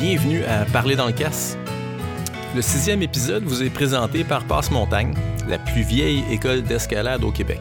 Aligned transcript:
bienvenue 0.00 0.42
à 0.44 0.64
Parler 0.64 0.96
dans 0.96 1.06
le 1.06 1.12
casse. 1.12 1.58
Le 2.54 2.62
sixième 2.62 3.02
épisode 3.02 3.44
vous 3.44 3.62
est 3.62 3.68
présenté 3.68 4.24
par 4.24 4.44
Passe-Montagne, 4.44 5.12
la 5.46 5.58
plus 5.58 5.82
vieille 5.82 6.24
école 6.30 6.62
d'escalade 6.62 7.22
au 7.22 7.30
Québec. 7.30 7.60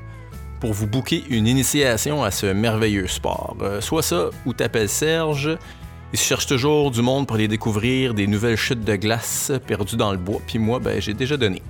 pour 0.60 0.74
vous 0.74 0.88
booker 0.88 1.24
une 1.30 1.48
initiation 1.48 2.22
à 2.22 2.32
ce 2.32 2.48
merveilleux 2.48 3.08
sport. 3.08 3.56
Euh, 3.62 3.80
soit 3.80 4.04
ça 4.04 4.26
ou 4.46 4.52
t'appelles 4.52 4.90
Serge. 4.90 5.58
Il 6.12 6.20
cherche 6.20 6.48
toujours 6.48 6.92
du 6.92 7.02
monde 7.02 7.28
pour 7.28 7.38
aller 7.38 7.48
découvrir 7.48 8.14
des 8.14 8.28
nouvelles 8.28 8.58
chutes 8.58 8.84
de 8.84 8.98
glace 8.98 9.54
perdues 9.66 9.96
dans 9.96 10.12
le 10.12 10.18
bois, 10.18 10.42
puis 10.46 10.60
moi, 10.60 10.80
ben, 10.80 11.02
j'ai 11.02 11.14
déjà 11.14 11.38
donné. 11.38 11.62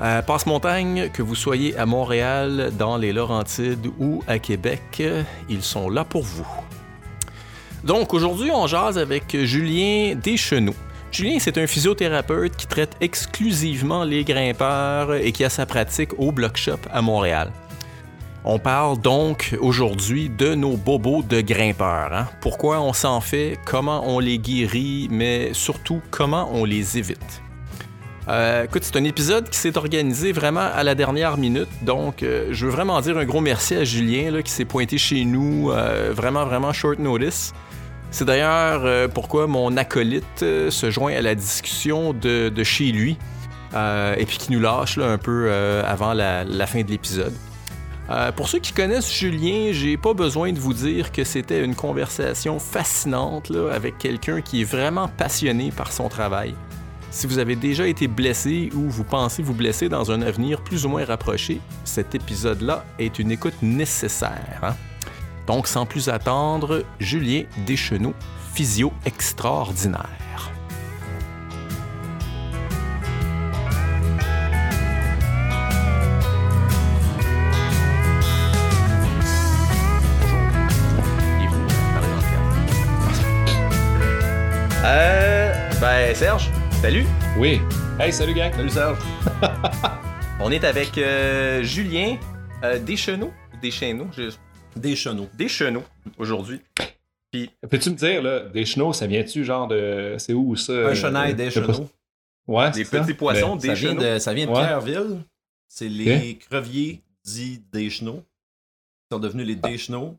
Euh, 0.00 0.22
Passe-montagne, 0.22 1.10
que 1.12 1.22
vous 1.22 1.36
soyez 1.36 1.76
à 1.76 1.86
Montréal, 1.86 2.72
dans 2.76 2.96
les 2.96 3.12
Laurentides 3.12 3.86
ou 3.98 4.22
à 4.26 4.38
Québec, 4.38 5.02
ils 5.48 5.62
sont 5.62 5.88
là 5.88 6.04
pour 6.04 6.22
vous. 6.22 6.46
Donc 7.84 8.12
aujourd'hui, 8.12 8.50
on 8.50 8.66
jase 8.66 8.98
avec 8.98 9.36
Julien 9.44 10.14
Deschenaux. 10.16 10.74
Julien, 11.12 11.38
c'est 11.38 11.58
un 11.58 11.66
physiothérapeute 11.68 12.56
qui 12.56 12.66
traite 12.66 12.96
exclusivement 13.00 14.02
les 14.02 14.24
grimpeurs 14.24 15.14
et 15.14 15.30
qui 15.30 15.44
a 15.44 15.48
sa 15.48 15.64
pratique 15.64 16.18
au 16.18 16.32
Block 16.32 16.56
Shop 16.56 16.78
à 16.90 17.02
Montréal. 17.02 17.52
On 18.44 18.58
parle 18.58 18.98
donc 18.98 19.56
aujourd'hui 19.60 20.28
de 20.28 20.54
nos 20.54 20.76
bobos 20.76 21.22
de 21.22 21.40
grimpeurs. 21.40 22.12
Hein. 22.12 22.28
Pourquoi 22.40 22.80
on 22.80 22.92
s'en 22.92 23.20
fait, 23.20 23.58
comment 23.64 24.02
on 24.06 24.18
les 24.18 24.38
guérit, 24.38 25.08
mais 25.10 25.54
surtout 25.54 26.02
comment 26.10 26.50
on 26.52 26.64
les 26.64 26.98
évite. 26.98 27.43
Euh, 28.28 28.64
écoute, 28.64 28.84
c'est 28.84 28.96
un 28.96 29.04
épisode 29.04 29.50
qui 29.50 29.58
s'est 29.58 29.76
organisé 29.76 30.32
vraiment 30.32 30.66
à 30.74 30.82
la 30.82 30.94
dernière 30.94 31.36
minute, 31.36 31.68
donc 31.82 32.22
euh, 32.22 32.48
je 32.52 32.64
veux 32.64 32.72
vraiment 32.72 33.00
dire 33.02 33.18
un 33.18 33.24
gros 33.26 33.42
merci 33.42 33.74
à 33.74 33.84
Julien 33.84 34.40
qui 34.40 34.50
s'est 34.50 34.64
pointé 34.64 34.96
chez 34.96 35.26
nous, 35.26 35.70
euh, 35.70 36.12
vraiment, 36.14 36.46
vraiment 36.46 36.72
short 36.72 36.98
notice. 36.98 37.52
C'est 38.10 38.24
d'ailleurs 38.24 39.10
pourquoi 39.10 39.48
mon 39.48 39.76
acolyte 39.76 40.38
se 40.38 40.90
joint 40.92 41.12
à 41.14 41.20
la 41.20 41.34
discussion 41.34 42.12
de, 42.12 42.62
chez 42.62 42.92
lui 42.92 43.18
et 43.74 44.24
puis 44.24 44.38
qui 44.38 44.52
nous 44.52 44.60
lâche 44.60 44.98
un 44.98 45.18
peu 45.18 45.52
avant 45.84 46.14
la, 46.14 46.66
fin 46.68 46.82
de 46.82 46.90
l'épisode. 46.92 47.32
pour 48.36 48.48
ceux 48.48 48.60
qui 48.60 48.72
connaissent 48.72 49.12
Julien, 49.12 49.70
j'ai 49.72 49.96
pas 49.96 50.14
besoin 50.14 50.52
de 50.52 50.60
vous 50.60 50.74
dire 50.74 51.10
que 51.10 51.24
c'était 51.24 51.64
une 51.64 51.74
conversation 51.74 52.60
fascinante 52.60 53.50
avec 53.72 53.98
quelqu'un 53.98 54.42
qui 54.42 54.60
est 54.60 54.64
vraiment 54.64 55.08
passionné 55.08 55.72
par 55.72 55.90
son 55.90 56.08
travail. 56.08 56.54
Si 57.14 57.28
vous 57.28 57.38
avez 57.38 57.54
déjà 57.54 57.86
été 57.86 58.08
blessé 58.08 58.70
ou 58.74 58.90
vous 58.90 59.04
pensez 59.04 59.40
vous 59.40 59.54
blesser 59.54 59.88
dans 59.88 60.10
un 60.10 60.20
avenir 60.20 60.60
plus 60.60 60.84
ou 60.84 60.88
moins 60.88 61.04
rapproché, 61.04 61.60
cet 61.84 62.16
épisode-là 62.16 62.84
est 62.98 63.20
une 63.20 63.30
écoute 63.30 63.54
nécessaire. 63.62 64.58
Hein? 64.64 64.74
Donc, 65.46 65.68
sans 65.68 65.86
plus 65.86 66.08
attendre, 66.08 66.82
Julien 66.98 67.44
Deschenaux, 67.68 68.14
physio 68.52 68.92
extraordinaire. 69.06 70.50
Euh, 84.84 85.70
ben, 85.80 86.12
Serge, 86.16 86.50
Salut! 86.84 87.06
Oui. 87.38 87.62
Hey, 87.98 88.12
salut 88.12 88.34
gang! 88.34 88.52
Salut 88.52 88.68
Serge! 88.68 88.98
On 90.40 90.50
est 90.50 90.64
avec 90.64 90.98
euh, 90.98 91.62
Julien 91.62 92.18
euh, 92.62 92.78
Deschenaux. 92.78 93.32
Deschenaux? 93.62 94.10
Deschenaux. 94.76 95.28
Deschenaux, 95.32 95.82
aujourd'hui. 96.18 96.60
Puis... 97.32 97.50
Peux-tu 97.70 97.88
me 97.88 97.94
dire, 97.94 98.20
là, 98.22 98.40
Deschenaux, 98.40 98.92
ça 98.92 99.06
vient-tu 99.06 99.46
genre 99.46 99.66
de. 99.66 100.16
C'est 100.18 100.34
où 100.34 100.56
ça? 100.56 100.90
Un 100.90 100.94
chenail 100.94 101.34
Deschenaux. 101.34 101.88
Ouais, 102.46 102.70
Des 102.72 102.84
petits 102.84 103.14
poissons 103.14 103.56
ben, 103.56 103.62
ça 103.62 103.72
vient 103.72 103.94
de, 103.94 104.18
ça 104.18 104.34
vient 104.34 104.46
de 104.46 104.52
Pierreville. 104.52 105.24
C'est 105.66 105.88
les 105.88 106.36
creviers 106.36 107.02
dits 107.24 107.64
Deschenaux. 107.72 108.22
Ils 109.10 109.14
sont 109.14 109.20
devenus 109.20 109.46
les 109.46 109.56
Deschenaux. 109.56 110.18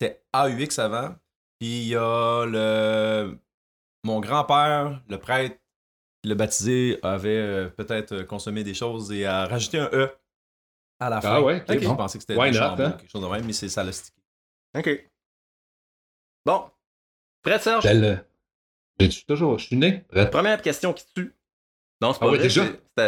C'était 0.00 0.22
AUX 0.32 0.78
avant. 0.78 1.16
Puis 1.58 1.80
il 1.80 1.88
y 1.88 1.96
a 1.96 2.46
le. 2.46 3.36
Mon 4.04 4.20
grand-père, 4.20 5.00
le 5.08 5.18
prêtre 5.18 5.56
le 6.24 6.34
baptisé 6.34 6.98
avait 7.02 7.28
euh, 7.28 7.68
peut-être 7.68 8.12
euh, 8.12 8.24
consommé 8.24 8.64
des 8.64 8.74
choses 8.74 9.12
et 9.12 9.26
a 9.26 9.46
rajouté 9.46 9.78
un 9.78 9.90
E 9.92 10.10
à 11.00 11.10
la 11.10 11.16
ah 11.16 11.20
fin. 11.20 11.34
Ah 11.34 11.42
ouais, 11.42 11.62
okay. 11.62 11.80
Je 11.80 11.88
pensais 11.88 12.18
que 12.18 12.24
c'était 12.26 12.34
des 12.34 12.58
hein? 12.58 12.76
quelque 12.98 13.10
chose 13.10 13.22
de 13.22 13.28
même, 13.28 13.44
mais 13.44 13.52
c'est 13.52 13.68
ça 13.68 13.84
OK. 14.76 15.10
Bon. 16.44 16.64
Prêt, 17.42 17.58
Serge? 17.58 17.86
Je 19.00 19.10
suis 19.10 19.24
toujours, 19.24 19.58
je 19.58 19.66
suis 19.66 19.76
né? 19.76 20.04
Première 20.30 20.62
question 20.62 20.92
qui 20.92 21.04
tue. 21.14 21.34
Non, 22.00 22.12
c'est 22.12 22.20
pas 22.20 22.26
ah 22.26 22.36
vrai. 22.36 22.48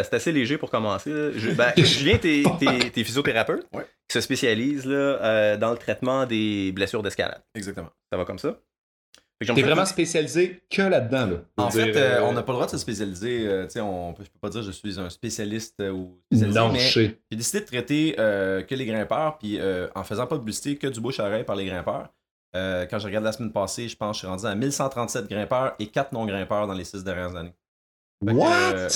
c'est 0.03 0.13
assez 0.13 0.31
léger 0.31 0.57
pour 0.57 0.71
commencer. 0.71 1.11
ben, 1.55 1.73
Julien, 1.77 2.17
t'es 2.17 2.41
es, 2.41 3.03
physiothérapeute 3.03 3.67
qui 3.71 4.13
se 4.13 4.21
spécialise 4.21 4.85
là, 4.85 4.95
euh, 4.95 5.57
dans 5.57 5.71
le 5.71 5.77
traitement 5.77 6.25
des 6.25 6.71
blessures 6.71 7.03
d'escalade. 7.03 7.43
Exactement. 7.53 7.89
Ça 8.11 8.17
va 8.17 8.25
comme 8.25 8.39
ça? 8.39 8.57
T'es 9.39 9.61
vraiment 9.61 9.85
spécialisé 9.85 10.63
que 10.69 10.81
là-dedans. 10.81 11.27
Là, 11.27 11.37
en 11.57 11.69
fait, 11.69 11.95
euh, 11.95 12.21
on 12.23 12.33
n'a 12.33 12.41
pas 12.41 12.53
le 12.53 12.55
droit 12.55 12.65
de 12.65 12.71
se 12.71 12.79
spécialiser. 12.79 13.47
Euh, 13.47 13.67
on 13.81 14.15
je 14.17 14.29
peux 14.29 14.39
pas 14.39 14.49
dire 14.49 14.61
que 14.61 14.67
je 14.67 14.71
suis 14.71 14.99
un 14.99 15.11
spécialiste 15.11 15.79
euh, 15.79 15.91
ou 15.91 16.19
spécialisé. 16.31 16.59
Non, 16.59 16.73
j'ai 16.73 17.37
décidé 17.37 17.59
de 17.61 17.65
traiter 17.65 18.13
que 18.15 18.75
les 18.75 18.85
grimpeurs, 18.85 19.37
puis 19.37 19.59
en 19.95 20.03
faisant 20.03 20.25
pas 20.25 20.35
de 20.35 20.39
publicité, 20.39 20.75
que 20.77 20.87
du 20.87 20.99
bouche 20.99 21.19
à 21.19 21.43
par 21.43 21.55
les 21.55 21.65
grimpeurs. 21.65 22.09
quand 22.53 22.99
je 22.99 23.05
regarde 23.05 23.25
la 23.25 23.31
semaine 23.31 23.51
passée, 23.51 23.87
je 23.87 23.95
pense 23.95 24.11
que 24.11 24.15
je 24.15 24.19
suis 24.19 24.27
rendu 24.27 24.45
à 24.45 24.55
1137 24.55 25.27
grimpeurs 25.27 25.75
et 25.77 25.87
4 25.87 26.13
non-grimpeurs 26.13 26.65
dans 26.65 26.73
les 26.73 26.85
6 26.85 27.03
dernières 27.03 27.35
années. 27.35 27.53
What? 28.21 28.89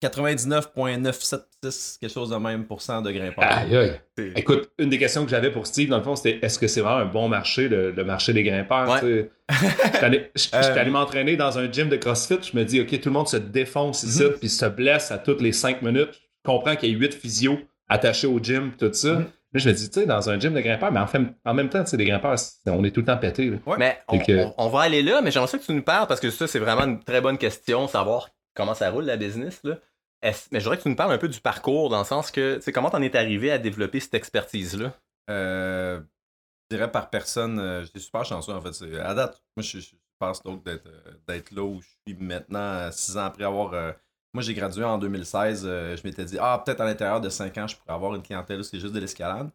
99,976, 0.00 1.98
quelque 2.00 2.12
chose 2.12 2.30
de 2.30 2.36
même 2.36 2.66
pour 2.66 2.80
cent 2.82 3.02
de 3.02 3.10
grimpeurs. 3.10 3.44
Aïe, 3.44 3.76
aïe. 3.76 4.00
Écoute, 4.36 4.70
une 4.78 4.90
des 4.90 4.98
questions 4.98 5.24
que 5.24 5.30
j'avais 5.30 5.50
pour 5.50 5.66
Steve, 5.66 5.88
dans 5.88 5.98
le 5.98 6.04
fond, 6.04 6.14
c'était 6.14 6.38
est-ce 6.40 6.58
que 6.58 6.68
c'est 6.68 6.80
vraiment 6.80 6.98
un 6.98 7.06
bon 7.06 7.28
marché, 7.28 7.68
le, 7.68 7.92
marché 8.04 8.32
des 8.32 8.44
grimpeurs? 8.44 8.88
Ouais. 8.88 9.30
Je 9.50 10.40
suis 10.40 10.54
allé, 10.54 10.90
m'entraîner 10.90 11.36
dans 11.36 11.58
un 11.58 11.70
gym 11.70 11.88
de 11.88 11.96
CrossFit, 11.96 12.38
je 12.42 12.56
me 12.56 12.64
dis, 12.64 12.80
OK, 12.80 13.00
tout 13.00 13.08
le 13.08 13.14
monde 13.14 13.28
se 13.28 13.36
défonce 13.36 14.04
ici, 14.04 14.22
mm 14.22 14.34
puis 14.38 14.48
se 14.48 14.66
blesse 14.66 15.10
à 15.10 15.18
toutes 15.18 15.40
les 15.40 15.52
5 15.52 15.82
minutes. 15.82 16.10
Je 16.12 16.50
comprends 16.50 16.76
qu'il 16.76 16.92
y 16.92 16.94
a 16.94 16.98
8 16.98 17.14
physios 17.14 17.58
attachés 17.88 18.28
au 18.28 18.38
gym, 18.38 18.72
tout 18.78 18.92
ça. 18.92 19.14
Mhm. 19.14 19.26
Mais 19.52 19.60
je 19.60 19.68
me 19.68 19.74
dis, 19.74 19.88
tu 19.88 20.00
sais, 20.00 20.06
dans 20.06 20.28
un 20.28 20.38
gym 20.38 20.52
de 20.52 20.60
grimpeurs, 20.60 20.92
mais 20.92 21.00
en, 21.00 21.06
fait, 21.06 21.20
en 21.44 21.54
même 21.54 21.70
temps, 21.70 21.82
tu 21.82 21.90
sais, 21.90 21.96
des 21.96 22.04
grimpeurs, 22.04 22.36
on 22.66 22.84
est 22.84 22.90
tout 22.90 23.00
le 23.00 23.06
temps 23.06 23.16
pété. 23.16 23.50
Mais 23.78 23.98
on, 24.58 24.68
va 24.68 24.82
aller 24.82 25.02
là, 25.02 25.22
mais 25.22 25.30
j'aimerais 25.30 25.58
que 25.58 25.64
tu 25.64 25.72
nous 25.72 25.82
parles 25.82 26.06
parce 26.06 26.20
que 26.20 26.30
ça, 26.30 26.46
c'est 26.46 26.58
vraiment 26.58 26.84
une 26.84 27.02
très 27.02 27.22
bonne 27.22 27.38
question, 27.38 27.88
savoir 27.88 28.28
comment 28.54 28.74
ça 28.74 28.90
roule 28.90 29.04
la 29.04 29.16
business. 29.16 29.60
Là. 29.64 29.78
Mais 30.22 30.32
je 30.52 30.58
voudrais 30.58 30.78
que 30.78 30.82
tu 30.82 30.88
nous 30.88 30.96
parles 30.96 31.12
un 31.12 31.18
peu 31.18 31.28
du 31.28 31.40
parcours, 31.40 31.90
dans 31.90 31.98
le 31.98 32.04
sens 32.04 32.30
que, 32.30 32.56
tu 32.56 32.62
sais, 32.62 32.72
comment 32.72 32.90
t'en 32.90 33.02
es 33.02 33.16
arrivé 33.16 33.52
à 33.52 33.58
développer 33.58 34.00
cette 34.00 34.14
expertise-là? 34.14 34.92
Euh, 35.30 36.00
je 36.70 36.76
dirais 36.76 36.90
par 36.90 37.10
personne, 37.10 37.58
euh, 37.58 37.84
j'étais 37.84 38.00
super 38.00 38.24
chanceux 38.24 38.52
en 38.52 38.60
fait. 38.60 38.82
À 39.00 39.14
date, 39.14 39.42
moi 39.56 39.62
je, 39.62 39.78
pense 40.18 40.42
donc 40.42 40.64
d'être, 40.64 40.86
euh, 40.86 41.12
d'être 41.28 41.52
là 41.52 41.62
où 41.62 41.80
je 41.80 41.88
suis 42.06 42.18
maintenant, 42.18 42.90
six 42.90 43.16
ans 43.16 43.26
après 43.26 43.44
avoir. 43.44 43.70
moi 44.34 44.42
j'ai 44.42 44.54
gradué 44.54 44.84
en 44.84 44.98
2016, 44.98 45.64
je 45.64 46.00
m'étais 46.04 46.24
dit, 46.24 46.38
ah, 46.40 46.62
peut-être 46.64 46.80
à 46.80 46.84
l'intérieur 46.84 47.20
de 47.20 47.28
cinq 47.28 47.56
ans, 47.58 47.66
je 47.66 47.76
pourrais 47.76 47.94
avoir 47.94 48.14
une 48.14 48.22
clientèle 48.22 48.60
où 48.60 48.62
c'est 48.62 48.80
juste 48.80 48.94
de 48.94 49.00
l'escalade. 49.00 49.50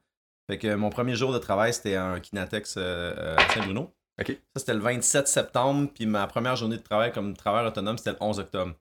Fait 0.50 0.58
que 0.58 0.76
mon 0.76 0.90
premier 0.90 1.16
jour 1.16 1.34
de 1.34 1.40
travail, 1.40 1.74
c'était 1.74 1.96
un 1.96 2.20
Kinatex 2.20 2.78
à 2.78 3.38
Saint-Bruno. 3.54 3.94
Ça, 4.20 4.34
c'était 4.58 4.74
le 4.74 4.80
27 4.80 5.28
septembre, 5.28 5.90
puis 5.94 6.06
ma 6.06 6.28
première 6.28 6.56
journée 6.56 6.78
de 6.78 6.84
travail 6.84 7.12
comme 7.12 7.36
travailleur 7.36 7.72
autonome, 7.72 7.98
c'était 7.98 8.12
le 8.12 8.18
11 8.22 8.40
octobre. 8.40 8.74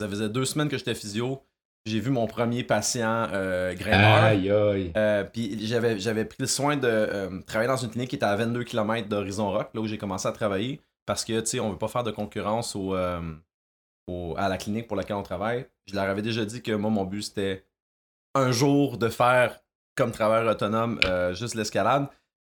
Ça 0.00 0.08
faisait 0.08 0.30
deux 0.30 0.46
semaines 0.46 0.68
que 0.68 0.78
j'étais 0.78 0.94
physio. 0.94 1.42
J'ai 1.84 2.00
vu 2.00 2.10
mon 2.10 2.26
premier 2.26 2.64
patient 2.64 3.28
euh, 3.32 3.74
Aïe, 3.80 4.50
aïe. 4.50 4.92
Euh, 4.96 5.24
puis 5.24 5.66
j'avais, 5.66 5.98
j'avais 5.98 6.24
pris 6.24 6.38
le 6.40 6.46
soin 6.46 6.78
de 6.78 6.88
euh, 6.88 7.40
travailler 7.46 7.68
dans 7.68 7.76
une 7.76 7.90
clinique 7.90 8.08
qui 8.08 8.16
était 8.16 8.24
à 8.24 8.34
22 8.34 8.64
km 8.64 9.08
d'Horizon 9.08 9.50
Rock, 9.50 9.68
là 9.74 9.80
où 9.82 9.86
j'ai 9.86 9.98
commencé 9.98 10.26
à 10.26 10.32
travailler. 10.32 10.80
Parce 11.04 11.22
que, 11.22 11.40
tu 11.40 11.46
sais, 11.46 11.60
on 11.60 11.70
veut 11.70 11.78
pas 11.78 11.88
faire 11.88 12.02
de 12.02 12.10
concurrence 12.10 12.74
au, 12.74 12.96
au, 14.06 14.34
à 14.38 14.48
la 14.48 14.56
clinique 14.56 14.88
pour 14.88 14.96
laquelle 14.96 15.16
on 15.16 15.22
travaille. 15.22 15.66
Je 15.86 15.94
leur 15.94 16.04
avais 16.04 16.22
déjà 16.22 16.46
dit 16.46 16.62
que 16.62 16.72
moi, 16.72 16.90
mon 16.90 17.04
but, 17.04 17.22
c'était 17.22 17.66
un 18.34 18.52
jour 18.52 18.96
de 18.96 19.08
faire 19.08 19.60
comme 19.96 20.12
travailleur 20.12 20.50
autonome 20.50 20.98
juste 21.32 21.54
l'escalade. 21.54 22.06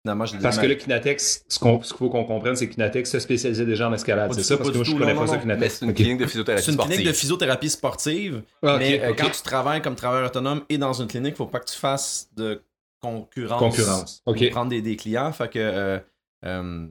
Parce 0.04 0.58
que 0.58 0.66
le 0.66 0.74
Kinatex, 0.74 1.44
ce 1.48 1.58
qu'il 1.58 1.96
faut 1.96 2.08
qu'on 2.08 2.24
comprenne, 2.24 2.56
c'est 2.56 2.68
que 2.68 2.74
Kinatex 2.74 3.10
se 3.10 3.18
spécialisait 3.18 3.66
déjà 3.66 3.88
en 3.88 3.92
escalade, 3.92 4.32
c'est 4.32 4.42
ça? 4.42 4.56
Parce 4.56 4.70
que 4.70 4.76
moi, 4.76 4.84
je 4.84 4.94
connais 4.94 5.14
pas 5.14 5.26
ça, 5.26 5.38
Kinatex. 5.38 5.78
C'est 5.78 5.86
une 5.86 5.94
clinique 5.94 6.18
de 6.18 6.26
physiothérapie 6.26 6.62
sportive. 6.62 6.76
C'est 6.76 6.84
une 6.84 6.88
clinique 6.88 7.06
de 7.06 7.18
physiothérapie 7.18 7.70
sportive, 7.70 8.42
ah, 8.62 8.76
mais 8.78 9.02
euh, 9.02 9.12
quand 9.16 9.30
tu 9.30 9.42
travailles 9.42 9.82
comme 9.82 9.96
travailleur 9.96 10.28
autonome 10.28 10.62
et 10.68 10.78
dans 10.78 10.92
une 10.92 11.08
clinique, 11.08 11.30
il 11.30 11.32
ne 11.32 11.36
faut 11.36 11.46
pas 11.46 11.60
que 11.60 11.70
tu 11.70 11.78
fasses 11.78 12.28
de 12.36 12.62
concurrence, 13.00 13.58
concurrence. 13.58 14.22
pour 14.24 14.34
prendre 14.50 14.70
des, 14.70 14.96
clients. 14.96 15.32
Fait 15.32 15.48
que 15.48 15.58
euh, 15.58 15.98
euh, 16.44 16.86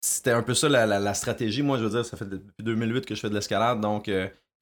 c'était 0.00 0.32
un 0.32 0.42
peu 0.42 0.54
ça 0.54 0.68
la, 0.68 1.14
stratégie. 1.14 1.62
Moi, 1.62 1.78
je 1.78 1.84
veux 1.84 1.90
dire, 1.90 2.04
ça 2.04 2.16
fait 2.16 2.28
depuis 2.28 2.64
2008 2.64 3.06
que 3.06 3.14
je 3.14 3.20
fais 3.20 3.30
de 3.30 3.34
l'escalade, 3.34 3.80
donc 3.80 4.10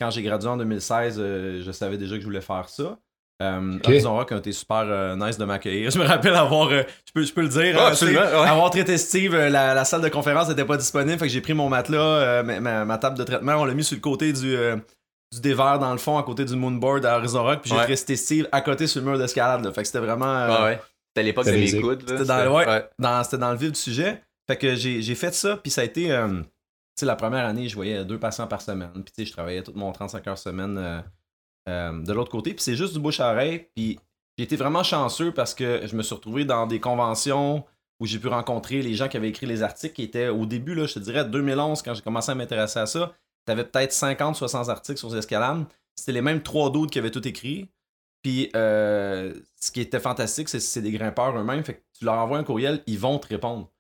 quand 0.01 0.11
j'ai 0.11 0.23
gradué 0.23 0.49
en 0.49 0.57
2016, 0.57 1.17
je 1.17 1.73
savais 1.73 1.97
déjà 1.97 2.15
que 2.17 2.21
je 2.21 2.27
voulais 2.27 2.41
faire 2.41 2.69
ça. 2.69 2.99
Euh, 3.41 3.79
Horizon 3.85 4.15
Rock 4.15 4.33
a 4.33 4.37
été 4.39 4.51
super 4.53 4.79
euh, 4.87 5.15
nice 5.17 5.39
de 5.39 5.45
m'accueillir. 5.45 5.91
Je 5.93 5.99
me 5.99 6.05
rappelle 6.05 6.35
avoir, 6.35 6.69
euh, 6.71 6.83
je, 7.07 7.13
peux, 7.13 7.23
je 7.25 7.33
peux 7.33 7.43
le 7.43 7.49
dire, 7.49 7.77
Ah, 7.79 7.85
hein, 7.85 7.89
absolument, 7.91 8.21
ouais. 8.21 8.49
avoir 8.49 8.71
traité 8.71 8.99
Steve, 8.99 9.35
euh, 9.35 9.49
la, 9.49 9.75
la 9.75 9.85
salle 9.85 10.01
de 10.03 10.09
conférence 10.09 10.49
n'était 10.49 10.65
pas 10.65 10.77
disponible, 10.77 11.19
fait 11.19 11.27
que 11.27 11.33
j'ai 11.33 11.41
pris 11.41 11.55
mon 11.55 11.69
matelas, 11.69 11.99
euh, 12.01 12.43
ma, 12.43 12.59
ma- 12.59 12.85
ma 12.85 12.99
table 12.99 13.17
de 13.17 13.23
traitement, 13.25 13.53
on 13.55 13.65
l'a 13.65 13.75
mis 13.75 13.85
sur 13.85 13.95
le 13.97 14.01
côté 14.01 14.33
du, 14.33 14.57
euh, 14.57 14.77
du 15.33 15.41
dévers 15.41 15.79
dans 15.79 15.93
le 15.93 15.99
fond, 15.99 16.19
à 16.19 16.23
côté 16.25 16.45
du 16.45 16.57
moonboard 16.57 17.07
à 17.07 17.17
Horizon 17.19 17.45
Rock, 17.45 17.61
puis 17.63 17.71
j'ai 17.71 17.77
Ouais. 17.77 17.85
traité 17.85 18.17
Steve 18.17 18.49
à 18.51 18.61
côté 18.61 18.87
sur 18.89 19.03
le 19.03 19.07
mur 19.11 19.19
d'escalade. 19.19 19.65
là. 19.65 19.73
Fait 19.73 19.83
que 19.83 19.87
c'était 19.87 19.99
vraiment. 20.01 20.25
Ah 20.27 20.65
ouais. 20.65 20.81
C'était 21.11 21.21
à 21.21 21.23
l'époque 21.23 21.47
de 21.47 21.53
C'était 21.67 21.81
coudes. 21.81 22.05
dans- 22.25 22.55
ouais. 22.57 22.89
dans, 22.99 23.23
c'était 23.25 23.39
dans 23.39 23.53
le 23.53 23.57
vif 23.59 23.71
du 23.73 23.79
sujet. 23.79 24.21
Fait 24.49 24.57
que 24.57 24.75
j'ai, 24.75 25.01
j'ai 25.03 25.15
fait 25.15 25.33
ça, 25.35 25.57
puis 25.59 25.71
ça 25.71 25.83
a 25.83 25.85
été. 25.85 26.11
euh, 26.11 26.27
tu 26.29 26.45
sais, 27.01 27.07
la 27.07 27.15
première 27.17 27.45
année, 27.47 27.69
je 27.69 27.75
voyais 27.77 28.05
deux 28.05 28.19
patients 28.19 28.47
par 28.49 28.63
semaine. 28.63 28.91
Puis, 28.95 29.05
tu 29.05 29.13
sais, 29.23 29.27
je 29.27 29.33
travaillais 29.33 29.63
tout 29.63 29.73
mon 29.77 29.93
35 29.93 30.27
heures 30.27 30.39
semaine 30.39 30.77
euh, 31.69 32.03
de 32.03 32.13
l'autre 32.13 32.31
côté. 32.31 32.55
Puis, 32.55 32.63
c'est 32.63 32.77
juste 32.77 32.95
du 32.95 32.99
bouche 32.99 33.21
à 33.21 33.33
oreille. 33.33 33.67
Puis, 33.77 33.99
j'ai 34.37 34.45
été 34.45 34.57
vraiment 34.57 34.83
chanceux 34.83 35.33
parce 35.33 35.55
que 35.55 35.87
je 35.87 35.95
me 35.95 36.03
suis 36.03 36.15
retrouvé 36.15 36.45
dans 36.45 36.67
des 36.67 36.81
conventions 36.81 37.65
où 38.01 38.07
j'ai 38.07 38.19
pu 38.19 38.29
rencontrer 38.29 38.81
les 38.81 38.95
gens 38.95 39.09
qui 39.09 39.17
avaient 39.17 39.29
écrit 39.29 39.47
les 39.47 39.63
articles 39.63 39.95
qui 39.95 40.03
étaient 40.03 40.29
au 40.29 40.47
début, 40.47 40.75
je 40.87 40.95
te 40.95 40.99
dirais, 41.01 41.25
2011, 41.25 41.83
quand 41.83 41.95
j'ai 41.95 42.03
commencé 42.03 42.31
à 42.31 42.35
m'intéresser 42.35 42.79
à 42.79 42.87
ça. 42.87 43.13
T'avais 43.45 43.65
peut-être 43.65 43.93
50, 43.93 44.37
60 44.37 44.69
articles 44.69 44.99
sur 44.99 45.11
les 45.11 45.19
escalades. 45.19 45.65
C'était 45.97 46.13
les 46.13 46.23
mêmes 46.23 46.43
trois 46.43 46.71
d'autres 46.71 46.91
qui 46.91 46.99
avaient 46.99 47.11
tout 47.11 47.27
écrit. 47.27 47.69
Puis, 48.23 48.51
euh, 48.55 49.35
ce 49.61 49.71
qui 49.71 49.81
était 49.81 50.01
fantastique, 50.01 50.49
c'est 50.49 50.59
que 50.59 50.65
c'est 50.65 50.83
des 50.83 50.93
grimpeurs 50.93 51.37
eux-mêmes. 51.37 51.65
Fait 51.65 51.85
tu 51.99 52.05
leur 52.05 52.15
envoies 52.15 52.39
un 52.39 52.45
courriel, 52.45 52.83
ils 52.87 52.99
vont 52.99 53.19
te 53.19 53.27
répondre. 53.27 53.71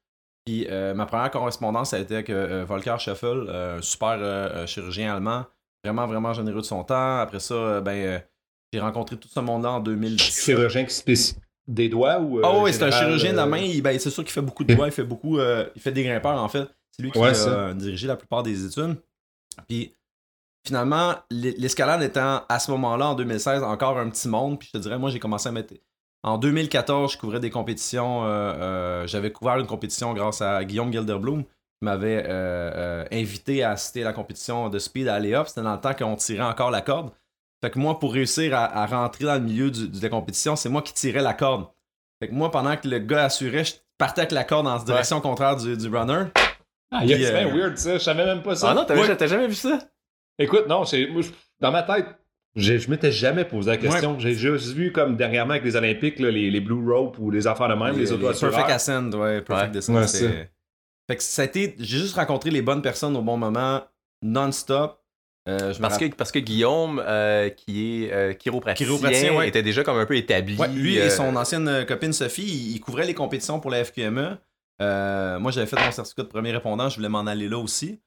Puis, 0.44 0.66
euh, 0.68 0.94
ma 0.94 1.06
première 1.06 1.30
correspondance, 1.30 1.90
ça 1.90 1.96
a 1.96 2.00
été 2.00 2.14
avec 2.14 2.30
Volker 2.30 2.96
Scheffel, 2.98 3.48
un 3.48 3.82
super 3.82 4.66
chirurgien 4.66 5.14
allemand, 5.14 5.44
vraiment, 5.84 6.06
vraiment 6.06 6.32
généreux 6.32 6.60
de 6.60 6.66
son 6.66 6.82
temps. 6.84 7.18
Après 7.18 7.40
ça, 7.40 7.54
euh, 7.54 7.80
ben, 7.80 7.92
euh, 7.92 8.18
j'ai 8.72 8.80
rencontré 8.80 9.16
tout 9.16 9.28
ce 9.28 9.40
monde-là 9.40 9.72
en 9.72 9.80
2010. 9.80 10.44
Chirurgien 10.44 10.84
qui 10.84 10.94
spécifie 10.94 11.38
des 11.66 11.88
doigts 11.88 12.18
ou. 12.20 12.38
euh, 12.38 12.42
Ah 12.44 12.58
oui, 12.62 12.72
c'est 12.72 12.82
un 12.82 12.90
chirurgien 12.90 13.32
de 13.32 13.36
la 13.36 13.46
main. 13.46 13.58
Il- 13.58 13.82
ben, 13.82 13.98
c'est 13.98 14.10
sûr 14.10 14.22
qu'il 14.24 14.32
fait 14.32 14.40
beaucoup 14.42 14.64
de 14.64 14.74
doigts, 14.74 14.86
il 14.86 14.92
fait 14.92 15.04
beaucoup. 15.04 15.38
il 15.38 15.80
fait 15.80 15.92
des 15.92 16.04
grimpeurs, 16.04 16.42
en 16.42 16.48
fait. 16.48 16.68
C'est 16.90 17.02
lui 17.02 17.10
qui 17.12 17.18
Ouais, 17.18 17.30
a 17.48 17.74
dirigé 17.74 18.06
la 18.08 18.16
plupart 18.16 18.42
des 18.42 18.64
études. 18.66 18.96
Puis 19.68 19.94
finalement, 20.66 21.14
l'e- 21.30 21.54
l'escalade 21.58 22.02
étant 22.02 22.42
à 22.48 22.58
ce 22.58 22.70
moment-là, 22.72 23.08
en 23.08 23.14
2016, 23.14 23.62
encore 23.62 23.98
un 23.98 24.08
petit 24.10 24.28
monde. 24.28 24.58
Puis 24.58 24.68
je 24.72 24.78
te 24.78 24.82
dirais, 24.82 24.98
moi, 24.98 25.10
j'ai 25.10 25.18
commencé 25.20 25.48
à 25.48 25.52
mettre. 25.52 25.74
En 26.24 26.36
2014, 26.36 27.12
je 27.12 27.18
couvrais 27.18 27.38
des 27.40 27.50
compétitions. 27.50 28.24
euh, 28.24 28.28
euh, 28.28 29.06
J'avais 29.06 29.30
couvert 29.32 29.58
une 29.58 29.66
compétition 29.66 30.12
grâce 30.14 30.42
à 30.42 30.64
Guillaume 30.64 30.92
Gilderbloom 30.92 31.44
qui 31.44 31.50
m'avait 31.80 32.24
euh, 32.26 32.70
euh, 32.74 33.04
invité 33.12 33.62
à 33.62 33.70
assister 33.72 34.02
à 34.02 34.06
la 34.06 34.12
compétition 34.12 34.68
de 34.68 34.78
speed 34.78 35.08
à 35.08 35.14
Alley 35.14 35.34
C'était 35.46 35.62
dans 35.62 35.74
le 35.74 35.80
temps 35.80 35.94
qu'on 35.94 36.16
tirait 36.16 36.42
encore 36.44 36.70
la 36.70 36.80
corde. 36.80 37.10
Fait 37.62 37.70
que 37.70 37.78
moi, 37.78 37.98
pour 37.98 38.12
réussir 38.12 38.54
à, 38.56 38.82
à 38.82 38.86
rentrer 38.86 39.24
dans 39.24 39.34
le 39.34 39.40
milieu 39.40 39.70
du- 39.70 39.88
de 39.88 40.02
la 40.02 40.08
compétition, 40.08 40.54
c'est 40.56 40.68
moi 40.68 40.82
qui 40.82 40.92
tirais 40.94 41.22
la 41.22 41.34
corde. 41.34 41.66
Fait 42.20 42.28
que 42.28 42.34
moi, 42.34 42.50
pendant 42.50 42.76
que 42.76 42.86
le 42.88 42.98
gars 42.98 43.24
assurait, 43.24 43.64
je 43.64 43.74
partais 43.96 44.22
avec 44.22 44.32
la 44.32 44.44
corde 44.44 44.66
en 44.66 44.76
direction 44.82 45.20
contraire 45.20 45.56
du, 45.56 45.76
du 45.76 45.88
runner. 45.88 46.24
Ah, 46.90 47.00
c'est 47.00 47.16
bien 47.16 47.34
euh, 47.34 47.52
weird 47.54 47.76
ça. 47.76 47.94
Je 47.94 47.98
savais 47.98 48.24
même 48.24 48.42
pas 48.42 48.54
ça. 48.56 48.70
Ah 48.70 48.74
non, 48.74 48.84
t'avais 48.84 49.00
Ouais. 49.00 49.16
t'as 49.16 49.26
jamais 49.26 49.46
vu 49.48 49.54
ça? 49.54 49.78
Écoute, 50.38 50.66
non, 50.68 50.84
c'est- 50.84 51.06
moi, 51.08 51.22
je- 51.22 51.30
dans 51.60 51.70
ma 51.72 51.82
tête, 51.82 52.06
je 52.56 52.88
m'étais 52.90 53.12
jamais 53.12 53.44
posé 53.44 53.70
la 53.70 53.76
question. 53.76 54.18
J'ai 54.18 54.34
juste 54.34 54.68
vu 54.74 54.90
comme 54.92 55.16
dernièrement 55.16 55.52
avec 55.52 55.64
les 55.64 55.76
Olympiques, 55.76 56.18
là, 56.18 56.30
les, 56.30 56.50
les 56.50 56.60
Blue 56.60 56.90
Rope 56.90 57.18
ou 57.18 57.30
les 57.30 57.46
affaires 57.46 57.68
de 57.68 57.74
même, 57.74 57.96
les, 57.98 58.10
auto 58.12 58.26
Perfect 58.26 58.70
Ascend, 58.70 59.14
ouais, 59.14 59.42
Perfect 59.42 59.66
Ouais. 59.66 59.70
Descent. 59.72 59.92
Fait 61.08 61.16
que 61.16 61.22
ça 61.22 61.42
a 61.42 61.44
été. 61.44 61.74
J'ai 61.78 61.98
juste 61.98 62.14
rencontré 62.14 62.50
les 62.50 62.62
bonnes 62.62 62.82
personnes 62.82 63.16
au 63.16 63.22
bon 63.22 63.36
moment, 63.36 63.82
non-stop. 64.22 65.02
Euh, 65.48 65.72
Parce 65.80 65.96
que, 65.96 66.04
parce 66.14 66.30
que 66.30 66.40
Guillaume, 66.40 67.02
euh, 67.06 67.48
qui 67.48 68.04
est 68.04 68.12
euh, 68.12 68.34
chiropraticien, 68.34 68.86
Chiropraticien, 68.86 69.34
ouais. 69.34 69.48
était 69.48 69.62
déjà 69.62 69.82
comme 69.82 69.96
un 69.96 70.04
peu 70.04 70.16
établi. 70.16 70.58
Ouais, 70.58 70.68
lui 70.68 70.98
euh, 71.00 71.06
et 71.06 71.10
son 71.10 71.34
ancienne 71.36 71.66
euh, 71.68 71.84
copine 71.86 72.12
Sophie, 72.12 72.42
ils, 72.74 72.80
couvraient 72.80 73.06
les 73.06 73.14
compétitions 73.14 73.58
pour 73.58 73.70
la 73.70 73.82
FQME. 73.82 74.36
Euh, 74.82 75.38
moi, 75.38 75.50
j'avais 75.50 75.66
fait 75.66 75.76
mon 75.82 75.90
certificat 75.90 76.24
de 76.24 76.28
premier 76.28 76.52
répondant, 76.52 76.90
je 76.90 76.96
voulais 76.96 77.08
m'en 77.08 77.20
aller 77.26 77.48
là 77.48 77.56
aussi. 77.56 77.98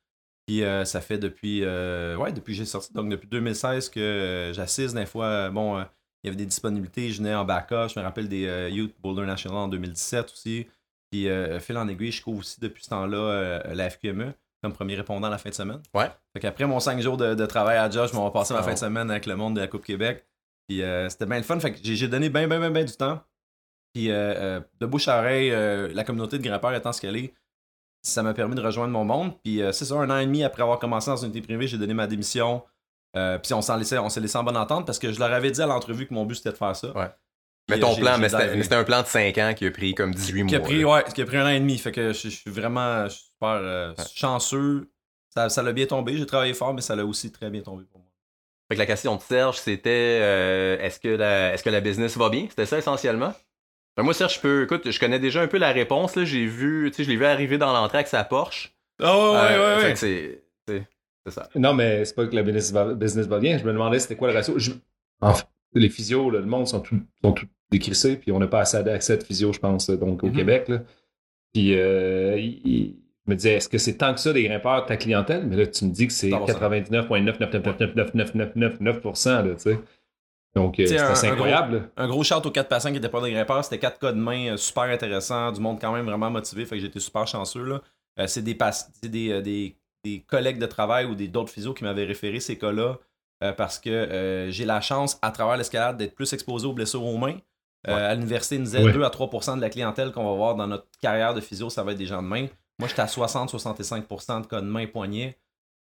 Puis 0.46 0.64
euh, 0.64 0.86
ça 0.86 1.02
fait 1.02 1.18
depuis, 1.18 1.64
euh, 1.64 2.16
ouais, 2.18 2.32
depuis 2.32 2.54
que 2.54 2.58
j'ai 2.60 2.66
sorti, 2.66 2.94
donc 2.94 3.10
depuis 3.10 3.28
2016 3.28 3.90
que 3.90 4.00
euh, 4.00 4.54
j'assiste. 4.54 4.96
Des 4.96 5.06
fois, 5.06 5.26
euh, 5.26 5.50
bon, 5.50 5.78
euh, 5.78 5.84
il 6.24 6.28
y 6.28 6.30
avait 6.30 6.38
des 6.38 6.46
disponibilités, 6.46 7.10
je 7.12 7.18
venais 7.18 7.34
en 7.34 7.46
backup. 7.46 7.88
Je 7.94 8.00
me 8.00 8.04
rappelle 8.04 8.28
des 8.28 8.46
euh, 8.46 8.70
Youth 8.70 8.94
Boulder 9.02 9.26
National 9.26 9.58
en 9.58 9.68
2017 9.68 10.32
aussi. 10.32 10.68
Puis 11.12 11.28
euh, 11.28 11.60
fil 11.60 11.78
en 11.78 11.88
aiguille, 11.88 12.12
je 12.12 12.22
couvre 12.22 12.40
aussi 12.40 12.60
depuis 12.60 12.84
ce 12.84 12.90
temps-là 12.90 13.18
euh, 13.18 13.74
la 13.74 13.90
FQME 13.90 14.34
comme 14.62 14.74
premier 14.74 14.96
répondant 14.96 15.28
à 15.28 15.32
la 15.32 15.38
fin 15.38 15.50
de 15.50 15.56
semaine. 15.56 15.82
Ouais. 15.94 16.10
Fait 16.34 16.40
qu'après 16.40 16.66
mon 16.68 16.80
5 16.80 17.00
jours 17.02 17.18
de, 17.18 17.34
de 17.34 17.46
travail 17.46 17.78
à 17.78 17.90
Josh, 17.90 18.12
je 18.12 18.16
m'en 18.16 18.28
vais 18.28 18.32
passer 18.34 18.54
ma 18.54 18.60
Ah 18.60 18.64
fin 18.64 18.74
de 18.74 18.78
semaine 18.78 19.10
avec 19.10 19.26
le 19.26 19.36
monde 19.36 19.56
de 19.56 19.62
la 19.62 19.68
Coupe 19.68 19.84
Québec. 19.84 20.26
Puis 20.68 20.84
euh, 20.84 21.10
c'était 21.10 21.26
bien 21.26 21.38
le 21.38 21.44
fun. 21.44 21.60
Fait 21.60 21.74
que 21.74 21.80
j'ai 21.82 22.08
donné 22.08 22.30
bien, 22.30 22.48
bien, 22.48 22.60
bien, 22.60 22.70
bien 22.70 22.84
du 22.84 22.94
temps. 22.94 23.22
Puis 23.94 24.12
euh, 24.12 24.14
euh, 24.16 24.62
de 24.80 24.86
bouche 24.86 25.08
à 25.08 25.18
oreille, 25.20 25.50
la 25.94 26.04
communauté 26.04 26.38
de 26.38 26.44
grimpeurs 26.44 26.74
étant 26.74 26.94
ce 26.94 27.02
qu'elle 27.02 27.18
est, 27.18 27.34
ça 28.04 28.24
m'a 28.24 28.34
permis 28.34 28.56
de 28.56 28.62
rejoindre 28.62 28.94
mon 28.94 29.04
monde. 29.04 29.34
Puis 29.44 29.62
c'est 29.72 29.86
ça, 29.86 29.96
un 29.96 30.10
an 30.10 30.18
et 30.18 30.26
demi 30.26 30.44
après 30.44 30.62
avoir 30.62 30.80
commencé 30.80 31.10
dans 31.10 31.18
une 31.18 31.32
unité 31.32 31.42
privée, 31.42 31.68
j'ai 31.68 31.78
donné 31.78 31.94
ma 31.94 32.08
démission. 32.08 32.64
Euh, 33.18 33.38
puis 33.38 33.54
on 33.54 33.58
on 33.60 33.62
s'est 34.10 34.20
laissé 34.22 34.38
en 34.38 34.44
bonne 34.44 34.58
entente 34.58 34.86
parce 34.86 34.98
que 35.00 35.12
je 35.12 35.20
leur 35.20 35.34
avais 35.34 35.52
dit 35.52 35.62
à 35.62 35.66
l'entrevue 35.66 36.08
que 36.08 36.14
mon 36.14 36.26
but 36.26 36.36
c'était 36.36 36.52
de 36.52 36.58
faire 36.58 36.76
ça. 36.76 36.96
Ouais. 36.96 37.10
Mais 37.72 37.80
ton 37.80 37.94
euh, 37.94 38.00
plan, 38.00 38.18
mais 38.18 38.30
c'était 38.30 38.76
un 38.76 38.84
plan 38.84 39.02
de 39.02 39.08
5 39.08 39.38
ans 39.40 39.54
qui 39.56 39.66
a 39.66 39.72
pris 39.72 39.94
comme 39.96 40.14
18 40.14 40.46
Qui 40.46 40.56
a 40.56 40.60
mois. 40.60 40.68
pris, 40.68 40.86
ouais, 40.86 41.04
qui 41.14 41.22
a 41.22 41.26
pris 41.26 41.38
un 41.38 41.46
an 41.46 41.50
et 41.50 41.60
demi. 41.60 41.78
Fait 41.78 41.92
que 41.92 42.14
je, 42.14 42.30
je 42.30 42.30
suis 42.30 42.52
vraiment 42.52 43.06
je 43.06 43.10
suis 43.16 43.24
super 43.26 43.50
euh, 43.62 43.90
Ouais. 43.98 44.04
chanceux. 44.16 44.90
Ça, 45.30 45.50
ça 45.50 45.64
l'a 45.64 45.72
bien 45.74 45.86
tombé. 45.86 46.18
J'ai 46.18 46.26
travaillé 46.26 46.54
fort, 46.54 46.74
mais 46.74 46.82
ça 46.82 46.96
l'a 46.96 47.06
aussi 47.06 47.32
très 47.32 47.50
bien 47.50 47.62
tombé 47.62 47.84
pour 47.86 48.00
moi. 48.00 48.08
Fait 48.70 48.76
que 48.76 48.80
la 48.80 48.86
question 48.86 49.16
de 49.16 49.22
Serge, 49.22 49.58
c'était 49.58 50.20
euh, 50.22 50.78
est-ce 50.80 51.00
que, 51.00 51.08
la, 51.10 51.54
est-ce 51.54 51.64
que 51.64 51.70
la 51.70 51.82
business 51.82 52.18
va 52.18 52.30
bien? 52.30 52.46
C'était 52.50 52.66
ça 52.66 52.78
essentiellement? 52.78 53.34
Ben 53.98 54.04
moi, 54.04 54.14
Serge, 54.14 54.36
je 54.36 54.40
peux. 54.40 54.64
Écoute, 54.64 54.90
je 54.90 55.00
connais 55.00 55.20
déjà 55.20 55.42
un 55.42 55.48
peu 55.48 55.58
la 55.58 55.72
réponse. 55.72 56.16
Là. 56.16 56.24
J'ai 56.26 56.46
vu, 56.46 56.90
tu 56.92 56.98
sais, 56.98 57.04
je 57.04 57.10
l'ai 57.10 57.18
vu 57.18 57.26
arriver 57.26 57.58
dans 57.58 57.74
l'entrée 57.74 57.98
avec 58.00 58.08
sa 58.08 58.24
Porsche. 58.24 58.74
Ah 59.02 59.18
ouais, 59.18 59.38
Euh, 59.38 59.80
fait 59.80 59.94
que 59.94 60.00
c'est. 60.00 60.44
c'est- 60.68 60.88
C'est 61.26 61.34
ça. 61.34 61.50
Non, 61.54 61.74
mais 61.76 62.04
c'est 62.04 62.16
pas 62.16 62.26
que 62.26 62.36
la 62.36 62.42
business 62.42 62.72
va, 62.72 62.94
business 62.96 63.28
va 63.28 63.38
bien. 63.40 63.58
Je 63.60 63.64
me 63.64 63.72
demandais 63.74 64.00
c'était 64.00 64.16
quoi 64.16 64.30
le 64.30 64.34
ratio. 64.34 64.58
Je- 64.58 64.72
en 65.22 65.34
fait, 65.36 65.46
les 65.74 65.90
physios, 65.90 66.32
là, 66.32 66.40
le 66.40 66.48
monde 66.48 66.68
sont 66.68 66.80
tout, 66.80 67.00
sont 67.24 67.32
tout 67.34 67.46
décrissés, 67.72 68.18
puis 68.18 68.32
on 68.32 68.40
n'a 68.40 68.48
pas 68.48 68.60
assez 68.62 68.82
d'accès 68.84 69.18
de 69.18 69.24
physio, 69.24 69.54
je 69.54 69.60
pense, 69.60 69.90
donc 69.90 70.24
au 70.24 70.28
Mhm. 70.28 70.36
Québec. 70.36 70.68
Là. 70.68 70.80
Puis 71.54 71.76
euh, 71.78 72.38
il- 72.38 72.96
me 73.28 73.36
disais, 73.36 73.54
est-ce 73.54 73.70
que 73.70 73.78
c'est 73.78 73.94
tant 73.98 74.14
que 74.14 74.20
ça 74.20 74.34
des 74.34 74.44
grimpeurs 74.44 74.82
de 74.82 74.88
ta 74.88 74.98
clientèle? 74.98 75.46
Mais 75.46 75.56
là, 75.56 75.68
tu 75.68 75.86
me 75.86 75.92
dis 75.92 76.08
que 76.08 76.14
c'est 76.14 76.30
100%. 76.32 76.48
99,9999999%, 78.06 79.42
là, 79.46 79.54
tu 79.56 79.60
sais. 79.60 79.80
Donc, 80.54 80.80
euh, 80.80 80.86
c'est 80.86 80.98
assez 80.98 81.28
un 81.28 81.34
incroyable. 81.34 81.76
là. 81.76 81.82
Un 82.04 82.08
gros 82.10 82.24
shout 82.24 82.46
aux 82.46 82.52
quatre 82.52 82.68
patients 82.68 82.92
qui 82.92 82.98
étaient 82.98 83.08
pas 83.10 83.22
des 83.22 83.32
grimpeurs. 83.32 83.64
C'était 83.64 83.80
quatre 83.80 84.00
cas 84.00 84.12
de 84.12 84.18
main 84.18 84.54
euh, 84.54 84.58
super 84.58 84.84
intéressants, 84.84 85.52
du 85.54 85.62
monde 85.62 85.80
quand 85.80 85.94
même 85.94 86.06
vraiment 86.06 86.30
motivé. 86.30 86.66
Fait 86.66 86.76
que 86.76 86.82
j'étais 86.82 87.00
super 87.00 87.26
chanceux. 87.26 87.64
là. 87.64 87.82
Euh, 88.20 88.28
c'est 88.28 88.42
des, 88.42 88.58
des, 89.04 89.32
euh, 89.32 89.42
des, 89.42 89.76
des 90.04 90.20
collègues 90.28 90.58
de 90.60 90.66
travail 90.66 91.06
ou 91.06 91.16
d'autres 91.16 91.52
physios 91.52 91.74
qui 91.74 91.86
m'avaient 91.86 92.04
référé 92.04 92.42
ces 92.42 92.58
cas-là 92.58 92.98
euh, 93.44 93.54
parce 93.54 93.80
que 93.80 93.90
euh, 93.90 94.52
j'ai 94.52 94.66
la 94.66 94.82
chance, 94.82 95.18
à 95.22 95.32
travers 95.32 95.56
l'escalade, 95.56 95.96
d'être 95.96 96.16
plus 96.16 96.34
exposé 96.34 96.68
aux 96.68 96.74
blessures 96.74 97.06
aux 97.06 97.18
mains. 97.18 97.38
Euh, 97.88 98.12
À 98.12 98.14
l'université, 98.16 98.56
ils 98.56 98.60
nous 98.60 98.66
disaient 98.66 98.84
Ouais. 98.84 98.94
2 98.94 99.04
à 99.04 99.10
3% 99.10 99.56
de 99.56 99.62
la 99.62 99.70
clientèle 99.70 100.12
qu'on 100.12 100.24
va 100.24 100.36
voir 100.36 100.56
dans 100.56 100.68
notre 100.68 100.88
carrière 101.02 101.34
de 101.34 101.42
physio, 101.42 101.70
ça 101.70 101.84
va 101.84 101.92
être 101.94 101.98
des 101.98 102.06
gens 102.06 102.22
de 102.22 102.28
main. 102.28 102.48
Moi, 102.80 102.88
j'étais 102.88 103.02
à 103.02 103.08
60-65% 103.08 104.42
de 104.42 104.48
cas 104.48 104.62
de 104.62 104.66
main, 104.68 104.86
poignet, 104.88 105.38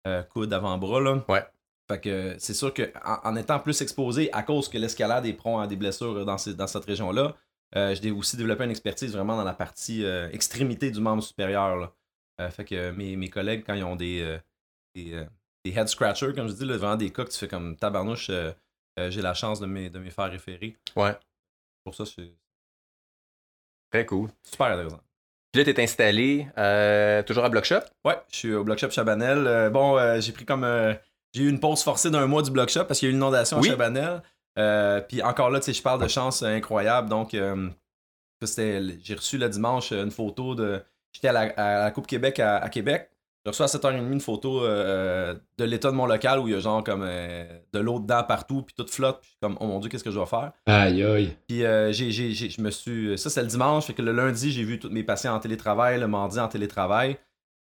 euh, 0.08 0.24
coude, 0.24 0.52
avant-bras. 0.54 1.00
là. 1.02 1.24
Ouais. 1.30 1.46
Fait 1.90 2.00
que 2.00 2.36
c'est 2.40 2.54
sûr 2.54 2.74
que 2.74 2.92
en, 3.06 3.30
en 3.32 3.36
étant 3.36 3.60
plus 3.60 3.82
exposé 3.82 4.32
à 4.34 4.44
cause 4.44 4.70
que 4.70 4.78
l'escalade 4.78 5.26
est 5.26 5.34
prompt 5.34 5.60
à 5.60 5.68
des 5.68 5.76
blessures 5.76 6.26
dans, 6.26 6.38
ces- 6.38 6.54
dans 6.54 6.68
cette 6.68 6.86
région-là, 6.86 7.36
euh, 7.76 7.96
j'ai 8.02 8.12
aussi 8.12 8.38
développé 8.38 8.64
une 8.64 8.72
expertise 8.72 9.14
vraiment 9.14 9.36
dans 9.38 9.44
la 9.44 9.54
partie 9.54 10.04
euh, 10.04 10.30
extrémité 10.32 10.90
du 10.92 11.00
membre 11.02 11.22
supérieur. 11.24 11.76
là. 11.78 11.92
Euh, 12.40 12.50
fait 12.50 12.66
que 12.66 12.92
mes, 12.92 13.16
mes 13.16 13.30
collègues, 13.30 13.64
quand 13.66 13.74
ils 13.74 13.84
ont 13.84 13.96
des, 13.96 14.22
euh, 14.22 14.38
des, 14.96 15.14
euh, 15.14 15.26
des 15.66 15.72
head 15.78 15.88
scratchers, 15.88 16.34
comme 16.34 16.48
je 16.48 16.54
dis, 16.54 16.66
là, 16.66 16.78
vraiment 16.78 16.96
des 16.96 17.12
cas 17.12 17.26
que 17.26 17.30
tu 17.30 17.38
fais 17.38 17.48
comme 17.48 17.76
tabarnouche, 17.76 18.30
euh, 18.30 18.52
euh, 19.00 19.12
j'ai 19.12 19.22
la 19.22 19.34
chance 19.34 19.60
de 19.60 19.66
me, 19.68 19.90
de 19.90 20.00
me 20.00 20.10
faire 20.10 20.32
référer. 20.32 20.76
Ouais. 20.96 21.16
Pour 21.84 21.96
ça, 21.96 22.06
c'est 22.06 22.34
Très 23.92 24.06
cool. 24.06 24.30
super 24.44 24.68
intéressant. 24.68 25.02
Puis 25.52 25.64
là, 25.64 25.74
t'es 25.74 25.84
installé 25.84 26.48
euh, 26.58 27.24
toujours 27.24 27.44
à 27.44 27.50
Block 27.50 27.66
Shop. 27.66 27.82
Ouais, 28.06 28.18
je 28.32 28.36
suis 28.38 28.54
au 28.54 28.64
Block 28.64 28.80
Shop 28.80 28.90
Chabanel. 28.90 29.46
Euh, 29.48 29.70
bon, 29.70 29.98
euh, 29.98 30.22
j'ai 30.22 30.32
pris 30.32 30.46
comme. 30.46 30.66
j'ai 31.34 31.44
eu 31.44 31.50
une 31.50 31.60
pause 31.60 31.84
forcée 31.84 32.10
d'un 32.10 32.26
mois 32.26 32.42
du 32.42 32.52
Block 32.52 32.70
Shop 32.70 32.86
parce 32.86 33.00
qu'il 33.00 33.08
y 33.08 33.10
a 33.10 33.12
eu 33.12 33.14
une 33.14 33.18
inondation 33.22 33.60
Oui. 33.60 33.68
à 33.68 33.72
Chabanel. 33.72 34.22
Puis 35.10 35.22
encore 35.22 35.50
là, 35.50 35.60
tu 35.60 35.66
sais, 35.66 35.74
je 35.74 35.82
parle 35.82 36.02
de 36.02 36.08
chance 36.08 36.42
incroyable. 36.44 37.10
Donc, 37.10 37.32
j'ai 37.34 39.16
reçu 39.16 39.38
le 39.38 39.50
dimanche 39.50 39.92
une 39.92 40.12
photo 40.12 40.56
de. 40.56 40.82
J'étais 41.12 41.28
à 41.28 41.34
la, 41.34 41.42
à 41.58 41.84
la 41.84 41.92
Coupe 41.92 42.08
Québec 42.08 42.40
à, 42.40 42.58
à 42.58 42.70
Québec. 42.70 43.10
J'ai 43.44 43.50
reçu 43.50 43.64
à 43.64 43.66
7h30 43.66 44.12
une 44.12 44.22
photo 44.22 44.64
euh, 44.64 45.34
de 45.58 45.64
l'état 45.64 45.90
de 45.90 45.96
mon 45.96 46.06
local 46.06 46.40
où 46.40 46.48
il 46.48 46.54
y 46.54 46.56
a 46.56 46.60
genre 46.60 46.84
comme 46.84 47.02
euh, 47.04 47.44
de 47.74 47.80
l'eau 47.80 48.00
dedans 48.00 48.24
partout, 48.24 48.62
puis 48.62 48.76
tout 48.78 48.86
flotte. 48.88 49.20
Puis 49.22 49.30
je 49.30 49.32
suis 49.32 49.40
comme, 49.42 49.58
oh 49.60 49.66
mon 49.68 49.80
dieu, 49.80 49.90
qu'est-ce 49.90 50.04
que 50.04 50.12
je 50.12 50.20
vais 50.20 50.26
faire? 50.28 50.52
Aïe, 50.68 51.04
aïe. 51.04 51.36
Puis 51.48 51.66
euh, 51.66 51.92
j'ai, 51.92 52.12
j'ai- 52.12 52.34
j'ai- 52.34 52.50
je 52.52 52.62
me 52.62 52.70
suis. 52.70 53.18
Ça, 53.18 53.30
c'est 53.32 53.42
le 53.42 53.48
dimanche. 53.48 53.86
Fait 53.88 53.94
que 53.94 54.02
le 54.04 54.12
lundi, 54.12 54.52
j'ai 54.52 54.64
vu 54.64 54.78
tous 54.78 54.90
mes 54.92 55.04
patients 55.04 55.34
en 55.36 55.40
télétravail, 55.40 56.00
le 56.00 56.08
mardi 56.08 56.40
en 56.40 56.48
télétravail. 56.48 57.18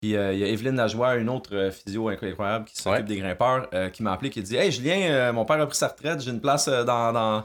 Puis 0.02 0.16
euh, 0.16 0.32
il 0.34 0.40
y 0.40 0.44
a 0.44 0.48
Evelyne 0.48 0.76
Lajoie, 0.78 1.16
une 1.16 1.30
autre 1.30 1.54
euh, 1.56 1.72
physio 1.72 2.08
incroyable 2.10 2.66
qui 2.66 2.76
s'occupe 2.82 3.00
Ouais. 3.02 3.04
des 3.04 3.18
grimpeurs, 3.18 3.68
euh, 3.74 3.90
qui 3.90 4.02
m'a 4.04 4.14
appelé, 4.14 4.30
qui 4.30 4.40
a 4.40 4.44
dit 4.44 4.56
Hey 4.56 4.72
Julien, 4.72 5.02
euh, 5.10 5.34
mon 5.34 5.44
père 5.46 5.60
a 5.60 5.66
pris 5.68 5.78
sa 5.78 5.88
retraite, 5.90 6.22
j'ai 6.22 6.32
une 6.32 6.42
place 6.42 6.68
euh, 6.70 6.84
dans, 6.86 7.12
dans, 7.12 7.44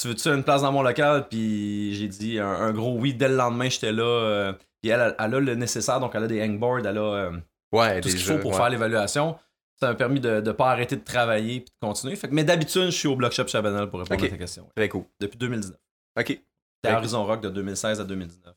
Tu 0.00 0.08
veux-tu 0.08 0.28
une 0.28 0.42
place 0.42 0.62
dans 0.62 0.72
mon 0.72 0.82
local? 0.82 1.26
Puis 1.28 1.94
j'ai 1.94 2.08
dit 2.08 2.38
un, 2.40 2.72
gros 2.72 2.96
oui. 2.98 3.14
Dès 3.14 3.28
le 3.28 3.36
lendemain, 3.36 3.68
j'étais 3.68 3.92
là. 3.92 4.54
Puis 4.84 4.90
elle, 4.90 5.14
elle, 5.18 5.34
a 5.34 5.40
le 5.40 5.54
nécessaire, 5.54 5.98
donc 5.98 6.14
elle 6.14 6.24
a 6.24 6.26
des 6.26 6.42
hangboards, 6.42 6.86
elle 6.86 6.98
a 6.98 7.30
ouais, 7.72 8.02
tout 8.02 8.10
ce 8.10 8.16
qu'il 8.16 8.24
faut 8.26 8.38
pour 8.38 8.54
faire 8.54 8.68
l'évaluation. 8.68 9.38
Ça 9.80 9.88
m'a 9.88 9.94
permis 9.94 10.20
de 10.20 10.42
ne 10.42 10.52
pas 10.52 10.70
arrêter 10.70 10.96
de 10.96 11.02
travailler 11.02 11.56
et 11.56 11.60
de 11.60 11.70
continuer. 11.80 12.14
Fait 12.16 12.28
que, 12.28 12.34
mais 12.34 12.44
d'habitude, 12.44 12.84
je 12.84 12.90
suis 12.90 13.08
au 13.08 13.16
Block 13.16 13.32
Shop 13.32 13.46
Chabanel 13.46 13.88
pour 13.88 14.00
répondre 14.00 14.22
à 14.22 14.28
ta 14.28 14.36
question. 14.36 14.68
Très 14.76 14.88
cool. 14.90 15.04
Depuis 15.20 15.38
2019. 15.38 15.76
OK. 16.20 16.40
Horizon 16.86 17.24
Rock 17.24 17.40
de 17.40 17.48
2016 17.48 18.00
à 18.00 18.04
2019. 18.04 18.54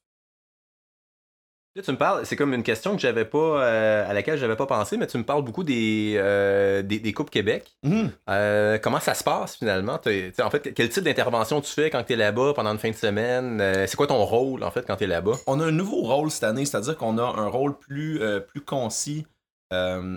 Là, 1.78 1.84
tu 1.84 1.92
me 1.92 1.98
parles, 1.98 2.26
c'est 2.26 2.36
comme 2.36 2.56
une 2.56 2.64
question 2.64 2.96
que 2.96 3.00
j'avais 3.00 3.24
pas, 3.24 3.38
euh, 3.38 4.10
à 4.10 4.12
laquelle 4.12 4.40
j'avais 4.40 4.56
pas 4.56 4.66
pensé, 4.66 4.98
mais 4.98 5.06
tu 5.06 5.16
me 5.20 5.24
parles 5.24 5.44
beaucoup 5.44 5.64
des, 5.64 6.16
euh, 6.18 6.82
des, 6.82 7.14
Coupes 7.14 7.30
Québec. 7.30 7.78
Mhm. 7.84 8.10
Euh, 8.32 8.80
comment 8.80 9.00
ça 9.00 9.14
se 9.14 9.24
passe 9.24 9.58
finalement? 9.58 9.94
en 9.94 10.50
fait, 10.50 10.74
quel 10.74 10.90
type 10.90 11.04
d'intervention 11.04 11.62
tu 11.62 11.72
fais 11.72 11.92
quand 11.92 12.02
tu 12.02 12.14
es 12.14 12.16
là-bas 12.16 12.54
pendant 12.56 12.72
une 12.72 12.80
fin 12.80 12.90
de 12.90 12.96
semaine? 12.96 13.62
c'est 13.86 13.96
quoi 13.96 14.08
ton 14.08 14.26
rôle 14.26 14.64
en 14.64 14.72
fait 14.72 14.88
quand 14.88 14.96
tu 14.96 15.04
es 15.04 15.08
là-bas? 15.08 15.34
On 15.46 15.60
a 15.60 15.66
un 15.66 15.72
nouveau 15.72 16.02
rôle 16.02 16.32
cette 16.32 16.46
année, 16.46 16.66
c'est-à-dire 16.66 16.98
qu'on 16.98 17.20
a 17.20 17.22
un 17.22 17.48
rôle 17.48 17.78
plus, 17.78 18.22
plus 18.48 18.62
concis 18.62 19.28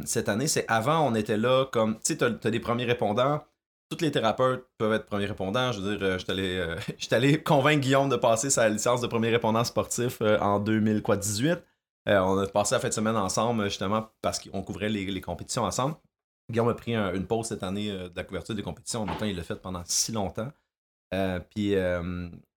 cette 0.07 0.31
année. 0.31 0.47
C'est 0.47 0.64
avant, 0.67 1.07
on 1.07 1.14
était 1.14 1.37
là 1.37 1.67
comme, 1.67 1.97
tu 1.97 2.14
sais, 2.14 2.17
tu 2.17 2.25
as, 2.25 2.50
des 2.50 2.61
premiers 2.61 2.87
répondants, 2.87 3.45
tous 3.91 4.01
les 4.05 4.11
thérapeutes 4.11 4.67
peuvent 4.79 4.93
être 4.93 5.07
premiers 5.07 5.27
répondants. 5.27 5.73
Je 5.73 5.81
veux 5.81 5.97
dire, 5.97 6.19
je 6.19 7.05
suis 7.05 7.15
allé, 7.15 7.43
convaincre 7.43 7.81
Guillaume 7.81 8.09
de 8.09 8.17
passer 8.17 8.49
sa 8.49 8.69
licence 8.69 9.01
de 9.01 9.07
premier 9.07 9.31
répondant 9.31 9.65
sportif 9.65 10.23
en 10.23 10.61
2018. 10.61 11.59
on 12.07 12.39
a 12.39 12.47
passé 12.47 12.77
la 12.77 12.81
fin 12.81 12.89
de 12.89 12.95
semaine 12.95 13.17
ensemble, 13.17 13.65
justement, 13.65 14.09
parce 14.23 14.39
qu'on 14.39 14.63
couvrait 14.63 14.89
les, 14.89 15.21
compétitions 15.21 15.65
ensemble. 15.65 15.97
Guillaume 16.51 16.69
a 16.69 16.75
pris 16.75 16.95
une 16.95 17.27
pause 17.27 17.47
cette 17.47 17.63
année 17.63 17.91
de 17.91 18.13
la 18.15 18.25
couverture 18.25 18.55
des 18.55 18.63
compétitions. 18.63 19.03
En 19.03 19.07
même 19.07 19.17
temps, 19.17 19.27
il 19.27 19.37
l'a 19.37 19.43
fait 19.43 19.61
pendant 19.61 19.83
si 19.85 20.13
longtemps. 20.13 20.53
puis, 21.51 21.75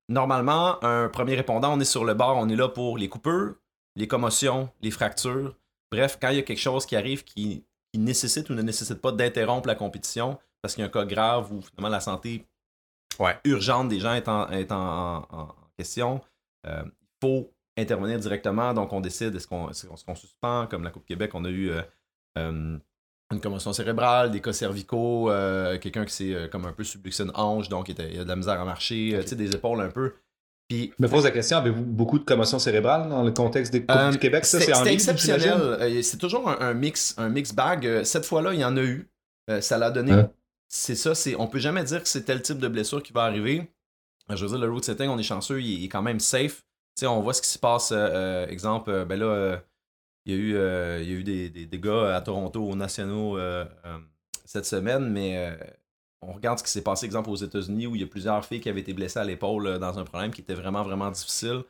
normalement, 0.07 0.83
un 0.83 1.09
premier 1.09 1.35
répondant, 1.35 1.73
on 1.73 1.79
est 1.79 1.85
sur 1.85 2.05
le 2.05 2.13
bord, 2.13 2.37
on 2.37 2.47
est 2.47 2.55
là 2.55 2.69
pour 2.69 2.97
les 2.97 3.09
coupures, 3.09 3.55
les 3.95 4.07
commotions, 4.07 4.69
les 4.81 4.91
fractures. 4.91 5.55
Bref, 5.91 6.17
quand 6.21 6.29
il 6.29 6.37
y 6.37 6.39
a 6.39 6.43
quelque 6.43 6.59
chose 6.59 6.85
qui 6.85 6.95
arrive 6.95 7.23
qui 7.23 7.65
nécessite 7.95 8.49
ou 8.49 8.53
ne 8.53 8.61
nécessite 8.61 9.01
pas 9.01 9.11
d'interrompre 9.11 9.67
la 9.67 9.75
compétition, 9.75 10.39
parce 10.63 10.75
qu'il 10.75 10.81
y 10.81 10.85
a 10.85 10.87
un 10.87 10.91
cas 10.91 11.05
grave 11.05 11.51
où 11.51 11.61
finalement 11.61 11.89
la 11.89 11.99
santé 11.99 12.47
urgente 13.43 13.89
des 13.89 13.99
gens 13.99 14.13
est 14.15 14.27
en, 14.71 15.55
question, 15.77 16.21
euh, 16.65 16.83
il 16.85 17.17
faut 17.21 17.51
intervenir 17.77 18.17
directement. 18.17 18.73
Donc 18.73 18.93
on 18.93 19.01
décide 19.01 19.35
est-ce 19.35 19.47
qu'on 19.47 20.15
suspend, 20.15 20.67
comme 20.67 20.83
la 20.83 20.89
Coupe 20.89 21.05
Québec, 21.05 21.31
on 21.33 21.43
a 21.45 21.49
eu 21.49 21.69
euh, 21.69 21.81
euh, 22.37 22.77
une 23.31 23.41
commotion 23.41 23.73
cérébrale, 23.73 24.31
des 24.31 24.39
cas 24.39 24.53
cervicaux, 24.53 25.29
quelqu'un 25.81 26.05
qui 26.05 26.13
s'est 26.13 26.49
comme 26.49 26.65
un 26.65 26.71
peu 26.71 26.83
subluxé 26.83 27.23
une 27.23 27.31
hanche, 27.33 27.67
donc 27.67 27.89
il, 27.89 27.99
a 28.01 28.23
de 28.23 28.29
la 28.29 28.35
misère 28.35 28.59
à 28.61 28.65
marcher, 28.65 29.21
des 29.23 29.55
épaules 29.55 29.81
un 29.81 29.89
peu. 29.89 30.13
Puis, 30.69 30.93
me 30.97 31.09
pose 31.09 31.25
la 31.25 31.31
question, 31.31 31.57
avez-vous 31.57 31.83
beaucoup 31.83 32.19
de 32.19 32.23
commotion 32.23 32.57
cérébrale 32.57 33.09
dans 33.09 33.21
le 33.21 33.31
contexte 33.31 33.73
des 33.73 33.85
Coupes 33.85 34.11
du 34.11 34.19
Québec? 34.19 34.45
Ça, 34.45 34.61
c'est 34.61 34.93
exceptionnel. 34.93 36.03
c'est 36.03 36.17
toujours 36.17 36.47
un, 36.47 36.73
mix, 36.73 37.15
un 37.17 37.29
mix 37.29 37.53
bag. 37.53 38.03
Cette 38.03 38.25
fois-là, 38.25 38.53
il 38.53 38.59
y 38.61 38.65
en 38.65 38.77
a 38.77 38.81
eu. 38.81 39.09
ça 39.59 39.77
l'a 39.77 39.91
donné 39.91 40.13
hein? 40.13 40.31
C'est 40.75 40.95
ça, 40.95 41.13
c'est 41.13 41.35
on 41.35 41.47
peut 41.47 41.59
jamais 41.59 41.83
dire 41.83 42.01
que 42.01 42.09
c'est 42.09 42.23
tel 42.23 42.41
type 42.41 42.57
de 42.57 42.67
blessure 42.67 43.03
qui 43.03 43.13
va 43.13 43.23
arriver. 43.25 43.71
Je 44.27 44.43
veux 44.43 44.57
dire, 44.57 44.57
le 44.57 44.71
road 44.71 44.83
setting, 44.83 45.07
on 45.07 45.19
est 45.19 45.23
chanceux, 45.23 45.61
il, 45.61 45.85
est 45.85 45.87
quand 45.87 46.01
même 46.01 46.19
safe. 46.19 46.65
sais, 46.95 47.05
on 47.05 47.21
voit 47.21 47.35
ce 47.35 47.43
qui 47.43 47.49
se 47.49 47.59
passe. 47.59 47.91
Euh, 47.91 47.95
euh, 47.95 48.47
exemple, 48.47 48.89
euh, 48.89 49.05
ben 49.05 49.19
là, 49.19 49.61
il 50.25 50.33
y 50.33 50.35
a 50.35 50.39
eu, 50.39 50.49
il 51.03 51.09
y 51.09 51.13
a 51.13 51.19
eu 51.19 51.23
des, 51.23 51.49
des, 51.49 51.79
gars 51.79 52.15
à 52.15 52.21
Toronto 52.21 52.63
aux 52.63 52.75
nationaux 52.75 53.37
cette 54.45 54.65
semaine, 54.65 55.11
mais 55.11 55.55
on 56.23 56.33
regarde 56.33 56.57
ce 56.57 56.63
qui 56.63 56.71
s'est 56.71 56.81
passé, 56.81 57.05
exemple, 57.05 57.29
aux 57.29 57.35
États-Unis, 57.35 57.85
où 57.85 57.95
il 57.95 58.01
y 58.01 58.03
a 58.03 58.07
plusieurs 58.07 58.43
filles 58.43 58.61
qui 58.61 58.69
avaient 58.69 58.81
été 58.81 58.93
blessées 58.93 59.19
à 59.19 59.25
l'épaule 59.25 59.77
dans 59.77 59.99
un 59.99 60.05
problème 60.05 60.31
qui 60.31 60.41
était 60.41 60.55
vraiment, 60.55 60.81
vraiment 60.81 61.11
difficile, 61.11 61.63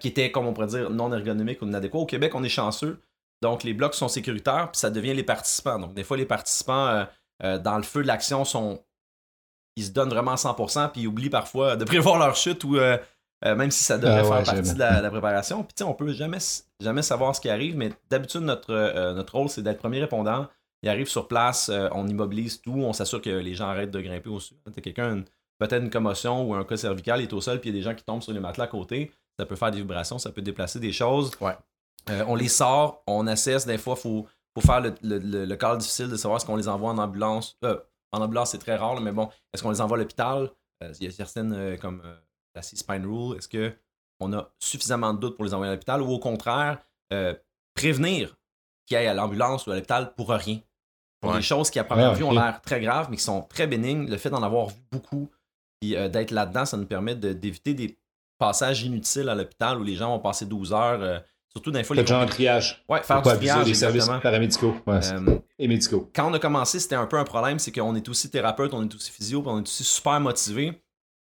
qui 0.00 0.08
était, 0.08 0.30
comme 0.30 0.46
on 0.46 0.52
pourrait 0.52 0.66
dire, 0.66 0.90
non 0.90 1.10
ergonomique 1.12 1.62
ou 1.62 1.66
inadéquat. 1.66 1.98
Au 1.98 2.06
Québec, 2.06 2.34
on 2.34 2.44
est 2.44 2.50
chanceux. 2.50 3.00
Donc, 3.40 3.62
les 3.62 3.72
blocs 3.72 3.94
sont 3.94 4.08
sécuritaires, 4.08 4.70
puis 4.70 4.80
ça 4.80 4.90
devient 4.90 5.14
les 5.14 5.22
participants. 5.22 5.78
Donc, 5.78 5.94
des 5.94 6.04
fois, 6.04 6.18
les 6.18 6.26
participants 6.26 7.06
dans 7.40 7.76
le 7.76 7.82
feu 7.82 8.02
de 8.02 8.06
l'action 8.06 8.44
sont 8.44 8.82
ils 9.76 9.84
se 9.84 9.90
donnent 9.90 10.10
vraiment 10.10 10.32
à 10.32 10.36
100% 10.36 10.92
puis 10.92 11.02
ils 11.02 11.06
oublient 11.06 11.30
parfois 11.30 11.76
de 11.76 11.84
prévoir 11.86 12.18
leur 12.18 12.36
chute 12.36 12.64
ou 12.64 12.76
euh, 12.76 12.98
euh, 13.44 13.54
même 13.56 13.70
si 13.70 13.82
ça 13.82 13.96
devrait 13.96 14.20
ah 14.20 14.42
faire 14.42 14.54
partie 14.54 14.74
de 14.74 14.78
la, 14.78 15.10
préparation. 15.10 15.64
Puis 15.64 15.84
on 15.84 15.94
peut 15.94 16.12
jamais, 16.12 16.38
jamais 16.80 17.02
savoir 17.02 17.34
ce 17.34 17.40
qui 17.40 17.48
arrive, 17.48 17.76
mais 17.76 17.90
d'habitude 18.10 18.42
notre, 18.42 19.12
notre 19.14 19.34
rôle 19.34 19.48
c'est 19.48 19.62
d'être 19.62 19.78
premier 19.78 20.00
répondant. 20.00 20.46
Il 20.82 20.88
arrive 20.88 21.08
sur 21.08 21.28
place, 21.28 21.70
on 21.92 22.06
immobilise 22.06 22.60
tout, 22.60 22.72
on 22.72 22.92
s'assure 22.92 23.20
que 23.20 23.30
les 23.30 23.54
gens 23.54 23.68
arrêtent 23.68 23.90
de 23.90 24.00
grimper 24.00 24.30
au-dessus. 24.30 24.54
quelqu'un, 24.82 25.24
peut-être 25.58 25.82
une 25.82 25.90
commotion 25.90 26.42
ou 26.42 26.54
un 26.54 26.64
cas 26.64 26.76
cervical, 26.76 27.20
il 27.20 27.24
est 27.24 27.32
au 27.32 27.40
sol, 27.40 27.60
puis 27.60 27.70
il 27.70 27.74
y 27.74 27.78
a 27.78 27.80
des 27.80 27.84
gens 27.84 27.94
qui 27.94 28.04
tombent 28.04 28.22
sur 28.22 28.32
les 28.32 28.40
matelas 28.40 28.64
à 28.64 28.68
côté. 28.68 29.10
Ça 29.38 29.46
peut 29.46 29.56
faire 29.56 29.70
des 29.70 29.78
vibrations, 29.78 30.18
ça 30.18 30.30
peut 30.30 30.42
déplacer 30.42 30.80
des 30.80 30.92
choses. 30.92 31.30
on 32.08 32.34
les 32.34 32.48
sort, 32.48 33.02
on 33.06 33.26
assesse, 33.26 33.66
des 33.66 33.78
fois, 33.78 33.94
il 33.96 34.00
faut 34.00 34.26
pour 34.54 34.62
faire 34.64 34.80
le, 34.80 34.94
le, 35.02 35.56
cas 35.56 35.76
difficile 35.76 36.08
de 36.08 36.16
savoir 36.16 36.38
est-ce 36.38 36.46
qu'on 36.46 36.56
les 36.56 36.68
envoie 36.68 36.90
en 36.90 36.98
ambulance. 36.98 37.56
Euh, 37.64 37.78
en 38.12 38.20
ambulance, 38.20 38.50
c'est 38.50 38.58
très 38.58 38.76
rare, 38.76 39.00
mais 39.00 39.12
bon, 39.12 39.28
est-ce 39.52 39.62
qu'on 39.62 39.70
les 39.70 39.80
envoie 39.80 39.96
à 39.96 40.00
l'hôpital? 40.00 40.50
Euh, 40.82 40.92
il 41.00 41.06
y 41.06 41.08
a 41.08 41.12
certaines 41.12 41.52
euh, 41.52 41.76
comme 41.76 42.02
la 42.54 42.62
C-Spine 42.62 43.06
Rule. 43.06 43.36
Est-ce 43.36 43.48
qu'on 43.48 44.32
a 44.32 44.50
suffisamment 44.58 45.14
de 45.14 45.20
doutes 45.20 45.36
pour 45.36 45.44
les 45.44 45.54
envoyer 45.54 45.70
à 45.70 45.74
l'hôpital 45.74 46.02
ou 46.02 46.10
au 46.10 46.18
contraire, 46.18 46.78
prévenir 47.74 48.36
qu'ils 48.86 48.96
aillent 48.96 49.06
à 49.06 49.14
l'ambulance 49.14 49.66
ou 49.66 49.70
à 49.70 49.76
l'hôpital 49.76 50.14
pour 50.14 50.30
rien? 50.30 50.58
Pour 51.20 51.34
des 51.34 51.42
choses 51.42 51.70
qui, 51.70 51.78
à 51.78 51.84
première 51.84 52.14
vue, 52.14 52.24
ont 52.24 52.32
l'air 52.32 52.62
très 52.62 52.80
graves, 52.80 53.08
mais 53.10 53.16
qui 53.16 53.22
sont 53.22 53.42
très 53.42 53.66
bénignes. 53.66 54.08
Le 54.08 54.16
fait 54.16 54.30
d'en 54.30 54.42
avoir 54.42 54.68
vu 54.68 54.80
beaucoup 54.90 55.30
et 55.82 56.08
d'être 56.08 56.30
là-dedans, 56.30 56.64
ça 56.64 56.78
nous 56.78 56.86
permet 56.86 57.14
d'éviter 57.14 57.74
des 57.74 57.98
passages 58.38 58.82
inutiles 58.82 59.28
à 59.28 59.34
l'hôpital 59.34 59.78
où 59.78 59.84
les 59.84 59.96
gens 59.96 60.08
vont 60.08 60.18
passer 60.18 60.46
12 60.46 60.72
heures 60.72 61.22
Surtout 61.52 61.72
dans 61.72 61.78
les 61.78 61.84
fois. 61.84 61.96
Les 61.96 62.06
genre 62.06 62.26
triage. 62.26 62.84
Ouais, 62.88 63.02
faire 63.02 63.22
du 63.22 63.28
triage. 63.28 63.64
des 63.64 63.74
services 63.74 64.06
paramédicaux 64.06 64.74
euh, 64.86 65.38
et 65.58 65.66
médicaux. 65.66 66.08
Quand 66.14 66.30
on 66.30 66.34
a 66.34 66.38
commencé, 66.38 66.78
c'était 66.78 66.94
un 66.94 67.06
peu 67.06 67.18
un 67.18 67.24
problème, 67.24 67.58
c'est 67.58 67.72
qu'on 67.72 67.94
est 67.96 68.08
aussi 68.08 68.30
thérapeute, 68.30 68.72
on 68.72 68.84
est 68.84 68.94
aussi 68.94 69.10
physio, 69.10 69.42
puis 69.42 69.50
on 69.50 69.58
est 69.58 69.62
aussi 69.62 69.82
super 69.82 70.20
motivé. 70.20 70.80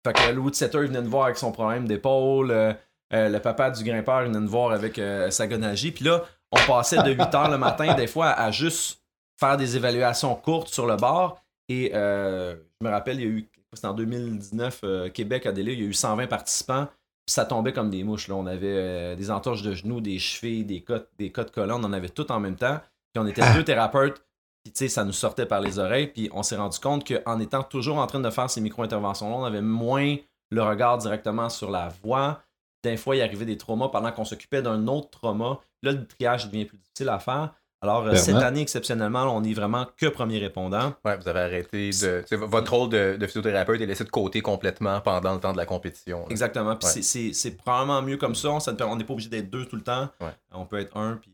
Fait 0.04 0.12
que 0.12 0.32
le 0.32 0.52
setter 0.52 0.78
venait 0.78 1.00
nous 1.00 1.10
voir 1.10 1.26
avec 1.26 1.38
son 1.38 1.50
problème 1.50 1.88
d'épaule. 1.88 2.50
Euh, 2.50 2.74
euh, 3.14 3.28
le 3.28 3.40
papa 3.40 3.70
du 3.70 3.84
grimpeur 3.84 4.24
venait 4.24 4.40
nous 4.40 4.48
voir 4.48 4.72
avec 4.72 5.00
sa 5.30 5.46
gonagie. 5.46 5.92
Puis 5.92 6.04
là, 6.04 6.24
on 6.50 6.58
passait 6.66 7.02
de 7.02 7.10
8 7.10 7.18
h 7.18 7.50
le 7.50 7.58
matin, 7.58 7.94
des 7.94 8.06
fois, 8.06 8.28
à 8.28 8.50
juste 8.50 9.02
faire 9.38 9.56
des 9.56 9.76
évaluations 9.76 10.34
courtes 10.34 10.68
sur 10.68 10.86
le 10.86 10.96
bord. 10.96 11.40
Et 11.68 11.90
je 11.92 12.56
me 12.82 12.90
rappelle, 12.90 13.20
il 13.20 13.22
y 13.22 13.26
a 13.26 13.30
eu, 13.30 13.50
c'était 13.72 13.86
en 13.86 13.94
2019, 13.94 15.12
Québec 15.14 15.46
à 15.46 15.52
Délai, 15.52 15.74
il 15.74 15.80
y 15.80 15.84
a 15.84 15.86
eu 15.86 15.94
120 15.94 16.26
participants 16.26 16.88
ça 17.26 17.44
tombait 17.44 17.72
comme 17.72 17.90
des 17.90 18.04
mouches. 18.04 18.28
Là. 18.28 18.34
On 18.34 18.46
avait 18.46 18.66
euh, 18.66 19.16
des 19.16 19.30
entorches 19.30 19.62
de 19.62 19.74
genoux, 19.74 20.00
des 20.00 20.18
chevilles, 20.18 20.64
des 20.64 20.82
côtes, 20.82 21.08
des 21.18 21.30
côtes 21.30 21.50
colonnes, 21.50 21.84
on 21.84 21.88
en 21.88 21.92
avait 21.92 22.08
tout 22.08 22.30
en 22.32 22.40
même 22.40 22.56
temps. 22.56 22.80
Puis 23.12 23.22
on 23.22 23.26
était 23.26 23.42
ah. 23.42 23.54
deux 23.54 23.64
thérapeutes, 23.64 24.24
puis 24.64 24.88
ça 24.88 25.04
nous 25.04 25.12
sortait 25.12 25.46
par 25.46 25.60
les 25.60 25.78
oreilles. 25.78 26.08
Puis 26.08 26.30
on 26.32 26.42
s'est 26.42 26.56
rendu 26.56 26.78
compte 26.78 27.06
qu'en 27.06 27.40
étant 27.40 27.62
toujours 27.62 27.98
en 27.98 28.06
train 28.06 28.20
de 28.20 28.30
faire 28.30 28.50
ces 28.50 28.60
micro-interventions-là, 28.60 29.36
on 29.36 29.44
avait 29.44 29.62
moins 29.62 30.16
le 30.50 30.62
regard 30.62 30.98
directement 30.98 31.48
sur 31.48 31.70
la 31.70 31.88
voix. 32.02 32.42
Des 32.82 32.96
fois, 32.96 33.16
il 33.16 33.22
arrivait 33.22 33.44
des 33.44 33.56
traumas 33.56 33.88
pendant 33.88 34.10
qu'on 34.12 34.24
s'occupait 34.24 34.62
d'un 34.62 34.86
autre 34.88 35.10
trauma. 35.10 35.60
Là, 35.82 35.92
le 35.92 36.06
triage 36.06 36.46
devient 36.46 36.64
plus 36.64 36.78
difficile 36.78 37.08
à 37.08 37.18
faire. 37.18 37.54
Alors, 37.82 38.06
euh, 38.06 38.14
cette 38.14 38.36
année, 38.36 38.60
exceptionnellement, 38.60 39.36
on 39.36 39.40
n'est 39.40 39.54
vraiment 39.54 39.88
que 39.96 40.06
premier 40.06 40.38
répondant. 40.38 40.94
Ouais, 41.04 41.16
vous 41.16 41.28
avez 41.28 41.40
arrêté 41.40 41.90
de. 41.90 42.24
Votre 42.36 42.72
rôle 42.72 42.88
de, 42.90 43.26
physiothérapeute 43.26 43.80
est 43.80 43.86
laissé 43.86 44.04
de 44.04 44.08
côté 44.08 44.40
complètement 44.40 45.00
pendant 45.00 45.34
le 45.34 45.40
temps 45.40 45.52
de 45.52 45.56
la 45.56 45.66
compétition. 45.66 46.28
Exactement. 46.30 46.76
Puis 46.76 47.02
c'est 47.02 47.56
probablement 47.56 48.00
mieux 48.00 48.16
comme 48.16 48.36
ça. 48.36 48.50
on 48.50 48.96
n'est 48.96 49.04
pas 49.04 49.12
obligé 49.12 49.28
d'être 49.28 49.50
deux 49.50 49.66
tout 49.66 49.76
le 49.76 49.82
temps. 49.82 50.08
On 50.52 50.64
peut 50.64 50.78
être 50.78 50.96
un. 50.96 51.16
Puis... 51.16 51.32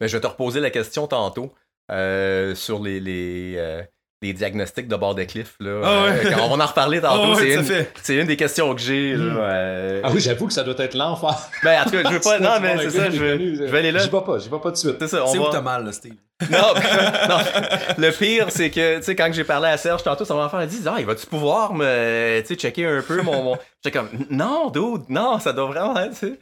Mais 0.00 0.08
je 0.08 0.16
vais 0.16 0.20
te 0.22 0.26
reposer 0.26 0.60
la 0.60 0.70
question 0.70 1.06
tantôt 1.06 1.52
euh, 1.90 2.54
sur 2.54 2.82
les. 2.82 3.54
Euh, 3.58 3.82
les 4.22 4.34
diagnostics 4.34 4.86
de 4.86 4.96
bord 4.96 5.14
de 5.14 5.24
cliff. 5.24 5.54
Là, 5.60 5.80
ah 5.82 5.88
euh, 5.88 6.32
on 6.42 6.54
va 6.54 6.64
en 6.64 6.66
reparler 6.66 7.00
tantôt. 7.02 7.32
Ah 7.32 7.40
c'est, 8.02 8.16
une, 8.16 8.26
des 8.26 8.36
questions 8.36 8.74
que 8.74 8.80
j'ai. 8.80 9.16
Hmm. 9.16 9.36
Euh. 9.38 10.00
Ah 10.04 10.10
oui, 10.12 10.20
j'avoue 10.20 10.46
que 10.46 10.52
ça 10.52 10.62
doit 10.62 10.74
être 10.78 10.94
l'enfer. 10.94 11.36
Ben, 11.62 11.80
en 11.80 11.84
tout 11.84 11.90
cas, 11.90 12.02
je 12.04 12.14
veux 12.14 12.20
pas. 12.20 12.38
non, 12.40 12.60
mais 12.60 12.76
c'est 12.78 12.90
ça, 12.90 13.10
je 13.10 13.18
vais, 13.18 13.56
je 13.56 13.64
vais 13.64 13.78
aller 13.78 13.92
là. 13.92 14.00
J'y 14.00 14.10
vais 14.10 14.20
pas, 14.20 14.38
j'y 14.38 14.48
vais 14.48 14.58
pas 14.58 14.62
tout 14.68 14.70
de 14.72 14.76
suite. 14.76 14.96
C'est 14.98 15.08
ça, 15.08 15.24
on 15.24 15.32
va... 15.32 15.48
où 15.48 15.50
t'as 15.50 15.62
mal, 15.62 15.84
là, 15.84 15.92
Steve? 15.92 16.14
Non, 16.50 16.72
non, 17.28 17.38
le 17.98 18.10
pire, 18.12 18.46
c'est 18.48 18.70
que, 18.70 18.96
tu 18.96 19.02
sais, 19.02 19.14
quand 19.14 19.30
j'ai 19.30 19.44
parlé 19.44 19.68
à 19.68 19.76
Serge 19.76 20.02
tantôt, 20.02 20.24
son 20.24 20.38
enfant 20.38 20.56
a 20.56 20.64
dit, 20.64 20.80
ah, 20.86 20.96
il 20.98 21.04
va-tu 21.04 21.26
pouvoir 21.26 21.74
me, 21.74 22.40
tu 22.40 22.46
sais, 22.46 22.54
checker 22.54 22.86
un 22.86 23.02
peu 23.02 23.20
mon, 23.20 23.42
mon... 23.42 23.58
J'étais 23.84 23.98
comme, 23.98 24.08
non, 24.30 24.70
dude, 24.70 25.02
non, 25.10 25.38
ça 25.38 25.52
doit 25.52 25.66
vraiment 25.66 25.98
être, 25.98 26.18
tu 26.18 26.28
sais. 26.28 26.38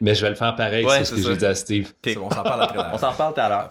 Mais 0.00 0.14
je 0.14 0.22
vais 0.22 0.30
le 0.30 0.36
faire 0.36 0.54
pareil, 0.56 0.86
c'est 0.88 1.04
ce 1.04 1.14
que 1.14 1.20
j'ai 1.20 1.36
dit 1.36 1.46
à 1.46 1.54
Steve. 1.54 1.92
on 2.20 2.30
s'en 2.30 2.42
parle 2.42 2.62
après. 2.62 2.78
on 2.92 2.98
s'en 2.98 3.10
reparle 3.10 3.34
tout 3.34 3.40
à 3.40 3.48
l'heure. 3.48 3.70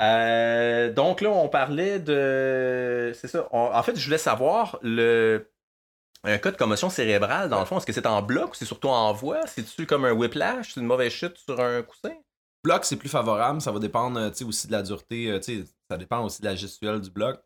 Euh, 0.00 0.92
donc 0.92 1.20
là, 1.20 1.30
on 1.30 1.48
parlait 1.48 1.98
de. 1.98 3.12
C'est 3.14 3.28
ça. 3.28 3.48
En 3.52 3.82
fait, 3.82 3.96
je 3.96 4.04
voulais 4.04 4.18
savoir 4.18 4.78
le. 4.82 5.50
Un 6.24 6.38
cas 6.38 6.50
de 6.50 6.56
commotion 6.56 6.90
cérébrale, 6.90 7.48
dans 7.48 7.60
le 7.60 7.66
fond, 7.66 7.76
est-ce 7.78 7.86
que 7.86 7.92
c'est 7.92 8.06
en 8.06 8.20
bloc 8.20 8.50
ou 8.50 8.54
c'est 8.54 8.64
surtout 8.64 8.88
en 8.88 9.12
voix? 9.12 9.46
C'est-tu 9.46 9.86
comme 9.86 10.04
un 10.04 10.12
whiplash? 10.12 10.74
C'est 10.74 10.80
une 10.80 10.86
mauvaise 10.86 11.12
chute 11.12 11.36
sur 11.36 11.60
un 11.60 11.82
coussin? 11.82 12.14
Bloc, 12.64 12.84
c'est 12.84 12.96
plus 12.96 13.08
favorable. 13.08 13.60
Ça 13.60 13.70
va 13.70 13.78
dépendre 13.78 14.32
aussi 14.44 14.66
de 14.66 14.72
la 14.72 14.82
dureté. 14.82 15.30
Euh, 15.30 15.40
ça 15.88 15.96
dépend 15.96 16.24
aussi 16.24 16.40
de 16.40 16.46
la 16.46 16.56
gestuelle 16.56 17.00
du 17.00 17.10
bloc. 17.10 17.40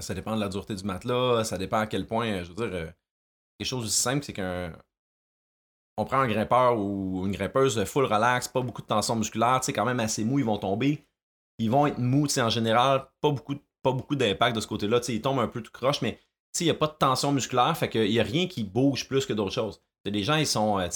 Ça 0.00 0.14
dépend 0.14 0.34
de 0.34 0.40
la 0.40 0.48
dureté 0.48 0.74
du 0.74 0.82
matelas. 0.84 1.44
Ça 1.44 1.56
dépend 1.56 1.78
à 1.78 1.86
quel 1.86 2.04
point, 2.04 2.42
je 2.42 2.48
veux 2.48 2.54
dire, 2.54 2.70
euh, 2.72 2.86
quelque 3.58 3.68
chose 3.68 3.84
aussi 3.84 4.00
simple, 4.00 4.24
c'est 4.24 4.32
qu'un. 4.32 4.72
On 6.00 6.06
prend 6.06 6.20
un 6.20 6.28
grimpeur 6.28 6.78
ou 6.78 7.26
une 7.26 7.32
grimpeuse 7.32 7.84
full 7.84 8.06
relax, 8.06 8.48
pas 8.48 8.62
beaucoup 8.62 8.80
de 8.80 8.86
tension 8.86 9.16
musculaire, 9.16 9.60
quand 9.74 9.84
même 9.84 10.00
assez 10.00 10.24
mou, 10.24 10.38
ils 10.38 10.44
vont 10.46 10.56
tomber. 10.56 11.04
Ils 11.58 11.70
vont 11.70 11.86
être 11.86 11.98
mous, 11.98 12.26
en 12.38 12.48
général, 12.48 13.06
pas 13.20 13.30
beaucoup, 13.30 13.56
pas 13.82 13.92
beaucoup 13.92 14.16
d'impact 14.16 14.56
de 14.56 14.62
ce 14.62 14.66
côté-là, 14.66 15.00
ils 15.08 15.20
tombent 15.20 15.40
un 15.40 15.48
peu 15.48 15.60
tout 15.60 15.70
croche, 15.70 16.00
mais 16.00 16.18
il 16.58 16.64
n'y 16.64 16.70
a 16.70 16.74
pas 16.74 16.86
de 16.86 16.94
tension 16.98 17.32
musculaire, 17.32 17.76
fait 17.76 17.90
qu'il 17.90 18.10
n'y 18.10 18.18
a 18.18 18.22
rien 18.22 18.46
qui 18.46 18.64
bouge 18.64 19.06
plus 19.08 19.26
que 19.26 19.34
d'autres 19.34 19.52
choses. 19.52 19.82
Les 20.06 20.22
gens, 20.22 20.36
ils 20.36 20.46
sont, 20.46 20.78
euh, 20.78 20.88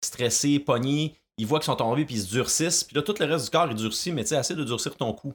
stressés, 0.00 0.60
pognés, 0.60 1.16
ils 1.38 1.46
voient 1.46 1.58
qu'ils 1.58 1.66
sont 1.66 1.74
tombés, 1.74 2.04
puis 2.04 2.14
ils 2.14 2.22
se 2.22 2.30
durcissent, 2.30 2.84
puis 2.84 2.94
là, 2.94 3.02
tout 3.02 3.14
le 3.18 3.26
reste 3.26 3.46
du 3.46 3.50
corps, 3.50 3.66
il 3.68 3.74
durcit, 3.74 4.12
mais 4.12 4.22
tu 4.22 4.28
sais, 4.28 4.36
assez 4.36 4.54
de 4.54 4.62
durcir 4.62 4.96
ton 4.96 5.12
cou. 5.12 5.34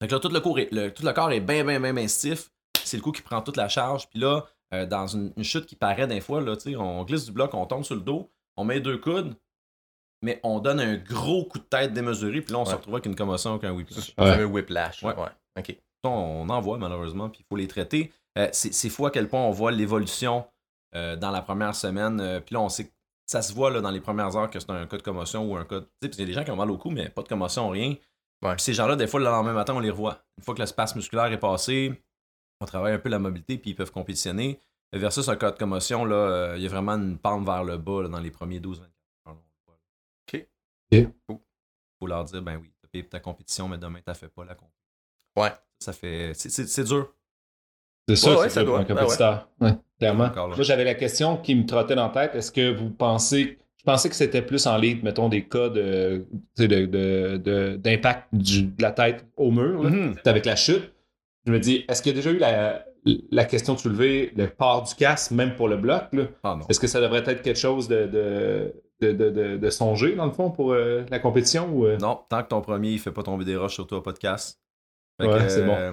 Fait 0.00 0.06
que 0.06 0.14
là, 0.14 0.20
tout 0.20 0.28
le, 0.28 0.38
corps 0.38 0.58
est, 0.60 0.94
tout 0.94 1.04
le 1.04 1.12
corps 1.12 1.32
est 1.32 1.40
bien, 1.40 1.64
bien, 1.64 1.80
bien, 1.80 1.92
bien 1.92 2.06
stiff. 2.06 2.52
C'est 2.84 2.96
le 2.96 3.02
cou 3.02 3.10
qui 3.10 3.22
prend 3.22 3.42
toute 3.42 3.56
la 3.56 3.68
charge. 3.68 4.08
Puis 4.08 4.18
là, 4.18 4.46
euh, 4.72 4.86
dans 4.86 5.06
une, 5.06 5.32
chute 5.42 5.66
qui 5.66 5.76
paraît 5.76 6.06
d'un 6.06 6.20
fois, 6.20 6.40
là, 6.40 6.56
on 6.78 7.04
glisse 7.04 7.26
du 7.26 7.32
bloc, 7.32 7.54
on 7.54 7.66
tombe 7.66 7.84
sur 7.84 7.94
le 7.94 8.00
dos, 8.00 8.30
on 8.56 8.64
met 8.64 8.80
deux 8.80 8.98
coudes, 8.98 9.34
mais 10.22 10.40
on 10.42 10.60
donne 10.60 10.80
un 10.80 10.96
gros 10.96 11.44
coup 11.44 11.58
de 11.58 11.64
tête 11.64 11.92
démesuré, 11.92 12.40
puis 12.40 12.52
là, 12.52 12.60
on 12.60 12.64
se 12.64 12.74
retrouve 12.74 12.94
avec 12.94 13.06
une 13.06 13.16
commotion, 13.16 13.52
avec 13.52 13.64
un 13.64 13.72
whiplash. 13.72 14.14
Un 14.18 14.44
whiplash. 14.44 15.02
Ouais. 15.02 15.14
OK. 15.58 15.76
On 16.04 16.48
en 16.48 16.60
voit 16.60 16.78
malheureusement, 16.78 17.28
puis 17.28 17.42
il 17.42 17.46
faut 17.48 17.56
les 17.56 17.68
traiter. 17.68 18.12
Euh, 18.38 18.48
c'est 18.52 18.88
fou 18.88 19.06
à 19.06 19.10
quel 19.10 19.28
point 19.28 19.40
on 19.40 19.50
voit 19.50 19.72
l'évolution 19.72 20.46
euh, 20.94 21.16
dans 21.16 21.30
la 21.30 21.42
première 21.42 21.74
semaine. 21.74 22.40
puis 22.44 22.54
là, 22.54 22.60
on 22.60 22.68
sait 22.68 22.90
ça 23.30 23.42
se 23.42 23.52
voit 23.54 23.70
là, 23.70 23.80
dans 23.80 23.92
les 23.92 24.00
premières 24.00 24.34
heures 24.36 24.50
que 24.50 24.58
c'est 24.58 24.70
un 24.70 24.86
cas 24.86 24.96
de 24.96 25.02
commotion 25.02 25.48
ou 25.48 25.56
un 25.56 25.64
cas. 25.64 25.80
Tu 25.80 25.86
sais, 26.02 26.08
il 26.14 26.18
y 26.18 26.22
a 26.22 26.26
des 26.26 26.32
gens 26.32 26.42
qui 26.42 26.50
ont 26.50 26.56
mal 26.56 26.70
au 26.70 26.76
cou, 26.76 26.90
mais 26.90 27.08
pas 27.08 27.22
de 27.22 27.28
commotion, 27.28 27.68
rien. 27.68 27.94
Puis 28.42 28.50
ces 28.58 28.72
gens-là, 28.72 28.96
des 28.96 29.06
fois, 29.06 29.20
le 29.20 29.26
lendemain 29.26 29.52
matin, 29.52 29.74
on 29.76 29.78
les 29.78 29.90
revoit. 29.90 30.24
Une 30.38 30.44
fois 30.44 30.54
que 30.54 30.60
l'espace 30.60 30.96
musculaire 30.96 31.26
est 31.26 31.38
passé, 31.38 32.02
on 32.60 32.66
travaille 32.66 32.92
un 32.92 32.98
peu 32.98 33.08
la 33.08 33.18
mobilité, 33.18 33.58
puis 33.58 33.70
ils 33.70 33.74
peuvent 33.74 33.92
compétitionner. 33.92 34.60
Versus 34.92 35.28
un 35.28 35.36
cas 35.36 35.52
de 35.52 35.56
commotion, 35.56 36.04
là, 36.04 36.16
euh, 36.16 36.54
il 36.56 36.62
y 36.62 36.66
a 36.66 36.68
vraiment 36.68 36.92
une 36.92 37.16
pente 37.16 37.44
vers 37.44 37.62
le 37.62 37.78
bas 37.78 38.08
dans 38.08 38.18
les 38.18 38.30
premiers 38.30 38.58
12-24 38.58 38.80
heures. 39.28 39.36
OK. 40.34 40.46
Il 40.90 41.08
faut 41.28 42.06
leur 42.06 42.24
dire, 42.24 42.42
ben 42.42 42.56
oui, 42.56 42.72
tu 42.82 42.88
payé 42.88 43.04
ta 43.04 43.20
compétition, 43.20 43.68
mais 43.68 43.78
demain, 43.78 44.00
tu 44.04 44.14
fait 44.14 44.28
pas 44.28 44.44
la 44.44 44.54
compétition. 44.54 44.80
Ouais. 45.36 45.52
Ça 45.78 45.92
fait. 45.92 46.32
C'est 46.34 46.84
dur. 46.84 47.14
C'est 48.08 48.16
ça, 48.16 48.48
ça 48.48 48.64
doit. 48.64 48.80
un 48.80 48.82
ben 48.82 48.96
compétiteur. 48.96 49.48
ouais. 49.60 49.78
clairement. 49.98 50.32
Moi, 50.34 50.62
j'avais 50.62 50.84
la 50.84 50.94
question 50.94 51.36
qui 51.36 51.54
me 51.54 51.64
trottait 51.64 51.94
dans 51.94 52.08
la 52.08 52.26
tête. 52.26 52.34
Est-ce 52.34 52.50
que 52.50 52.74
vous 52.74 52.90
pensez 52.90 53.58
je 53.80 53.84
pensais 53.84 54.10
que 54.10 54.14
c'était 54.14 54.42
plus 54.42 54.66
en 54.66 54.76
ligne, 54.76 55.00
mettons, 55.02 55.30
des 55.30 55.44
cas 55.44 55.70
de, 55.70 56.26
d'impact 56.58 58.28
de, 58.30 58.60
de, 58.60 58.82
la 58.82 58.92
tête 58.92 59.24
au 59.38 59.50
mur, 59.50 59.82
mm-hmm. 59.82 60.28
avec 60.28 60.44
la 60.44 60.54
chute. 60.54 60.92
Je 61.46 61.52
me 61.52 61.58
dis, 61.58 61.84
est-ce 61.88 62.02
qu'il 62.02 62.12
y 62.12 62.14
a 62.14 62.16
déjà 62.16 62.30
eu 62.30 62.38
la, 62.38 62.84
la 63.30 63.44
question 63.44 63.74
de 63.74 63.78
soulever 63.78 64.32
le 64.36 64.48
port 64.48 64.82
du 64.82 64.94
casque, 64.94 65.30
même 65.30 65.54
pour 65.56 65.68
le 65.68 65.76
bloc? 65.76 66.04
Ah, 66.42 66.58
est-ce 66.68 66.78
que 66.80 66.86
ça 66.86 67.00
devrait 67.00 67.24
être 67.26 67.42
quelque 67.42 67.58
chose 67.58 67.88
de, 67.88 68.06
de, 69.00 69.70
songer, 69.70 70.14
dans 70.16 70.26
le 70.26 70.32
fond, 70.32 70.50
pour 70.50 70.72
euh, 70.72 71.04
la 71.10 71.18
compétition? 71.18 71.70
Ou, 71.72 71.86
euh? 71.86 71.96
Non, 71.98 72.20
tant 72.28 72.42
que 72.42 72.48
ton 72.48 72.60
premier 72.60 72.92
ne 72.92 72.98
fait 72.98 73.12
pas 73.12 73.22
tomber 73.22 73.44
des 73.44 73.56
roches 73.56 73.74
sur 73.74 73.86
toi, 73.86 74.02
pas 74.02 74.12
de 74.12 74.18
casse. 74.18 74.60
Ouais, 75.20 75.48
c'est 75.48 75.64
bon. 75.66 75.74
Euh, 75.76 75.92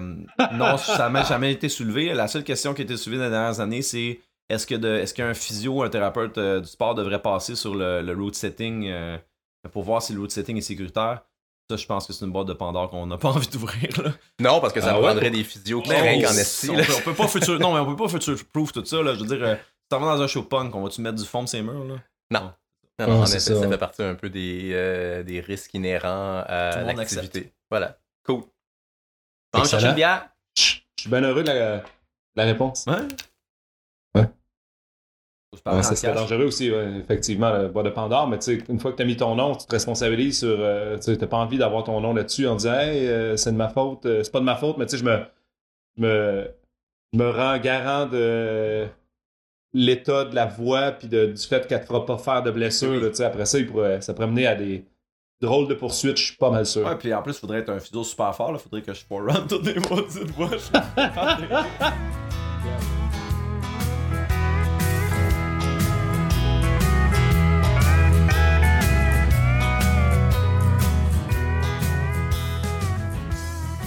non, 0.54 0.76
ça 0.78 1.10
n'a 1.10 1.22
jamais 1.22 1.52
été 1.52 1.68
soulevé. 1.68 2.14
La 2.14 2.28
seule 2.28 2.44
question 2.44 2.72
qui 2.72 2.82
a 2.82 2.84
été 2.84 2.96
soulevée 2.96 3.18
dans 3.18 3.24
les 3.24 3.30
dernières 3.30 3.60
années, 3.60 3.82
c'est 3.82 4.20
est-ce 4.48 4.66
que 4.66 4.74
est-ce 4.74 5.12
qu'un 5.12 5.34
physio, 5.34 5.82
un 5.82 5.90
thérapeute 5.90 6.38
euh, 6.38 6.60
du 6.60 6.66
sport 6.66 6.94
devrait 6.94 7.20
passer 7.20 7.54
sur 7.54 7.74
le, 7.74 8.00
le 8.00 8.12
route 8.14 8.34
setting 8.34 8.88
euh, 8.88 9.18
pour 9.70 9.82
voir 9.82 10.00
si 10.00 10.14
le 10.14 10.20
route 10.20 10.30
setting 10.30 10.56
est 10.56 10.62
sécuritaire? 10.62 11.22
Ça, 11.70 11.76
je 11.76 11.86
pense 11.86 12.06
que 12.06 12.12
c'est 12.12 12.24
une 12.24 12.32
boîte 12.32 12.46
de 12.46 12.54
Pandore 12.54 12.90
qu'on 12.90 13.06
n'a 13.06 13.18
pas 13.18 13.28
envie 13.34 13.48
d'ouvrir. 13.48 13.90
Non, 14.40 14.60
parce 14.60 14.72
que 14.72 14.80
ça 14.80 14.94
ah 14.94 15.00
prendrait 15.00 15.30
des 15.30 15.44
physios 15.44 15.82
qui 15.82 15.92
en 15.92 15.94
esti. 15.94 16.70
On, 16.70 17.00
peut, 17.02 17.14
pas 17.14 17.28
future, 17.28 17.58
non, 17.58 17.74
mais 17.74 17.80
on 17.80 17.86
peut 17.86 18.04
pas 18.04 18.08
future 18.08 18.36
proof 18.52 18.72
tout 18.72 18.84
ça. 18.84 19.02
Là. 19.02 19.14
Je 19.14 19.20
veux 19.20 19.26
dire, 19.26 19.44
euh, 19.44 19.54
si 19.54 19.88
t'en 19.90 20.00
vas 20.00 20.16
dans 20.16 20.22
un 20.22 20.26
show 20.26 20.42
punk, 20.42 20.74
on 20.74 20.82
va-tu 20.82 21.02
mettre 21.02 21.16
du 21.16 21.24
foam 21.24 21.46
ces 21.46 21.60
murs? 21.60 21.84
Là? 21.84 21.96
Non. 22.30 22.52
Non, 23.00 23.20
en 23.20 23.26
effet, 23.26 23.38
ça. 23.38 23.68
fait 23.68 23.78
partie 23.78 24.02
un 24.02 24.14
peu 24.14 24.28
des, 24.30 25.22
des 25.24 25.40
risques 25.40 25.74
inhérents 25.74 26.42
à 26.46 26.92
l'activité. 26.94 27.52
Voilà. 27.70 27.98
Cool. 28.24 28.42
On 29.54 29.64
chercher 29.64 29.88
une 29.88 29.94
bière? 29.94 30.28
Je 30.56 30.62
suis 31.00 31.10
bien 31.10 31.22
heureux 31.22 31.42
de 31.42 31.48
la, 31.48 31.82
la 32.34 32.44
réponse. 32.44 32.86
Ouais. 32.86 33.06
Ça 35.64 35.96
serait 35.96 36.14
dangereux 36.14 36.44
aussi, 36.44 36.68
effectivement, 36.68 37.50
le 37.50 37.68
bois 37.68 37.82
de 37.82 37.90
Pandore, 37.90 38.28
mais 38.28 38.38
une 38.68 38.78
fois 38.78 38.92
que 38.92 38.96
tu 38.96 39.02
as 39.02 39.06
mis 39.06 39.16
ton 39.16 39.34
nom, 39.34 39.54
tu 39.54 39.66
te 39.66 39.72
responsabilises 39.72 40.40
sur. 40.40 40.56
Euh, 40.60 40.98
tu 40.98 41.12
n'as 41.12 41.26
pas 41.26 41.38
envie 41.38 41.58
d'avoir 41.58 41.84
ton 41.84 42.00
nom 42.00 42.12
là-dessus 42.12 42.46
en 42.46 42.56
disant 42.56 42.74
Hey, 42.74 43.06
euh, 43.06 43.36
c'est 43.36 43.52
de 43.52 43.56
ma 43.56 43.68
faute, 43.68 44.04
euh, 44.06 44.22
c'est 44.22 44.32
pas 44.32 44.40
de 44.40 44.44
ma 44.44 44.56
faute, 44.56 44.76
mais 44.76 44.86
tu 44.86 44.92
sais, 44.92 44.98
je 44.98 45.04
me, 45.04 45.20
me, 45.96 46.48
me 47.14 47.30
rends 47.30 47.58
garant 47.58 48.06
de 48.06 48.86
l'état 49.72 50.24
de 50.24 50.34
la 50.34 50.46
voix 50.46 50.92
puis 50.92 51.08
du 51.08 51.36
fait 51.36 51.66
qu'elle 51.66 51.80
te 51.80 51.86
fera 51.86 52.04
pas 52.04 52.18
faire 52.18 52.42
de 52.42 52.50
blessure. 52.50 53.10
après 53.20 53.46
ça, 53.46 53.58
il 53.58 53.66
pourrait, 53.66 54.00
ça 54.00 54.14
pourrait 54.14 54.28
mener 54.28 54.46
à 54.46 54.54
des 54.54 54.84
drôles 55.40 55.68
de 55.68 55.74
poursuites, 55.74 56.16
je 56.16 56.24
suis 56.24 56.36
pas 56.36 56.50
mal 56.50 56.66
sûr. 56.66 56.86
Ouais, 56.86 56.96
puis 56.96 57.14
en 57.14 57.22
plus, 57.22 57.32
il 57.32 57.38
faudrait 57.38 57.60
être 57.60 57.70
un 57.70 57.78
physio 57.78 58.02
super 58.02 58.34
fort, 58.34 58.50
il 58.52 58.58
faudrait 58.58 58.82
que 58.82 58.92
je 58.92 59.04
run 59.10 59.40
toutes 59.48 59.66
les 59.66 59.80
maudites 59.80 60.30
voix. 60.32 60.50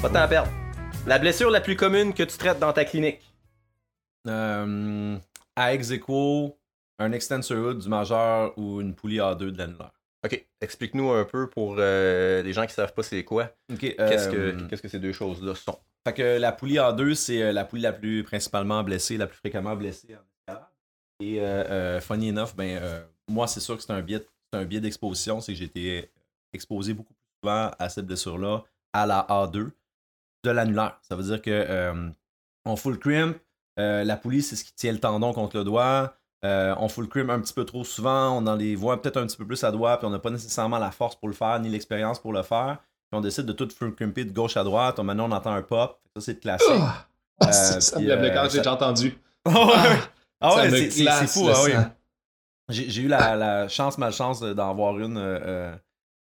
Pas 0.02 0.10
de 0.10 0.14
temps 0.16 0.22
à 0.22 0.28
perdre. 0.28 0.52
La 1.06 1.20
blessure 1.20 1.52
la 1.52 1.62
plus 1.62 1.76
commune 1.76 2.16
que 2.16 2.24
tu 2.24 2.36
traites 2.36 2.58
dans 2.58 2.74
ta 2.74 2.86
clinique? 2.86 3.22
Euh, 4.28 5.16
à 5.56 5.76
ex 5.76 5.92
un 6.98 7.12
extensor 7.12 7.58
hood 7.60 7.78
du 7.78 7.88
majeur 7.88 8.58
ou 8.58 8.82
une 8.82 8.96
poulie 8.96 9.18
A2 9.18 9.52
de 9.52 9.58
l'annulaire. 9.60 9.92
Ok, 10.26 10.44
explique-nous 10.60 11.12
un 11.12 11.24
peu 11.24 11.48
pour 11.52 11.76
euh, 11.78 12.42
les 12.42 12.52
gens 12.52 12.66
qui 12.66 12.74
savent 12.74 12.96
pas 12.96 13.04
c'est 13.04 13.24
quoi. 13.24 13.52
qu'est-ce, 13.80 14.28
que, 14.30 14.36
euh, 14.36 14.68
qu'est-ce 14.68 14.82
que 14.82 14.88
ces 14.88 14.98
deux 14.98 15.14
choses-là 15.14 15.54
sont? 15.54 15.78
Fait 16.08 16.14
que 16.14 16.40
la 16.40 16.52
poulie 16.52 16.78
A2, 16.78 17.14
c'est 17.14 17.54
la 17.54 17.64
poulie 17.64 17.84
la 17.84 17.94
plus 17.94 18.24
principalement 18.24 18.84
blessée, 18.84 19.18
la 19.18 19.28
plus 19.28 19.38
fréquemment 19.38 19.76
blessée 19.76 20.18
en 20.48 20.54
Et 21.20 21.40
funny 22.02 22.30
enough, 22.30 22.56
ben, 22.56 23.06
moi, 23.28 23.46
c'est 23.46 23.60
sûr 23.60 23.78
que 23.78 23.84
c'est 23.84 23.94
un 23.94 24.02
biais, 24.02 24.26
c'est 24.52 24.60
un 24.60 24.66
biais 24.66 24.82
d'exposition, 24.82 25.42
c'est 25.42 25.54
que 25.54 25.60
j'ai 25.60 25.66
été 25.66 26.10
exposé 26.54 26.96
beaucoup 26.96 27.14
plus 27.14 27.44
souvent 27.44 27.70
à 27.78 27.88
cette 27.90 28.08
blessure-là 28.08 28.64
à 28.94 29.06
la 29.06 29.28
A2 29.30 29.70
de 30.44 30.52
l'annulaire. 30.52 31.00
Ça 31.02 31.16
veut 31.16 31.24
dire 31.24 31.42
que 31.42 31.52
euh, 31.52 32.10
on 32.66 32.76
full 32.76 32.98
crimp, 32.98 33.38
euh, 33.80 34.04
la 34.04 34.18
poulie, 34.18 34.42
c'est 34.42 34.56
ce 34.56 34.64
qui 34.64 34.74
tient 34.74 34.92
le 34.92 35.00
tendon 35.00 35.34
contre 35.34 35.58
le 35.58 35.64
doigt. 35.64 36.16
Euh, 36.44 36.74
on 36.78 36.88
full 36.88 37.08
crimp 37.08 37.30
un 37.30 37.40
petit 37.40 37.54
peu 37.54 37.66
trop 37.66 37.84
souvent, 37.84 38.36
on 38.38 38.48
en 38.48 38.56
les 38.56 38.76
voit 38.76 39.02
peut-être 39.02 39.18
un 39.18 39.28
petit 39.28 39.38
peu 39.38 39.46
plus 39.46 39.64
à 39.64 39.72
doigt, 39.72 39.98
puis 39.98 40.08
on 40.08 40.10
n'a 40.10 40.20
pas 40.20 40.32
nécessairement 40.32 40.80
la 40.80 40.92
force 40.92 41.16
pour 41.16 41.28
le 41.28 41.36
faire, 41.36 41.60
ni 41.60 41.70
l'expérience 41.70 42.20
pour 42.20 42.34
le 42.34 42.42
faire. 42.42 42.78
Puis 43.10 43.18
on 43.18 43.22
décide 43.22 43.46
de 43.46 43.54
tout 43.54 43.70
full 43.70 43.94
crimper 43.94 44.26
de 44.26 44.32
gauche 44.32 44.58
à 44.58 44.64
droite. 44.64 45.00
Maintenant, 45.00 45.30
on 45.30 45.32
entend 45.32 45.52
un 45.52 45.62
pop. 45.62 46.00
Ça, 46.16 46.22
c'est 46.22 46.40
classique. 46.40 46.70
Ah, 47.40 47.52
ça 47.52 48.00
me 48.00 48.06
lève 48.06 48.22
le 48.22 48.50
j'ai 48.50 48.60
déjà 48.60 48.74
entendu. 48.74 49.18
ah 49.46 50.56
ouais, 50.56 50.90
c'est 50.90 51.28
fou. 51.28 51.50
Ah, 51.50 51.64
oui. 51.64 51.72
J'ai 52.70 53.02
eu 53.02 53.08
la, 53.08 53.36
la, 53.36 53.68
chance, 53.68 53.98
malchance 53.98 54.42
d'en 54.42 54.74
voir 54.74 54.98
une 55.00 55.80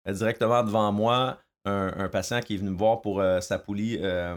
directement 0.08 0.64
devant 0.64 0.92
moi 0.92 1.38
un, 1.68 2.10
patient 2.10 2.42
qui 2.42 2.56
est 2.56 2.58
venu 2.58 2.72
me 2.72 2.78
voir 2.78 3.02
pour 3.02 3.20
euh, 3.20 3.42
sa 3.42 3.60
poulie 3.60 4.00
euh, 4.02 4.36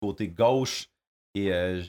côté 0.00 0.28
gauche. 0.28 0.88
Et 1.34 1.52
euh, 1.52 1.82
ce 1.82 1.88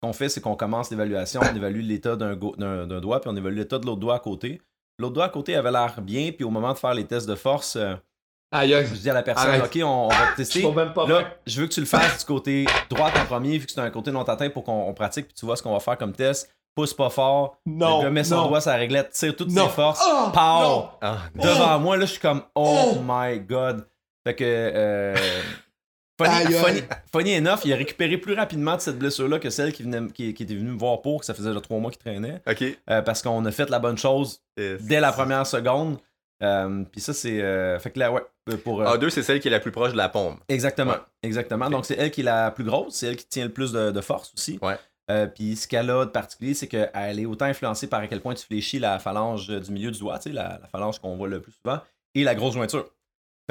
qu'on 0.00 0.12
fait, 0.12 0.28
c'est 0.28 0.40
qu'on 0.40 0.56
commence 0.56 0.90
l'évaluation, 0.90 1.40
on 1.42 1.56
évalue 1.56 1.80
l'état 1.80 2.16
d'un 2.16 2.36
doigt, 2.36 3.20
puis 3.20 3.30
on 3.30 3.36
évalue 3.36 3.56
l'état 3.56 3.78
de 3.78 3.86
l'autre 3.86 4.00
doigt 4.00 4.16
à 4.16 4.20
côté. 4.20 4.60
L'autre 4.98 5.14
doigt 5.14 5.24
à 5.24 5.28
côté 5.28 5.56
avait 5.56 5.70
l'air 5.70 6.00
bien, 6.02 6.32
puis 6.32 6.44
au 6.44 6.50
moment 6.50 6.72
de 6.72 6.78
faire 6.78 6.94
les 6.94 7.04
tests 7.04 7.28
de 7.28 7.34
force, 7.34 7.76
je 7.76 8.94
dis 8.94 9.10
à 9.10 9.14
la 9.14 9.22
personne, 9.22 9.60
OK, 9.60 9.78
on, 9.82 10.08
va 10.08 10.32
tester. 10.36 10.60
Je, 10.60 11.24
je 11.46 11.60
veux 11.60 11.66
que 11.66 11.72
tu 11.72 11.80
le 11.80 11.86
fasses 11.86 12.18
du 12.18 12.24
côté 12.24 12.66
droit 12.90 13.08
en 13.08 13.24
premier, 13.24 13.58
vu 13.58 13.66
que 13.66 13.72
c'est 13.72 13.80
un 13.80 13.90
côté 13.90 14.10
non 14.12 14.22
atteint 14.22 14.50
pour 14.50 14.64
qu'on 14.64 14.92
pratique, 14.94 15.26
puis 15.26 15.34
tu 15.34 15.46
vois 15.46 15.56
ce 15.56 15.62
qu'on 15.62 15.72
va 15.72 15.80
faire 15.80 15.98
comme 15.98 16.12
test 16.12 16.48
pousse 16.74 16.94
pas 16.94 17.10
fort. 17.10 17.58
Non. 17.66 18.02
Le 18.02 18.10
met 18.10 18.24
son 18.24 18.48
doigt 18.48 18.60
sa 18.60 18.74
réglette, 18.74 19.10
tire 19.10 19.36
toutes 19.36 19.50
ses 19.50 19.68
forces. 19.68 20.02
Oh, 20.06 20.30
pow! 20.32 21.06
Devant 21.34 21.78
moi, 21.78 21.96
là, 21.96 22.06
je 22.06 22.12
suis 22.12 22.20
comme, 22.20 22.42
oh, 22.54 22.94
oh, 22.96 23.00
my 23.04 23.40
god. 23.40 23.86
Fait 24.24 24.34
que. 24.34 24.44
Euh, 24.44 25.16
Funny, 27.12 27.36
enough, 27.36 27.60
il 27.64 27.72
a 27.72 27.76
récupéré 27.76 28.16
plus 28.16 28.34
rapidement 28.34 28.76
de 28.76 28.80
cette 28.80 28.98
blessure-là 28.98 29.38
que 29.38 29.50
celle 29.50 29.72
qui, 29.72 29.82
venait, 29.82 30.08
qui, 30.12 30.28
était 30.28 30.54
venue 30.54 30.70
me 30.70 30.78
voir 30.78 31.02
pour, 31.02 31.20
que 31.20 31.26
ça 31.26 31.34
faisait 31.34 31.48
déjà 31.48 31.60
trois 31.60 31.78
mois 31.78 31.90
qu'il 31.90 32.00
traînait. 32.00 32.40
OK. 32.46 32.64
Euh, 32.90 33.02
parce 33.02 33.22
qu'on 33.22 33.44
a 33.44 33.50
fait 33.50 33.70
la 33.70 33.78
bonne 33.78 33.98
chose 33.98 34.42
dès 34.56 35.00
la 35.00 35.12
première 35.12 35.46
seconde. 35.46 35.98
Euh, 36.42 36.84
puis 36.90 37.00
ça, 37.00 37.12
c'est. 37.12 37.40
Euh, 37.40 37.78
fait 37.78 37.90
que 37.90 37.98
là, 37.98 38.12
ouais. 38.12 38.22
Pour, 38.64 38.82
A2, 38.82 39.08
c'est 39.10 39.22
celle 39.22 39.38
qui 39.38 39.46
est 39.46 39.52
la 39.52 39.60
plus 39.60 39.70
proche 39.70 39.92
de 39.92 39.96
la 39.96 40.08
pompe. 40.08 40.40
Exactement. 40.48 40.96
Exactement. 41.22 41.70
Donc, 41.70 41.86
c'est 41.86 41.96
elle 41.96 42.10
qui 42.10 42.22
est 42.22 42.24
la 42.24 42.50
plus 42.50 42.64
grosse, 42.64 42.94
c'est 42.94 43.06
elle 43.06 43.16
qui 43.16 43.26
tient 43.26 43.44
le 43.44 43.52
plus 43.52 43.72
de, 43.72 44.00
force 44.00 44.32
aussi. 44.34 44.58
Ouais. 44.60 44.76
puis 45.28 45.54
ce 45.54 45.68
qu'elle 45.68 45.88
a 45.90 46.04
de 46.04 46.10
particulier, 46.10 46.54
c'est 46.54 46.66
qu'elle 46.66 47.20
est 47.20 47.26
autant 47.26 47.44
influencée 47.44 47.86
par 47.86 48.00
à 48.00 48.08
quel 48.08 48.20
point 48.20 48.34
tu 48.34 48.44
fléchis 48.44 48.80
la 48.80 48.98
phalange 48.98 49.46
du 49.46 49.70
milieu 49.70 49.92
du 49.92 50.00
doigt, 50.00 50.18
tu 50.18 50.30
sais, 50.30 50.34
la, 50.34 50.58
la 50.60 50.66
phalange 50.66 50.98
qu'on 50.98 51.16
voit 51.16 51.28
le 51.28 51.40
plus 51.40 51.52
souvent, 51.52 51.78
et 52.16 52.24
la 52.24 52.34
grosse 52.34 52.54
jointure. 52.54 52.88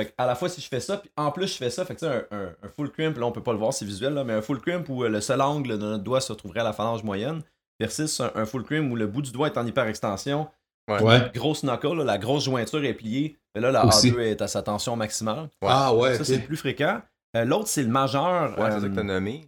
Fait 0.02 0.14
à 0.18 0.26
la 0.26 0.36
fois, 0.36 0.50
si 0.50 0.62
je 0.62 0.68
fais 0.68 0.80
ça, 0.80 0.98
puis 0.98 1.12
en 1.16 1.32
plus, 1.32 1.48
je 1.48 1.58
fais 1.58 1.70
ça, 1.70 1.86
fait 1.86 1.96
que 1.96 2.06
un, 2.06 2.24
un, 2.32 2.46
un, 2.64 2.70
full 2.70 2.92
crimp, 2.92 3.18
là, 3.18 3.26
on 3.26 3.32
peut 3.32 3.44
pas 3.44 3.54
le 3.54 3.60
voir, 3.60 3.74
c'est 3.74 3.86
visuel, 3.86 4.14
là, 4.14 4.24
mais 4.24 4.34
un 4.34 4.42
full 4.42 4.60
crimp 4.60 4.90
où 4.90 5.04
euh, 5.04 5.10
le 5.10 5.22
seul 5.22 5.42
angle 5.42 5.78
de 5.78 5.78
notre 5.78 6.04
doigt 6.04 6.22
se 6.22 6.32
retrouverait 6.32 6.62
à 6.62 6.64
la 6.64 6.74
phalange 6.74 7.04
moyenne. 7.04 7.42
versus 7.80 8.20
un, 8.20 8.46
full 8.46 8.64
cream 8.64 8.92
où 8.92 8.96
le 8.96 9.08
bout 9.08 9.22
du 9.22 9.32
doigt 9.32 9.48
est 9.48 9.58
en 9.58 9.66
hyperextension. 9.66 10.48
Ouais. 10.90 11.32
Grosse 11.34 11.64
knuckle, 11.64 11.98
là, 11.98 12.04
la 12.04 12.18
grosse 12.18 12.46
jointure 12.46 12.84
est 12.84 12.94
pliée. 12.94 13.38
Mais 13.54 13.62
là, 13.62 13.72
la 13.72 13.86
A2 13.86 14.20
est 14.20 14.42
à 14.42 14.48
sa 14.48 14.62
tension 14.64 14.96
maximale. 14.96 15.50
Ah 15.62 15.94
ouais. 15.94 16.16
Ça, 16.16 16.24
c'est 16.24 16.38
le 16.38 16.44
plus 16.44 16.58
fréquent. 16.58 17.02
Euh, 17.36 17.46
l'autre, 17.46 17.68
c'est 17.68 17.84
le 17.84 17.90
majeur. 17.90 18.60
Ouais, 18.60 18.72
c'est 18.72 18.82
ça 18.82 18.90
que 18.90 18.96
t'as 18.96 19.04
nommé. 19.04 19.48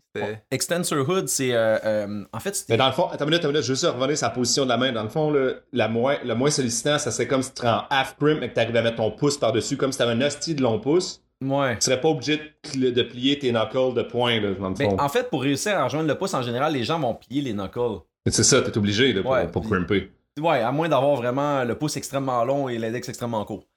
Extensor 0.52 1.08
Hood, 1.08 1.28
c'est. 1.28 1.54
Euh, 1.54 1.78
euh, 1.84 2.24
en 2.32 2.40
fait, 2.40 2.66
Mais 2.70 2.78
dans 2.78 2.88
le 2.88 2.94
fond, 2.94 3.08
attends 3.08 3.26
une 3.26 3.32
minute, 3.32 3.40
attends 3.40 3.50
une 3.50 3.56
minute, 3.56 3.66
je 3.66 3.74
veux 3.74 3.76
juste 3.76 3.86
revenir 3.86 4.18
sur 4.18 4.28
la 4.28 4.34
position 4.34 4.64
de 4.64 4.70
la 4.70 4.78
main. 4.78 4.92
Dans 4.94 5.04
le 5.04 5.10
fond, 5.10 5.32
le, 5.32 5.64
la 5.74 5.90
moins, 5.90 6.16
le 6.24 6.34
moins 6.34 6.50
sollicitant, 6.50 6.98
ça 6.98 7.12
serait 7.12 7.28
comme 7.28 7.42
si 7.42 7.54
tu 7.54 7.66
en 7.66 7.84
half 7.90 8.16
crimp 8.18 8.42
et 8.42 8.50
que 8.50 8.54
tu 8.54 8.60
arrives 8.60 8.76
à 8.78 8.82
mettre 8.82 8.98
ton 8.98 9.12
pouce 9.12 9.38
par-dessus, 9.38 9.76
comme 9.76 9.92
si 9.92 9.98
tu 9.98 10.04
avais 10.04 10.14
un 10.14 10.22
hostie 10.22 10.56
de 10.56 10.62
long 10.62 10.80
pouce. 10.80 11.22
Ouais. 11.44 11.76
Tu 11.76 11.82
serais 11.82 12.00
pas 12.00 12.08
obligé 12.08 12.38
de, 12.76 13.04
plier 13.04 13.38
tes 13.38 13.52
knuckles 13.52 13.96
de 13.96 14.04
poing, 14.04 14.40
là, 14.40 14.54
dans 14.54 14.70
le 14.70 14.76
fond. 14.76 14.96
Mais 14.96 15.02
en 15.02 15.10
fait, 15.10 15.30
pour 15.30 15.42
réussir 15.42 15.78
à 15.78 15.84
rejoindre 15.84 16.08
le 16.08 16.18
pouce, 16.18 16.34
en 16.34 16.42
général, 16.42 16.72
les 16.72 16.86
gens 16.86 17.00
vont 17.00 17.16
plier 17.16 17.42
les 17.42 17.54
knuckles. 17.54 18.00
C'est 18.30 18.44
ça, 18.44 18.62
t'es 18.62 18.78
obligé 18.78 19.12
là, 19.12 19.24
pour, 19.24 19.52
pour 19.52 19.70
crimper. 19.70 20.10
Ouais, 20.40 20.62
à 20.62 20.72
moins 20.72 20.88
d'avoir 20.88 21.16
vraiment 21.16 21.66
le 21.66 21.78
pouce 21.78 21.98
extrêmement 21.98 22.46
long 22.46 22.70
et 22.70 22.78
l'index 22.78 23.10
extrêmement 23.10 23.44
court. 23.44 23.68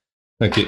Ok. 0.42 0.66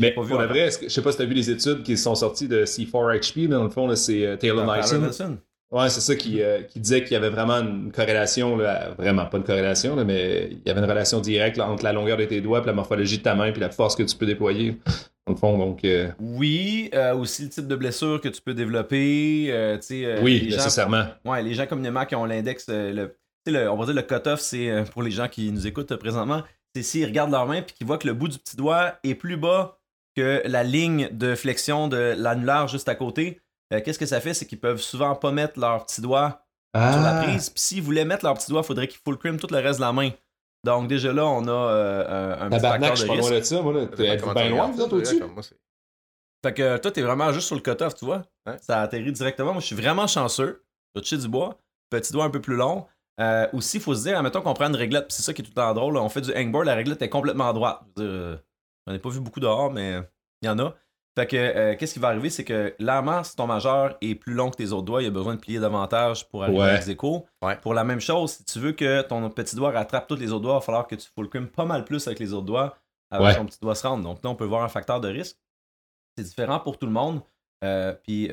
Mais 0.00 0.12
pour 0.12 0.24
le 0.24 0.46
vrai, 0.46 0.70
je 0.82 0.88
sais 0.88 1.02
pas 1.02 1.10
si 1.10 1.18
tu 1.18 1.22
as 1.22 1.26
vu 1.26 1.34
les 1.34 1.50
études 1.50 1.82
qui 1.82 1.96
sont 1.96 2.14
sorties 2.14 2.48
de 2.48 2.64
C4HP, 2.64 3.48
dans 3.48 3.64
le 3.64 3.70
fond, 3.70 3.94
c'est 3.94 4.24
euh, 4.26 4.36
Taylor 4.36 4.64
Nyson. 4.64 5.38
Ouais, 5.70 5.88
c'est 5.88 6.00
ça 6.00 6.14
qui, 6.14 6.40
euh, 6.40 6.62
qui 6.62 6.78
disait 6.78 7.02
qu'il 7.02 7.12
y 7.12 7.16
avait 7.16 7.30
vraiment 7.30 7.54
une 7.54 7.90
corrélation, 7.90 8.56
là, 8.56 8.90
vraiment 8.96 9.26
pas 9.26 9.38
une 9.38 9.44
corrélation, 9.44 9.96
là, 9.96 10.04
mais 10.04 10.48
il 10.50 10.60
y 10.64 10.70
avait 10.70 10.80
une 10.80 10.88
relation 10.88 11.20
directe 11.20 11.58
entre 11.58 11.82
la 11.82 11.92
longueur 11.92 12.16
de 12.16 12.24
tes 12.24 12.40
doigts, 12.40 12.60
puis 12.60 12.68
la 12.68 12.74
morphologie 12.74 13.18
de 13.18 13.22
ta 13.22 13.34
main, 13.34 13.50
puis 13.50 13.60
la 13.60 13.70
force 13.70 13.96
que 13.96 14.04
tu 14.04 14.16
peux 14.16 14.26
déployer. 14.26 14.78
Dans 15.26 15.32
le 15.32 15.38
fond, 15.38 15.58
donc. 15.58 15.84
Euh, 15.84 16.10
oui, 16.20 16.90
aussi 17.16 17.44
le 17.44 17.48
type 17.48 17.66
de 17.66 17.76
blessure 17.76 18.20
que 18.20 18.28
tu 18.28 18.40
peux 18.40 18.54
développer. 18.54 19.78
oui, 20.22 20.48
nécessairement. 20.50 21.06
ouais, 21.24 21.42
les 21.42 21.54
gens 21.54 21.66
communément 21.66 22.04
qui 22.04 22.14
ont 22.14 22.24
l'index, 22.24 22.66
le, 22.68 23.16
le, 23.46 23.70
on 23.70 23.76
va 23.76 23.86
dire 23.86 23.94
le 23.94 24.02
cut-off, 24.02 24.40
c'est 24.40 24.84
pour 24.92 25.02
les 25.02 25.10
gens 25.10 25.28
qui 25.28 25.50
nous 25.50 25.66
écoutent 25.66 25.96
présentement, 25.96 26.42
c'est 26.74 26.82
s'ils 26.82 27.06
regardent 27.06 27.30
leur 27.30 27.46
main 27.46 27.62
puis 27.62 27.74
qu'ils 27.74 27.86
voient 27.86 27.98
que 27.98 28.06
le 28.06 28.14
bout 28.14 28.28
du 28.28 28.38
petit 28.38 28.56
doigt 28.56 28.94
est 29.04 29.14
plus 29.14 29.36
bas 29.36 29.78
que 30.16 30.42
la 30.44 30.62
ligne 30.62 31.08
de 31.12 31.34
flexion 31.34 31.88
de 31.88 32.14
l'annulaire 32.16 32.68
juste 32.68 32.88
à 32.88 32.94
côté, 32.94 33.40
euh, 33.72 33.80
qu'est-ce 33.84 33.98
que 33.98 34.06
ça 34.06 34.20
fait? 34.20 34.34
C'est 34.34 34.46
qu'ils 34.46 34.60
peuvent 34.60 34.80
souvent 34.80 35.14
pas 35.14 35.32
mettre 35.32 35.58
leur 35.58 35.86
petit 35.86 36.00
doigt 36.00 36.46
sur 36.74 36.82
la 36.82 37.18
ah. 37.18 37.22
prise. 37.22 37.50
Puis 37.50 37.60
s'ils 37.60 37.82
voulaient 37.82 38.04
mettre 38.04 38.24
leur 38.24 38.34
petit 38.34 38.50
doigt, 38.50 38.62
il 38.62 38.66
faudrait 38.66 38.88
qu'ils 38.88 39.00
full 39.04 39.18
cream 39.18 39.38
tout 39.38 39.48
le 39.50 39.58
reste 39.58 39.78
de 39.78 39.84
la 39.84 39.92
main. 39.92 40.10
Donc 40.64 40.88
déjà 40.88 41.12
là, 41.12 41.26
on 41.26 41.46
a 41.46 41.50
euh, 41.50 42.36
un 42.40 42.50
petit 42.50 42.60
facteur 42.60 42.90
de 42.90 42.96
je 42.96 43.00
suis 43.00 43.08
pas 43.08 43.16
loin 43.16 43.30
de 43.30 43.42
ça, 43.42 43.62
moi. 43.62 43.86
T'es 43.86 44.16
bien 44.16 44.48
loin, 44.48 44.70
vous 44.70 44.82
êtes 44.82 44.92
au-dessus? 44.92 45.22
Fait 46.44 46.52
que 46.52 46.76
toi, 46.76 46.90
t'es 46.90 47.02
vraiment 47.02 47.32
juste 47.32 47.46
sur 47.46 47.56
le 47.56 47.62
cut-off, 47.62 47.94
tu 47.94 48.04
vois. 48.04 48.22
Ça 48.60 48.82
atterrit 48.82 49.12
directement. 49.12 49.52
Moi, 49.52 49.60
je 49.60 49.66
suis 49.66 49.76
vraiment 49.76 50.06
chanceux. 50.06 50.64
Je 50.94 51.00
toucher 51.00 51.16
du 51.16 51.28
bois. 51.28 51.58
Petit 51.90 52.12
doigt 52.12 52.24
un 52.24 52.30
peu 52.30 52.40
plus 52.40 52.56
long. 52.56 52.86
Euh, 53.20 53.46
aussi, 53.52 53.76
il 53.76 53.82
faut 53.82 53.94
se 53.94 54.02
dire, 54.02 54.18
admettons 54.18 54.40
qu'on 54.40 54.54
prend 54.54 54.66
une 54.66 54.76
réglette, 54.76 55.06
c'est 55.10 55.22
ça 55.22 55.32
qui 55.32 55.42
est 55.42 55.44
tout 55.44 55.50
le 55.50 55.54
temps 55.54 55.72
drôle. 55.74 55.96
On 55.96 56.08
fait 56.08 56.20
du 56.20 56.32
hangboard, 56.34 56.66
la 56.66 56.74
réglette 56.74 57.00
est 57.02 57.08
complètement 57.08 57.52
droite. 57.52 57.82
Euh, 57.98 58.36
j'en 58.86 58.94
ai 58.94 58.98
pas 58.98 59.08
vu 59.10 59.20
beaucoup 59.20 59.40
dehors, 59.40 59.72
mais 59.72 60.00
il 60.42 60.46
y 60.46 60.48
en 60.48 60.58
a. 60.58 60.74
Fait 61.16 61.28
que, 61.28 61.36
euh, 61.36 61.76
qu'est-ce 61.76 61.94
qui 61.94 62.00
va 62.00 62.08
arriver, 62.08 62.28
c'est 62.28 62.42
que 62.42 62.74
la 62.80 63.22
si 63.22 63.36
ton 63.36 63.46
majeur 63.46 63.96
est 64.00 64.16
plus 64.16 64.34
long 64.34 64.50
que 64.50 64.56
tes 64.56 64.72
autres 64.72 64.86
doigts, 64.86 65.00
il 65.00 65.04
y 65.04 65.08
a 65.08 65.12
besoin 65.12 65.36
de 65.36 65.40
plier 65.40 65.60
davantage 65.60 66.28
pour 66.28 66.42
arriver 66.42 66.60
à 66.62 66.72
l'exéco. 66.74 67.26
Pour 67.62 67.72
la 67.72 67.84
même 67.84 68.00
chose, 68.00 68.32
si 68.32 68.44
tu 68.44 68.58
veux 68.58 68.72
que 68.72 69.02
ton 69.02 69.30
petit 69.30 69.54
doigt 69.54 69.70
rattrape 69.70 70.08
tous 70.08 70.16
les 70.16 70.32
autres 70.32 70.42
doigts, 70.42 70.54
il 70.54 70.56
va 70.56 70.60
falloir 70.60 70.86
que 70.88 70.96
tu 70.96 71.08
full 71.14 71.30
pas 71.30 71.64
mal 71.64 71.84
plus 71.84 72.04
avec 72.08 72.18
les 72.18 72.32
autres 72.32 72.46
doigts 72.46 72.76
avant 73.10 73.30
que 73.30 73.36
ton 73.36 73.46
petit 73.46 73.60
doigt 73.60 73.76
se 73.76 73.86
rende. 73.86 74.02
Donc 74.02 74.24
là, 74.24 74.30
on 74.30 74.34
peut 74.34 74.44
voir 74.44 74.64
un 74.64 74.68
facteur 74.68 75.00
de 75.00 75.08
risque. 75.08 75.38
C'est 76.16 76.24
différent 76.24 76.58
pour 76.58 76.78
tout 76.78 76.86
le 76.86 76.92
monde. 76.92 77.20
puis 78.02 78.28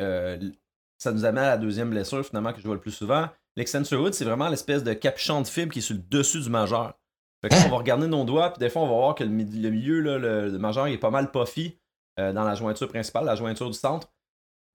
ça 0.98 1.12
nous 1.12 1.26
amène 1.26 1.44
à 1.44 1.50
la 1.50 1.58
deuxième 1.58 1.92
blessure, 1.92 2.26
finalement, 2.26 2.52
que 2.52 2.60
je 2.60 2.66
vois 2.66 2.76
le 2.76 2.82
plus 2.82 2.92
souvent. 2.92 3.28
L'extensor 3.58 4.02
hood, 4.02 4.14
c'est 4.14 4.26
vraiment 4.26 4.50
l'espèce 4.50 4.84
de 4.84 4.94
capuchon 4.94 5.42
de 5.42 5.48
fibre 5.48 5.74
qui 5.74 5.80
est 5.80 5.82
sur 5.82 5.96
le 5.96 6.02
dessus 6.02 6.42
du 6.42 6.50
majeur. 6.50 6.94
Fait 7.42 7.50
que 7.50 7.66
on 7.66 7.70
va 7.70 7.78
regarder 7.78 8.08
nos 8.08 8.24
doigts, 8.24 8.52
puis 8.52 8.60
des 8.60 8.70
fois, 8.70 8.84
on 8.84 8.88
va 8.88 8.94
voir 8.94 9.16
que 9.16 9.24
le, 9.24 9.30
milieu, 9.30 10.00
là, 10.00 10.18
le, 10.18 10.58
majeur, 10.60 10.88
il 10.88 10.94
est 10.94 11.00
pas 11.00 11.10
mal 11.10 11.32
puffy 11.32 11.78
euh, 12.20 12.32
dans 12.34 12.44
la 12.44 12.56
jointure 12.56 12.88
principale, 12.88 13.26
la 13.26 13.36
jointure 13.36 13.68
du 13.68 13.78
centre. 13.78 14.12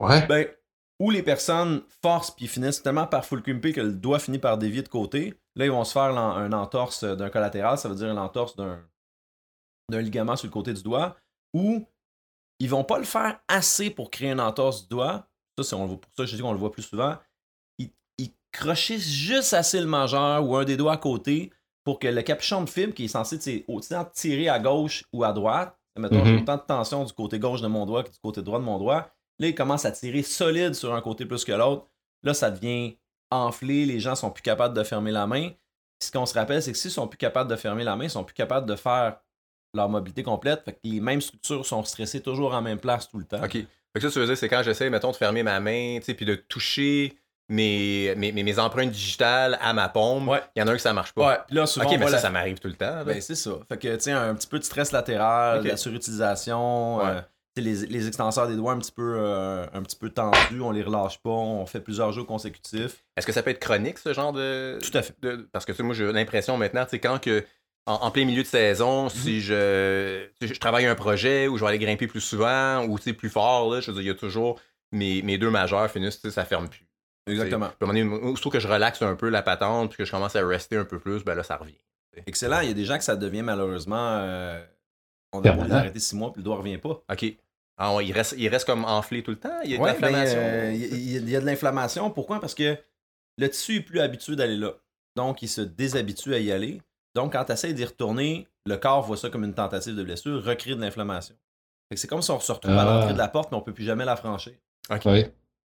Ouais. 0.00 0.26
Ben, 0.26 0.46
où 0.98 1.10
les 1.10 1.22
personnes 1.22 1.82
forcent 2.02 2.30
puis 2.30 2.48
finissent 2.48 2.82
tellement 2.82 3.06
par 3.06 3.24
full 3.24 3.42
crimper 3.42 3.72
que 3.72 3.80
le 3.80 3.92
doigt 3.92 4.18
finit 4.18 4.38
par 4.38 4.58
dévier 4.58 4.82
de 4.82 4.88
côté. 4.88 5.34
Là, 5.54 5.66
ils 5.66 5.70
vont 5.70 5.84
se 5.84 5.92
faire 5.92 6.16
un 6.16 6.52
entorse 6.52 7.04
d'un 7.04 7.30
collatéral, 7.30 7.78
ça 7.78 7.88
veut 7.88 7.94
dire 7.94 8.10
une 8.10 8.18
entorse 8.18 8.56
d'un 8.56 8.80
ligament 9.90 10.36
sur 10.36 10.46
le 10.46 10.52
côté 10.52 10.72
du 10.72 10.82
doigt, 10.82 11.16
ou 11.54 11.86
ils 12.58 12.68
vont 12.68 12.84
pas 12.84 12.98
le 12.98 13.04
faire 13.04 13.38
assez 13.48 13.90
pour 13.90 14.10
créer 14.10 14.30
une 14.30 14.40
entorse 14.40 14.82
du 14.82 14.88
doigt. 14.88 15.28
Ça, 15.62 15.76
on, 15.76 15.96
pour 15.96 16.10
ça, 16.16 16.24
je 16.24 16.36
dis 16.36 16.42
qu'on 16.42 16.52
le 16.52 16.58
voit 16.58 16.72
plus 16.72 16.82
souvent 16.82 17.16
crocher 18.56 18.98
juste 18.98 19.54
assez 19.54 19.80
le 19.80 19.86
majeur 19.86 20.44
ou 20.44 20.56
un 20.56 20.64
des 20.64 20.76
doigts 20.76 20.94
à 20.94 20.96
côté 20.96 21.52
pour 21.84 21.98
que 21.98 22.08
le 22.08 22.22
capuchon 22.22 22.64
de 22.64 22.68
fibre 22.68 22.94
qui 22.94 23.04
est 23.04 23.08
censé 23.08 23.38
tirer 23.38 24.48
à 24.48 24.58
gauche 24.58 25.04
ou 25.12 25.24
à 25.24 25.32
droite, 25.32 25.78
mettons 25.96 26.24
mm 26.24 26.38
autant 26.40 26.56
de 26.56 26.62
tension 26.62 27.04
du 27.04 27.12
côté 27.12 27.38
gauche 27.38 27.60
de 27.60 27.68
mon 27.68 27.86
doigt 27.86 28.02
que 28.02 28.10
du 28.10 28.18
côté 28.18 28.42
droit 28.42 28.58
de 28.58 28.64
mon 28.64 28.78
doigt, 28.78 29.10
là 29.38 29.48
il 29.48 29.54
commence 29.54 29.84
à 29.84 29.92
tirer 29.92 30.22
solide 30.22 30.74
sur 30.74 30.94
un 30.94 31.00
côté 31.00 31.26
plus 31.26 31.44
que 31.44 31.52
l'autre. 31.52 31.86
Là 32.22 32.34
ça 32.34 32.50
devient 32.50 32.96
enflé, 33.30 33.86
les 33.86 34.00
gens 34.00 34.14
sont 34.14 34.30
plus 34.30 34.42
capables 34.42 34.76
de 34.76 34.82
fermer 34.82 35.12
la 35.12 35.26
main. 35.26 35.50
Ce 36.02 36.10
qu'on 36.10 36.26
se 36.26 36.34
rappelle, 36.34 36.62
c'est 36.62 36.72
que 36.72 36.78
s'ils 36.78 36.90
sont 36.90 37.08
plus 37.08 37.16
capables 37.16 37.50
de 37.50 37.56
fermer 37.56 37.84
la 37.84 37.96
main, 37.96 38.04
ils 38.04 38.10
sont 38.10 38.24
plus 38.24 38.34
capables 38.34 38.68
de 38.68 38.76
faire 38.76 39.18
leur 39.74 39.88
mobilité 39.88 40.22
complète. 40.22 40.62
Fait 40.64 40.72
que 40.72 40.78
les 40.84 41.00
mêmes 41.00 41.20
structures 41.20 41.64
sont 41.64 41.84
stressées 41.84 42.20
toujours 42.20 42.54
en 42.54 42.62
même 42.62 42.78
place 42.78 43.08
tout 43.08 43.18
le 43.18 43.24
temps. 43.24 43.42
OK. 43.42 43.52
Fait 43.52 43.66
que 43.94 44.00
ça, 44.00 44.10
tu 44.10 44.18
veux 44.18 44.26
dire, 44.26 44.36
c'est 44.36 44.48
quand 44.48 44.62
j'essaie, 44.62 44.90
mettons, 44.90 45.10
de 45.10 45.16
fermer 45.16 45.42
ma 45.42 45.58
main, 45.58 45.96
tu 45.98 46.04
sais, 46.04 46.14
puis 46.14 46.26
de 46.26 46.34
toucher 46.34 47.16
mes, 47.48 48.14
mes, 48.16 48.32
mes, 48.32 48.58
empreintes 48.58 48.90
digitales 48.90 49.58
à 49.60 49.72
ma 49.72 49.88
paume, 49.88 50.38
il 50.54 50.60
y 50.60 50.62
en 50.62 50.66
a 50.66 50.72
un 50.72 50.74
que 50.74 50.80
ça 50.80 50.92
marche 50.92 51.12
pas. 51.12 51.28
Ouais, 51.28 51.38
là, 51.50 51.66
souvent, 51.66 51.86
ok, 51.86 51.98
mais 51.98 52.08
ça, 52.08 52.18
ça 52.18 52.30
m'arrive 52.30 52.58
tout 52.58 52.68
le 52.68 52.74
temps. 52.74 53.04
Ben, 53.04 53.20
c'est 53.20 53.36
ça. 53.36 53.52
Fait 53.68 53.78
que, 53.78 53.96
tu 53.96 54.10
un 54.10 54.34
petit 54.34 54.48
peu 54.48 54.58
de 54.58 54.64
stress 54.64 54.92
latéral, 54.92 55.64
la 55.64 55.76
surutilisation, 55.76 57.06
euh, 57.06 57.20
les, 57.56 57.86
les, 57.86 58.08
extenseurs 58.08 58.48
des 58.48 58.56
doigts 58.56 58.72
un 58.72 58.78
petit, 58.78 58.92
peu, 58.92 59.16
euh, 59.18 59.64
un 59.72 59.82
petit 59.82 59.96
peu 59.96 60.10
tendus, 60.10 60.60
on 60.60 60.72
les 60.72 60.82
relâche 60.82 61.18
pas, 61.18 61.30
on 61.30 61.64
fait 61.66 61.80
plusieurs 61.80 62.12
jours 62.12 62.26
consécutifs. 62.26 63.04
Est-ce 63.16 63.26
que 63.26 63.32
ça 63.32 63.42
peut 63.42 63.50
être 63.50 63.60
chronique, 63.60 63.98
ce 63.98 64.12
genre 64.12 64.32
de. 64.32 64.78
Tout 64.82 64.96
à 64.96 65.02
fait. 65.02 65.14
Parce 65.52 65.64
que, 65.64 65.82
moi, 65.82 65.94
j'ai 65.94 66.10
l'impression 66.12 66.56
maintenant, 66.56 66.84
tu 66.84 66.90
sais, 66.90 66.98
quand 66.98 67.20
que. 67.20 67.44
En, 67.88 68.10
plein 68.10 68.24
milieu 68.24 68.42
de 68.42 68.48
saison, 68.48 69.04
mhm. 69.04 69.10
si 69.10 69.40
je, 69.40 70.26
je 70.40 70.58
travaille 70.58 70.86
un 70.86 70.96
projet 70.96 71.46
où 71.46 71.56
je 71.56 71.62
vais 71.62 71.68
aller 71.68 71.78
grimper 71.78 72.08
plus 72.08 72.20
souvent 72.20 72.84
ou 72.84 72.98
plus 72.98 73.30
fort, 73.30 73.72
là, 73.72 73.80
je 73.80 73.92
veux 73.92 73.92
dire, 73.92 74.02
il 74.02 74.08
y 74.08 74.10
a 74.10 74.14
toujours 74.14 74.58
mes, 74.90 75.22
mes 75.22 75.38
deux 75.38 75.50
majeurs 75.50 75.88
finissent, 75.88 76.28
ça 76.28 76.44
ferme 76.44 76.68
plus. 76.68 76.85
Exactement. 77.26 77.70
Surtout 78.34 78.50
que 78.50 78.60
je 78.60 78.68
relaxe 78.68 79.02
un 79.02 79.16
peu 79.16 79.28
la 79.28 79.42
patente 79.42 79.90
puis 79.90 79.98
que 79.98 80.04
je 80.04 80.10
commence 80.10 80.36
à 80.36 80.46
rester 80.46 80.76
un 80.76 80.84
peu 80.84 80.98
plus, 80.98 81.24
ben 81.24 81.34
là, 81.34 81.42
ça 81.42 81.56
revient. 81.56 81.74
Excellent. 82.26 82.60
Il 82.60 82.68
y 82.68 82.70
a 82.70 82.74
des 82.74 82.84
gens 82.84 82.96
que 82.96 83.04
ça 83.04 83.16
devient 83.16 83.42
malheureusement. 83.42 84.18
Euh, 84.20 84.64
on 85.32 85.42
a 85.44 85.74
arrêté 85.76 85.98
six 85.98 86.14
mois 86.14 86.32
puis 86.32 86.40
le 86.40 86.44
doigt 86.44 86.56
revient 86.56 86.78
pas. 86.78 87.02
OK. 87.12 87.36
Ah, 87.78 87.98
il, 88.00 88.12
reste, 88.12 88.34
il 88.38 88.48
reste 88.48 88.66
comme 88.66 88.84
enflé 88.86 89.22
tout 89.22 89.32
le 89.32 89.36
temps. 89.36 89.60
Il 89.64 89.72
y 89.72 89.74
a 89.74 89.78
de 89.78 89.84
l'inflammation. 89.84 90.38
Ben, 90.38 90.44
euh, 90.44 90.72
il, 90.72 91.28
y 91.28 91.36
a, 91.36 91.40
de 91.40 91.46
l'inflammation. 91.46 92.10
Pourquoi? 92.10 92.40
Parce 92.40 92.54
que 92.54 92.78
le 93.36 93.50
tissu 93.50 93.76
est 93.76 93.80
plus 93.80 94.00
habitué 94.00 94.34
d'aller 94.34 94.56
là. 94.56 94.72
Donc, 95.14 95.42
il 95.42 95.48
se 95.48 95.60
déshabitue 95.60 96.32
à 96.32 96.38
y 96.38 96.52
aller. 96.52 96.80
Donc, 97.14 97.32
quand 97.32 97.44
tu 97.44 97.52
essaies 97.52 97.74
d'y 97.74 97.84
retourner, 97.84 98.48
le 98.64 98.76
corps 98.78 99.02
voit 99.02 99.18
ça 99.18 99.28
comme 99.28 99.44
une 99.44 99.52
tentative 99.52 99.94
de 99.94 100.02
blessure, 100.02 100.42
recrée 100.42 100.74
de 100.74 100.80
l'inflammation. 100.80 101.34
C'est 101.94 102.08
comme 102.08 102.22
si 102.22 102.30
on 102.30 102.40
se 102.40 102.50
retrouve 102.50 102.76
à 102.76 102.84
l'entrée 102.84 103.12
de 103.12 103.18
la 103.18 103.28
porte, 103.28 103.52
mais 103.52 103.58
on 103.58 103.62
peut 103.62 103.74
plus 103.74 103.84
jamais 103.84 104.04
la 104.04 104.16
franchir. 104.16 104.54
OK. 104.90 105.06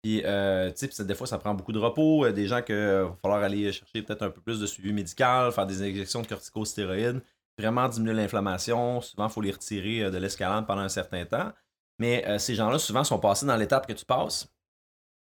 Puis, 0.03 0.23
euh, 0.25 0.71
tu 0.73 0.91
sais, 0.91 1.05
des 1.05 1.15
fois, 1.15 1.27
ça 1.27 1.39
prend 1.39 1.55
beaucoup 1.55 1.73
de 1.73 1.79
repos. 1.79 2.25
Euh, 2.25 2.33
des 2.33 2.47
gens 2.47 2.63
qu'il 2.63 2.75
euh, 2.75 3.05
va 3.05 3.17
falloir 3.21 3.43
aller 3.43 3.71
chercher 3.71 4.03
peut-être 4.03 4.23
un 4.23 4.31
peu 4.31 4.41
plus 4.41 4.59
de 4.59 4.67
suivi 4.67 4.93
médical, 4.93 5.53
faire 5.53 5.67
des 5.67 5.83
injections 5.83 6.23
de 6.23 6.27
corticostéroïdes, 6.27 7.23
vraiment 7.59 7.87
diminuer 7.89 8.15
l'inflammation. 8.15 9.03
Souvent, 9.03 9.27
il 9.27 9.33
faut 9.33 9.43
les 9.43 9.51
retirer 9.51 10.11
de 10.11 10.17
l'escalade 10.17 10.67
pendant 10.67 10.83
un 10.83 10.89
certain 10.89 11.25
temps. 11.27 11.53
Mais 11.99 12.39
ces 12.39 12.55
gens-là, 12.55 12.79
souvent, 12.79 13.05
sont 13.05 13.19
passés 13.19 13.45
dans 13.45 13.57
l'étape 13.57 13.87
que 13.87 13.93
tu 13.93 14.07
passes. 14.07 14.49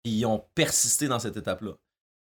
Puis, 0.05 0.13
ils 0.19 0.27
ont 0.27 0.45
persisté 0.55 1.09
dans 1.09 1.19
cette 1.19 1.37
étape-là. 1.37 1.73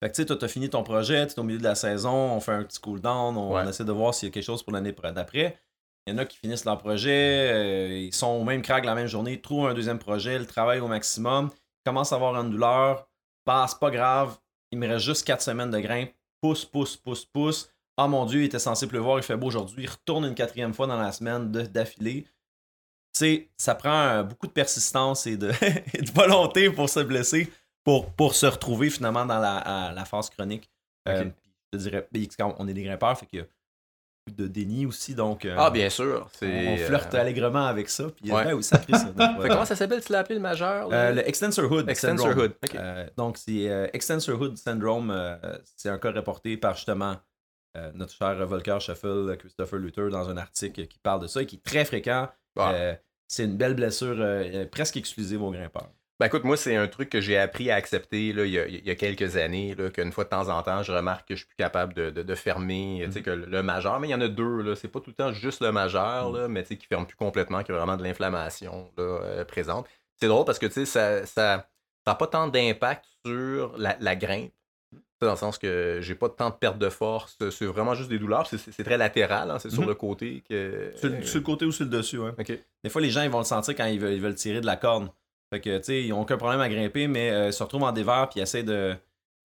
Fait 0.02 0.10
que, 0.10 0.16
tu 0.16 0.22
sais, 0.22 0.26
toi, 0.26 0.36
tu 0.36 0.44
as 0.44 0.48
fini 0.48 0.68
ton 0.68 0.82
projet, 0.82 1.26
tu 1.26 1.34
es 1.34 1.38
au 1.38 1.44
milieu 1.44 1.58
de 1.58 1.64
la 1.64 1.76
saison, 1.76 2.10
on 2.10 2.40
fait 2.40 2.52
un 2.52 2.64
petit 2.64 2.80
cool-down, 2.80 3.36
on, 3.36 3.68
essaie 3.68 3.84
de 3.84 3.92
voir 3.92 4.14
s'il 4.14 4.28
y 4.28 4.30
a 4.30 4.32
quelque 4.32 4.42
chose 4.42 4.62
pour 4.62 4.72
l'année 4.72 4.94
d'après. 5.14 5.60
Il 6.06 6.14
y 6.14 6.16
en 6.16 6.18
a 6.18 6.24
qui 6.24 6.38
finissent 6.38 6.64
leur 6.64 6.78
projet, 6.78 8.02
ils 8.06 8.14
sont 8.14 8.28
au 8.28 8.42
même 8.42 8.62
crack 8.62 8.84
la 8.84 8.94
même 8.94 9.06
journée, 9.06 9.40
trouvent 9.40 9.68
un 9.68 9.74
deuxième 9.74 9.98
projet, 9.98 10.36
ils 10.36 10.46
travaillent 10.46 10.80
au 10.80 10.88
maximum 10.88 11.50
commence 11.84 12.12
à 12.12 12.16
avoir 12.16 12.34
une 12.36 12.50
douleur, 12.50 13.08
passe 13.44 13.74
pas 13.74 13.90
grave, 13.90 14.38
il 14.70 14.78
me 14.78 14.86
reste 14.86 15.04
juste 15.04 15.26
4 15.26 15.42
semaines 15.42 15.70
de 15.70 15.80
grimpe, 15.80 16.12
pousse, 16.40 16.64
pousse, 16.64 16.96
pousse, 16.96 17.24
pousse. 17.24 17.70
Ah 17.96 18.08
mon 18.08 18.24
Dieu, 18.24 18.40
il 18.40 18.44
était 18.46 18.58
censé 18.58 18.86
pleuvoir, 18.86 19.18
il 19.18 19.22
fait 19.22 19.36
beau 19.36 19.48
aujourd'hui, 19.48 19.84
il 19.84 19.90
retourne 19.90 20.24
une 20.24 20.34
quatrième 20.34 20.72
fois 20.72 20.86
dans 20.86 20.98
la 20.98 21.12
semaine 21.12 21.50
d'affilée. 21.50 22.22
Tu 23.12 23.18
sais, 23.18 23.50
ça 23.56 23.74
prend 23.74 24.22
beaucoup 24.24 24.46
de 24.46 24.52
persistance 24.52 25.26
et 25.26 25.36
de, 25.36 25.52
volonté 26.14 26.70
pour 26.70 26.88
se 26.88 27.00
blesser, 27.00 27.52
pour, 27.84 28.12
pour 28.12 28.34
se 28.34 28.46
retrouver 28.46 28.88
finalement 28.90 29.26
dans 29.26 29.38
la, 29.38 30.04
phase 30.04 30.30
chronique. 30.30 30.70
Euh, 31.08 31.30
je 31.72 31.78
dirais, 31.78 32.08
on 32.58 32.68
est 32.68 32.74
des 32.74 32.84
grimpeurs, 32.84 33.18
fait 33.18 33.26
que 33.26 33.48
de 34.28 34.46
déni 34.46 34.86
aussi, 34.86 35.14
donc. 35.14 35.46
ah, 35.56 35.70
bien 35.70 35.90
sûr. 35.90 36.28
On, 36.42 36.76
flirte 36.76 37.14
allègrement 37.14 37.66
avec 37.66 37.88
ça, 37.88 38.04
puis 38.10 38.30
ouais. 38.30 38.62
ça. 38.62 38.80
comment 39.48 39.64
ça 39.64 39.76
s'appelle, 39.76 40.04
tu 40.04 40.12
l'as 40.12 40.20
appelé 40.20 40.36
le 40.36 40.40
majeur 40.40 40.88
Le 40.90 41.26
Extensor 41.26 41.70
Hood. 41.70 41.88
Extensor 41.88 42.36
Hood. 42.36 42.54
donc, 43.16 43.38
c'est 43.38 43.90
Extensor 43.92 44.40
Hood 44.40 44.56
Syndrome. 44.56 45.38
c'est 45.76 45.88
un 45.88 45.98
cas 45.98 46.12
reporté 46.12 46.56
par 46.56 46.76
justement 46.76 47.16
notre 47.94 48.12
cher 48.12 48.46
Volker 48.46 48.78
Shuffle, 48.80 49.36
Christopher 49.38 49.78
Luther, 49.78 50.10
dans 50.10 50.28
un 50.28 50.36
article 50.36 50.86
qui 50.86 50.98
parle 50.98 51.22
de 51.22 51.26
ça 51.26 51.42
et 51.42 51.46
qui 51.46 51.56
est 51.56 51.64
très 51.64 51.84
fréquent. 51.84 52.28
c'est 53.26 53.44
une 53.44 53.56
belle 53.56 53.74
blessure 53.74 54.68
presque 54.70 54.96
exclusive 54.96 55.42
aux 55.42 55.50
grimpeurs. 55.50 55.90
Ben 56.20 56.26
écoute, 56.26 56.44
moi, 56.44 56.58
c'est 56.58 56.76
un 56.76 56.86
truc 56.86 57.08
que 57.08 57.22
j'ai 57.22 57.38
appris 57.38 57.70
à 57.70 57.76
accepter 57.76 58.34
là, 58.34 58.44
il, 58.44 58.52
y 58.52 58.90
a, 58.90 58.94
quelques 58.94 59.38
années, 59.38 59.74
qu'une 59.94 60.12
fois 60.12 60.24
de 60.24 60.28
temps 60.28 60.50
en 60.50 60.62
temps, 60.62 60.82
je 60.82 60.92
remarque 60.92 61.26
que 61.26 61.34
je 61.34 61.40
suis 61.40 61.46
plus 61.46 61.56
capable 61.56 61.94
de, 61.94 62.34
fermer 62.34 63.06
mm. 63.06 63.22
que 63.22 63.30
le, 63.30 63.62
majeur, 63.62 63.98
mais 64.00 64.08
il 64.08 64.10
y 64.10 64.14
en 64.14 64.20
a 64.20 64.28
deux, 64.28 64.60
là, 64.60 64.76
c'est 64.76 64.88
pas 64.88 65.00
tout 65.00 65.08
le 65.08 65.14
temps 65.14 65.32
juste 65.32 65.62
le 65.62 65.72
majeur, 65.72 66.30
mm. 66.30 66.36
là, 66.36 66.48
mais 66.48 66.62
qui 66.64 66.86
ferme 66.86 67.06
plus 67.06 67.16
complètement, 67.16 67.62
qui 67.62 67.72
a 67.72 67.74
vraiment 67.74 67.96
de 67.96 68.02
l'inflammation 68.02 68.90
euh, 68.98 69.46
présente. 69.46 69.86
C'est 70.20 70.28
drôle 70.28 70.44
parce 70.44 70.58
que 70.58 70.68
ça 70.84 71.20
n'a 71.20 71.26
ça, 71.26 71.64
pas 72.04 72.26
tant 72.26 72.48
d'impact 72.48 73.06
sur 73.24 73.74
la, 73.78 74.14
grimpe, 74.14 74.52
dans 75.22 75.30
le 75.30 75.36
sens 75.38 75.56
que 75.56 76.00
j'ai 76.02 76.14
pas 76.14 76.28
tant 76.28 76.50
de 76.50 76.54
perte 76.54 76.76
de 76.76 76.90
force, 76.90 77.38
c'est 77.50 77.64
vraiment 77.64 77.94
juste 77.94 78.10
des 78.10 78.18
douleurs, 78.18 78.46
c'est 78.46 78.84
très 78.84 78.98
latéral, 78.98 79.50
hein, 79.50 79.58
c'est 79.58 79.70
sur 79.70 79.84
mm-hmm. 79.84 79.88
le 79.88 79.94
côté 79.94 80.44
que. 80.46 80.92
Sur, 80.96 81.08
le 81.08 81.40
côté 81.40 81.64
ou 81.64 81.72
sur 81.72 81.86
le 81.86 81.90
dessus, 81.90 82.18
ouais. 82.18 82.32
Des 82.84 82.90
fois, 82.90 83.00
les 83.00 83.08
gens 83.08 83.22
ils 83.22 83.30
vont 83.30 83.38
le 83.38 83.44
sentir 83.44 83.74
quand 83.74 83.86
ils 83.86 83.98
veulent, 83.98 84.12
ils 84.12 84.20
veulent 84.20 84.34
tirer 84.34 84.60
de 84.60 84.66
la 84.66 84.76
corde. 84.76 85.08
Fait 85.50 85.60
que, 85.60 85.78
tu 85.78 85.84
sais, 85.84 86.02
ils 86.02 86.10
n'ont 86.10 86.22
aucun 86.22 86.36
problème 86.36 86.60
à 86.60 86.68
grimper, 86.68 87.08
mais 87.08 87.30
euh, 87.30 87.46
ils 87.48 87.52
se 87.52 87.62
retrouvent 87.62 87.82
en 87.82 87.92
dévers 87.92 88.28
puis 88.28 88.38
ils 88.40 88.42
essaient 88.42 88.62
de, 88.62 88.94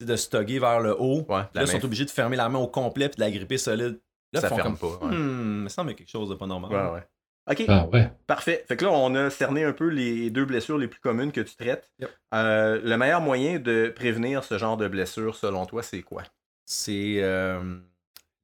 de 0.03 0.15
stogger 0.15 0.59
vers 0.59 0.79
le 0.79 0.95
haut. 0.99 1.25
là, 1.29 1.49
ils 1.55 1.67
sont 1.67 1.83
obligés 1.83 2.05
de 2.05 2.11
fermer 2.11 2.35
la 2.35 2.47
main 2.49 2.59
au 2.59 2.67
complet 2.67 3.09
puis 3.09 3.17
de 3.17 3.21
la 3.21 3.31
gripper 3.31 3.57
solide. 3.57 3.99
Là, 4.33 4.41
ça 4.41 4.49
ferme 4.49 4.77
pas. 4.77 4.87
Ouais. 5.01 5.15
Hmm, 5.15 5.63
me 5.63 5.69
semble 5.69 5.95
quelque 5.95 6.09
chose 6.09 6.29
de 6.29 6.35
pas 6.35 6.45
normal. 6.45 6.71
Ouais, 6.71 6.91
ouais. 6.93 7.07
OK. 7.51 7.65
Ah, 7.67 7.85
ouais. 7.87 8.11
Parfait. 8.27 8.65
Fait 8.67 8.75
que 8.75 8.85
là, 8.85 8.91
on 8.91 9.13
a 9.15 9.29
cerné 9.29 9.63
un 9.63 9.71
peu 9.71 9.87
les 9.87 10.29
deux 10.29 10.45
blessures 10.45 10.77
les 10.77 10.87
plus 10.87 10.99
communes 10.99 11.31
que 11.31 11.41
tu 11.41 11.55
traites. 11.55 11.91
Euh, 12.33 12.81
le 12.83 12.97
meilleur 12.97 13.21
moyen 13.21 13.59
de 13.59 13.93
prévenir 13.95 14.43
ce 14.43 14.57
genre 14.57 14.77
de 14.77 14.87
blessure, 14.87 15.35
selon 15.35 15.65
toi, 15.65 15.83
c'est 15.83 16.01
quoi? 16.01 16.23
C'est 16.65 17.17
euh, 17.21 17.77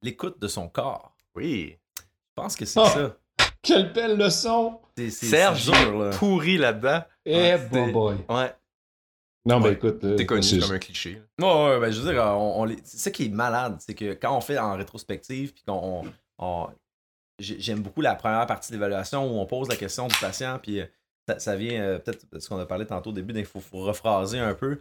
l'écoute 0.01 0.39
de 0.39 0.47
son 0.47 0.69
corps. 0.69 1.15
Oui. 1.35 1.77
Je 1.97 2.33
pense 2.35 2.55
que 2.55 2.65
c'est 2.65 2.79
ah! 2.79 2.85
ça. 2.85 3.17
Quelle 3.63 3.91
belle 3.91 4.17
leçon! 4.17 4.79
Serge 5.09 5.71
pourri 6.17 6.57
là-dedans. 6.57 7.03
Eh, 7.25 7.57
bon 7.71 7.91
boy. 7.91 8.15
Ouais. 8.29 8.53
Non, 9.45 9.59
mais 9.59 9.73
écoute. 9.73 10.05
C'est 10.17 10.25
connu 10.25 10.59
comme 10.59 10.71
un 10.71 10.79
cliché. 10.79 11.21
Ouais, 11.39 11.45
ouais, 11.47 11.79
ben, 11.79 11.91
je 11.91 11.99
veux 11.99 12.13
dire, 12.13 12.23
on, 12.23 12.67
c'est 12.83 12.97
ça 12.97 13.11
qui 13.11 13.25
est 13.25 13.29
malade, 13.29 13.77
c'est 13.79 13.95
que 13.95 14.13
quand 14.13 14.37
on 14.37 14.41
fait 14.41 14.57
en 14.57 14.75
rétrospective, 14.75 15.53
puis 15.53 15.63
qu'on. 15.65 16.03
J'aime 17.39 17.81
beaucoup 17.81 18.01
la 18.01 18.13
première 18.13 18.45
partie 18.45 18.71
de 18.71 18.75
l'évaluation 18.75 19.25
où 19.25 19.39
on 19.39 19.45
pose 19.47 19.67
la 19.67 19.75
question 19.75 20.07
du 20.07 20.15
patient, 20.19 20.59
puis 20.61 20.79
euh, 20.79 20.85
ça, 21.39 21.55
vient 21.55 21.81
euh, 21.81 21.97
peut-être 21.97 22.39
ce 22.39 22.47
qu'on 22.47 22.59
a 22.59 22.67
parlé 22.67 22.85
tantôt 22.85 23.09
au 23.09 23.13
début, 23.13 23.33
il 23.33 23.45
faut, 23.45 23.59
faut, 23.59 23.79
rephraser 23.79 24.37
un 24.37 24.53
peu. 24.53 24.77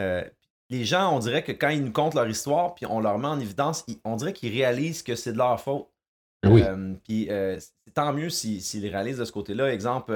Euh, 0.00 0.22
les 0.70 0.84
gens, 0.84 1.12
on 1.12 1.18
dirait 1.18 1.42
que 1.42 1.50
quand 1.50 1.70
ils 1.70 1.82
nous 1.82 1.90
content 1.90 2.20
leur 2.20 2.28
histoire, 2.28 2.74
puis 2.74 2.86
on 2.86 3.00
leur 3.00 3.18
met 3.18 3.26
en 3.26 3.40
évidence, 3.40 3.84
on 4.04 4.14
dirait 4.14 4.32
qu'ils 4.32 4.52
réalisent 4.52 5.02
que 5.02 5.16
c'est 5.16 5.32
de 5.32 5.38
leur 5.38 5.60
faute. 5.60 5.88
Oui. 6.46 6.62
puis 7.04 7.30
tant 7.94 8.12
mieux 8.12 8.28
s'ils 8.28 8.86
réalisent 8.86 9.16
de 9.16 9.24
ce 9.24 9.32
côté-là. 9.32 9.72
Exemple, 9.72 10.12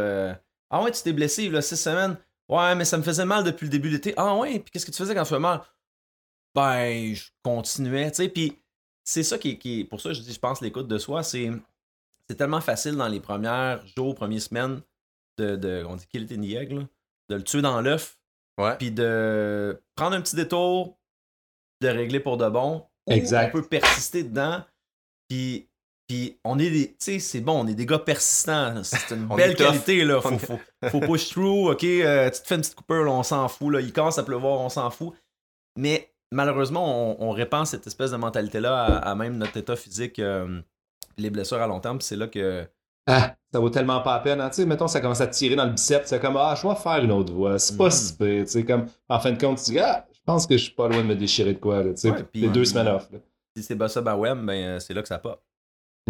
ah 0.71 0.83
ouais, 0.83 0.91
tu 0.91 1.03
t'es 1.03 1.13
blessé 1.13 1.49
là, 1.49 1.63
six 1.63 1.77
semaines. 1.77 2.17
Ouais, 2.49 2.75
mais 2.75 2.85
ça 2.85 2.97
me 2.97 3.03
faisait 3.03 3.25
mal 3.25 3.45
depuis 3.45 3.65
le 3.65 3.71
début 3.71 3.89
de 3.89 3.95
l'été. 3.95 4.15
Ah 4.17 4.35
ouais, 4.37 4.59
puis 4.59 4.71
qu'est-ce 4.71 4.87
que 4.87 4.91
tu 4.91 4.97
faisais 4.99 5.15
quand 5.15 5.25
tu 5.25 5.31
fais 5.31 5.39
mal? 5.39 5.61
Ben, 6.55 7.15
je 7.15 7.31
continuais, 7.43 8.11
tu 8.11 8.17
sais. 8.17 8.29
Puis 8.29 8.59
c'est 9.05 9.23
ça 9.23 9.39
qui, 9.39 9.59
qui 9.59 9.85
Pour 9.85 10.01
ça, 10.01 10.13
je 10.13 10.21
dis, 10.21 10.33
je 10.33 10.39
pense, 10.39 10.61
l'écoute 10.61 10.89
de 10.89 10.99
soi, 10.99 11.23
c'est. 11.23 11.51
C'est 12.29 12.37
tellement 12.37 12.61
facile 12.61 12.95
dans 12.95 13.09
les 13.09 13.21
premiers 13.21 13.77
jours, 13.97 14.15
premières 14.15 14.43
semaines 14.43 14.83
de. 15.39 15.57
de 15.57 15.85
on 15.89 15.97
dit 15.97 16.07
qu'il 16.07 16.25
était 16.25 16.37
niègle, 16.37 16.87
de 17.31 17.37
le 17.37 17.43
tuer 17.43 17.63
dans 17.63 17.81
l'œuf. 17.81 18.19
Ouais. 18.59 18.77
Puis 18.77 18.91
de 18.91 19.81
prendre 19.95 20.17
un 20.17 20.21
petit 20.21 20.37
détour, 20.37 20.99
de 21.81 21.89
régler 21.89 22.21
pour 22.21 22.37
de 22.37 22.49
bon. 22.49 22.87
Exact. 23.07 23.55
On 23.55 23.61
peut 23.61 23.69
persister 23.69 24.25
dedans. 24.25 24.63
Puis 25.29 25.69
puis 26.09 26.39
on 26.43 26.59
est 26.59 26.71
des. 26.71 26.89
Tu 26.89 26.95
sais, 26.99 27.19
c'est 27.19 27.41
bon, 27.41 27.65
on 27.65 27.67
est 27.67 27.75
des 27.75 27.85
gars 27.85 27.99
persistants. 27.99 28.83
C'est 28.83 29.15
une 29.15 29.27
belle 29.37 29.55
qualité, 29.55 30.05
là. 30.05 30.21
Faut, 30.23 30.39
faut, 30.89 31.01
push 31.01 31.29
through, 31.29 31.71
ok. 31.71 31.85
Euh, 31.85 32.31
tu 32.31 32.41
te 32.41 32.47
fais 32.47 32.55
une 32.55 32.63
petite 32.63 32.75
coupure, 32.75 33.05
là, 33.05 33.11
on 33.11 33.23
s'en 33.23 33.47
fout. 33.49 33.75
Là. 33.75 33.81
Il 33.81 33.93
commence 33.93 34.19
à 34.19 34.23
pleuvoir, 34.23 34.61
on 34.61 34.71
s'en 34.71 34.91
fout. 34.91 35.13
Mais 35.77 36.11
malheureusement, 36.33 37.21
on, 37.23 37.31
répand 37.31 37.67
cette 37.67 37.87
espèce 37.87 38.11
de 38.11 38.17
mentalité-là 38.17 38.85
à, 38.97 39.15
même 39.15 39.37
notre 39.37 39.59
état 39.59 39.77
physique, 39.77 40.19
euh, 40.19 40.61
les 41.19 41.29
blessures 41.29 41.61
à 41.61 41.67
long 41.67 41.81
terme. 41.81 42.01
C'est 42.01 42.17
là 42.17 42.27
que. 42.27 42.67
Ah, 43.07 43.35
ça 43.53 43.61
vaut 43.61 43.71
tellement 43.71 44.01
pas 44.01 44.17
la 44.17 44.21
peine. 44.21 44.41
Hein. 44.41 44.49
Tu 44.49 44.57
sais, 44.57 44.67
mettons, 44.67 44.89
ça 44.89 45.01
commence 45.01 45.21
à 45.21 45.27
tirer 45.27 45.57
dans 45.57 45.65
le 45.65 45.73
biceps. 45.73 46.09
C'est 46.09 46.21
comme, 46.21 46.37
ah, 46.39 46.55
je 46.61 46.67
vais 46.67 46.75
faire 46.75 47.05
une 47.05 47.13
autre 47.13 47.33
voix. 47.33 47.59
C'est 47.59 47.77
pas 47.77 47.89
mm. 47.89 47.91
si 47.91 48.17
pire. 48.17 48.45
Tu 48.45 48.51
sais, 48.51 48.65
comme, 48.65 48.87
en 49.09 49.21
fin 49.21 49.33
de 49.33 49.39
compte, 49.39 49.59
tu 49.59 49.73
dis, 49.73 49.79
ah, 49.79 50.07
je 50.11 50.21
pense 50.25 50.47
que 50.47 50.57
je 50.57 50.65
suis 50.65 50.75
pas 50.75 50.89
loin 50.89 50.99
de 50.99 51.07
me 51.07 51.17
déchirer 51.17 51.53
de 51.53 51.59
quoi. 51.59 51.83
Là, 51.83 51.93
tu 51.93 52.01
sais, 52.01 52.13
les 52.33 52.49
deux 52.49 52.65
semaines 52.65 52.89
off. 52.89 53.09
Si 53.57 53.63
c'est 53.63 53.75
Bossa 53.75 54.01
Bawem, 54.01 54.47
ben, 54.47 54.53
euh, 54.53 54.79
c'est 54.79 54.95
là 54.95 55.03
que 55.03 55.09
ça 55.09 55.19
pop. 55.19 55.43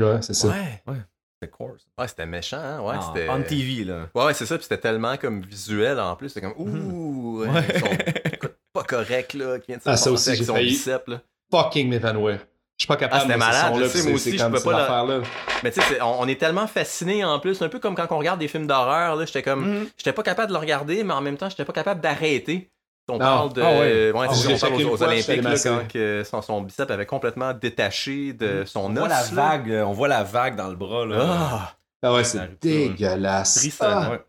Ouais, 0.03 0.23
c'est 0.23 0.35
ça. 0.35 0.49
Ouais. 0.49 0.83
Ouais. 0.87 1.01
C'était 1.41 1.53
course. 1.53 1.87
Ouais, 1.97 2.09
c'était 2.09 2.27
méchant, 2.27 2.59
hein? 2.59 2.81
Ouais, 2.81 2.97
ah, 2.99 3.13
c'était... 3.15 3.29
On 3.29 3.41
TV, 3.43 3.85
là. 3.85 4.09
Ouais, 4.15 4.35
c'est 4.35 4.45
ça, 4.45 4.57
puis 4.57 4.65
c'était 4.65 4.81
tellement 4.81 5.17
comme 5.17 5.43
visuel 5.43 6.01
en 6.01 6.17
plus. 6.17 6.31
C'était 6.31 6.47
comme, 6.47 6.57
mhm. 6.59 6.93
ouh, 6.93 7.41
ouais. 7.45 7.49
ils 7.75 7.81
sont 7.81 7.87
pas 8.73 8.83
corrects, 8.83 9.35
là. 9.35 9.59
Qui 9.61 9.69
vient 9.69 9.77
de 9.77 9.83
ah, 9.85 9.97
ça 9.97 10.11
aussi, 10.11 10.35
j'ai 10.35 10.45
failli 10.45 10.71
bicep, 10.71 11.07
là. 11.07 11.21
fucking 11.53 11.89
m'évanouir. 11.89 12.41
Je 12.77 12.85
suis 12.85 12.89
pas 12.89 12.97
capable 12.97 13.25
ah, 13.29 13.33
de 13.33 13.39
malade, 13.39 13.77
là, 13.77 13.87
moi 14.05 14.15
aussi, 14.15 14.39
je 14.39 14.45
peux 14.47 14.61
pas 14.61 15.05
là. 15.05 15.21
Mais 15.65 15.73
tu 15.73 15.81
sais, 15.81 16.01
on, 16.01 16.27
est 16.29 16.39
tellement 16.39 16.69
fasciné 16.69 17.25
en 17.25 17.41
plus, 17.41 17.61
un 17.61 17.69
peu 17.69 17.81
comme 17.81 17.97
quand 17.97 18.07
on 18.11 18.19
regarde 18.19 18.39
des 18.39 18.47
films 18.47 18.69
d'horreur, 18.69 19.17
là, 19.17 19.25
j'étais 19.25 19.43
comme, 19.43 19.67
mhm. 19.67 19.89
j'étais 19.97 20.13
pas 20.13 20.23
capable 20.23 20.49
de 20.49 20.53
le 20.53 20.61
regarder, 20.61 21.03
mais 21.03 21.13
en 21.13 21.21
même 21.21 21.37
temps, 21.37 21.49
j'étais 21.49 21.65
pas 21.65 21.73
capable 21.73 22.01
d'arrêter. 22.01 22.71
On 23.09 23.19
parle 23.19 23.53
de. 23.55 23.63
Ah 23.63 23.71
ouais. 23.79 24.13
Ouais, 24.13 24.27
ah, 24.29 24.33
on 24.33 24.59
parle 24.59 24.83
aux, 24.85 25.03
Olympiques 25.03 25.43
là, 25.43 25.55
quand 25.63 25.89
que 25.89 26.23
son, 26.25 26.43
son, 26.43 26.61
bicep 26.61 26.91
avait 26.91 27.07
complètement 27.07 27.55
détaché 27.55 28.35
de 28.35 28.63
mm. 28.63 28.67
son 28.67 28.81
on 28.81 28.97
os. 28.97 28.99
Voit 28.99 29.09
la 29.09 29.23
vague, 29.23 29.83
on 29.87 29.93
voit 29.93 30.09
la 30.09 30.25
vague 30.25 30.57
dans 30.57 30.69
le 30.69 30.77
bras. 30.77 31.07
Là. 31.07 31.17
Ah, 31.21 31.77
ah 32.03 32.13
ouais, 32.13 32.25
c'est 32.25 32.61
dégueulasse. 32.61 33.55
Triste, 33.55 33.83
ah. 33.83 34.11
ouais. 34.11 34.25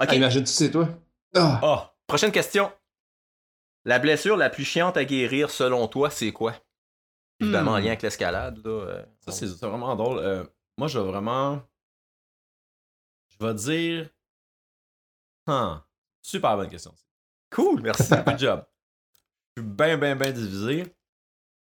Okay. 0.00 0.16
imagine, 0.16 0.44
tu 0.44 0.52
sais, 0.52 0.70
toi? 0.70 0.88
Ah. 1.34 1.92
Prochaine 2.06 2.30
question. 2.30 2.70
La 3.84 3.98
blessure 3.98 4.36
la 4.36 4.50
plus 4.50 4.64
chiante 4.64 4.96
à 4.96 5.04
guérir, 5.04 5.50
selon 5.50 5.88
toi, 5.88 6.10
c'est 6.10 6.32
quoi? 6.32 6.54
Évidemment, 7.40 7.72
en 7.72 7.78
hmm. 7.78 7.82
lien 7.82 7.86
avec 7.88 8.02
l'escalade. 8.02 8.60
Euh, 8.66 9.02
ça, 9.20 9.32
c'est 9.32 9.46
vraiment 9.66 9.94
drôle. 9.96 10.18
Euh, 10.18 10.44
moi, 10.76 10.88
je 10.88 10.98
vais 10.98 11.06
vraiment. 11.06 11.62
Je 13.28 13.46
vais 13.46 13.54
dire. 13.54 14.10
Huh. 15.46 15.80
Super 16.20 16.56
bonne 16.56 16.68
question. 16.68 16.92
Cool, 17.50 17.80
merci. 17.82 18.10
Good 18.10 18.38
job. 18.38 18.64
Je 19.56 19.62
suis 19.62 19.70
bien, 19.70 19.96
bien, 19.96 20.16
bien 20.16 20.32
divisé. 20.32 20.84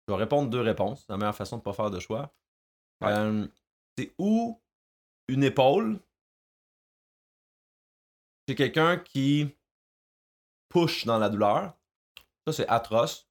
Je 0.08 0.13
vais 0.13 0.19
répondre 0.19 0.50
deux 0.50 0.62
réponses. 0.62 1.02
C'est 1.02 1.13
la 1.13 1.17
meilleure 1.17 1.36
façon 1.36 1.58
de 1.58 1.62
ne 1.62 1.63
pas 1.63 1.74
faire 1.74 1.91
de 1.91 2.00
choix. 2.00 2.34
Euh, 3.04 3.48
c'est 3.98 4.13
où 4.17 4.62
une 5.28 5.43
épaule. 5.43 6.00
C'est 8.48 8.56
quelqu'un 8.56 8.98
qui 8.98 9.56
push 10.69 11.06
dans 11.06 11.19
la 11.19 11.30
douleur. 11.30 11.78
Ça, 12.48 12.54
c'est 12.54 12.67
atroce. 12.67 13.30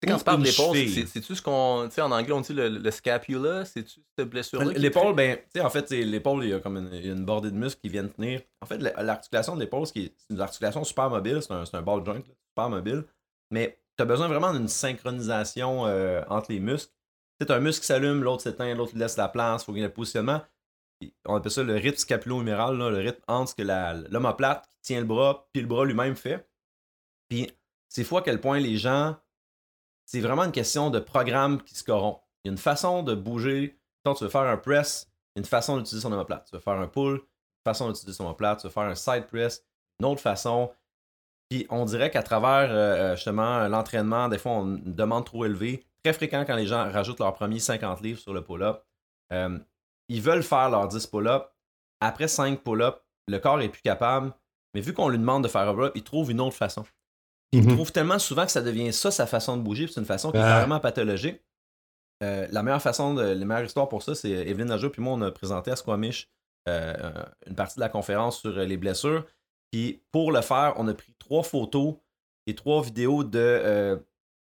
Tu 0.00 0.08
sais, 0.08 0.12
quand 0.12 0.18
tu 0.18 0.24
parles 0.24 0.42
d'épaule, 0.42 0.76
c'est-tu 1.06 1.34
ce 1.34 1.42
qu'on. 1.42 1.86
Tu 1.88 1.96
sais, 1.96 2.00
en 2.00 2.10
anglais, 2.10 2.32
on 2.32 2.40
dit 2.40 2.54
le, 2.54 2.90
scapula, 2.90 3.66
c'est-tu 3.66 4.00
cette 4.18 4.30
blessure-là? 4.30 4.72
L'épaule, 4.72 5.14
ben, 5.14 5.36
tu 5.36 5.42
sais, 5.54 5.60
en 5.60 5.68
fait, 5.68 5.90
l'épaule, 5.90 6.44
il 6.44 6.50
y 6.50 6.54
a 6.54 6.60
comme 6.60 6.78
une, 6.78 6.94
une, 6.94 7.24
bordée 7.26 7.50
de 7.50 7.56
muscles 7.56 7.80
qui 7.82 7.90
viennent 7.90 8.08
tenir. 8.08 8.40
En 8.62 8.66
fait, 8.66 8.78
l'articulation 8.78 9.56
de 9.56 9.60
l'épaule, 9.60 9.86
c'est 9.86 10.12
une 10.30 10.40
articulation 10.40 10.84
super 10.84 11.10
mobile, 11.10 11.40
c'est 11.42 11.52
un, 11.52 11.64
un, 11.70 11.82
ball 11.82 12.04
joint, 12.04 12.22
super 12.48 12.70
mobile. 12.70 13.04
Mais 13.50 13.78
tu 13.96 14.02
as 14.02 14.06
besoin 14.06 14.28
vraiment 14.28 14.54
d'une 14.54 14.68
synchronisation 14.68 15.86
euh, 15.86 16.22
entre 16.30 16.50
les 16.50 16.60
muscles. 16.60 16.92
Tu 17.38 17.52
un 17.52 17.60
muscle 17.60 17.80
qui 17.80 17.86
s'allume, 17.86 18.22
l'autre 18.22 18.42
s'éteint, 18.42 18.74
l'autre 18.74 18.92
laisse 18.96 19.16
la 19.16 19.28
place, 19.28 19.62
il 19.62 19.64
faut 19.66 19.72
qu'il 19.72 19.80
y 19.80 19.84
ait 19.84 19.88
le 19.88 19.92
positionnement. 19.92 20.42
On 21.26 21.36
appelle 21.36 21.52
ça 21.52 21.62
le 21.62 21.74
rythme 21.74 21.96
scapulo-huméral, 21.96 22.76
le 22.76 22.98
rythme 22.98 23.22
entre 23.28 23.50
ce 23.50 23.54
que 23.54 23.62
l'homoplate 24.10 24.66
qui 24.72 24.80
tient 24.82 25.00
le 25.00 25.06
bras, 25.06 25.48
puis 25.52 25.62
le 25.62 25.68
bras 25.68 25.84
lui-même 25.84 26.16
fait. 26.16 26.46
Puis 27.28 27.50
c'est 27.88 28.04
fou 28.04 28.18
à 28.18 28.22
quel 28.22 28.40
point 28.40 28.60
les 28.60 28.76
gens 28.76 29.16
c'est 30.10 30.20
vraiment 30.20 30.42
une 30.42 30.50
question 30.50 30.90
de 30.90 30.98
programme 30.98 31.62
qui 31.62 31.76
se 31.76 31.84
corrompt. 31.84 32.20
Il 32.42 32.48
y 32.48 32.50
a 32.50 32.52
une 32.52 32.58
façon 32.58 33.04
de 33.04 33.14
bouger. 33.14 33.78
Quand 34.04 34.14
tu 34.14 34.24
veux 34.24 34.30
faire 34.30 34.40
un 34.40 34.56
press, 34.56 35.06
il 35.08 35.38
y 35.38 35.38
a 35.38 35.40
une 35.42 35.46
façon 35.46 35.76
d'utiliser 35.76 36.02
son 36.02 36.12
omoplate. 36.12 36.48
Tu 36.50 36.56
veux 36.56 36.60
faire 36.60 36.80
un 36.80 36.88
pull, 36.88 37.14
une 37.14 37.64
façon 37.64 37.86
d'utiliser 37.86 38.16
son 38.16 38.24
omoplate. 38.24 38.58
Tu 38.58 38.66
veux 38.66 38.72
faire 38.72 38.82
un 38.82 38.96
side 38.96 39.28
press, 39.28 39.64
une 40.00 40.06
autre 40.06 40.20
façon. 40.20 40.72
Puis 41.48 41.64
on 41.70 41.84
dirait 41.84 42.10
qu'à 42.10 42.24
travers 42.24 42.72
euh, 42.72 43.12
euh, 43.12 43.14
justement 43.14 43.68
l'entraînement, 43.68 44.28
des 44.28 44.38
fois 44.38 44.50
on 44.50 44.80
demande 44.84 45.26
trop 45.26 45.44
élevée. 45.44 45.86
Très 46.02 46.12
fréquent 46.12 46.44
quand 46.44 46.56
les 46.56 46.66
gens 46.66 46.90
rajoutent 46.90 47.20
leurs 47.20 47.34
premiers 47.34 47.60
50 47.60 48.00
livres 48.00 48.18
sur 48.18 48.34
le 48.34 48.42
pull-up. 48.42 48.82
Euh, 49.32 49.60
ils 50.08 50.22
veulent 50.22 50.42
faire 50.42 50.70
leurs 50.70 50.88
10 50.88 51.06
pull-up. 51.06 51.52
Après 52.00 52.26
5 52.26 52.64
pull-up, 52.64 53.00
le 53.28 53.38
corps 53.38 53.60
est 53.60 53.68
plus 53.68 53.82
capable. 53.82 54.32
Mais 54.74 54.80
vu 54.80 54.92
qu'on 54.92 55.08
lui 55.08 55.18
demande 55.18 55.44
de 55.44 55.48
faire 55.48 55.68
un 55.68 55.72
pull-up, 55.72 55.92
il 55.94 56.02
trouve 56.02 56.32
une 56.32 56.40
autre 56.40 56.56
façon. 56.56 56.84
Il 57.52 57.64
mhm. 57.64 57.74
trouve 57.74 57.92
tellement 57.92 58.18
souvent 58.18 58.46
que 58.46 58.52
ça 58.52 58.62
devient 58.62 58.92
ça 58.92 59.10
sa 59.10 59.26
façon 59.26 59.56
de 59.56 59.62
bouger, 59.62 59.86
c'est 59.88 60.00
une 60.00 60.06
façon 60.06 60.30
qui 60.30 60.38
est 60.38 60.40
vraiment 60.40 60.80
pathologique. 60.80 61.40
euh, 62.22 62.46
la 62.50 62.62
meilleure 62.62 62.82
façon, 62.82 63.14
de, 63.14 63.22
la 63.22 63.44
meilleure 63.44 63.64
histoire 63.64 63.88
pour 63.88 64.02
ça, 64.02 64.14
c'est 64.14 64.30
Evelyne 64.30 64.68
Najou 64.68 64.90
puis 64.90 65.02
moi, 65.02 65.14
on 65.14 65.22
a 65.22 65.30
présenté 65.30 65.70
à 65.70 65.76
Squamish 65.76 66.28
euh, 66.68 66.94
une 67.46 67.54
partie 67.54 67.76
de 67.76 67.80
la 67.80 67.88
conférence 67.88 68.40
sur 68.40 68.50
les 68.50 68.76
blessures. 68.76 69.24
Puis 69.72 70.02
pour 70.12 70.30
le 70.32 70.42
faire, 70.42 70.74
on 70.76 70.86
a 70.88 70.94
pris 70.94 71.14
trois 71.18 71.42
photos 71.42 71.94
et 72.46 72.54
trois 72.54 72.82
vidéos 72.82 73.24
de 73.24 73.98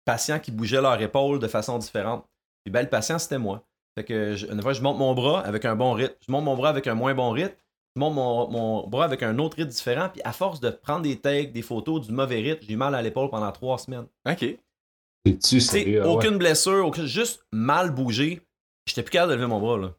patients 0.04 0.40
qui 0.40 0.50
bougeaient 0.50 0.80
leur 0.80 1.00
épaule 1.00 1.38
de 1.38 1.48
façon 1.48 1.78
différente. 1.78 2.26
Puis 2.64 2.72
ben, 2.72 2.82
le 2.82 2.88
patient, 2.88 3.18
c'était 3.18 3.38
moi. 3.38 3.64
Fait 3.96 4.04
que 4.04 4.34
je, 4.34 4.46
une 4.46 4.60
fois, 4.62 4.72
je 4.72 4.82
monte 4.82 4.98
mon 4.98 5.14
bras 5.14 5.40
avec 5.40 5.64
un 5.64 5.76
bon 5.76 5.92
rythme, 5.92 6.14
je 6.26 6.32
monte 6.32 6.44
mon 6.44 6.56
bras 6.56 6.68
avec 6.68 6.86
un 6.86 6.94
moins 6.94 7.14
bon 7.14 7.30
rythme, 7.30 7.56
je 7.96 8.00
monte 8.00 8.14
mon, 8.14 8.86
bras 8.86 9.04
avec 9.04 9.22
un 9.22 9.38
autre 9.38 9.56
rythme 9.56 9.70
différent, 9.70 10.08
puis 10.08 10.20
à 10.24 10.32
force 10.32 10.60
de 10.60 10.70
prendre 10.70 11.02
des 11.02 11.18
takes, 11.18 11.52
des 11.52 11.62
photos 11.62 12.06
du 12.06 12.12
mauvais 12.12 12.40
rythme, 12.40 12.64
j'ai 12.66 12.74
eu 12.74 12.76
mal 12.76 12.94
à 12.94 13.02
l'épaule 13.02 13.30
pendant 13.30 13.50
trois 13.52 13.78
semaines. 13.78 14.06
OK. 14.28 14.58
tu 15.24 16.00
aucune 16.02 16.38
blessure, 16.38 16.92
juste 17.06 17.44
mal 17.52 17.90
bougé. 17.90 18.40
J'étais 18.86 19.02
plus 19.02 19.10
capable 19.10 19.32
de 19.32 19.36
lever 19.36 19.48
mon 19.48 19.60
bras. 19.60 19.78
Là. 19.78 19.94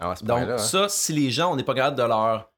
Ah, 0.00 0.14
Donc, 0.22 0.48
hein. 0.48 0.58
ça, 0.58 0.88
si 0.88 1.12
les 1.12 1.30
gens, 1.30 1.52
on 1.52 1.56
n'est 1.56 1.64
pas 1.64 1.74
capable 1.74 1.96
de 1.96 2.02
leur. 2.02 2.50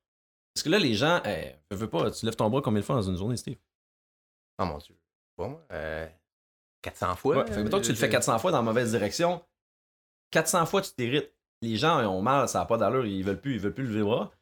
Parce 0.54 0.62
que 0.64 0.68
là, 0.68 0.78
les 0.78 0.94
gens, 0.94 1.20
eh, 1.24 1.52
je 1.70 1.76
veux 1.76 1.88
pas, 1.88 2.10
tu 2.10 2.26
lèves 2.26 2.36
ton 2.36 2.50
bras 2.50 2.60
combien 2.62 2.80
de 2.80 2.84
fois 2.84 2.96
dans 2.96 3.02
une 3.02 3.16
journée, 3.16 3.36
Steve? 3.36 3.56
Oh 4.58 4.66
mon 4.66 4.78
dieu. 4.78 4.94
Bon, 5.38 5.58
euh, 5.72 6.06
400 6.82 7.16
fois. 7.16 7.38
Ouais, 7.38 7.46
fait 7.46 7.64
que 7.64 7.78
tu 7.80 7.88
le 7.88 7.96
fais 7.96 8.08
400 8.08 8.38
fois 8.38 8.50
dans 8.50 8.58
la 8.58 8.62
mauvaise 8.62 8.90
direction. 8.90 9.42
400 10.30 10.66
fois, 10.66 10.82
tu 10.82 10.92
t'irrites. 10.92 11.32
Les 11.62 11.76
gens 11.76 12.04
ont 12.06 12.22
mal, 12.22 12.48
ça 12.48 12.60
n'a 12.60 12.64
pas 12.64 12.76
d'allure, 12.76 13.06
ils 13.06 13.24
veulent 13.24 13.40
plus, 13.40 13.54
ils 13.54 13.60
veulent 13.60 13.74
plus 13.74 13.84
lever 13.84 14.00
le 14.00 14.04
bras. 14.04 14.32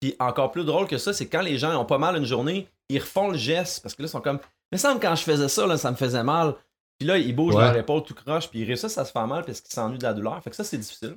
Puis 0.00 0.14
encore 0.20 0.52
plus 0.52 0.64
drôle 0.64 0.86
que 0.86 0.98
ça, 0.98 1.12
c'est 1.12 1.26
quand 1.26 1.40
les 1.40 1.58
gens 1.58 1.80
ont 1.80 1.84
pas 1.84 1.98
mal 1.98 2.16
une 2.16 2.24
journée, 2.24 2.68
ils 2.88 3.00
refont 3.00 3.30
le 3.30 3.38
geste 3.38 3.82
parce 3.82 3.94
que 3.94 4.02
là, 4.02 4.08
ils 4.08 4.10
sont 4.10 4.20
comme. 4.20 4.38
Mais 4.70 4.78
ça 4.78 4.94
me 4.94 5.00
quand 5.00 5.14
je 5.14 5.22
faisais 5.22 5.48
ça, 5.48 5.66
là, 5.66 5.76
ça 5.76 5.90
me 5.90 5.96
faisait 5.96 6.22
mal. 6.22 6.54
Puis 6.98 7.06
là, 7.06 7.16
ils 7.16 7.34
bougent 7.34 7.56
leur 7.56 7.76
épaule 7.76 8.02
tout 8.02 8.14
croche, 8.14 8.48
puis 8.50 8.60
ils 8.60 8.64
réussissent 8.64 8.98
à 8.98 9.04
se 9.04 9.12
faire 9.12 9.26
mal 9.26 9.44
parce 9.44 9.60
qu'ils 9.60 9.72
s'ennuient 9.72 9.98
de 9.98 10.02
la 10.02 10.14
douleur. 10.14 10.42
Fait 10.42 10.50
que 10.50 10.56
ça, 10.56 10.64
c'est 10.64 10.78
difficile. 10.78 11.16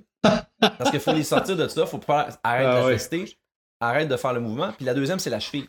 parce 0.61 0.91
qu'il 0.91 0.99
faut 0.99 1.11
les 1.11 1.23
sortir 1.23 1.55
de 1.55 1.67
ça, 1.67 1.85
faut 1.87 1.97
pas 1.97 2.27
arrête 2.43 2.67
ah 2.67 2.81
de 2.81 2.85
rester, 2.85 3.37
arrête 3.79 4.07
de 4.07 4.15
faire 4.15 4.33
le 4.33 4.41
mouvement. 4.41 4.71
Puis 4.73 4.85
la 4.85 4.93
deuxième, 4.93 5.17
c'est 5.17 5.31
la 5.31 5.39
cheville. 5.39 5.67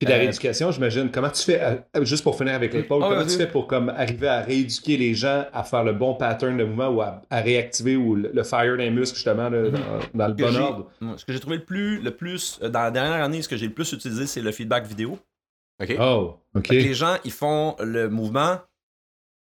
Puis 0.00 0.08
la 0.08 0.16
euh, 0.16 0.20
rééducation, 0.20 0.72
j'imagine, 0.72 1.10
comment 1.10 1.28
tu 1.28 1.42
fais, 1.42 1.60
euh, 1.60 2.04
juste 2.04 2.24
pour 2.24 2.34
finir 2.34 2.54
avec 2.54 2.72
l'épaule, 2.72 3.02
ah, 3.04 3.08
comment 3.10 3.26
tu 3.26 3.36
fais 3.36 3.46
pour 3.46 3.66
comme 3.66 3.90
arriver 3.90 4.28
à 4.28 4.40
rééduquer 4.40 4.96
les 4.96 5.14
gens 5.14 5.44
à 5.52 5.62
faire 5.62 5.84
le 5.84 5.92
bon 5.92 6.14
pattern 6.14 6.56
de 6.56 6.64
mouvement 6.64 6.88
ou 6.88 7.02
à, 7.02 7.20
réactiver 7.30 7.96
ou 7.96 8.14
le, 8.14 8.42
fire 8.42 8.78
des 8.78 8.88
muscles 8.88 9.16
justement 9.16 9.50
mhm. 9.50 9.74
dans, 10.14 10.28
le 10.28 10.32
bon 10.32 10.56
ordre? 10.56 10.90
Ce 11.18 11.24
que 11.26 11.34
j'ai 11.34 11.38
trouvé 11.38 11.58
le 11.58 11.64
plus, 11.64 12.00
le 12.00 12.12
plus, 12.12 12.58
euh, 12.62 12.70
dans 12.70 12.80
la 12.80 12.90
dernière 12.90 13.22
année, 13.22 13.42
ce 13.42 13.48
que 13.48 13.58
j'ai 13.58 13.66
le 13.66 13.74
plus 13.74 13.92
utilisé, 13.92 14.26
c'est 14.26 14.40
le 14.40 14.52
feedback 14.52 14.86
vidéo. 14.86 15.18
OK. 15.82 15.94
Oh, 16.00 16.36
OK. 16.54 16.68
Les 16.70 16.94
gens, 16.94 17.16
ils 17.26 17.30
font 17.30 17.76
le 17.78 18.08
mouvement, 18.08 18.56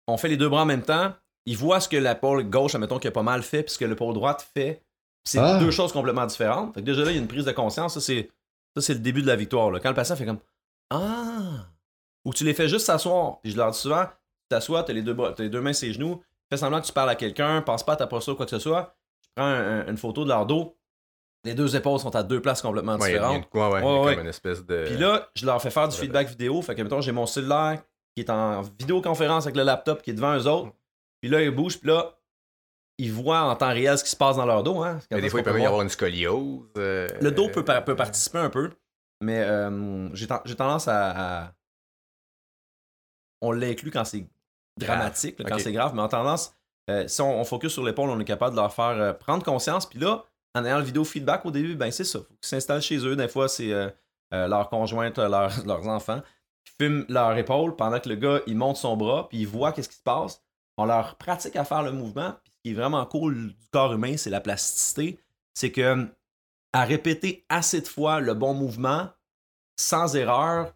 on 0.09 0.17
fait 0.17 0.27
les 0.27 0.37
deux 0.37 0.49
bras 0.49 0.63
en 0.63 0.65
même 0.65 0.83
temps, 0.83 1.13
ils 1.45 1.57
voient 1.57 1.79
ce 1.79 1.87
que 1.87 1.95
l'épaule 1.95 2.43
gauche, 2.49 2.75
admettons, 2.75 2.99
qui 2.99 3.07
a 3.07 3.11
pas 3.11 3.23
mal 3.23 3.43
fait, 3.43 3.63
puis 3.63 3.71
ce 3.71 3.79
que 3.79 3.85
l'épaule 3.85 4.13
droite 4.13 4.45
fait. 4.53 4.81
C'est 5.25 5.39
ah. 5.39 5.57
deux 5.57 5.71
choses 5.71 5.93
complètement 5.93 6.25
différentes. 6.25 6.73
Fait 6.73 6.81
que 6.81 6.85
déjà 6.85 7.05
là, 7.05 7.11
il 7.11 7.15
y 7.15 7.17
a 7.17 7.21
une 7.21 7.29
prise 7.29 7.45
de 7.45 7.53
conscience. 7.53 7.93
Ça, 7.93 8.01
c'est 8.01 8.27
ça, 8.75 8.81
c'est 8.81 8.93
le 8.93 8.99
début 8.99 9.21
de 9.21 9.27
la 9.27 9.35
victoire. 9.35 9.71
Là. 9.71 9.79
Quand 9.79 9.89
le 9.89 9.95
patient 9.95 10.15
fait 10.15 10.25
comme 10.25 10.39
Ah 10.89 11.67
Ou 12.25 12.33
tu 12.33 12.43
les 12.43 12.53
fais 12.53 12.67
juste 12.67 12.85
s'asseoir. 12.85 13.39
Puis 13.41 13.51
je 13.51 13.57
leur 13.57 13.71
dis 13.71 13.79
souvent 13.79 14.05
Tu 14.05 14.49
t'assois, 14.49 14.83
tu 14.83 14.93
les, 14.93 15.01
deux, 15.01 15.15
as 15.21 15.39
les 15.39 15.49
deux 15.49 15.61
mains 15.61 15.73
sur 15.73 15.87
les 15.87 15.93
genoux, 15.93 16.21
fais 16.49 16.57
semblant 16.57 16.81
que 16.81 16.85
tu 16.87 16.93
parles 16.93 17.09
à 17.09 17.15
quelqu'un, 17.15 17.61
pense 17.61 17.85
pas 17.85 17.93
à 17.93 17.97
ta 17.97 18.07
posture 18.07 18.33
ou 18.33 18.37
quoi 18.37 18.45
que 18.45 18.51
ce 18.51 18.59
soit. 18.59 18.95
Tu 19.21 19.29
prends 19.35 19.53
une 19.87 19.97
photo 19.97 20.23
de 20.23 20.29
leur 20.29 20.45
dos. 20.45 20.77
Les 21.45 21.55
deux 21.55 21.75
épaules 21.75 21.99
sont 21.99 22.15
à 22.15 22.23
deux 22.23 22.41
places 22.41 22.61
complètement 22.61 22.97
différentes. 22.97 23.47
Ouais, 23.53 23.67
ouais, 23.67 23.81
ouais, 23.81 24.15
Comme 24.15 24.23
une 24.23 24.29
espèce 24.29 24.65
de... 24.65 24.85
Puis 24.85 24.97
là, 24.97 25.29
je 25.35 25.45
leur 25.45 25.61
fais 25.61 25.71
faire 25.71 25.89
du 25.89 25.97
feedback 25.97 26.29
vidéo. 26.29 26.61
Fait 26.61 26.73
que, 26.73 26.81
mettons, 26.81 27.01
j'ai 27.01 27.11
mon 27.11 27.25
cellulaire 27.25 27.83
qui 28.15 28.21
est 28.21 28.29
en 28.29 28.61
vidéoconférence 28.61 29.45
avec 29.45 29.57
le 29.57 29.63
laptop 29.63 30.01
qui 30.01 30.11
est 30.11 30.13
devant 30.13 30.37
eux 30.37 30.47
autres. 30.47 30.71
Puis 31.19 31.29
là, 31.29 31.41
ils 31.41 31.51
bougent. 31.51 31.79
Puis 31.79 31.89
là, 31.89 32.15
ils 32.97 33.11
voient 33.11 33.43
en 33.43 33.55
temps 33.55 33.69
réel 33.69 33.97
ce 33.97 34.03
qui 34.03 34.09
se 34.09 34.15
passe 34.15 34.37
dans 34.37 34.45
leur 34.45 34.63
dos. 34.63 34.83
Hein, 34.83 34.99
des 35.11 35.29
fois, 35.29 35.39
il 35.39 35.43
peut 35.43 35.59
y 35.59 35.65
avoir 35.65 35.81
une 35.81 35.89
scoliose. 35.89 36.67
Euh, 36.77 37.07
le 37.21 37.31
dos 37.31 37.49
peut, 37.49 37.63
peut, 37.63 37.95
participer 37.95 38.37
un 38.37 38.49
peu, 38.49 38.71
mais 39.21 39.39
euh, 39.41 40.13
j'ai 40.13 40.27
tendance 40.27 40.87
à, 40.87 41.53
On 43.41 43.51
l'inclut 43.51 43.91
quand 43.91 44.05
c'est 44.05 44.25
dramatique, 44.79 45.43
quand 45.43 45.59
c'est 45.59 45.73
grave, 45.73 45.93
mais 45.95 46.01
en 46.01 46.07
tendance, 46.07 46.55
euh, 46.89 47.07
si 47.07 47.21
on, 47.21 47.43
focus 47.43 47.73
sur 47.73 47.83
l'épaule, 47.83 48.09
on 48.09 48.19
est 48.19 48.25
capable 48.25 48.55
de 48.55 48.61
leur 48.61 48.73
faire 48.73 49.17
prendre 49.17 49.43
conscience. 49.43 49.87
Puis 49.87 49.99
là, 49.99 50.25
en 50.55 50.65
ayant 50.65 50.77
le 50.77 50.83
vidéo 50.83 51.03
feedback 51.03 51.45
au 51.45 51.51
début, 51.51 51.75
ben 51.75 51.91
c'est 51.91 52.03
ça. 52.03 52.19
Faut 52.19 52.25
qu'ils 52.25 52.47
s'installent 52.47 52.81
chez 52.81 52.97
eux. 53.05 53.15
Des 53.15 53.27
fois, 53.27 53.47
c'est 53.47 53.71
leur 54.31 54.69
conjointe, 54.69 55.17
leurs 55.17 55.87
enfants 55.87 56.21
qui 56.65 56.73
filment 56.79 57.05
leur 57.09 57.37
épaule 57.37 57.75
pendant 57.75 57.99
que 57.99 58.09
le 58.09 58.15
gars, 58.15 58.39
il 58.47 58.55
monte 58.55 58.77
son 58.77 58.95
bras, 58.95 59.27
puis 59.27 59.39
il 59.39 59.47
voit 59.47 59.71
qu'est-ce 59.71 59.89
qui 59.89 59.97
se 59.97 60.03
passe. 60.03 60.43
On 60.77 60.85
leur 60.85 61.15
pratique 61.15 61.55
à 61.55 61.65
faire 61.65 61.83
le 61.83 61.91
mouvement, 61.91 62.35
qui 62.63 62.71
est 62.71 62.73
vraiment 62.73 63.05
cool 63.05 63.49
du 63.49 63.69
corps 63.71 63.93
humain, 63.93 64.17
c'est 64.17 64.29
la 64.29 64.41
plasticité. 64.41 65.19
C'est 65.53 65.71
que 65.71 66.07
à 66.73 66.85
répéter 66.85 67.45
assez 67.49 67.81
de 67.81 67.87
fois 67.87 68.19
le 68.19 68.33
bon 68.33 68.53
mouvement, 68.53 69.09
sans 69.79 70.15
erreur, 70.15 70.73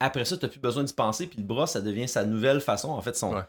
après 0.00 0.24
ça, 0.24 0.36
tu 0.36 0.44
n'as 0.44 0.50
plus 0.50 0.60
besoin 0.60 0.82
d'y 0.82 0.92
penser, 0.92 1.26
puis 1.26 1.38
le 1.38 1.44
bras, 1.44 1.66
ça 1.66 1.80
devient 1.80 2.08
sa 2.08 2.24
nouvelle 2.24 2.60
façon, 2.60 2.88
en 2.88 3.00
fait, 3.00 3.16
son, 3.16 3.40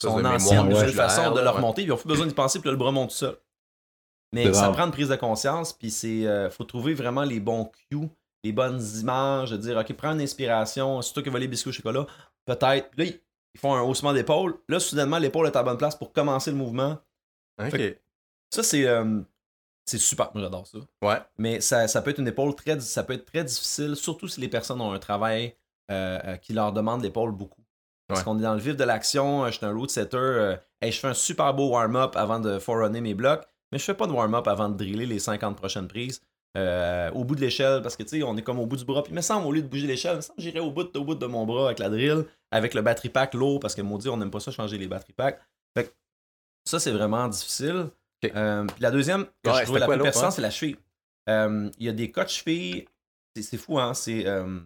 son 0.00 0.24
ancienne 0.24 0.68
nouvelle 0.68 0.92
façon 0.92 1.32
de 1.32 1.40
le 1.40 1.50
remonter, 1.50 1.82
puis 1.82 1.84
ils 1.84 1.88
n'ont 1.88 1.96
plus 1.96 2.08
besoin 2.08 2.26
d'y 2.26 2.34
penser, 2.34 2.58
puis 2.60 2.68
là, 2.68 2.72
le 2.72 2.78
bras 2.78 2.92
monte 2.92 3.10
tout 3.10 3.16
seul. 3.16 3.36
Mais 4.32 4.52
ça 4.52 4.70
prend 4.70 4.86
une 4.86 4.92
prise 4.92 5.08
de 5.08 5.16
conscience, 5.16 5.72
puis 5.72 5.90
c'est 5.90 6.26
euh, 6.26 6.50
faut 6.50 6.64
trouver 6.64 6.94
vraiment 6.94 7.22
les 7.22 7.40
bons 7.40 7.70
cues, 7.90 8.08
les 8.44 8.52
bonnes 8.52 8.80
images, 8.98 9.50
de 9.50 9.56
dire, 9.56 9.76
OK, 9.76 9.92
prends 9.94 10.12
une 10.12 10.20
inspiration, 10.20 11.02
c'est 11.02 11.12
toi 11.12 11.22
qui 11.22 11.30
vas 11.30 11.38
les 11.38 11.48
biscuits 11.48 11.70
au 11.70 11.72
chocolat, 11.72 12.06
peut-être. 12.44 12.90
Puis 12.90 13.04
là, 13.04 13.12
ils 13.54 13.60
font 13.60 13.74
un 13.74 13.82
haussement 13.82 14.12
d'épaule. 14.12 14.58
Là, 14.68 14.78
soudainement, 14.78 15.18
l'épaule 15.18 15.46
est 15.46 15.56
à 15.56 15.62
bonne 15.62 15.78
place 15.78 15.96
pour 15.96 16.12
commencer 16.12 16.50
le 16.50 16.56
mouvement. 16.56 16.98
OK. 17.58 17.96
Ça, 18.50 18.62
c'est. 18.62 18.86
Euh, 18.86 19.20
c'est 19.84 19.98
super, 19.98 20.30
moi 20.34 20.42
j'adore 20.42 20.66
ça. 20.66 20.78
Ouais. 21.02 21.18
Mais 21.38 21.60
ça, 21.60 21.86
ça, 21.86 22.02
peut 22.02 22.10
être 22.10 22.18
une 22.18 22.28
épaule 22.28 22.54
très. 22.54 22.80
Ça 22.80 23.04
peut 23.04 23.12
être 23.12 23.24
très 23.24 23.44
difficile, 23.44 23.94
surtout 23.94 24.26
si 24.26 24.40
les 24.40 24.48
personnes 24.48 24.80
ont 24.80 24.92
un 24.92 24.98
travail 24.98 25.54
euh, 25.90 26.18
euh, 26.24 26.36
qui 26.36 26.52
leur 26.52 26.72
demande 26.72 27.02
l'épaule 27.02 27.32
beaucoup. 27.32 27.62
Parce 28.08 28.22
qu'on 28.22 28.38
est 28.38 28.42
dans 28.42 28.54
le 28.54 28.60
vif 28.60 28.76
de 28.76 28.84
l'action, 28.84 29.46
je 29.46 29.56
suis 29.56 29.66
un 29.66 29.72
route 29.72 29.90
setter, 29.90 30.54
je 30.80 30.90
fais 30.92 31.08
un 31.08 31.14
super 31.14 31.52
beau 31.54 31.70
warm-up 31.70 32.14
avant 32.14 32.38
de 32.38 32.60
forerunner 32.60 33.00
mes 33.00 33.14
blocs, 33.14 33.44
mais 33.72 33.78
je 33.78 33.84
fais 33.84 33.94
pas 33.94 34.06
de 34.06 34.12
warm-up 34.12 34.46
avant 34.46 34.68
de 34.68 34.76
driller 34.76 35.06
les 35.06 35.18
50 35.18 35.56
prochaines 35.56 35.88
prises. 35.88 36.20
au 36.54 37.24
bout 37.24 37.34
de 37.34 37.40
l'échelle, 37.40 37.82
parce 37.82 37.96
que 37.96 38.04
tu 38.04 38.20
sais, 38.20 38.22
on 38.22 38.36
est 38.36 38.42
comme 38.42 38.60
au 38.60 38.66
bout 38.66 38.76
du 38.76 38.84
bras. 38.84 39.02
Puis 39.02 39.12
il 39.12 39.16
me 39.16 39.22
semble, 39.22 39.44
au 39.48 39.50
lieu 39.50 39.60
de 39.60 39.66
bouger 39.66 39.88
l'échelle, 39.88 40.20
j'irais 40.38 40.60
au 40.60 40.70
bout, 40.70 40.96
au 40.96 41.04
bout 41.04 41.16
de 41.16 41.26
mon 41.26 41.46
bras 41.46 41.66
avec 41.66 41.80
la 41.80 41.88
drill, 41.88 42.26
avec 42.52 42.74
le 42.74 42.82
battery 42.82 43.08
pack 43.08 43.34
lourd, 43.34 43.58
parce 43.58 43.74
que 43.74 43.82
maudit, 43.82 44.08
on 44.08 44.16
n'aime 44.16 44.30
pas 44.30 44.40
ça 44.40 44.52
changer 44.52 44.78
les 44.78 44.86
battery 44.86 45.12
packs. 45.12 45.40
Fait 45.76 45.92
ça, 46.66 46.80
c'est 46.80 46.92
vraiment 46.92 47.28
difficile. 47.28 47.90
Euh, 48.24 48.66
la 48.80 48.90
deuxième, 48.90 49.24
que 49.42 49.52
je 49.52 49.62
trouve 49.64 49.78
la 49.78 49.86
plus 49.86 49.98
pertinente, 49.98 50.32
c'est 50.32 50.42
la 50.42 50.50
cheville. 50.50 50.76
Euh, 51.28 51.70
il 51.78 51.86
y 51.86 51.88
a 51.88 51.92
des 51.92 52.10
cas 52.10 52.24
de 52.24 52.28
cheville, 52.28 52.86
c'est 53.40 53.56
fou, 53.56 53.78
hein? 53.78 53.94
C'est 53.94 54.26
euh, 54.26 54.60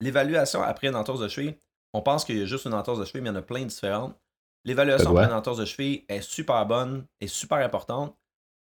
l'évaluation 0.00 0.62
après 0.62 0.88
une 0.88 0.96
entorse 0.96 1.20
de 1.20 1.28
cheville. 1.28 1.56
On 1.92 2.02
pense 2.02 2.24
qu'il 2.24 2.38
y 2.38 2.42
a 2.42 2.46
juste 2.46 2.66
une 2.66 2.74
entorse 2.74 2.98
de 2.98 3.04
cheville, 3.04 3.22
mais 3.22 3.30
il 3.30 3.32
y 3.32 3.36
en 3.36 3.40
a 3.40 3.42
plein 3.42 3.62
de 3.62 3.66
différentes. 3.66 4.16
L'évaluation 4.64 5.10
après 5.10 5.26
une 5.26 5.32
entorse 5.32 5.58
de 5.58 5.64
cheville 5.64 6.04
est 6.08 6.20
super 6.20 6.66
bonne 6.66 7.06
et 7.20 7.26
super 7.26 7.58
importante 7.58 8.16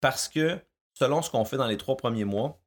parce 0.02 0.30
que 0.30 0.58
selon 0.94 1.22
ce 1.22 1.30
qu'on 1.30 1.46
fait 1.46 1.58
dans 1.58 1.68
les 1.68 1.78
trois 1.78 1.98
premiers 1.98 2.24
mois 2.24 2.60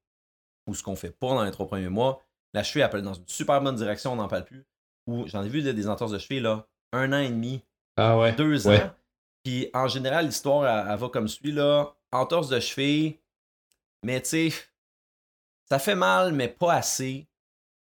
ou 0.67 0.75
ce 0.75 0.83
qu'on 0.83 0.97
fait 0.97 1.11
pas 1.11 1.29
dans 1.29 1.45
les 1.45 1.51
trois 1.51 1.67
premiers 1.67 1.89
mois, 1.89 2.23
la 2.53 2.63
cheville 2.63 2.83
appelle 2.83 3.03
dans 3.03 3.15
une 3.15 3.27
super 3.27 3.61
bonne 3.61 3.77
direction, 3.77 4.13
on 4.13 4.17
n'en 4.17 4.29
parle 4.29 4.45
plus. 4.45 4.67
Ou 5.07 5.27
j'en 5.27 5.43
ai 5.43 5.49
vu 5.49 5.63
des 5.63 5.89
entorses 5.89 6.13
de 6.13 6.19
cheville 6.19 6.43
là, 6.43 6.67
un 6.93 7.13
an 7.13 7.19
et 7.19 7.29
demi, 7.29 7.63
ah 7.97 8.19
ouais. 8.19 8.33
deux 8.33 8.69
ans. 8.69 8.91
Puis 9.47 9.71
en 9.73 9.87
général, 9.87 10.27
l'histoire, 10.27 10.91
elle, 10.91 10.99
va 10.99 11.09
comme 11.09 11.29
suit, 11.29 11.53
là. 11.53 11.95
Entorse 12.11 12.49
de 12.49 12.59
cheville, 12.59 13.21
mais 14.03 14.21
tu 14.21 14.51
sais, 14.51 14.53
ça 15.69 15.79
fait 15.79 15.95
mal, 15.95 16.33
mais 16.33 16.49
pas 16.49 16.73
assez. 16.73 17.29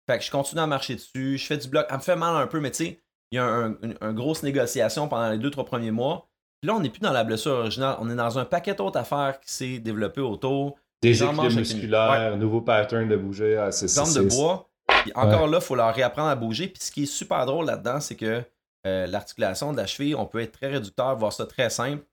Fait 0.07 0.19
que 0.19 0.23
je 0.23 0.29
continue 0.29 0.61
à 0.61 0.67
marcher 0.67 0.93
dessus, 0.93 1.39
je 1.39 1.45
fais 1.47 1.57
du 1.57 1.67
bloc. 1.67 1.87
Elle 1.89 1.97
me 1.97 2.01
fait 2.03 2.15
mal 2.15 2.35
un 2.35 2.45
peu, 2.45 2.59
mais 2.59 2.69
tu 2.69 2.85
sais, 2.85 2.99
il 3.31 3.37
y 3.37 3.39
a 3.39 3.71
une, 3.81 3.95
grosse 4.11 4.43
négociation 4.43 5.07
pendant 5.07 5.31
les 5.31 5.39
deux, 5.39 5.49
trois 5.49 5.65
premiers 5.65 5.89
mois. 5.89 6.29
Puis 6.61 6.67
là, 6.67 6.75
on 6.75 6.81
n'est 6.81 6.91
plus 6.91 6.99
dans 6.99 7.11
la 7.11 7.23
blessure 7.23 7.53
originale. 7.53 7.95
On 7.99 8.11
est 8.11 8.15
dans 8.15 8.37
un 8.37 8.45
paquet 8.45 8.75
d'autres 8.75 8.99
affaires 8.99 9.39
qui 9.39 9.51
s'est 9.51 9.79
développé 9.79 10.21
autour. 10.21 10.75
Des 11.01 11.23
équilibres 11.23 11.51
musculaires, 11.51 12.37
nouveau 12.37 12.61
pattern 12.61 13.09
de 13.09 13.15
bouger. 13.15 13.57
Ah, 13.57 13.71
c'est 13.71 13.87
de 13.87 14.29
bois. 14.29 14.69
Puis 15.01 15.11
encore 15.15 15.47
là, 15.47 15.57
il 15.59 15.65
faut 15.65 15.75
leur 15.75 15.95
réapprendre 15.95 16.29
à 16.29 16.35
bouger. 16.35 16.67
Puis 16.67 16.83
ce 16.83 16.91
qui 16.91 17.03
est 17.03 17.07
super 17.07 17.47
drôle 17.47 17.65
là-dedans, 17.65 17.99
c'est 17.99 18.15
que 18.15 18.43
euh, 18.85 19.07
l'articulation 19.07 19.71
de 19.71 19.77
la 19.77 19.87
cheville, 19.87 20.15
on 20.15 20.25
peut 20.25 20.39
être 20.39 20.51
très 20.51 20.67
réducteur, 20.67 21.17
voir 21.17 21.33
ça 21.33 21.45
très 21.45 21.69
simple. 21.69 22.05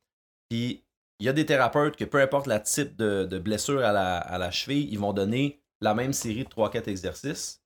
Puis 0.49 0.85
il 1.19 1.27
y 1.27 1.29
a 1.29 1.33
des 1.33 1.47
thérapeutes 1.47 1.97
que 1.97 2.05
peu 2.05 2.21
importe 2.21 2.47
le 2.47 2.61
type 2.63 2.97
de, 2.97 3.39
blessure 3.39 3.85
à 3.85 3.93
la, 3.93 4.51
cheville, 4.51 4.89
ils 4.91 4.99
vont 4.99 5.13
donner 5.13 5.61
la 5.81 5.95
même 5.95 6.13
série 6.13 6.45
de 6.45 6.49
3-4 6.49 6.89
exercices. 6.89 7.63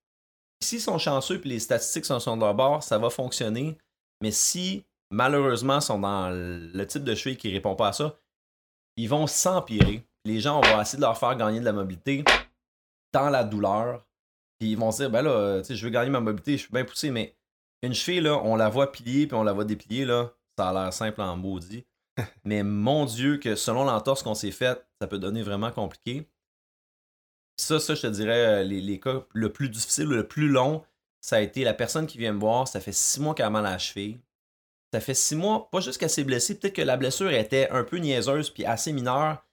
S'ils 0.62 0.80
sont 0.80 0.98
chanceux 0.98 1.40
et 1.44 1.48
les 1.48 1.59
statistiques 1.59 2.07
sont 2.07 2.18
sur 2.18 2.34
leur 2.36 2.54
bord, 2.54 2.82
ça 2.82 2.98
va 2.98 3.11
fonctionner. 3.11 3.78
Mais 4.22 4.30
si 4.30 4.84
malheureusement 5.11 5.80
sont 5.80 5.98
dans 5.98 6.30
le 6.30 6.86
type 6.86 7.04
de 7.04 7.14
cheville 7.14 7.36
qui 7.36 7.48
ne 7.48 7.54
répond 7.54 7.76
pas 7.76 7.88
à 7.88 7.92
ça, 7.92 8.18
ils 8.96 9.09
vont 9.09 9.26
s'empirer. 9.26 10.07
Les 10.24 10.40
gens 10.40 10.61
vont 10.61 10.80
essayer 10.80 10.98
de 10.98 11.02
leur 11.02 11.18
faire 11.18 11.36
gagner 11.36 11.61
de 11.61 11.64
la 11.64 11.72
mobilité 11.72 12.24
dans 13.12 13.30
la 13.30 13.44
douleur. 13.44 14.04
Puis 14.59 14.70
ils 14.70 14.78
vont 14.78 14.90
se 14.90 14.98
dire, 14.98 15.11
ben 15.11 15.22
là, 15.22 15.62
je 15.62 15.84
veux 15.84 15.90
gagner 15.90 16.11
ma 16.11 16.20
mobilité, 16.20 16.52
je 16.52 16.62
suis 16.62 16.72
bien 16.72 16.84
poussé, 16.84 17.11
mais 17.11 17.36
une 17.83 17.95
cheville, 17.95 18.22
là, 18.22 18.41
on 18.43 18.57
la 18.57 18.68
voit 18.68 18.93
plier 18.93 19.27
puis 19.27 19.37
on 19.37 19.43
la 19.43 19.53
voit 19.53 19.64
déplier, 19.64 20.05
là, 20.05 20.33
ça 20.59 20.70
a 20.70 20.72
l'air 20.72 20.93
simple 20.93 21.20
en 21.20 21.37
maudit. 21.37 21.87
Mais 22.45 22.62
mon 22.62 23.05
Dieu, 23.05 23.39
que 23.39 23.55
selon 23.55 23.85
l'entorse 23.85 24.22
qu'on 24.22 24.35
s'est 24.35 24.51
faite, 24.51 24.87
ça 25.01 25.07
peut 25.07 25.18
donner 25.18 25.43
vraiment 25.43 25.70
compliqué. 25.70 26.29
Ça, 27.59 27.79
ça, 27.81 27.95
je 27.95 28.03
te 28.03 28.07
dirais, 28.07 28.64
les, 28.64 28.81
les 28.81 29.01
cas 29.01 29.24
le 29.33 29.53
plus 29.53 29.68
difficile, 29.68 30.07
le 30.07 30.27
plus 30.27 30.49
long, 30.49 30.85
ça 31.20 31.37
a 31.37 31.41
été 31.41 31.64
la 31.64 31.74
personne 31.74 32.07
qui 32.07 32.18
vient 32.18 32.33
me 32.33 32.39
voir, 32.39 32.68
ça 32.68 32.81
fait 32.81 32.93
six 32.93 33.18
mois 33.20 33.35
qu'elle 33.35 33.47
a 33.47 33.51
mal 33.51 33.66
à 33.66 33.72
la 33.72 33.79
cheville. 33.79 34.20
Ça 34.93 35.01
fait 35.01 35.14
six 35.14 35.35
mois, 35.35 35.68
pas 35.70 35.81
juste 35.81 35.99
qu'elle 35.99 36.11
s'est 36.11 36.24
blessée, 36.24 36.59
peut-être 36.59 36.77
que 36.77 36.83
la 36.83 36.97
blessure 36.97 37.31
était 37.31 37.68
un 37.70 37.83
peu 37.83 37.97
niaiseuse 37.97 38.51
puis 38.51 38.64
assez 38.64 38.93
mineure, 38.93 39.45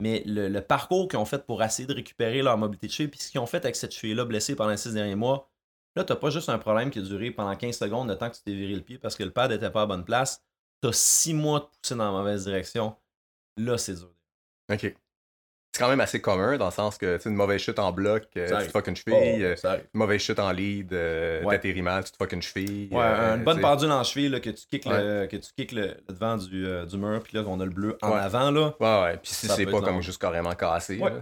mais 0.00 0.22
le, 0.26 0.60
parcours 0.60 1.08
qu'ils 1.08 1.18
ont 1.18 1.24
fait 1.24 1.46
pour 1.46 1.62
essayer 1.62 1.86
de 1.86 1.94
récupérer 1.94 2.42
leur 2.42 2.58
mobilité 2.58 2.86
de 2.86 2.92
cheville, 2.92 3.08
puis 3.10 3.20
ce 3.20 3.30
qu'ils 3.30 3.40
ont 3.40 3.46
fait 3.46 3.64
avec 3.64 3.76
cette 3.76 3.92
cheville-là 3.94 4.24
blessée 4.24 4.54
pendant 4.54 4.70
les 4.70 4.76
six 4.76 4.92
derniers 4.92 5.14
mois, 5.14 5.50
là, 5.96 6.04
t'as 6.04 6.16
pas 6.16 6.30
juste 6.30 6.48
un 6.48 6.58
problème 6.58 6.90
qui 6.90 6.98
a 6.98 7.02
duré 7.02 7.30
pendant 7.30 7.54
15 7.54 7.76
secondes 7.76 8.08
le 8.08 8.16
temps 8.16 8.30
que 8.30 8.36
tu 8.36 8.42
t'es 8.42 8.54
viré 8.54 8.74
le 8.74 8.82
pied 8.82 8.98
parce 8.98 9.16
que 9.16 9.24
le 9.24 9.30
pad 9.30 9.50
n'était 9.50 9.70
pas 9.70 9.82
à 9.82 9.86
bonne 9.86 10.04
place. 10.04 10.42
T'as 10.80 10.92
six 10.92 11.34
mois 11.34 11.60
de 11.60 11.64
pousser 11.64 11.94
dans 11.94 12.04
la 12.04 12.10
mauvaise 12.10 12.44
direction. 12.44 12.96
Là, 13.56 13.78
c'est 13.78 13.94
dur. 13.94 14.10
OK 14.72 14.94
c'est 15.72 15.82
quand 15.82 15.88
même 15.88 16.00
assez 16.00 16.20
commun 16.20 16.58
dans 16.58 16.66
le 16.66 16.72
sens 16.72 16.98
que 16.98 17.16
tu 17.16 17.28
une 17.28 17.34
mauvaise 17.34 17.60
chute 17.60 17.78
en 17.78 17.92
bloc, 17.92 18.24
euh, 18.36 18.60
tu 18.60 18.66
te 18.66 18.70
fuck 18.70 18.86
une 18.88 18.96
cheville. 18.96 19.56
Oh, 19.62 19.66
euh, 19.66 19.76
une 19.76 19.98
mauvaise 19.98 20.20
chute 20.20 20.38
en 20.38 20.50
lead, 20.52 20.92
euh, 20.92 21.42
ouais. 21.42 21.56
t'atterris 21.56 21.80
mal, 21.80 22.04
tu 22.04 22.12
te 22.12 22.16
fuck 22.18 22.30
une 22.32 22.42
cheville. 22.42 22.88
Ouais, 22.92 23.02
une 23.02 23.42
bonne 23.42 23.60
pendule 23.60 23.90
en 23.90 24.04
cheville 24.04 24.28
là, 24.28 24.40
que 24.40 24.50
tu 24.50 24.66
kicks, 24.66 24.84
le, 24.84 25.26
que 25.26 25.36
tu 25.36 25.50
kicks 25.56 25.72
le, 25.72 25.96
devant 26.10 26.36
du, 26.36 26.66
du, 26.86 26.98
mur, 26.98 27.22
puis 27.22 27.38
là, 27.38 27.44
on 27.46 27.58
a 27.58 27.64
le 27.64 27.70
bleu 27.70 27.96
en 28.02 28.12
avant. 28.12 28.50
Là, 28.50 28.74
ouais, 28.80 29.02
ouais. 29.02 29.16
Puis 29.16 29.32
si 29.32 29.48
c'est 29.48 29.64
pas 29.64 29.80
comme 29.80 30.02
juste 30.02 30.20
carrément 30.20 30.54
cassé. 30.54 30.96
Là, 30.96 31.12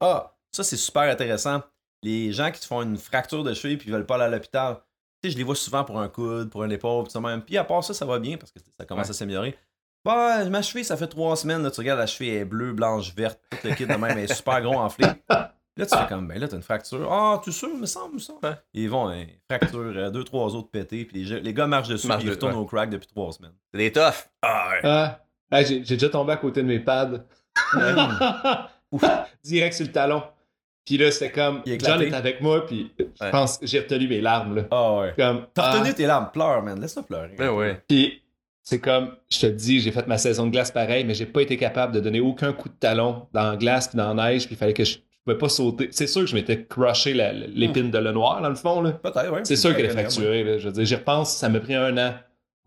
ah, 0.00 0.34
ça, 0.50 0.64
c'est 0.64 0.78
super 0.78 1.02
intéressant. 1.02 1.62
Les 2.02 2.32
gens 2.32 2.50
qui 2.50 2.60
te 2.60 2.66
font 2.66 2.82
une 2.82 2.96
fracture 2.96 3.44
de 3.44 3.52
cheville 3.54 3.76
puis 3.76 3.90
veulent 3.90 4.06
pas 4.06 4.14
aller 4.14 4.24
à 4.24 4.28
l'hôpital, 4.28 4.76
tu 5.22 5.28
sais, 5.28 5.32
je 5.32 5.38
les 5.38 5.44
vois 5.44 5.54
souvent 5.54 5.84
pour 5.84 6.00
un 6.00 6.08
coude, 6.08 6.50
pour 6.50 6.62
un 6.62 6.70
épaule, 6.70 7.04
puis 7.04 7.12
ça 7.12 7.20
même. 7.20 7.42
Puis 7.42 7.58
à 7.58 7.64
part 7.64 7.84
ça, 7.84 7.92
ça 7.92 8.06
va 8.06 8.18
bien 8.18 8.36
parce 8.36 8.52
que 8.52 8.58
ça 8.78 8.86
commence 8.86 9.10
à 9.10 9.12
s'améliorer. 9.12 9.56
Bah, 10.04 10.44
ma 10.46 10.62
cheville, 10.62 10.84
ça 10.84 10.96
fait 10.96 11.08
trois 11.08 11.36
semaines, 11.36 11.62
là, 11.62 11.70
tu 11.70 11.80
regardes, 11.80 11.98
la 11.98 12.06
cheville 12.06 12.30
est 12.30 12.44
bleue, 12.46 12.72
blanche, 12.72 13.14
verte, 13.14 13.38
tout 13.50 13.58
le 13.68 13.74
kit 13.74 13.86
de 13.86 13.94
même 13.94 14.16
est 14.16 14.32
super 14.32 14.62
gros 14.62 14.78
enflé. 14.78 15.06
Là, 15.76 15.86
tu 15.86 15.96
fais 15.96 16.06
comme, 16.08 16.26
ben 16.28 16.38
là, 16.38 16.46
t'as 16.46 16.56
une 16.56 16.62
fracture. 16.62 17.10
Ah, 17.10 17.40
tu 17.42 17.52
sûr, 17.52 17.74
me 17.74 17.86
semble, 17.86 18.20
semble. 18.20 18.58
Ils 18.74 18.90
vont, 18.90 19.08
hein, 19.08 19.24
fracture, 19.48 19.78
euh, 19.96 20.10
deux, 20.10 20.24
trois 20.24 20.54
autres 20.54 20.68
pétés, 20.68 21.06
puis 21.06 21.24
les, 21.24 21.40
les, 21.40 21.54
gars 21.54 21.66
marchent 21.66 21.88
dessus, 21.88 22.08
puis 22.08 22.24
ils 22.24 22.30
retournent 22.30 22.56
au 22.56 22.66
crack 22.66 22.90
depuis 22.90 23.06
trois 23.06 23.32
semaines. 23.32 23.54
C'est 23.72 23.78
des 23.78 23.92
toughs. 23.92 24.28
Ah, 24.42 24.70
ouais. 24.72 24.80
Ah, 25.50 25.62
j'ai 25.62 25.80
déjà 25.80 26.08
tombé 26.10 26.32
à 26.32 26.36
côté 26.36 26.62
de 26.62 26.66
mes 26.66 26.80
pads. 26.80 27.24
Direct 29.42 29.74
sur 29.74 29.86
le 29.86 29.92
talon. 29.92 30.22
Puis 30.90 30.98
là, 30.98 31.08
c'était 31.12 31.30
comme, 31.30 31.62
John 31.64 32.02
est 32.02 32.12
avec 32.12 32.40
moi, 32.40 32.66
puis 32.66 32.90
je 32.98 33.30
pense 33.30 33.58
que 33.58 33.66
j'ai 33.68 33.78
retenu 33.78 34.08
mes 34.08 34.20
larmes, 34.20 34.56
là. 34.56 34.62
Ah 34.72 34.98
ouais. 34.98 35.14
Comme, 35.16 35.46
T'as 35.54 35.70
retenu 35.70 35.90
ah. 35.90 35.94
tes 35.94 36.06
larmes, 36.06 36.30
pleure, 36.32 36.64
man, 36.64 36.80
laisse-toi 36.80 37.04
pleurer. 37.04 37.36
Ben 37.38 37.50
ouais. 37.50 37.80
Puis 37.86 38.24
c'est 38.64 38.80
comme, 38.80 39.12
je 39.30 39.38
te 39.38 39.46
dis, 39.46 39.78
j'ai 39.78 39.92
fait 39.92 40.08
ma 40.08 40.18
saison 40.18 40.46
de 40.46 40.50
glace 40.50 40.72
pareil, 40.72 41.04
mais 41.04 41.14
j'ai 41.14 41.26
pas 41.26 41.42
été 41.42 41.56
capable 41.56 41.94
de 41.94 42.00
donner 42.00 42.18
aucun 42.18 42.52
coup 42.52 42.68
de 42.68 42.74
talon 42.74 43.28
dans 43.32 43.52
la 43.52 43.56
glace 43.56 43.86
puis 43.86 43.98
dans 43.98 44.12
la 44.12 44.30
neige, 44.30 44.46
puis 44.46 44.56
il 44.56 44.58
fallait 44.58 44.74
que 44.74 44.82
je, 44.82 44.98
pouvais 45.24 45.38
pas 45.38 45.48
sauter. 45.48 45.90
C'est 45.92 46.08
sûr 46.08 46.22
que 46.22 46.26
je 46.26 46.34
m'étais 46.34 46.64
crushé 46.64 47.14
l'épine 47.14 47.92
de 47.92 47.98
le 47.98 48.10
noir, 48.10 48.42
dans 48.42 48.48
le 48.48 48.56
fond. 48.56 48.82
Là. 48.82 48.90
Peut-être, 48.90 49.32
oui. 49.32 49.42
C'est 49.44 49.54
sûr 49.54 49.76
qu'elle 49.76 49.86
est 49.86 49.90
fracturée. 49.90 50.58
Je 50.58 50.66
veux 50.66 50.72
dire, 50.72 50.84
j'y 50.84 50.96
repense, 50.96 51.36
ça 51.36 51.48
m'a 51.48 51.60
pris 51.60 51.76
un 51.76 51.96
an 51.98 52.14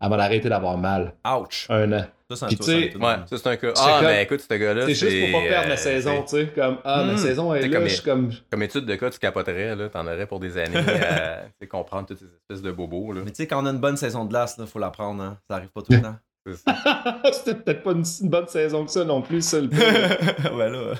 avant 0.00 0.16
d'arrêter 0.16 0.48
d'avoir 0.48 0.78
mal. 0.78 1.12
Ouch. 1.26 1.66
Un 1.68 1.92
an. 1.92 2.04
Ça, 2.30 2.48
c'est 2.48 2.72
un, 2.72 3.00
ouais, 3.00 3.16
ça, 3.26 3.36
c'est 3.36 3.46
un 3.46 3.56
cas. 3.56 3.72
Ah, 3.76 4.00
mais 4.02 4.22
écoute, 4.22 4.40
ce 4.40 4.54
gars-là. 4.54 4.86
C'est 4.86 4.94
juste 4.94 5.30
pour 5.30 5.42
pas 5.42 5.46
perdre 5.46 5.68
la 5.68 5.74
euh, 5.74 5.76
saison, 5.76 6.22
tu 6.22 6.28
sais. 6.28 6.46
Comme, 6.54 6.78
ah, 6.82 7.04
ma 7.04 7.12
hmm. 7.12 7.18
saison 7.18 7.54
est 7.54 7.68
là, 7.68 7.76
comme, 7.76 7.88
je 7.88 7.94
suis 7.94 8.02
comme. 8.02 8.30
Comme 8.50 8.62
étude 8.62 8.86
de 8.86 8.94
cas, 8.94 9.10
tu 9.10 9.18
capoterais, 9.18 9.76
là. 9.76 9.90
T'en 9.90 10.06
aurais 10.06 10.26
pour 10.26 10.40
des 10.40 10.56
années 10.56 10.78
à 10.78 11.66
comprendre 11.66 12.08
toutes 12.08 12.20
ces 12.20 12.24
espèces 12.24 12.62
de 12.62 12.72
bobos, 12.72 13.12
là. 13.12 13.20
Mais 13.24 13.30
tu 13.30 13.36
sais, 13.36 13.46
quand 13.46 13.62
on 13.62 13.66
a 13.66 13.70
une 13.70 13.78
bonne 13.78 13.98
saison 13.98 14.24
de 14.24 14.30
glace, 14.30 14.56
il 14.58 14.66
faut 14.66 14.78
la 14.78 14.88
prendre, 14.88 15.22
hein. 15.22 15.38
Ça 15.50 15.56
arrive 15.56 15.68
pas 15.68 15.82
tout 15.82 15.92
le 15.92 16.00
temps. 16.00 16.16
C'était 17.32 17.54
peut-être 17.62 17.82
pas 17.82 17.92
une, 17.92 18.04
bonne 18.22 18.48
saison 18.48 18.84
que 18.86 18.90
ça 18.90 19.04
non 19.04 19.20
plus, 19.20 19.42
ça, 19.42 19.60
le 19.60 19.68
là. 19.68 20.94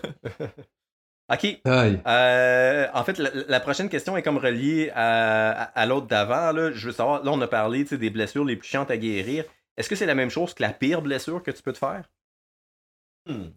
OK. 1.33 1.61
Euh, 1.67 2.87
en 2.93 3.05
fait, 3.05 3.19
la, 3.19 3.61
prochaine 3.61 3.89
question 3.89 4.17
est 4.17 4.23
comme 4.23 4.37
reliée 4.37 4.91
à, 4.95 5.87
l'autre 5.87 6.07
d'avant. 6.07 6.53
Je 6.73 6.87
veux 6.87 6.93
savoir, 6.93 7.25
là, 7.25 7.31
on 7.33 7.41
a 7.41 7.47
parlé 7.47 7.85
des 7.85 8.11
blessures 8.11 8.45
les 8.45 8.57
plus 8.57 8.69
chiantes 8.69 8.91
à 8.91 8.99
guérir. 8.99 9.45
Est-ce 9.77 9.89
que 9.89 9.97
c'est 9.97 10.07
la 10.07 10.15
même 10.15 10.31
chose 10.31 10.55
que 10.55 10.63
la 10.63 10.73
pire 10.73 11.03
blessure 11.03 11.43
que 11.43 11.51
tu 11.51 11.63
peux 11.63 11.73
te 11.73 11.79
faire? 11.79 12.09
Hmm. 13.27 13.51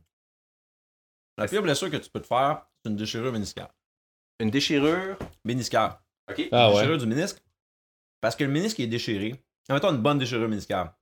La 1.38 1.48
pire 1.48 1.62
blessure 1.62 1.92
que 1.92 1.98
tu 1.98 2.10
peux 2.10 2.22
te 2.22 2.28
faire, 2.28 2.66
c'est 2.84 2.90
une 2.90 2.96
déchirure 2.96 3.32
méniscale. 3.32 3.70
Une 4.40 4.50
déchirure? 4.50 5.18
Méniscale. 5.46 6.00
OK. 6.30 6.48
Ah, 6.52 6.68
une 6.68 6.74
déchirure 6.74 6.98
du 6.98 7.06
ménisque. 7.06 7.44
Parce 8.22 8.36
que 8.36 8.44
le 8.44 8.50
ménisque 8.50 8.80
est 8.80 8.88
déchiré. 8.88 9.36
En 9.70 9.74
même 9.74 9.82
temps, 9.82 9.94
une 9.94 10.02
bonne 10.02 10.18
déchirure 10.18 10.48
méniscale. 10.48 10.94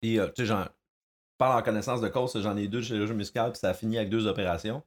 Puis, 0.00 0.18
euh, 0.18 0.28
tu 0.28 0.42
sais, 0.42 0.46
j'en 0.46 0.66
parle 1.38 1.58
en 1.58 1.62
connaissance 1.62 2.00
de 2.00 2.08
cause, 2.08 2.40
j'en 2.40 2.56
ai 2.56 2.68
deux 2.68 2.82
chirurgie 2.82 3.14
muscale, 3.14 3.52
puis 3.52 3.58
ça 3.58 3.70
a 3.70 3.74
fini 3.74 3.96
avec 3.96 4.10
deux 4.10 4.26
opérations. 4.26 4.82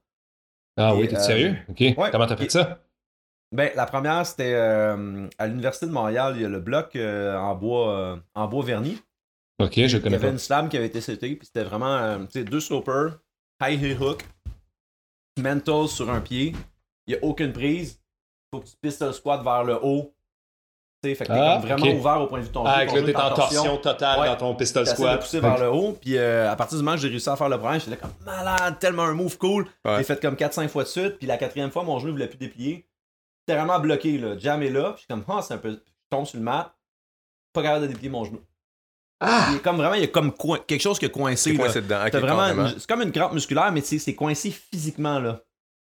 Ah 0.77 0.95
oui, 0.95 1.07
t'es 1.07 1.19
sérieux? 1.19 1.55
Euh, 1.69 1.71
OK. 1.71 2.11
Comment 2.11 2.27
t'as 2.27 2.37
fait 2.37 2.49
ça? 2.49 2.79
Ben, 3.51 3.71
la 3.75 3.85
première, 3.85 4.25
c'était 4.25 4.53
euh, 4.55 5.27
à 5.37 5.47
l'Université 5.47 5.85
de 5.85 5.91
Montréal, 5.91 6.33
il 6.35 6.41
y 6.41 6.45
a 6.45 6.49
le 6.49 6.59
bloc 6.59 6.95
en 6.95 7.55
bois 7.55 8.19
en 8.33 8.47
bois 8.47 8.63
verni. 8.63 8.99
OK, 9.59 9.73
je 9.75 9.97
connais 9.97 10.17
Il 10.17 10.21
y 10.21 10.23
avait 10.23 10.31
une 10.31 10.39
slam 10.39 10.69
qui 10.69 10.77
avait 10.77 10.87
été 10.87 11.01
setée, 11.01 11.35
puis 11.35 11.45
c'était 11.45 11.63
vraiment, 11.63 12.25
tu 12.25 12.31
sais, 12.31 12.43
deux 12.43 12.59
slopers, 12.59 13.19
high 13.61 13.81
heel 13.81 14.01
hook, 14.01 14.23
mental 15.39 15.87
sur 15.87 16.09
un 16.09 16.21
pied, 16.21 16.53
il 17.07 17.13
n'y 17.13 17.19
a 17.19 17.23
aucune 17.23 17.53
prise, 17.53 18.01
faut 18.53 18.61
que 18.61 18.67
tu 18.67 18.75
pistes 18.81 19.01
le 19.01 19.13
squat 19.13 19.43
vers 19.43 19.63
le 19.63 19.79
haut, 19.83 20.13
fait 21.03 21.25
que 21.25 21.33
t'es 21.33 21.39
ah, 21.39 21.59
vraiment 21.61 21.85
ouvert 21.85 22.21
au 22.21 22.27
point 22.27 22.39
de 22.39 22.43
vue 22.43 22.49
de 22.49 22.53
ton 22.53 22.65
Ah, 22.65 22.77
avec 22.77 22.93
là, 22.93 23.03
t'es 23.03 23.15
en 23.15 23.33
torsion 23.33 23.77
totale 23.77 24.25
dans 24.25 24.35
ton 24.37 24.55
pistol 24.55 24.87
squat. 24.87 25.19
poussé 25.19 25.39
vers 25.39 25.57
le 25.57 25.69
haut. 25.69 25.97
Puis 25.99 26.17
euh, 26.17 26.49
à 26.49 26.55
partir 26.55 26.77
du 26.77 26.83
moment 26.83 26.95
que 26.95 27.01
j'ai 27.01 27.09
réussi 27.09 27.29
à 27.29 27.35
faire 27.35 27.49
le 27.49 27.59
premier, 27.59 27.79
j'étais 27.79 27.97
comme 27.97 28.13
malade, 28.25 28.79
tellement 28.79 29.03
un 29.03 29.13
move 29.13 29.37
cool. 29.37 29.67
J'ai 29.85 30.03
fait 30.03 30.21
comme 30.21 30.35
4-5 30.35 30.67
fois 30.69 30.83
de 30.83 30.87
suite. 30.87 31.17
Puis 31.17 31.27
la 31.27 31.37
quatrième 31.37 31.71
fois, 31.71 31.83
mon 31.83 31.99
genou 31.99 32.09
ne 32.09 32.13
voulait 32.13 32.27
plus 32.27 32.37
déplier. 32.37 32.87
J'étais 33.41 33.59
vraiment 33.59 33.79
bloqué, 33.79 34.17
là. 34.17 34.37
Jam 34.37 34.63
est 34.63 34.69
là. 34.69 34.91
Puis 34.91 34.93
je 34.95 34.99
suis 34.99 35.07
comme, 35.07 35.23
ah, 35.27 35.41
c'est 35.41 35.53
un 35.53 35.57
peu. 35.57 35.71
Je 35.71 35.77
tombe 36.09 36.25
sur 36.25 36.37
le 36.37 36.43
mat. 36.45 36.73
Pas 37.51 37.61
capable 37.61 37.83
de 37.83 37.87
déplier 37.87 38.09
mon 38.09 38.23
genou. 38.23 38.39
Ah! 39.24 39.47
Il 39.51 39.57
est 39.57 39.61
comme 39.61 39.78
vraiment, 39.78 39.95
il 39.95 40.01
y 40.01 40.05
a 40.05 40.07
comme 40.07 40.34
quelque 40.67 40.82
chose 40.82 40.99
qui 40.99 41.05
est 41.05 41.11
coincé. 41.11 41.55
Coincé 41.55 41.82
dedans. 41.82 42.05
vraiment 42.11 42.67
c'est 42.67 42.88
comme 42.88 43.01
une 43.01 43.11
crampe 43.11 43.34
musculaire, 43.34 43.71
mais 43.71 43.82
c'est 43.82 44.15
coincé 44.15 44.51
physiquement, 44.51 45.19
là. 45.19 45.41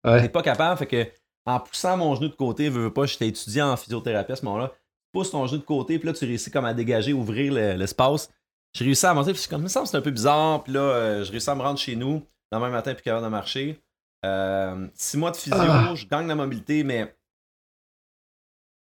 Ouais. 0.06 0.22
T'es 0.22 0.30
pas 0.30 0.42
capable. 0.42 0.78
Fait 0.78 0.88
que 0.88 1.08
en 1.46 1.60
poussant 1.60 1.98
mon 1.98 2.16
genou 2.16 2.30
de 2.30 2.36
côté, 2.36 2.70
veux, 2.70 2.84
veux 2.84 2.94
pas, 2.94 3.06
j'étais 3.06 3.28
étudiant 3.28 3.72
en 3.72 3.78
physiothérapie 3.78 4.32
à 4.32 4.36
ce 4.36 4.46
moment-là 4.46 4.72
pousses 5.12 5.32
ton 5.32 5.46
jeu 5.48 5.58
de 5.58 5.64
côté, 5.64 6.00
puis 6.00 6.08
là, 6.08 6.14
tu 6.14 6.26
réussis 6.26 6.52
comme 6.52 6.66
à 6.66 6.74
dégager, 6.74 7.14
ouvrir 7.14 7.54
l'espace. 7.54 8.30
j'ai 8.74 8.86
réussi 8.86 9.06
à 9.06 9.14
monter, 9.14 9.34
puis 9.34 9.46
comme 9.50 9.68
ça, 9.68 9.86
c'est 9.86 9.98
un 9.98 10.02
peu 10.02 10.12
bizarre. 10.12 10.64
Puis 10.64 10.74
là, 10.74 10.82
euh, 10.82 11.24
je 11.24 11.32
réussis 11.32 11.50
à 11.50 11.56
me 11.56 11.62
rendre 11.62 11.80
chez 11.80 11.96
nous, 11.96 12.26
le 12.52 12.60
même 12.60 12.72
matin, 12.72 12.94
puis 12.94 13.04
capable 13.04 13.26
de 13.26 13.30
marcher. 13.30 13.80
Euh, 14.26 14.88
six 14.96 15.18
mois 15.18 15.32
de 15.32 15.38
physio, 15.38 15.58
ah. 15.60 15.94
je 15.96 16.06
gagne 16.06 16.28
la 16.28 16.36
mobilité, 16.36 16.84
mais 16.84 17.16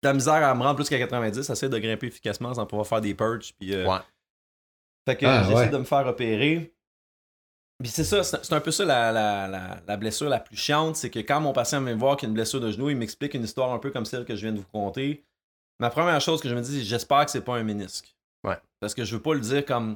la 0.04 0.14
misère 0.14 0.36
à 0.36 0.56
me 0.56 0.64
rendre 0.64 0.76
plus 0.76 0.90
qu'à 0.90 1.00
90, 1.00 1.46
j'essaie 1.48 1.70
de 1.70 1.78
grimper 1.78 2.08
efficacement 2.08 2.54
sans 2.54 2.66
pouvoir 2.66 2.88
faire 2.88 3.02
des 3.02 3.14
purges. 3.14 3.54
Puis, 3.60 3.74
euh, 3.74 3.88
ouais. 3.88 4.00
Fait 5.08 5.16
que 5.16 5.26
ah, 5.26 5.42
j'essaie 5.48 5.70
de 5.70 5.78
me 5.78 5.86
faire 5.86 6.06
opérer. 6.06 6.74
Puis 7.82 7.90
c'est 7.90 8.04
ça, 8.04 8.24
c'est 8.24 8.54
un 8.54 8.60
peu 8.60 8.72
ça 8.72 8.84
la, 8.84 9.14
la, 9.14 9.80
la, 9.88 9.98
blessure 9.98 10.28
la 10.28 10.40
plus 10.40 10.58
chiante, 10.58 10.98
c'est 10.98 11.10
que 11.10 11.20
quand 11.20 11.40
mon 11.40 11.54
patient 11.54 11.82
vient 11.82 11.94
me 11.94 12.00
voir 12.00 12.18
qu'il 12.18 12.28
a 12.28 12.30
une 12.30 12.34
blessure 12.34 12.60
de 12.60 12.72
genou, 12.72 12.90
il 12.90 12.98
m'explique 12.98 13.34
une 13.34 13.44
histoire 13.44 13.72
un 13.72 13.80
peu 13.80 13.90
comme 13.90 14.04
celle 14.04 14.26
que 14.26 14.36
je 14.36 14.42
viens 14.42 14.52
de 14.52 14.58
vous 14.58 14.68
conter. 14.74 15.24
Ma 15.80 15.90
première 15.90 16.20
chose 16.20 16.42
que 16.42 16.50
je 16.50 16.56
me 16.56 16.62
dis, 16.62 16.84
j'espère 16.84 17.24
que 17.24 17.32
c'est 17.32 17.46
pas 17.46 17.56
un 17.56 17.64
ménisque. 17.64 18.18
Ouais. 18.46 18.58
Parce 18.82 18.94
que 18.94 19.06
je 19.06 19.16
veux 19.16 19.22
pas 19.22 19.34
le 19.34 19.40
dire 19.40 19.66
comme. 19.66 19.96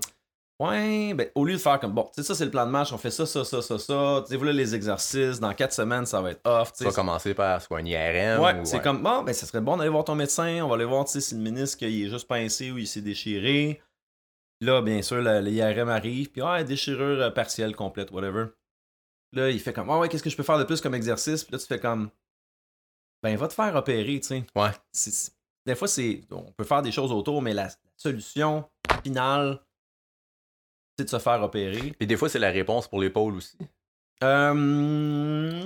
Ouais, 0.61 1.13
ben, 1.13 1.27
au 1.35 1.43
lieu 1.43 1.53
de 1.53 1.57
faire 1.57 1.79
comme 1.79 1.91
bon, 1.91 2.03
tu 2.03 2.21
sais, 2.21 2.23
ça 2.23 2.35
c'est 2.35 2.45
le 2.45 2.51
plan 2.51 2.67
de 2.67 2.71
match, 2.71 2.93
on 2.93 2.97
fait 2.97 3.11
ça, 3.11 3.25
ça, 3.25 3.43
ça, 3.43 3.61
ça, 3.61 3.79
ça. 3.79 4.21
Tu 4.21 4.29
sais, 4.29 4.37
voilà 4.37 4.53
les 4.53 4.75
exercices, 4.75 5.41
dans 5.41 5.53
quatre 5.53 5.73
semaines, 5.73 6.05
ça 6.05 6.21
va 6.21 6.31
être 6.31 6.41
off. 6.45 6.71
Tu 6.71 6.85
vas 6.85 6.91
commencer 6.93 7.33
par 7.33 7.61
soit 7.61 7.79
un 7.79 7.85
IRM. 7.85 8.41
Ouais, 8.41 8.61
c'est 8.63 8.81
comme 8.81 9.03
bon, 9.03 9.23
ben, 9.23 9.33
ça 9.33 9.45
serait 9.45 9.59
bon 9.59 9.75
d'aller 9.75 9.89
voir 9.89 10.05
ton 10.05 10.15
médecin, 10.15 10.61
on 10.63 10.69
va 10.69 10.75
aller 10.75 10.85
voir, 10.85 11.05
si 11.09 11.35
le 11.35 11.41
ménisque 11.41 11.81
il 11.81 12.05
est 12.05 12.09
juste 12.09 12.27
pincé 12.29 12.71
ou 12.71 12.77
il 12.77 12.87
s'est 12.87 13.01
déchiré. 13.01 13.81
Là, 14.61 14.81
bien 14.81 15.01
sûr, 15.01 15.21
l'IRM 15.21 15.89
arrive, 15.89 16.31
puis 16.31 16.41
ouais, 16.41 16.63
déchirure 16.63 17.21
euh, 17.21 17.29
partielle, 17.31 17.75
complète, 17.75 18.11
whatever. 18.11 18.47
Là, 19.33 19.49
il 19.49 19.59
fait 19.59 19.73
comme, 19.73 19.89
oh, 19.89 19.99
ouais, 19.99 20.09
qu'est-ce 20.09 20.23
que 20.23 20.29
je 20.29 20.37
peux 20.37 20.43
faire 20.43 20.59
de 20.59 20.63
plus 20.63 20.81
comme 20.81 20.95
exercice? 20.95 21.43
Puis 21.43 21.53
là, 21.53 21.59
tu 21.59 21.65
fais 21.65 21.79
comme, 21.79 22.09
ben, 23.23 23.35
va 23.35 23.47
te 23.47 23.53
faire 23.53 23.75
opérer, 23.75 24.19
tu 24.19 24.27
sais. 24.27 24.45
Ouais 24.55 24.71
des 25.65 25.75
fois, 25.75 25.87
c'est 25.87 26.21
on 26.31 26.51
peut 26.51 26.63
faire 26.63 26.81
des 26.81 26.91
choses 26.91 27.11
autour, 27.11 27.41
mais 27.41 27.53
la, 27.53 27.69
solution 27.97 28.67
finale, 29.03 29.59
c'est 30.97 31.05
de 31.05 31.09
se 31.09 31.19
faire 31.19 31.41
opérer. 31.43 31.93
Et 31.99 32.07
des 32.07 32.17
fois, 32.17 32.29
c'est 32.29 32.39
la 32.39 32.49
réponse 32.49 32.87
pour 32.87 32.99
l'épaule 32.99 33.35
aussi. 33.35 33.57
Euh, 34.23 35.65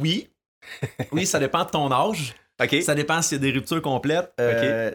oui. 0.00 0.28
oui, 1.12 1.26
ça 1.26 1.38
dépend 1.38 1.64
de 1.64 1.70
ton 1.70 1.92
âge. 1.92 2.34
OK. 2.60 2.82
Ça 2.82 2.96
dépend 2.96 3.22
s'il 3.22 3.38
y 3.38 3.40
a 3.40 3.42
des 3.42 3.52
ruptures 3.52 3.82
complètes. 3.82 4.32
Euh, 4.40 4.92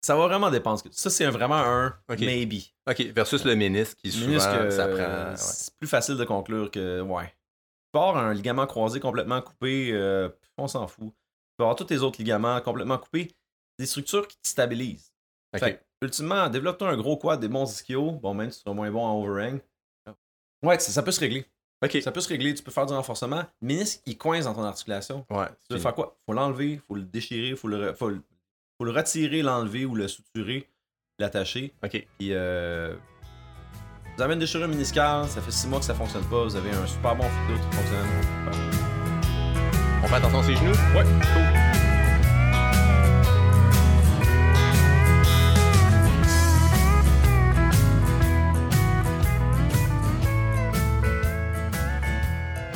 ça 0.00 0.16
va 0.16 0.26
vraiment 0.26 0.50
dépendre. 0.50 0.80
Ça, 0.90 1.10
c'est 1.10 1.26
vraiment 1.26 1.56
un 1.56 1.94
maybe. 2.08 2.62
OK. 2.88 3.00
Versus 3.14 3.44
le 3.44 3.54
ménisque 3.54 3.98
qui 3.98 4.10
souvent, 4.10 4.38
ça 4.38 4.88
prend. 4.88 5.36
C'est 5.36 5.74
plus 5.76 5.88
facile 5.88 6.16
de 6.16 6.24
conclure 6.24 6.70
que, 6.70 7.00
ouais. 7.00 7.32
Par 7.92 8.16
un 8.16 8.32
ligament 8.32 8.66
croisé 8.66 9.00
complètement 9.00 9.42
coupé, 9.42 9.90
euh, 9.92 10.28
on 10.56 10.68
s'en 10.68 10.86
fout 10.86 11.12
avoir 11.62 11.76
tous 11.76 11.84
tes 11.84 11.98
autres 11.98 12.18
ligaments 12.18 12.60
complètement 12.60 12.98
coupés. 12.98 13.30
Des 13.78 13.86
structures 13.86 14.28
qui 14.28 14.36
te 14.36 14.48
stabilisent. 14.48 15.12
ultimement, 16.02 16.48
développe-toi 16.48 16.90
un 16.90 16.96
gros 16.96 17.16
quad, 17.16 17.40
des 17.40 17.48
bons 17.48 17.70
ischios. 17.70 18.12
Bon, 18.12 18.34
même 18.34 18.50
si 18.50 18.58
tu 18.58 18.62
seras 18.64 18.74
moins 18.74 18.90
bon 18.90 19.04
en 19.04 19.22
overhang. 19.22 19.60
Ouais, 20.62 20.78
ça, 20.78 20.92
ça 20.92 21.02
peut 21.02 21.12
se 21.12 21.20
régler. 21.20 21.46
Ok. 21.82 21.98
Ça 22.02 22.12
peut 22.12 22.20
se 22.20 22.28
régler, 22.28 22.54
tu 22.54 22.62
peux 22.62 22.70
faire 22.70 22.86
du 22.86 22.92
renforcement. 22.92 23.44
Ménisque, 23.62 24.02
il 24.04 24.18
coince 24.18 24.44
dans 24.44 24.54
ton 24.54 24.64
articulation. 24.64 25.24
Ouais. 25.30 25.46
Tu 25.66 25.74
veux 25.74 25.80
faire 25.80 25.94
quoi? 25.94 26.18
Faut 26.26 26.34
l'enlever, 26.34 26.80
faut 26.86 26.94
le 26.94 27.02
déchirer, 27.02 27.56
faut 27.56 27.68
le, 27.68 27.94
faut 27.94 28.10
le, 28.10 28.22
faut 28.80 28.86
le 28.86 28.92
retirer, 28.92 29.42
l'enlever 29.42 29.84
ou 29.84 29.94
le 29.94 30.08
suturer, 30.08 30.66
l'attacher. 31.18 31.74
Ok. 31.84 32.06
Puis 32.18 32.32
euh, 32.32 32.94
vous 34.16 34.22
avez 34.22 34.32
une 34.32 34.40
déchirure 34.40 34.68
méniscale, 34.68 35.28
ça 35.28 35.42
fait 35.42 35.50
6 35.50 35.68
mois 35.68 35.80
que 35.80 35.84
ça 35.84 35.92
fonctionne 35.92 36.24
pas, 36.24 36.44
vous 36.44 36.56
avez 36.56 36.70
un 36.70 36.86
super 36.86 37.14
bon 37.14 37.24
physio 37.24 37.56
qui 37.56 37.76
fonctionne. 37.76 38.06
On 40.02 40.06
fait 40.06 40.14
attention 40.14 40.38
à 40.38 40.42
ses 40.44 40.54
genoux? 40.54 40.72
Ouais. 40.96 41.04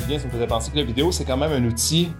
Julien, 0.03 0.19
ça 0.19 0.27
me 0.27 0.33
faisait 0.33 0.47
penser 0.47 0.71
que 0.71 0.77
la 0.77 0.85
vidéo, 0.85 1.11
c'est 1.13 1.25
quand 1.25 1.39
même 1.39 1.53
un 1.53 1.67
outil, 1.67 2.13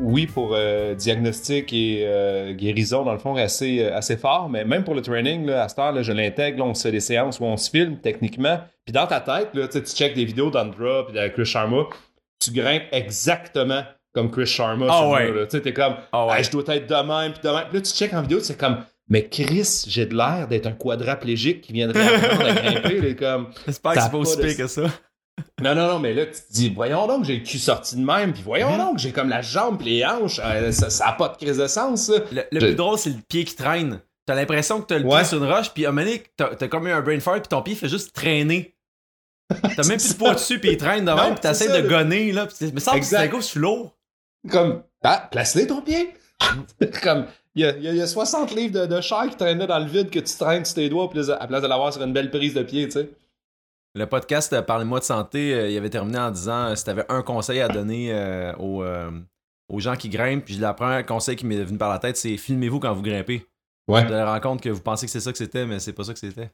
oui, 0.00 0.26
pour 0.26 0.54
euh, 0.54 0.94
diagnostic 0.94 1.72
et 1.72 2.02
euh, 2.04 2.52
guérison, 2.52 3.04
dans 3.04 3.12
le 3.12 3.18
fond, 3.18 3.36
assez, 3.36 3.80
euh, 3.80 3.96
assez 3.96 4.16
fort, 4.16 4.48
mais 4.48 4.64
même 4.64 4.84
pour 4.84 4.94
le 4.94 5.02
training, 5.02 5.46
là, 5.46 5.64
à 5.64 5.68
cette 5.68 5.78
heure, 5.78 5.92
là, 5.92 6.02
je 6.02 6.12
l'intègre, 6.12 6.58
là, 6.58 6.64
on 6.64 6.74
se 6.74 6.82
fait 6.82 6.92
des 6.92 7.00
séances 7.00 7.40
où 7.40 7.44
on 7.44 7.56
se 7.56 7.70
filme 7.70 7.98
techniquement, 7.98 8.60
puis 8.84 8.92
dans 8.92 9.06
ta 9.06 9.20
tête, 9.20 9.50
là, 9.54 9.66
tu 9.66 9.78
sais, 9.78 9.82
tu 9.82 9.92
check 9.92 10.14
des 10.14 10.24
vidéos 10.24 10.50
d'Andra 10.50 11.06
puis 11.06 11.18
de 11.18 11.28
Chris 11.28 11.46
Sharma, 11.46 11.84
tu 12.38 12.50
grimpes 12.52 12.84
exactement 12.92 13.82
comme 14.12 14.30
Chris 14.30 14.46
Sharma. 14.46 14.86
Ah 14.88 15.08
ouais. 15.10 15.32
Tu 15.32 15.50
sais, 15.50 15.60
t'es 15.60 15.72
comme, 15.72 15.96
Ah 16.12 16.28
Hey, 16.36 16.44
je 16.44 16.50
dois 16.50 16.62
être 16.68 16.86
de 16.86 16.94
même, 16.94 17.32
puis 17.32 17.42
de 17.42 17.48
même. 17.48 17.64
Puis 17.68 17.78
là, 17.78 17.80
tu 17.80 17.92
check 17.92 18.12
en 18.12 18.22
vidéo, 18.22 18.40
c'est 18.40 18.58
comme, 18.58 18.78
mais 19.08 19.28
Chris, 19.28 19.84
j'ai 19.86 20.06
de 20.06 20.16
l'air 20.16 20.46
d'être 20.48 20.66
un 20.66 20.72
quadraplégique 20.72 21.60
qui 21.62 21.72
viendrait 21.72 22.00
à 22.00 22.52
grimper. 22.54 23.00
là, 23.00 23.14
comme, 23.14 23.48
J'espère 23.66 23.92
que 23.92 24.00
c'est 24.00 24.10
pas 24.10 24.18
aussi 24.18 24.38
pire 24.38 24.56
que 24.56 24.66
ça. 24.66 24.82
Non, 25.62 25.74
non, 25.74 25.86
non, 25.88 25.98
mais 25.98 26.14
là, 26.14 26.26
tu 26.26 26.32
te 26.32 26.52
dis, 26.52 26.70
voyons 26.70 27.06
donc, 27.06 27.24
j'ai 27.24 27.36
le 27.38 27.44
cul 27.44 27.58
sorti 27.58 27.96
de 27.96 28.04
même, 28.04 28.32
puis 28.32 28.42
voyons 28.42 28.72
Mhm. 28.72 28.78
donc, 28.78 28.98
j'ai 28.98 29.12
comme 29.12 29.28
la 29.28 29.42
jambe 29.42 29.78
pis 29.78 29.84
les 29.86 30.04
hanches. 30.04 30.40
Euh, 30.44 30.70
ça, 30.72 30.90
ça 30.90 31.08
a 31.08 31.12
pas 31.12 31.28
de 31.28 31.36
crise 31.36 31.56
de 31.58 31.66
sens, 31.66 32.06
ça. 32.06 32.12
Le, 32.32 32.42
le 32.50 32.60
Je- 32.60 32.66
plus 32.66 32.74
drôle, 32.74 32.98
c'est 32.98 33.10
le 33.10 33.16
pied 33.28 33.44
qui 33.44 33.54
traîne. 33.54 34.00
T'as 34.26 34.34
l'impression 34.34 34.80
que 34.80 34.86
t'as 34.86 34.98
le 34.98 35.04
Ouais. 35.06 35.18
pied 35.18 35.24
sur 35.28 35.42
une 35.42 35.50
roche, 35.50 35.70
puis 35.72 35.86
à 35.86 35.90
un 35.90 35.92
moment 35.92 36.06
donné, 36.06 36.22
t'as 36.36 36.68
comme 36.68 36.86
eu 36.88 36.92
un 36.92 37.00
brain 37.02 37.20
fart, 37.20 37.40
puis 37.40 37.48
ton 37.48 37.62
pied 37.62 37.74
fait 37.74 37.88
juste 37.88 38.14
traîner. 38.14 38.74
T'as 39.76 39.86
même 39.86 39.98
plus 39.98 40.12
de 40.14 40.18
poids 40.18 40.34
dessus, 40.34 40.58
puis 40.58 40.70
il 40.72 40.76
traîne 40.76 41.04
de 41.04 41.10
Non, 41.10 41.16
même, 41.16 41.32
puis 41.34 41.40
t'essaies 41.42 41.82
de 41.82 41.86
gonner, 41.88 42.32
là. 42.32 42.46
Puis 42.46 42.70
mais 42.72 42.80
ça, 42.80 42.92
c'est 43.02 43.30
je 43.30 43.40
suis 43.40 43.60
lourd. 43.60 43.94
Comme, 44.50 44.82
ah, 45.02 45.28
place-les 45.30 45.66
ton 45.66 45.82
pied. 45.82 46.14
comme, 47.02 47.26
il 47.54 47.62
y 47.62 47.66
a, 47.66 47.76
il 47.76 47.82
y 47.84 47.88
a- 47.88 47.90
il 47.92 47.96
y 47.98 48.02
a 48.02 48.06
60 48.06 48.52
livres 48.54 48.80
de, 48.80 48.86
de 48.86 49.00
chair 49.00 49.26
qui 49.30 49.36
traînaient 49.36 49.66
dans 49.66 49.78
le 49.78 49.86
vide 49.86 50.10
que 50.10 50.18
tu 50.18 50.34
traînes 50.36 50.64
sur 50.64 50.74
tes 50.74 50.88
doigts, 50.88 51.10
à 51.38 51.46
place 51.46 51.62
de 51.62 51.66
l'avoir 51.68 51.92
sur 51.92 52.02
une 52.02 52.12
belle 52.12 52.30
prise 52.30 52.54
de 52.54 52.62
pied, 52.62 52.86
tu 52.86 52.92
sais. 52.92 53.10
Le 53.94 54.06
podcast 54.06 54.52
euh, 54.52 54.62
Parlez-moi 54.62 54.98
de 54.98 55.04
santé, 55.04 55.54
euh, 55.54 55.68
il 55.70 55.76
avait 55.76 55.90
terminé 55.90 56.18
en 56.18 56.30
disant 56.30 56.68
euh, 56.70 56.74
si 56.74 56.84
t'avais 56.84 57.04
un 57.08 57.22
conseil 57.22 57.60
à 57.60 57.68
donner 57.68 58.12
euh, 58.12 58.52
aux, 58.56 58.82
euh, 58.82 59.10
aux 59.68 59.78
gens 59.80 59.94
qui 59.96 60.08
grimpent, 60.08 60.44
puis 60.44 60.56
la 60.56 60.74
première 60.74 61.04
conseil 61.06 61.36
qui 61.36 61.46
m'est 61.46 61.62
venu 61.62 61.78
par 61.78 61.90
la 61.90 61.98
tête, 61.98 62.16
c'est 62.16 62.36
filmez-vous 62.36 62.80
quand 62.80 62.92
vous 62.92 63.02
grimpez. 63.02 63.46
Ouais. 63.86 64.04
Vous 64.04 64.12
allez 64.12 64.22
rendre 64.24 64.40
compte 64.40 64.60
que 64.60 64.68
vous 64.70 64.80
pensez 64.80 65.06
que 65.06 65.12
c'est 65.12 65.20
ça 65.20 65.30
que 65.30 65.38
c'était, 65.38 65.66
mais 65.66 65.78
c'est 65.78 65.92
pas 65.92 66.04
ça 66.04 66.12
que 66.12 66.18
c'était. 66.18 66.50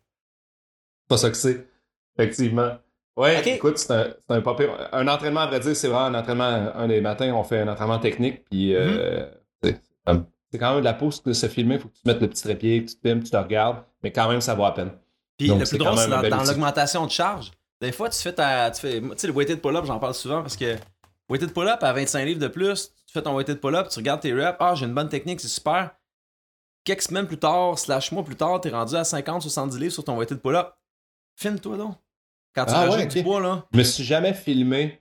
pas 1.08 1.16
ça 1.16 1.30
que 1.30 1.36
c'est. 1.36 1.66
Effectivement. 2.18 2.76
Ouais, 3.16 3.38
Ok. 3.38 3.46
écoute, 3.46 3.78
c'est 3.78 3.92
un, 3.92 4.08
un 4.28 4.40
pas 4.40 4.54
pire- 4.54 4.88
Un 4.92 5.06
entraînement, 5.08 5.40
à 5.40 5.46
vrai 5.46 5.60
dire, 5.60 5.74
c'est 5.76 5.88
vraiment 5.88 6.06
un 6.16 6.20
entraînement. 6.20 6.72
Un 6.74 6.88
des 6.88 7.00
matins, 7.00 7.32
on 7.34 7.42
fait 7.44 7.60
un 7.60 7.68
entraînement 7.68 7.98
technique, 7.98 8.44
puis 8.50 8.74
euh, 8.74 9.26
c'est 9.62 10.58
quand 10.58 10.72
même 10.72 10.80
de 10.80 10.84
la 10.84 10.94
pause 10.94 11.22
de 11.22 11.32
se 11.32 11.46
filmer. 11.46 11.78
Faut 11.78 11.88
que 11.88 11.94
tu 11.94 12.02
te 12.02 12.08
mettes 12.08 12.20
le 12.20 12.28
petit 12.28 12.42
trépied, 12.42 12.84
que 12.84 12.90
tu 12.90 12.96
te 12.96 13.08
filmes, 13.08 13.22
tu 13.22 13.30
te 13.30 13.36
regardes, 13.36 13.84
mais 14.02 14.10
quand 14.12 14.28
même, 14.28 14.40
ça 14.40 14.54
vaut 14.54 14.64
à 14.64 14.74
peine. 14.74 14.90
Puis 15.40 15.48
Donc, 15.48 15.60
le 15.60 15.66
plus 15.66 15.78
drôle, 15.78 15.96
c'est 15.96 16.28
dans, 16.28 16.44
l'augmentation 16.44 17.06
de 17.06 17.10
charge. 17.10 17.50
Des 17.80 17.92
fois, 17.92 18.10
tu 18.10 18.20
fais 18.20 18.34
ta. 18.34 18.70
Tu 18.70 18.80
fais, 18.82 19.00
tu 19.00 19.08
sais, 19.16 19.26
le 19.26 19.32
weighted 19.32 19.62
pull-up, 19.62 19.86
j'en 19.86 19.98
parle 19.98 20.12
souvent 20.12 20.42
parce 20.42 20.54
que 20.54 20.76
weighted 21.30 21.54
pull-up 21.54 21.82
à 21.82 21.94
25 21.94 22.26
livres 22.26 22.40
de 22.40 22.48
plus, 22.48 22.92
tu 23.06 23.14
fais 23.14 23.22
ton 23.22 23.34
weighted 23.34 23.58
pull-up, 23.58 23.88
tu 23.88 23.98
regardes 24.00 24.20
tes 24.20 24.34
reps, 24.34 24.58
ah, 24.60 24.74
j'ai 24.74 24.84
une 24.84 24.92
bonne 24.92 25.08
technique, 25.08 25.40
c'est 25.40 25.48
super. 25.48 25.92
Quelques 26.84 27.00
semaines 27.00 27.26
plus 27.26 27.38
tard, 27.38 27.78
slash 27.78 28.12
mois 28.12 28.22
plus 28.22 28.36
tard, 28.36 28.60
t'es 28.60 28.68
rendu 28.68 28.94
à 28.96 29.02
50-70 29.02 29.78
livres 29.78 29.94
sur 29.94 30.04
ton 30.04 30.18
weighted 30.18 30.42
pull-up. 30.42 30.74
Filme-toi 31.36 31.78
donc. 31.78 31.94
Quand 32.54 32.66
tu 32.66 32.72
Ah 32.74 32.80
rajoutes 32.80 32.98
ouais, 32.98 33.06
du 33.06 33.22
poids, 33.22 33.40
là. 33.40 33.64
Je 33.72 33.78
me 33.78 33.82
suis 33.82 34.04
jamais 34.04 34.34
filmé 34.34 35.00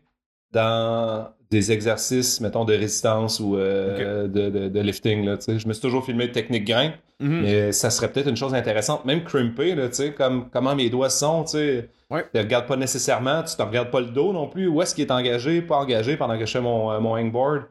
dans 0.51 1.29
des 1.51 1.71
exercices, 1.71 2.41
mettons, 2.41 2.63
de 2.65 2.73
résistance 2.73 3.39
ou 3.39 3.55
euh, 3.57 4.27
de, 4.27 4.49
de- 4.49 4.67
de 4.69 4.79
lifting. 4.81 5.25
Là, 5.25 5.37
je 5.47 5.67
me 5.67 5.73
suis 5.73 5.81
toujours 5.81 6.05
filmé 6.05 6.27
de 6.27 6.31
technique 6.31 6.65
grimpe, 6.65 6.93
Mhm. 7.19 7.41
mais 7.41 7.71
ça 7.71 7.89
serait 7.89 8.11
peut-être 8.11 8.29
une 8.29 8.37
chose 8.37 8.53
intéressante. 8.53 9.03
Même 9.05 9.23
crimper, 9.23 9.75
là, 9.75 9.87
comme 10.15 10.49
comment 10.51 10.75
mes 10.75 10.89
doigts 10.89 11.09
sont, 11.09 11.43
tu 11.43 11.51
sais. 11.51 11.89
Ouais. 12.09 12.25
Tu 12.33 12.39
regardes 12.39 12.65
pas 12.67 12.75
nécessairement, 12.77 13.43
tu 13.43 13.55
te 13.55 13.61
regardes 13.61 13.91
pas 13.91 13.99
le 13.99 14.07
dos 14.07 14.31
non 14.31 14.47
plus. 14.47 14.67
Où 14.67 14.81
est-ce 14.81 14.95
qu'il 14.95 15.05
est 15.05 15.11
engagé, 15.11 15.61
pas 15.61 15.77
engagé 15.77 16.17
pendant 16.17 16.37
que 16.39 16.45
je 16.45 16.51
fais 16.51 16.61
mon, 16.61 16.91
euh, 16.91 16.99
mon 16.99 17.15
hangboard. 17.15 17.63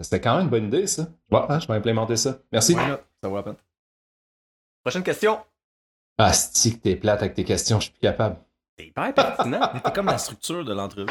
C'était 0.00 0.20
quand 0.20 0.34
même 0.36 0.44
une 0.44 0.50
bonne 0.50 0.66
idée, 0.66 0.86
ça. 0.86 1.06
Ouais, 1.30 1.40
hein, 1.48 1.58
je 1.60 1.66
vais 1.68 1.74
implémenter 1.74 2.16
ça. 2.16 2.38
Merci. 2.52 2.74
Ça 2.74 3.28
vaut 3.28 3.36
la 3.36 3.42
peine. 3.42 3.56
Prochaine 4.84 5.02
question. 5.02 5.38
Ah, 6.18 6.30
que 6.32 6.76
t'es 6.76 6.96
plate 6.96 7.20
avec 7.22 7.34
tes 7.34 7.44
questions, 7.44 7.78
je 7.80 7.84
suis 7.84 7.92
plus 7.92 8.00
capable. 8.00 8.36
C'est 8.78 8.86
hyper 8.86 9.14
pertinent. 9.14 9.70
Mais 9.74 9.80
t'es 9.80 9.92
comme 9.92 10.06
la 10.06 10.18
structure 10.18 10.64
de 10.64 10.72
l'entrevue. 10.74 11.06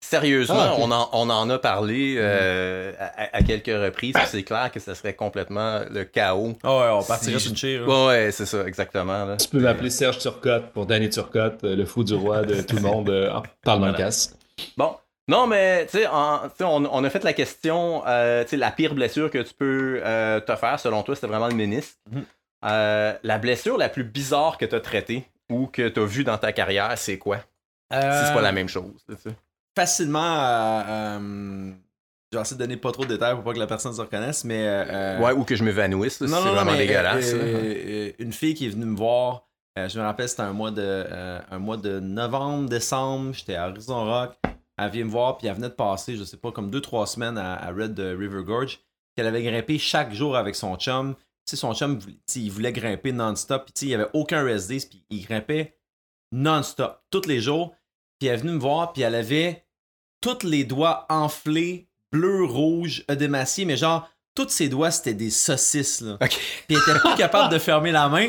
Sérieusement, 0.00 0.56
Ah, 0.60 0.74
on, 0.78 0.90
en, 0.92 1.08
on 1.12 1.28
en 1.28 1.50
a 1.50 1.58
parlé 1.58 2.14
euh, 2.18 2.92
à, 2.98 3.36
à 3.36 3.42
quelques 3.42 3.66
reprises. 3.66 4.14
puis 4.14 4.22
C'est 4.26 4.42
clair 4.44 4.70
que 4.72 4.78
ça 4.80 4.94
serait 4.94 5.14
complètement 5.14 5.80
le 5.90 6.04
chaos. 6.04 6.56
Ah 6.62 6.78
ouais, 6.78 6.88
on 6.92 7.00
Si 7.02 7.08
partirait 7.08 7.38
sur 7.40 7.50
une 7.50 7.86
là. 7.86 8.06
Ouais, 8.06 8.30
c'est 8.32 8.46
ça, 8.46 8.64
exactement. 8.64 9.24
là. 9.24 9.36
Tu 9.36 9.48
peux 9.48 9.58
m'appeler 9.58 9.90
Serge 9.90 10.18
Turcotte 10.18 10.70
pour 10.72 10.86
Danny 10.86 11.10
Turcotte, 11.10 11.64
euh, 11.64 11.74
le 11.76 11.84
fou 11.84 12.04
du 12.04 12.14
roi 12.14 12.42
de 12.42 12.62
tout 12.62 12.76
le 12.76 12.82
monde. 12.82 13.10
euh, 13.10 13.30
en 13.32 13.42
le 13.42 13.48
Voilà. 13.64 13.92
casque. 13.94 14.32
Bon. 14.76 14.94
Non, 15.26 15.46
mais 15.46 15.84
tu 15.86 15.98
sais, 15.98 16.06
on, 16.08 16.50
on 16.90 17.04
a 17.04 17.10
fait 17.10 17.22
la 17.22 17.34
question, 17.34 18.02
euh, 18.06 18.44
tu 18.44 18.50
sais, 18.50 18.56
la 18.56 18.70
pire 18.70 18.94
blessure 18.94 19.30
que 19.30 19.36
tu 19.38 19.52
peux 19.52 20.00
euh, 20.02 20.40
te 20.40 20.56
faire, 20.56 20.80
selon 20.80 21.02
toi, 21.02 21.14
c'était 21.16 21.26
vraiment 21.26 21.48
le 21.48 21.54
ménisque. 21.54 21.96
Mhm. 22.10 22.24
Euh, 22.64 23.12
la 23.22 23.38
blessure 23.38 23.76
la 23.76 23.90
plus 23.90 24.04
bizarre 24.04 24.56
que 24.56 24.64
tu 24.64 24.74
as 24.74 24.80
traitée 24.80 25.24
ou 25.50 25.66
que 25.66 25.86
tu 25.88 26.00
as 26.00 26.04
vue 26.06 26.24
dans 26.24 26.38
ta 26.38 26.52
carrière, 26.52 26.96
c'est 26.96 27.18
quoi? 27.18 27.36
Si 27.92 27.98
c'est 27.98 28.32
pas 28.34 28.40
la 28.40 28.52
même 28.52 28.68
chose. 28.70 28.92
tu 29.08 29.16
sais. 29.16 29.30
Facilement. 29.82 30.20
euh, 30.40 30.82
euh, 30.88 31.72
je 32.32 32.36
vais 32.36 32.42
essayer 32.42 32.56
de 32.58 32.62
donner 32.62 32.76
pas 32.76 32.92
trop 32.92 33.04
de 33.04 33.08
détails 33.08 33.34
pour 33.34 33.44
pas 33.44 33.54
que 33.54 33.58
la 33.58 33.66
personne 33.66 33.94
se 33.94 34.00
reconnaisse, 34.00 34.44
mais. 34.44 34.66
euh, 34.66 34.84
euh, 34.88 35.20
Ouais, 35.20 35.32
ou 35.32 35.44
que 35.44 35.56
je 35.56 35.64
m'évanouisse, 35.64 36.18
c'est 36.18 36.26
vraiment 36.26 36.72
mais, 36.72 36.78
dégueulasse. 36.78 37.32
euh, 37.32 37.38
euh, 37.38 38.12
une 38.18 38.32
fille 38.32 38.54
qui 38.54 38.66
est 38.66 38.70
venue 38.70 38.84
me 38.86 38.96
voir, 38.96 39.46
euh, 39.78 39.88
je 39.88 39.98
me 39.98 40.04
rappelle, 40.04 40.28
c'était 40.28 40.42
un 40.42 40.52
mois 40.52 40.70
de 40.70 40.82
euh, 40.84 41.38
un 41.50 41.58
mois 41.58 41.76
de 41.76 42.00
novembre, 42.00 42.68
décembre, 42.68 43.32
j'étais 43.32 43.54
à 43.54 43.68
Horizon 43.68 44.04
Rock. 44.04 44.32
Elle 44.80 44.90
vient 44.90 45.04
me 45.06 45.10
voir, 45.10 45.38
puis 45.38 45.46
elle 45.48 45.54
venait 45.54 45.68
de 45.70 45.74
passer, 45.74 46.16
je 46.16 46.24
sais 46.24 46.36
pas, 46.36 46.52
comme 46.52 46.70
2-3 46.70 47.06
semaines 47.06 47.38
à, 47.38 47.54
à 47.54 47.72
Red 47.72 47.98
euh, 47.98 48.16
River 48.18 48.42
Gorge. 48.44 48.80
Qu'elle 49.16 49.26
avait 49.26 49.42
grimpé 49.42 49.78
chaque 49.78 50.12
jour 50.12 50.36
avec 50.36 50.54
son 50.54 50.76
chum. 50.76 51.14
Tu 51.14 51.22
sais, 51.46 51.56
son 51.56 51.72
chum, 51.74 51.98
il 52.36 52.50
voulait 52.50 52.72
grimper 52.72 53.10
non-stop, 53.12 53.64
puis 53.64 53.86
il 53.86 53.88
y 53.88 53.94
avait 53.94 54.06
aucun 54.12 54.44
rest 54.44 54.68
puis 54.90 55.02
il 55.10 55.24
grimpait 55.24 55.74
non-stop, 56.30 57.00
tous 57.10 57.26
les 57.26 57.40
jours. 57.40 57.74
Puis 58.20 58.28
elle 58.28 58.34
est 58.34 58.42
venue 58.42 58.52
me 58.52 58.58
voir, 58.58 58.92
puis 58.92 59.02
elle 59.02 59.14
avait 59.14 59.64
tous 60.20 60.42
les 60.44 60.64
doigts 60.64 61.06
enflés, 61.08 61.86
bleu, 62.12 62.44
rouge, 62.44 63.04
œdémaciés, 63.10 63.64
mais 63.64 63.76
genre, 63.76 64.08
tous 64.34 64.48
ses 64.48 64.68
doigts, 64.68 64.90
c'était 64.90 65.14
des 65.14 65.30
saucisses, 65.30 66.00
là. 66.00 66.14
Ok. 66.22 66.38
Puis 66.66 66.76
elle 66.76 66.76
était 66.78 66.98
plus 67.00 67.14
capable 67.16 67.52
de 67.52 67.58
fermer 67.58 67.92
la 67.92 68.08
main. 68.08 68.28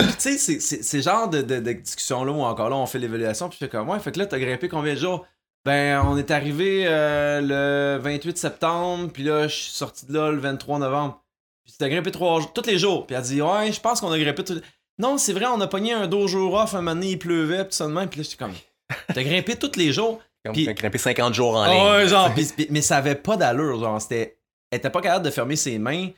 Tu 0.00 0.06
sais, 0.18 0.38
c'est- 0.38 0.60
c'est 0.60 0.82
c'est 0.82 1.02
genre 1.02 1.28
de, 1.28 1.40
de, 1.42 1.60
de 1.60 1.72
discussion-là 1.72 2.32
où 2.32 2.42
encore 2.42 2.68
là, 2.70 2.76
on 2.76 2.86
fait 2.86 2.98
l'évaluation, 2.98 3.48
puis 3.48 3.58
je 3.60 3.64
fais 3.66 3.70
comme, 3.70 3.88
ouais, 3.88 3.98
fait 4.00 4.10
que 4.12 4.18
là, 4.18 4.26
t'as 4.26 4.38
grimpé 4.38 4.68
combien 4.68 4.94
de 4.94 4.98
jours? 4.98 5.24
Ben, 5.64 6.02
on 6.04 6.18
est 6.18 6.30
arrivé 6.30 6.84
euh, 6.86 7.40
le 7.40 8.02
28 8.02 8.36
septembre, 8.36 9.10
puis 9.12 9.22
là, 9.22 9.48
je 9.48 9.54
suis 9.54 9.72
sorti 9.72 10.04
de 10.06 10.12
là 10.12 10.30
le 10.30 10.38
23 10.38 10.78
novembre. 10.80 11.22
Puis 11.64 11.74
t'as 11.78 11.88
grimpé 11.88 12.10
trois 12.10 12.40
jours, 12.40 12.52
tous 12.52 12.66
les 12.66 12.78
jours. 12.78 13.06
Puis 13.06 13.16
elle 13.16 13.22
dit, 13.22 13.40
ouais, 13.40 13.72
je 13.72 13.80
pense 13.80 14.00
qu'on 14.02 14.12
a 14.12 14.18
grimpé 14.18 14.44
tous 14.44 14.54
les... 14.54 14.60
Non, 14.98 15.16
c'est 15.16 15.32
vrai, 15.32 15.46
on 15.46 15.60
a 15.62 15.66
pogné 15.66 15.92
un 15.94 16.06
deux 16.06 16.26
jours 16.26 16.52
off, 16.54 16.74
un 16.74 16.78
moment 16.82 16.94
donné, 16.94 17.12
il 17.12 17.18
pleuvait, 17.18 17.64
puis 17.64 17.74
ça 17.74 17.86
de 17.86 17.92
même. 17.92 18.08
Puis 18.10 18.20
là, 18.20 18.24
j'étais 18.24 18.36
comme, 18.44 18.52
t'as 19.14 19.22
grimpé 19.22 19.56
tous 19.56 19.76
les 19.78 19.92
jours? 19.92 20.20
Comme 20.44 20.52
Puis- 20.54 20.72
grimper 20.74 20.98
50 20.98 21.32
jours 21.34 21.56
en 21.56 21.62
Ah 21.62 21.70
ligne. 21.72 21.82
ouais, 21.82 22.08
genre, 22.08 22.34
pis- 22.34 22.52
pis- 22.56 22.66
mais 22.70 22.82
ça 22.82 22.96
avait 22.98 23.14
pas 23.14 23.36
d'allure, 23.36 23.80
genre, 23.80 24.00
c'était... 24.00 24.38
Elle 24.70 24.78
était 24.78 24.90
pas 24.90 25.00
capable 25.00 25.24
de 25.24 25.30
fermer 25.30 25.56
ses 25.56 25.78
mains, 25.78 26.08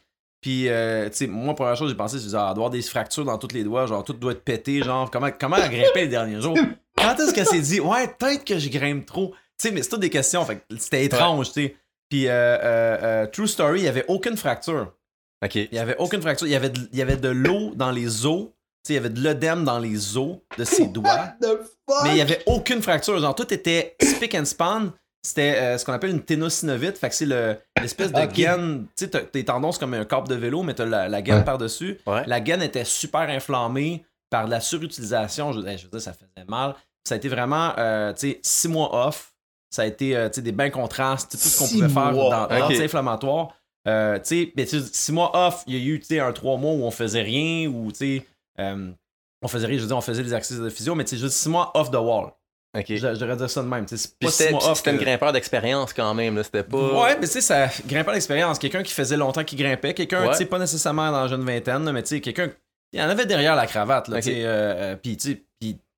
puis, 0.41 0.69
euh, 0.69 1.09
tu 1.11 1.17
sais, 1.17 1.27
moi, 1.27 1.55
première 1.55 1.77
chose, 1.77 1.91
j'ai 1.91 1.97
pensé, 1.97 2.19
c'est 2.19 2.31
genre, 2.31 2.49
avoir 2.49 2.71
des 2.71 2.81
fractures 2.83 3.25
dans 3.25 3.39
tous 3.39 3.53
les 3.55 3.65
doigts, 3.65 3.87
genre, 3.87 4.03
tout 4.05 4.13
doit 4.15 4.33
être 4.33 4.43
pété, 4.45 4.83
genre, 4.83 5.11
comment, 5.11 5.31
comment 5.39 5.57
elle 5.57 5.71
grimpait 5.71 6.03
les 6.03 6.09
derniers 6.09 6.41
jours? 6.41 6.57
Quand 6.97 7.15
est-ce 7.21 7.35
qu'elle 7.35 7.47
s'est 7.47 7.61
dit, 7.61 7.81
ouais, 7.81 8.09
peut-être 8.19 8.45
que 8.45 8.59
je 8.59 8.69
grimpe 8.71 9.05
trop? 9.07 9.33
Tu 9.59 9.69
sais, 9.69 9.71
mais 9.71 9.83
c'est 9.83 9.91
toutes 9.91 10.01
des 10.01 10.11
questions, 10.11 10.45
fait 10.45 10.57
que 10.57 10.77
c'était 10.79 11.05
étrange, 11.05 11.49
tu 11.49 11.53
sais. 11.63 11.77
Puis, 12.09 12.29
euh, 12.29 12.33
euh, 12.33 12.99
euh, 13.03 13.27
True 13.27 13.47
Story, 13.49 13.81
il 13.81 13.85
y 13.85 13.89
avait 13.89 14.05
aucune 14.09 14.37
fracture. 14.37 14.93
Ok. 15.45 15.57
Il 15.57 15.69
y 15.73 15.79
avait 15.79 15.97
aucune 15.99 16.23
fracture. 16.23 16.47
Il 16.47 16.51
y 16.53 16.57
avait 16.57 16.71
de, 16.71 16.81
il 16.93 16.99
y 16.99 17.03
avait 17.03 17.17
de 17.17 17.29
l'eau 17.29 17.73
dans 17.75 17.91
les 17.91 18.25
os, 18.25 18.45
tu 18.47 18.49
sais, 18.85 18.93
il 18.93 18.95
y 18.95 18.99
avait 18.99 19.11
de 19.11 19.21
l'œdème 19.21 19.65
dans 19.65 19.79
les 19.79 20.17
os 20.17 20.37
de 20.57 20.65
ses 20.65 20.87
doigts. 20.87 21.33
The 21.43 21.47
fuck? 21.47 21.76
Mais 22.05 22.11
il 22.13 22.17
y 22.17 22.21
avait 22.21 22.43
aucune 22.47 22.83
fracture. 22.83 23.19
Genre, 23.21 23.35
tout 23.35 23.53
était 23.53 23.97
spick 24.03 24.35
and 24.35 24.45
span. 24.45 24.91
c'était 25.23 25.57
euh, 25.57 25.79
ce 25.79 25.85
qu'on 25.85 25.93
appelle 25.93 26.11
une 26.11 26.23
ténosynovite. 26.23 26.99
Fait 26.99 27.09
que 27.09 27.15
c'est 27.15 27.27
l'espèce 27.81 28.13
de 28.13 28.25
gaine. 28.27 28.87
Tu 28.97 29.07
sais, 29.07 29.27
tes 29.27 29.45
tendons, 29.45 29.73
c'est 29.73 29.81
comme 29.81 29.95
un 29.95 30.05
corps 30.05 30.25
de 30.25 30.35
vélo, 30.35 30.63
mais 30.63 30.75
t'as 30.75 30.85
la, 30.85 31.09
la 31.09 31.23
gaine 31.23 31.45
par-dessus. 31.45 31.99
La 32.27 32.41
gaine 32.41 32.63
était 32.63 32.85
super 32.85 33.23
inflammée 33.23 34.05
par 34.31 34.49
la 34.49 34.61
surutilisation. 34.61 35.53
Je, 35.53 35.61
je 35.61 35.65
veux 35.65 35.91
dire, 35.91 36.01
ça 36.01 36.13
faisait 36.13 36.47
mal. 36.49 36.75
Ça 37.05 37.15
a 37.15 37.19
été 37.19 37.29
vraiment, 37.29 37.73
euh, 37.79 38.13
tu 38.13 38.31
sais, 38.33 38.41
six 38.43 38.69
mois 38.69 39.07
off. 39.07 39.33
Ça 39.71 39.83
a 39.83 39.87
été, 39.87 40.17
euh, 40.17 40.29
tu 40.29 40.43
des 40.43 40.53
bains 40.53 40.71
contrastes, 40.71 41.33
tout 41.33 41.37
ce 41.37 41.59
qu'on 41.59 41.69
pouvait 41.69 41.89
faire 41.89 42.13
dans 42.13 42.47
l'anti-inflammatoire. 42.49 43.49
tu 43.85 44.53
sais, 44.65 44.81
six 44.93 45.13
mois 45.13 45.31
off, 45.47 45.63
il 45.67 45.77
y 45.77 45.77
a 45.77 45.95
eu, 45.95 46.01
tu 46.01 46.19
un 46.19 46.33
trois 46.33 46.57
mois 46.57 46.73
où 46.73 46.83
on 46.85 46.91
faisait 46.91 47.23
rien, 47.23 47.69
ou, 47.69 47.93
tu 47.93 48.19
sais, 48.19 48.27
on 49.47 49.49
faisait 49.49 49.67
je 49.73 49.81
veux 49.81 49.87
dire, 49.87 49.97
on 49.97 50.01
faisait 50.01 50.23
des 50.23 50.29
exercices 50.29 50.59
de 50.59 50.69
physio, 50.69 50.95
mais 50.95 51.05
tu 51.05 51.11
sais, 51.11 51.23
juste 51.23 51.37
six 51.37 51.49
mois 51.49 51.71
off 51.75 51.91
the 51.91 51.95
wall. 51.95 52.33
J'aurais 52.75 53.37
dit 53.37 53.49
ça 53.49 53.63
de 53.63 53.69
même. 53.69 53.87
C'était 53.89 54.91
une 54.91 54.99
grimpeur 54.99 55.33
d'expérience 55.33 55.93
quand 55.93 56.13
même. 56.13 56.43
C'était 56.43 56.63
pas. 56.63 57.05
Ouais, 57.05 57.17
mais 57.19 57.27
tu 57.27 57.35
sais, 57.35 57.41
ça 57.41 57.69
grimpeur 57.87 58.13
d'expérience. 58.13 58.59
Quelqu'un 58.59 58.83
qui 58.83 58.93
faisait 58.93 59.17
longtemps 59.17 59.45
qu'il 59.45 59.59
grimpait. 59.59 59.95
Quelqu'un, 59.95 60.29
tu 60.31 60.37
sais, 60.37 60.47
pas 60.47 60.59
nécessairement 60.59 61.11
dans 61.11 61.23
la 61.23 61.29
jeune 61.29 61.45
vingtaine, 61.45 61.91
mais 61.93 62.03
tu 62.03 62.17
sais, 62.17 62.21
quelqu'un. 62.21 62.51
Il 62.93 63.01
y 63.01 63.03
en 63.03 63.09
avait 63.09 63.27
derrière 63.27 63.57
la 63.57 63.67
cravate. 63.67 64.09
Là, 64.09 64.19
okay. 64.19 64.45
euh, 64.45 64.95
euh 64.95 64.97
puis, 64.97 65.17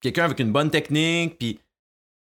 quelqu'un 0.00 0.24
avec 0.24 0.38
une 0.38 0.52
bonne 0.52 0.70
technique. 0.70 1.38
Puis, 1.38 1.60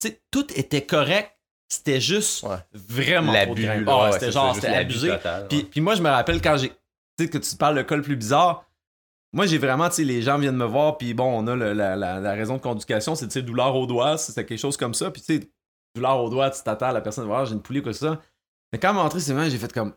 tu 0.00 0.08
sais, 0.08 0.20
tout 0.30 0.46
était 0.54 0.82
correct. 0.82 1.32
C'était 1.68 2.00
juste 2.00 2.46
vraiment 2.72 3.32
l'abus. 3.32 3.68
Oh, 3.86 4.06
c'était 4.12 4.30
genre, 4.30 4.54
c'était 4.54 4.68
abusé. 4.68 5.12
Puis, 5.48 5.80
moi, 5.80 5.94
je 5.94 6.02
me 6.02 6.08
rappelle 6.08 6.40
quand 6.40 6.56
j'ai. 6.56 6.70
Tu 7.16 7.24
sais, 7.24 7.30
que 7.30 7.38
tu 7.38 7.56
parles 7.56 7.76
le 7.76 7.84
col 7.84 8.02
plus 8.02 8.16
bizarre 8.16 8.63
moi, 9.34 9.46
j'ai 9.46 9.58
vraiment, 9.58 9.88
tu 9.88 9.96
sais, 9.96 10.04
les 10.04 10.22
gens 10.22 10.38
viennent 10.38 10.56
me 10.56 10.64
voir, 10.64 10.96
puis 10.96 11.12
bon, 11.12 11.24
on 11.24 11.46
a 11.48 11.56
la, 11.56 11.96
la, 11.96 12.32
raison 12.32 12.56
de 12.56 12.62
conducation, 12.62 13.14
c'est, 13.16 13.26
tu 13.26 13.32
sais, 13.32 13.42
douleur 13.42 13.74
au 13.74 13.86
doigt, 13.86 14.16
c'est 14.16 14.32
quelque 14.46 14.56
chose 14.56 14.76
comme 14.76 14.94
ça, 14.94 15.10
puis 15.10 15.20
tu 15.20 15.40
sais, 15.40 15.50
douleur 15.94 16.22
au 16.22 16.30
doigt, 16.30 16.50
tu 16.50 16.62
t'attends 16.62 16.86
à 16.86 16.92
la 16.92 17.00
personne, 17.00 17.26
voir, 17.26 17.44
j'ai 17.44 17.54
une 17.54 17.62
poulie, 17.62 17.82
quoi, 17.82 17.92
ça. 17.92 18.20
Mais 18.72 18.78
quand 18.78 18.94
m'est 18.94 19.00
entré, 19.00 19.18
c'est 19.18 19.50
j'ai 19.50 19.58
fait 19.58 19.72
comme, 19.72 19.92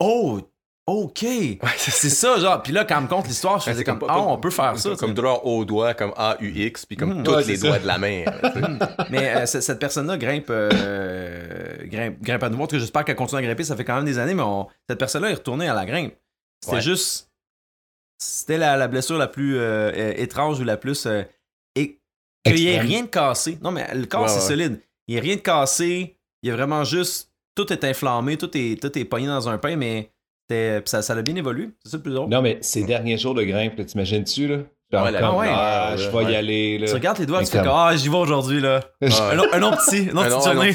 oh, 0.00 0.40
OK. 0.88 1.24
c'est 1.76 2.10
ça, 2.10 2.38
genre. 2.38 2.62
Puis 2.62 2.72
là, 2.72 2.84
quand 2.84 2.98
on 2.98 3.02
me 3.02 3.06
compte 3.06 3.28
l'histoire, 3.28 3.60
je 3.60 3.70
faisais 3.70 3.84
comme, 3.84 4.00
ah, 4.08 4.20
on 4.20 4.38
peut 4.38 4.50
faire 4.50 4.76
ça. 4.76 4.96
Comme 4.96 5.14
douleur 5.14 5.46
au 5.46 5.64
doigt, 5.64 5.94
comme 5.94 6.12
A-U-X, 6.16 6.86
puis 6.86 6.96
comme 6.96 7.20
mm. 7.20 7.22
tous 7.22 7.46
les 7.46 7.58
doigts 7.58 7.78
de 7.78 7.86
la 7.86 7.98
main. 7.98 8.24
Mais 9.10 9.36
euh, 9.36 9.46
cette 9.46 9.78
personne-là 9.78 10.16
grimpe, 10.16 10.46
euh, 10.50 11.76
grimpe, 11.84 12.20
grimpe, 12.20 12.42
à 12.42 12.48
nouveau. 12.48 12.66
J'espère 12.70 13.04
qu'elle 13.04 13.16
continue 13.16 13.38
à 13.38 13.42
grimper. 13.42 13.62
Ça 13.62 13.76
fait 13.76 13.84
quand 13.84 13.94
même 13.94 14.04
des 14.04 14.18
années, 14.18 14.34
mais 14.34 14.42
cette 14.88 14.98
personne-là 14.98 15.30
est 15.30 15.34
retournée 15.34 15.68
à 15.68 15.74
la 15.74 15.84
grimpe. 15.84 16.14
C'était 16.64 16.80
juste 16.80 17.29
c'était 18.20 18.58
la, 18.58 18.86
blessure 18.86 19.18
la 19.18 19.26
plus 19.26 19.56
euh, 19.56 20.12
étrange 20.16 20.60
ou 20.60 20.64
la 20.64 20.76
plus. 20.76 21.06
Euh, 21.06 21.22
et 21.74 21.98
qu'il 22.44 22.54
n'y 22.54 22.66
ait 22.66 22.80
rien 22.80 23.02
de 23.02 23.08
cassé. 23.08 23.58
Non, 23.62 23.70
mais 23.70 23.92
le 23.94 24.06
corps, 24.06 24.28
c'est 24.28 24.40
solide. 24.40 24.80
Il 25.08 25.14
n'y 25.14 25.18
a 25.18 25.22
rien 25.22 25.36
de 25.36 25.40
cassé. 25.40 26.16
Il 26.42 26.48
y 26.48 26.52
a 26.52 26.56
vraiment 26.56 26.84
juste. 26.84 27.32
Tout 27.54 27.72
est 27.72 27.84
inflammé, 27.84 28.36
tout 28.36 28.50
est, 28.56 28.80
tout 28.80 28.96
est 28.96 29.04
pogné 29.04 29.26
dans 29.26 29.48
un 29.48 29.58
pain, 29.58 29.76
mais 29.76 30.12
ça, 30.84 31.02
ça 31.02 31.12
a 31.12 31.22
bien 31.22 31.34
évolué. 31.34 31.70
C'est 31.82 31.90
ça 31.90 31.96
le 31.96 32.02
plus 32.02 32.14
drôle. 32.14 32.30
Non, 32.30 32.42
mais 32.42 32.58
ces 32.62 32.84
derniers 32.84 33.18
jours 33.18 33.34
de 33.34 33.42
grimpe, 33.42 33.84
t'imagines-tu, 33.84 34.48
là? 34.48 34.58
Ah, 34.92 35.94
je 35.96 36.08
vais 36.08 36.32
y 36.32 36.36
aller. 36.36 36.78
Là. 36.78 36.86
Tu 36.88 36.94
regardes 36.94 37.18
les 37.18 37.26
doigts, 37.26 37.40
tu 37.44 37.50
fais 37.50 37.58
comme 37.58 37.68
Ah, 37.72 37.92
j'y 37.94 38.08
vais 38.08 38.16
aujourd'hui. 38.16 38.60
là. 38.60 38.80
un, 39.00 39.62
autre 39.62 39.78
petit, 39.84 40.08
un 40.12 40.16
autre 40.16 40.44
journée. 40.44 40.74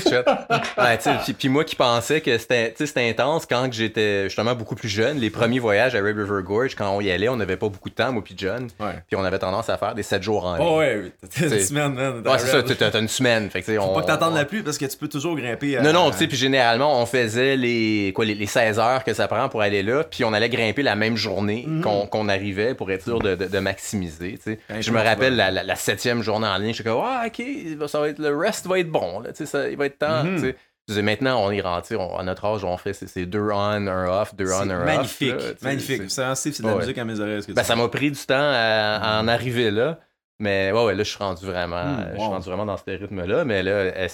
puis, 1.38 1.50
moi 1.50 1.64
qui 1.64 1.76
pensais 1.76 2.22
que 2.22 2.38
c'était 2.38 3.10
intense 3.10 3.46
quand 3.46 3.72
j'étais 3.72 4.26
justement 4.26 4.56
beaucoup 4.56 4.76
plus 4.76 4.90
jeune, 4.90 5.18
les 5.18 5.30
premiers 5.30 5.60
voyages 5.60 5.96
à 5.96 6.00
Red 6.00 6.18
River 6.18 6.42
Gorge, 6.44 6.76
quand 6.76 6.90
on 6.92 7.02
y 7.02 7.12
allait, 7.12 7.30
on 7.30 7.36
n'avait 7.36 7.58
pas 7.58 7.70
beaucoup 7.70 7.90
de 7.90 7.96
temps, 7.96 8.12
moi 8.12 8.24
puis 8.24 8.36
John. 8.38 8.68
Puis 9.08 9.16
on 9.16 9.24
avait 9.24 9.40
tendance 9.40 9.70
à 9.70 9.78
faire 9.78 9.96
des 9.96 10.04
7 10.04 10.24
jours 10.24 10.46
en 10.46 10.56
ligne. 10.56 10.66
Oh 10.68 10.80
ouais, 10.80 11.12
t'as 11.38 11.48
une 11.48 11.60
semaine, 11.60 11.94
man. 11.94 12.22
Ouais, 12.26 12.40
c'est 12.40 12.48
ça, 12.48 12.64
t'as 12.64 13.00
une 13.00 13.08
semaine. 13.08 13.50
Fait 13.50 13.62
Faut 13.62 13.94
pas 13.94 14.02
que 14.02 14.08
t'attendes 14.08 14.36
la 14.36 14.46
pluie 14.46 14.64
parce 14.64 14.78
que 14.78 14.86
tu 14.86 14.98
peux 14.98 15.08
toujours 15.08 15.36
grimper. 15.36 15.80
Non, 15.82 15.94
non, 15.94 16.12
tu 16.12 16.18
sais, 16.18 16.28
puis 16.28 16.38
généralement, 16.38 17.02
on 17.02 17.06
faisait 17.06 17.58
les, 17.58 18.14
quoi, 18.16 18.26
les, 18.26 18.46
16 18.46 18.80
heures 18.80 19.04
que 19.04 19.14
ça 19.14 19.28
prend 19.28 19.50
pour 19.50 19.62
aller 19.62 19.84
là, 19.84 20.04
puis 20.04 20.24
on 20.24 20.32
allait 20.32 20.50
grimper 20.50 20.84
la 20.84 20.96
même 20.96 21.18
journée 21.18 21.66
mhm. 21.68 21.82
qu'on 21.82 22.30
arrivait 22.30 22.76
pour 22.76 22.92
être 22.92 23.04
sûr 23.04 23.20
de 23.20 23.60
maximiser 23.60 24.05
je 24.08 24.92
me 24.92 25.02
rappelle 25.02 25.36
la, 25.36 25.76
septième 25.76 26.22
journée 26.22 26.48
en 26.48 26.58
ligne, 26.58 26.70
je 26.70 26.76
suis 26.76 26.84
comme, 26.84 27.02
ah, 27.04 27.26
ok, 27.28 27.44
ça 27.88 28.00
va 28.00 28.10
être, 28.10 28.20
le 28.20 28.36
rest 28.36 28.68
va 28.68 28.80
être 28.80 28.92
bon, 28.92 29.20
là, 29.20 29.30
ça, 29.34 29.70
il 29.70 29.78
va 29.78 29.86
être 29.86 30.00
temps. 30.00 30.24
Mhm. 30.24 30.54
Maintenant, 31.02 31.44
on 31.44 31.50
est 31.50 31.62
rentré, 31.62 31.96
à 31.96 32.24
notre 32.24 32.46
âge, 32.46 32.64
on 32.64 32.78
fait 32.78 32.94
c'est 32.94 33.26
deux 33.26 33.50
on, 33.52 33.58
un 33.58 34.08
off, 34.22 34.36
deux 34.36 34.52
on, 34.52 34.70
un 34.70 34.86
magnifique, 34.86 35.34
off. 35.34 35.62
Magnifique, 35.64 36.00
magnifique. 36.00 36.12
C'est 36.36 36.62
de 36.62 36.68
la 36.68 36.76
musique 36.76 36.98
à 36.98 37.06
mes 37.06 37.20
oreilles. 37.20 37.42
Ben, 37.50 37.64
ça 37.64 37.76
m'a 37.76 37.88
pris 37.88 38.12
du 38.12 38.20
temps 38.20 38.36
à, 38.38 39.20
en 39.20 39.24
mhm. 39.24 39.30
arriver 39.30 39.72
là. 39.72 40.00
Mais 40.38 40.72
ouais, 40.74 40.84
ouais, 40.84 40.96
là, 40.96 41.04
je 41.04 41.10
suis 41.10 41.18
rendu 41.18 41.46
vraiment, 41.46 41.82
hmm, 41.82 42.08
je 42.12 42.20
suis 42.20 42.28
rendu 42.28 42.46
vraiment 42.50 42.66
dans 42.66 42.76
ce 42.76 42.84
rythme-là. 42.86 43.46
Mais 43.46 43.64
là, 43.64 43.86
elle, 43.96 44.10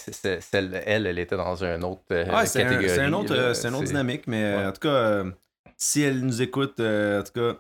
elle, 0.85 1.07
elle, 1.07 1.19
était 1.19 1.35
dans 1.35 1.63
un 1.63 1.81
autre 1.81 2.03
euh, 2.11 2.25
catégorie. 2.25 2.89
C'est 2.89 2.99
un, 2.99 3.13
autre, 3.13 3.53
c'est 3.55 3.67
un 3.67 3.73
autre 3.73 3.85
dynamique. 3.85 4.27
Mais 4.27 4.55
en 4.65 4.71
tout 4.71 4.81
cas, 4.81 4.89
euh, 4.89 5.31
si 5.77 6.03
elle 6.03 6.19
nous 6.19 6.43
écoute, 6.43 6.79
euh, 6.79 7.21
en 7.21 7.23
tout 7.23 7.33
cas, 7.33 7.59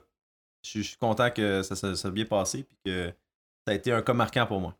je 0.63 0.81
suis 0.81 0.97
content 0.97 1.29
que 1.31 1.63
ça 1.63 1.75
s'est 1.75 2.11
bien 2.11 2.25
passé 2.25 2.63
puis 2.63 2.77
que 2.85 3.13
ça 3.65 3.71
a 3.71 3.73
été 3.73 3.91
un 3.91 4.01
cas 4.01 4.13
marquant 4.13 4.45
pour 4.45 4.59
moi. 4.59 4.75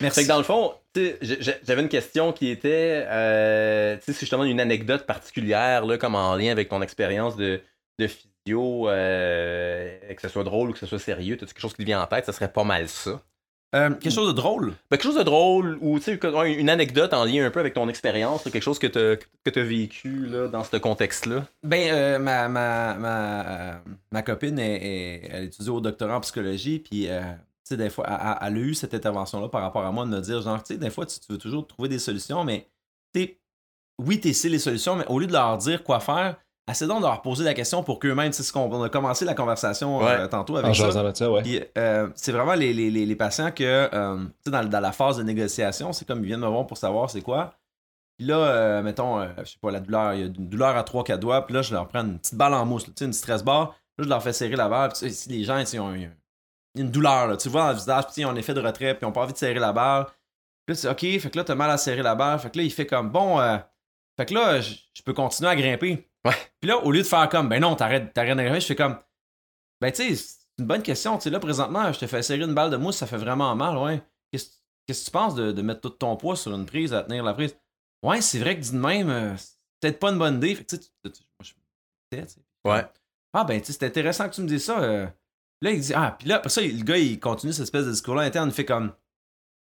Merci. 0.00 0.26
dans 0.26 0.38
le 0.38 0.42
fond, 0.42 0.74
j'avais 0.94 1.82
une 1.82 1.88
question 1.88 2.32
qui 2.32 2.48
était 2.48 3.06
euh, 3.06 3.96
c'est 4.00 4.18
justement 4.18 4.44
une 4.44 4.58
anecdote 4.58 5.06
particulière, 5.06 5.86
là, 5.86 5.96
comme 5.96 6.16
en 6.16 6.34
lien 6.34 6.50
avec 6.50 6.68
ton 6.68 6.82
expérience 6.82 7.36
de, 7.36 7.60
de 8.00 8.06
physio, 8.08 8.88
euh, 8.88 10.14
que 10.14 10.20
ce 10.20 10.28
soit 10.28 10.42
drôle 10.44 10.70
ou 10.70 10.72
que 10.72 10.78
ce 10.78 10.86
soit 10.86 10.98
sérieux. 10.98 11.36
As 11.36 11.46
quelque 11.46 11.60
chose 11.60 11.72
qui 11.72 11.82
te 11.82 11.86
vient 11.86 12.02
en 12.02 12.06
tête, 12.06 12.26
ça 12.26 12.32
serait 12.32 12.52
pas 12.52 12.64
mal 12.64 12.88
ça. 12.88 13.22
Euh, 13.74 13.90
quelque 13.90 14.12
chose 14.12 14.28
de 14.28 14.32
drôle? 14.32 14.74
Ben, 14.90 14.96
quelque 14.96 15.04
chose 15.04 15.16
de 15.16 15.22
drôle, 15.22 15.78
ou 15.80 15.98
une 15.98 16.68
anecdote 16.68 17.14
en 17.14 17.24
lien 17.24 17.46
un 17.46 17.50
peu 17.50 17.60
avec 17.60 17.74
ton 17.74 17.88
expérience, 17.88 18.42
quelque 18.44 18.60
chose 18.60 18.78
que 18.78 18.86
tu 18.86 19.58
as 19.58 19.62
vécu 19.62 20.26
là, 20.26 20.48
dans 20.48 20.62
ce 20.62 20.76
contexte-là? 20.76 21.46
Ben, 21.62 21.90
euh, 21.90 22.18
ma, 22.18 22.48
ma, 22.48 22.94
ma, 22.94 23.82
ma, 24.10 24.22
copine, 24.22 24.58
est, 24.58 25.28
elle 25.30 25.44
étudie 25.44 25.70
au 25.70 25.80
doctorat 25.80 26.16
en 26.16 26.20
psychologie, 26.20 26.80
puis 26.80 27.08
euh, 27.08 27.22
des 27.70 27.90
fois, 27.90 28.06
elle, 28.42 28.56
a 28.56 28.60
eu 28.60 28.74
cette 28.74 28.94
intervention-là 28.94 29.48
par 29.48 29.62
rapport 29.62 29.84
à 29.84 29.92
moi 29.92 30.04
de 30.04 30.10
me 30.10 30.20
dire, 30.20 30.42
genre, 30.42 30.62
tu 30.62 30.74
sais, 30.74 30.78
des 30.78 30.90
fois, 30.90 31.06
tu, 31.06 31.18
veux 31.30 31.38
toujours 31.38 31.66
trouver 31.66 31.88
des 31.88 31.98
solutions, 31.98 32.44
mais 32.44 32.68
tu 33.14 33.38
oui, 33.98 34.20
tu 34.20 34.32
sais 34.34 34.48
les 34.48 34.58
solutions, 34.58 34.96
mais 34.96 35.06
au 35.06 35.18
lieu 35.18 35.26
de 35.26 35.32
leur 35.32 35.58
dire 35.58 35.84
quoi 35.84 36.00
faire, 36.00 36.36
assez 36.66 36.86
donc 36.86 37.00
de 37.00 37.06
leur 37.06 37.22
poser 37.22 37.44
la 37.44 37.54
question 37.54 37.82
pour 37.82 37.98
qu'eux-mêmes, 37.98 38.32
c'est 38.32 38.42
ce 38.42 38.52
qu'on 38.52 38.82
a 38.82 38.88
commencé 38.88 39.24
la 39.24 39.34
conversation 39.34 40.06
euh, 40.06 40.26
tantôt 40.28 40.56
avec 40.56 40.74
ça. 40.74 40.90
Euh, 41.78 42.08
c'est 42.14 42.32
vraiment 42.32 42.54
les, 42.54 42.72
les, 42.72 42.90
les, 42.90 43.16
patients 43.16 43.50
que, 43.50 43.88
euh, 43.92 44.24
dans, 44.46 44.68
dans, 44.68 44.80
la 44.80 44.92
phase 44.92 45.16
de 45.16 45.22
négociation, 45.22 45.92
c'est 45.92 46.06
comme 46.06 46.20
ils 46.20 46.26
viennent 46.26 46.40
me 46.40 46.46
voir 46.46 46.66
pour 46.66 46.76
savoir 46.76 47.10
c'est 47.10 47.22
quoi. 47.22 47.54
Puis 48.16 48.26
là, 48.28 48.82
mettons, 48.82 49.22
je 49.38 49.44
sais 49.44 49.58
pas, 49.60 49.70
la 49.70 49.80
douleur, 49.80 50.14
il 50.14 50.20
y 50.20 50.22
a 50.22 50.26
une 50.26 50.48
douleur 50.48 50.76
à 50.76 50.82
3-4 50.82 51.18
doigts, 51.18 51.44
puis 51.44 51.54
là, 51.54 51.62
je 51.62 51.72
leur 51.72 51.88
prends 51.88 52.02
une 52.02 52.18
petite 52.18 52.36
balle 52.36 52.54
en 52.54 52.64
mousse, 52.64 52.86
une 53.00 53.12
stress 53.12 53.42
bar, 53.42 53.74
là, 53.98 54.04
je 54.04 54.08
leur 54.08 54.22
fais 54.22 54.32
serrer 54.32 54.54
la 54.54 54.68
barre, 54.68 54.90
puis 54.92 55.12
si 55.12 55.28
les 55.30 55.42
gens, 55.42 55.58
ils 55.58 55.80
ont 55.80 55.92
une 56.76 56.90
douleur, 56.90 57.26
là, 57.26 57.36
tu 57.36 57.48
vois 57.48 57.62
dans 57.62 57.70
le 57.70 57.74
visage, 57.74 58.04
puis 58.04 58.22
ils 58.22 58.26
ont 58.26 58.30
un 58.30 58.36
effet 58.36 58.54
de 58.54 58.60
retrait, 58.60 58.94
puis 58.94 59.00
ils 59.02 59.06
ont 59.06 59.12
pas 59.12 59.22
envie 59.22 59.32
de 59.32 59.38
serrer 59.38 59.58
la 59.58 59.72
barre. 59.72 60.14
Puis 60.64 60.74
là, 60.74 60.74
c'est 60.76 60.88
OK, 60.88 61.20
fait 61.20 61.30
que 61.30 61.38
là, 61.38 61.42
t'as 61.42 61.56
mal 61.56 61.70
à 61.70 61.78
serrer 61.78 62.02
la 62.02 62.14
barre, 62.14 62.40
fait 62.40 62.50
que 62.50 62.58
là, 62.58 62.64
il 62.64 62.70
fait 62.70 62.86
comme, 62.86 63.10
bon, 63.10 63.40
fait 64.16 64.26
que 64.26 64.34
là, 64.34 64.60
je 64.60 65.02
peux 65.04 65.14
continuer 65.14 65.50
à 65.50 65.56
grimper. 65.56 66.06
Ouais. 66.24 66.34
Puis 66.60 66.68
là, 66.68 66.78
au 66.78 66.92
lieu 66.92 67.02
de 67.02 67.06
faire 67.06 67.28
comme, 67.28 67.48
ben 67.48 67.60
non, 67.60 67.74
t'arrêtes, 67.74 68.14
de 68.14 68.60
je 68.60 68.66
fais 68.66 68.76
comme, 68.76 68.98
ben 69.80 69.90
tu 69.90 70.02
sais, 70.02 70.14
c'est 70.14 70.38
une 70.58 70.66
bonne 70.66 70.82
question. 70.82 71.16
Tu 71.16 71.24
sais, 71.24 71.30
là, 71.30 71.40
présentement, 71.40 71.92
je 71.92 71.98
te 71.98 72.06
fais 72.06 72.22
serrer 72.22 72.44
une 72.44 72.54
balle 72.54 72.70
de 72.70 72.76
mousse, 72.76 72.96
ça 72.96 73.06
fait 73.06 73.16
vraiment 73.16 73.54
mal, 73.56 73.76
ouais. 73.76 74.02
Qu'est-ce, 74.30 74.50
que 74.86 75.04
tu 75.04 75.10
penses 75.10 75.34
de, 75.34 75.52
de, 75.52 75.62
mettre 75.62 75.80
tout 75.80 75.90
ton 75.90 76.16
poids 76.16 76.36
sur 76.36 76.54
une 76.54 76.66
prise, 76.66 76.94
à 76.94 77.02
tenir 77.02 77.24
la 77.24 77.34
prise? 77.34 77.56
Ouais, 78.04 78.20
c'est 78.20 78.38
vrai 78.38 78.56
que 78.56 78.62
dit 78.62 78.72
de 78.72 78.78
même, 78.78 79.10
euh, 79.10 79.36
c'est 79.36 79.56
peut-être 79.80 79.98
pas 79.98 80.10
une 80.10 80.18
bonne 80.18 80.36
idée. 80.36 80.54
Fait 80.54 80.64
que 80.64 80.76
tu 80.76 80.82
sais, 82.12 82.26
Ouais. 82.64 82.84
Ah, 83.32 83.44
ben, 83.44 83.60
tu 83.60 83.66
sais, 83.66 83.72
c'est 83.72 83.86
intéressant 83.86 84.28
que 84.28 84.34
tu 84.34 84.42
me 84.42 84.48
dises 84.48 84.64
ça. 84.64 84.80
Euh. 84.80 85.06
Là, 85.62 85.70
il 85.70 85.80
dit, 85.80 85.94
ah, 85.94 86.16
puis 86.18 86.28
là, 86.28 86.36
après 86.36 86.50
ça, 86.50 86.60
le 86.60 86.82
gars, 86.82 86.98
il 86.98 87.18
continue 87.18 87.52
cette 87.52 87.62
espèce 87.62 87.86
de 87.86 87.90
discours-là 87.90 88.22
interne, 88.22 88.48
il 88.48 88.54
fait 88.54 88.64
comme, 88.64 88.92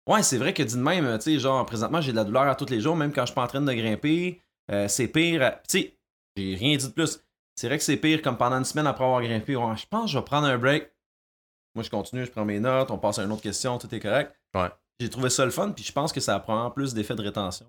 ouais, 0.08 0.22
c'est 0.22 0.38
vrai 0.38 0.54
que 0.54 0.62
dit 0.62 0.74
de 0.74 0.80
même, 0.80 1.18
tu 1.18 1.24
sais, 1.24 1.38
genre, 1.38 1.64
présentement, 1.66 2.00
j'ai 2.00 2.12
de 2.12 2.16
la 2.16 2.24
douleur 2.24 2.44
à 2.44 2.54
tous 2.54 2.70
les 2.70 2.80
jours, 2.80 2.96
même 2.96 3.12
quand 3.12 3.22
je 3.22 3.26
suis 3.26 3.34
pas 3.34 3.44
en 3.44 3.46
train 3.46 3.60
de 3.60 3.72
grimper. 3.72 4.40
Euh, 4.70 4.88
c'est 4.88 5.08
pire. 5.08 5.58
Tu 5.68 5.80
sais, 5.80 5.98
j'ai 6.36 6.54
rien 6.54 6.76
dit 6.76 6.86
de 6.86 6.92
plus. 6.92 7.20
C'est 7.54 7.66
vrai 7.68 7.78
que 7.78 7.84
c'est 7.84 7.96
pire 7.96 8.22
comme 8.22 8.36
pendant 8.36 8.56
une 8.56 8.64
semaine 8.64 8.86
après 8.86 9.04
avoir 9.04 9.22
grimpé. 9.22 9.52
je 9.52 9.86
pense 9.86 10.04
que 10.04 10.10
je 10.10 10.18
vais 10.18 10.24
prendre 10.24 10.46
un 10.46 10.58
break. 10.58 10.90
Moi, 11.74 11.84
je 11.84 11.90
continue, 11.90 12.26
je 12.26 12.30
prends 12.30 12.44
mes 12.44 12.60
notes, 12.60 12.90
on 12.90 12.98
passe 12.98 13.18
à 13.18 13.24
une 13.24 13.32
autre 13.32 13.42
question, 13.42 13.78
tout 13.78 13.92
est 13.94 14.00
correct. 14.00 14.34
Ouais. 14.54 14.68
J'ai 15.00 15.08
trouvé 15.08 15.30
ça 15.30 15.44
le 15.44 15.50
fun, 15.50 15.70
puis 15.70 15.84
je 15.84 15.92
pense 15.92 16.12
que 16.12 16.20
ça 16.20 16.38
prend 16.38 16.70
plus 16.70 16.94
d'effet 16.94 17.14
de 17.14 17.22
rétention. 17.22 17.66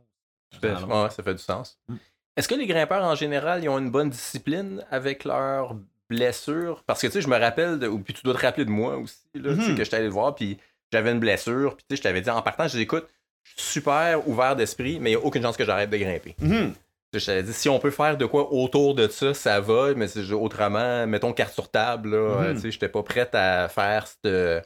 ouais, 0.62 1.10
ça 1.10 1.24
fait 1.24 1.34
du 1.34 1.42
sens. 1.42 1.80
Mm. 1.88 1.96
Est-ce 2.36 2.48
que 2.48 2.56
les 2.56 2.68
grimpeurs 2.68 3.04
en 3.04 3.16
général, 3.16 3.64
ils 3.64 3.70
ont 3.70 3.78
une 3.78 3.92
bonne 3.92 4.10
discipline 4.10 4.84
avec 4.90 5.24
leurs 5.24 5.76
blessures? 6.10 6.84
Parce 6.86 7.02
que 7.02 7.08
tu 7.08 7.14
sais, 7.14 7.22
je 7.22 7.28
me 7.28 7.38
rappelle, 7.38 7.80
de, 7.80 7.88
ou 7.88 8.00
puis 8.00 8.14
tu 8.14 8.24
dois 8.24 8.34
te 8.34 8.42
rappeler 8.42 8.66
de 8.66 8.72
moi 8.72 8.98
aussi, 8.98 9.18
là, 9.36 9.54
mm-hmm. 9.54 9.76
que 9.76 9.84
je 9.84 9.96
allé 9.96 10.06
le 10.06 10.12
voir, 10.12 10.36
puis 10.36 10.58
j'avais 10.92 11.12
une 11.12 11.20
blessure, 11.20 11.76
puis 11.76 11.86
tu 11.88 11.96
sais, 11.96 11.98
je 11.98 12.02
t'avais 12.04 12.22
dit 12.22 12.30
en 12.30 12.42
partant, 12.42 12.68
je 12.68 12.76
dis 12.78 12.84
écoute, 12.84 13.08
je 13.44 13.62
suis 13.62 13.82
super 13.82 14.28
ouvert 14.28 14.56
d'esprit, 14.56 15.00
mais 15.00 15.12
il 15.12 15.16
n'y 15.16 15.22
a 15.22 15.26
aucune 15.26 15.44
chance 15.44 15.58
que 15.58 15.66
j'arrête 15.66 15.90
de 15.90 15.98
grimper. 15.98 16.36
Mm-hmm. 16.42 16.74
Je 17.14 17.26
t'avais 17.26 17.44
dit, 17.44 17.54
si 17.54 17.70
on 17.70 17.80
peut 17.80 17.92
faire 17.92 18.18
de 18.18 18.26
quoi 18.26 18.52
autour 18.52 18.96
de 18.96 19.08
ça, 19.08 19.34
ça 19.34 19.62
va, 19.62 19.94
mais 19.94 20.08
autrement, 20.34 21.06
mettons 21.06 21.32
carte 21.34 21.54
sur 21.54 21.70
table, 21.70 22.12
là, 22.12 22.54
mm 22.54 22.72
j'étais 22.72 22.90
pas 22.90 23.04
prête 23.04 23.36
à 23.36 23.68
faire 23.70 24.08
ce 24.08 24.62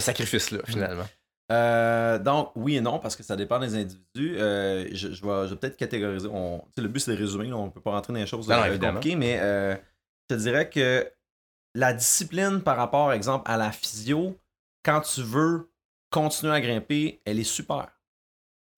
sacrifice-là, 0.00 0.60
finalement. 0.66 1.06
Euh, 1.50 2.18
donc, 2.18 2.50
oui 2.56 2.76
et 2.76 2.80
non, 2.80 2.98
parce 2.98 3.16
que 3.16 3.22
ça 3.22 3.36
dépend 3.36 3.58
des 3.58 3.74
individus. 3.74 4.36
Euh, 4.38 4.86
je, 4.92 5.08
vais, 5.08 5.56
peut-être 5.56 5.76
catégoriser. 5.76 6.28
On, 6.30 6.62
le 6.76 6.88
but, 6.88 7.00
c'est 7.00 7.12
de 7.12 7.16
résumer. 7.16 7.52
on 7.52 7.66
ne 7.66 7.70
peut 7.70 7.80
pas 7.80 7.92
rentrer 7.92 8.12
dans 8.12 8.18
les 8.18 8.26
choses 8.26 8.50
euh, 8.50 8.78
compliquées, 8.78 9.16
mais 9.16 9.38
je 9.38 10.34
te 10.34 10.40
dirais 10.40 10.68
que 10.68 11.10
la 11.74 11.92
discipline 11.92 12.60
par 12.60 12.76
rapport, 12.76 13.12
exemple, 13.12 13.50
à 13.50 13.56
la 13.56 13.72
physio, 13.72 14.36
quand 14.84 15.00
tu 15.00 15.22
veux 15.22 15.70
continuer 16.10 16.52
à 16.52 16.60
grimper, 16.60 17.20
elle 17.24 17.38
est 17.38 17.44
super. 17.44 17.88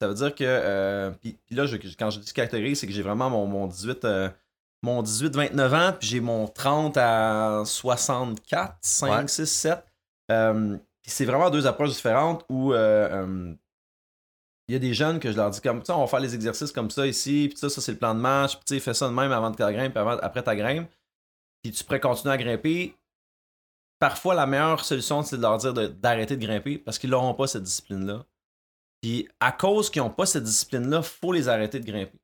Ça 0.00 0.08
veut 0.08 0.14
dire 0.14 0.34
que. 0.34 1.12
puis, 1.20 1.38
là, 1.50 1.66
quand 1.98 2.10
je 2.10 2.20
dis 2.20 2.32
catégorie, 2.32 2.76
c'est 2.76 2.86
que 2.86 2.92
j'ai 2.92 3.02
vraiment 3.02 3.30
mon, 3.30 3.46
mon 3.46 3.66
18. 3.66 4.06
mon 4.82 5.02
18-29 5.02 5.74
ans, 5.74 5.96
puis 5.98 6.08
j'ai 6.08 6.20
mon 6.20 6.46
30 6.48 6.96
à 6.96 7.62
64, 7.64 8.78
5, 8.80 9.28
6, 9.28 9.46
7 9.46 9.84
c'est 11.10 11.24
vraiment 11.24 11.50
deux 11.50 11.66
approches 11.66 11.90
différentes 11.90 12.44
où 12.48 12.72
euh, 12.72 13.08
euh, 13.10 13.54
il 14.68 14.72
y 14.72 14.76
a 14.76 14.78
des 14.78 14.94
jeunes 14.94 15.18
que 15.18 15.30
je 15.30 15.36
leur 15.36 15.50
dis 15.50 15.60
comme 15.60 15.84
ça, 15.84 15.96
on 15.96 16.00
va 16.02 16.06
faire 16.06 16.20
les 16.20 16.34
exercices 16.34 16.72
comme 16.72 16.90
ça 16.90 17.06
ici, 17.06 17.48
puis 17.48 17.58
ça, 17.58 17.68
ça 17.68 17.80
c'est 17.80 17.92
le 17.92 17.98
plan 17.98 18.14
de 18.14 18.20
match, 18.20 18.54
puis 18.56 18.64
tu 18.66 18.80
fais 18.80 18.94
ça 18.94 19.08
de 19.08 19.12
même 19.12 19.32
avant 19.32 19.50
de 19.50 19.56
ta 19.56 19.72
grimpe, 19.72 19.92
puis 19.92 20.02
après 20.22 20.42
ta 20.42 20.54
grimpe, 20.54 20.88
puis 21.62 21.72
tu 21.72 21.84
pourrais 21.84 22.00
continuer 22.00 22.34
à 22.34 22.38
grimper. 22.38 22.94
Parfois, 23.98 24.34
la 24.34 24.46
meilleure 24.46 24.82
solution, 24.82 25.22
c'est 25.22 25.36
de 25.36 25.42
leur 25.42 25.58
dire 25.58 25.74
d'arrêter 25.74 26.36
de, 26.36 26.46
grimper 26.46 26.78
parce 26.78 26.98
qu'ils 26.98 27.10
n'auront 27.10 27.34
pas 27.34 27.46
cette 27.46 27.64
discipline-là. 27.64 28.24
Puis 29.02 29.28
à 29.40 29.52
cause 29.52 29.90
qu'ils 29.90 30.02
n'ont 30.02 30.10
pas 30.10 30.26
cette 30.26 30.44
discipline-là, 30.44 30.98
il 30.98 31.02
faut 31.02 31.32
les 31.32 31.48
arrêter 31.48 31.80
de 31.80 31.86
grimper. 31.86 32.18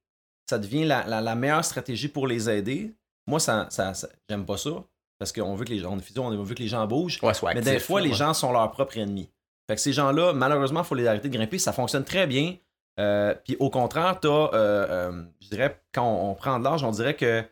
Ça 0.49 0.59
devient 0.59 0.85
la, 0.85 1.35
meilleure 1.35 1.65
stratégie 1.65 2.09
pour 2.09 2.27
les 2.27 2.49
aider. 2.49 2.95
Moi, 3.27 3.41
ça, 3.41 3.67
ça 3.71 3.93
j'aime 4.29 4.47
pas 4.47 4.57
ça 4.57 4.85
parce 5.19 5.33
qu'on 5.33 5.55
veut 5.55 5.65
que 5.65 5.73
les 5.73 5.79
gens, 5.79 5.93
on 5.93 5.97
veut 6.43 6.55
que 6.55 6.63
les 6.63 6.69
gens 6.69 6.87
bougent. 6.87 7.21
mais 7.55 7.61
des 7.61 7.79
fois, 7.79 8.01
les 8.01 8.13
gens 8.13 8.35
sont 8.35 8.53
leurs 8.53 8.71
propres 8.71 8.99
ennemis. 8.99 9.31
Fait 9.69 9.75
que 9.75 9.81
ces 9.81 9.93
gens-là, 9.93 10.33
malheureusement, 10.33 10.83
il 10.83 10.87
faut 10.87 10.95
les 10.95 11.07
arrêter 11.07 11.29
de 11.29 11.37
grimper. 11.37 11.59
Ça 11.59 11.73
fonctionne 11.73 12.05
très 12.05 12.27
bien. 12.27 12.57
Euh, 12.99 13.35
puis 13.45 13.57
au 13.59 13.69
contraire, 13.69 14.19
as, 14.23 14.27
euh, 14.27 14.51
euh, 14.55 15.25
je 15.41 15.49
dirais, 15.49 15.83
quand 15.93 16.07
on, 16.07 16.35
prend 16.35 16.59
de 16.59 16.65
l'âge, 16.65 16.85
on 16.85 16.93
dirait 16.93 17.17
que 17.17 17.43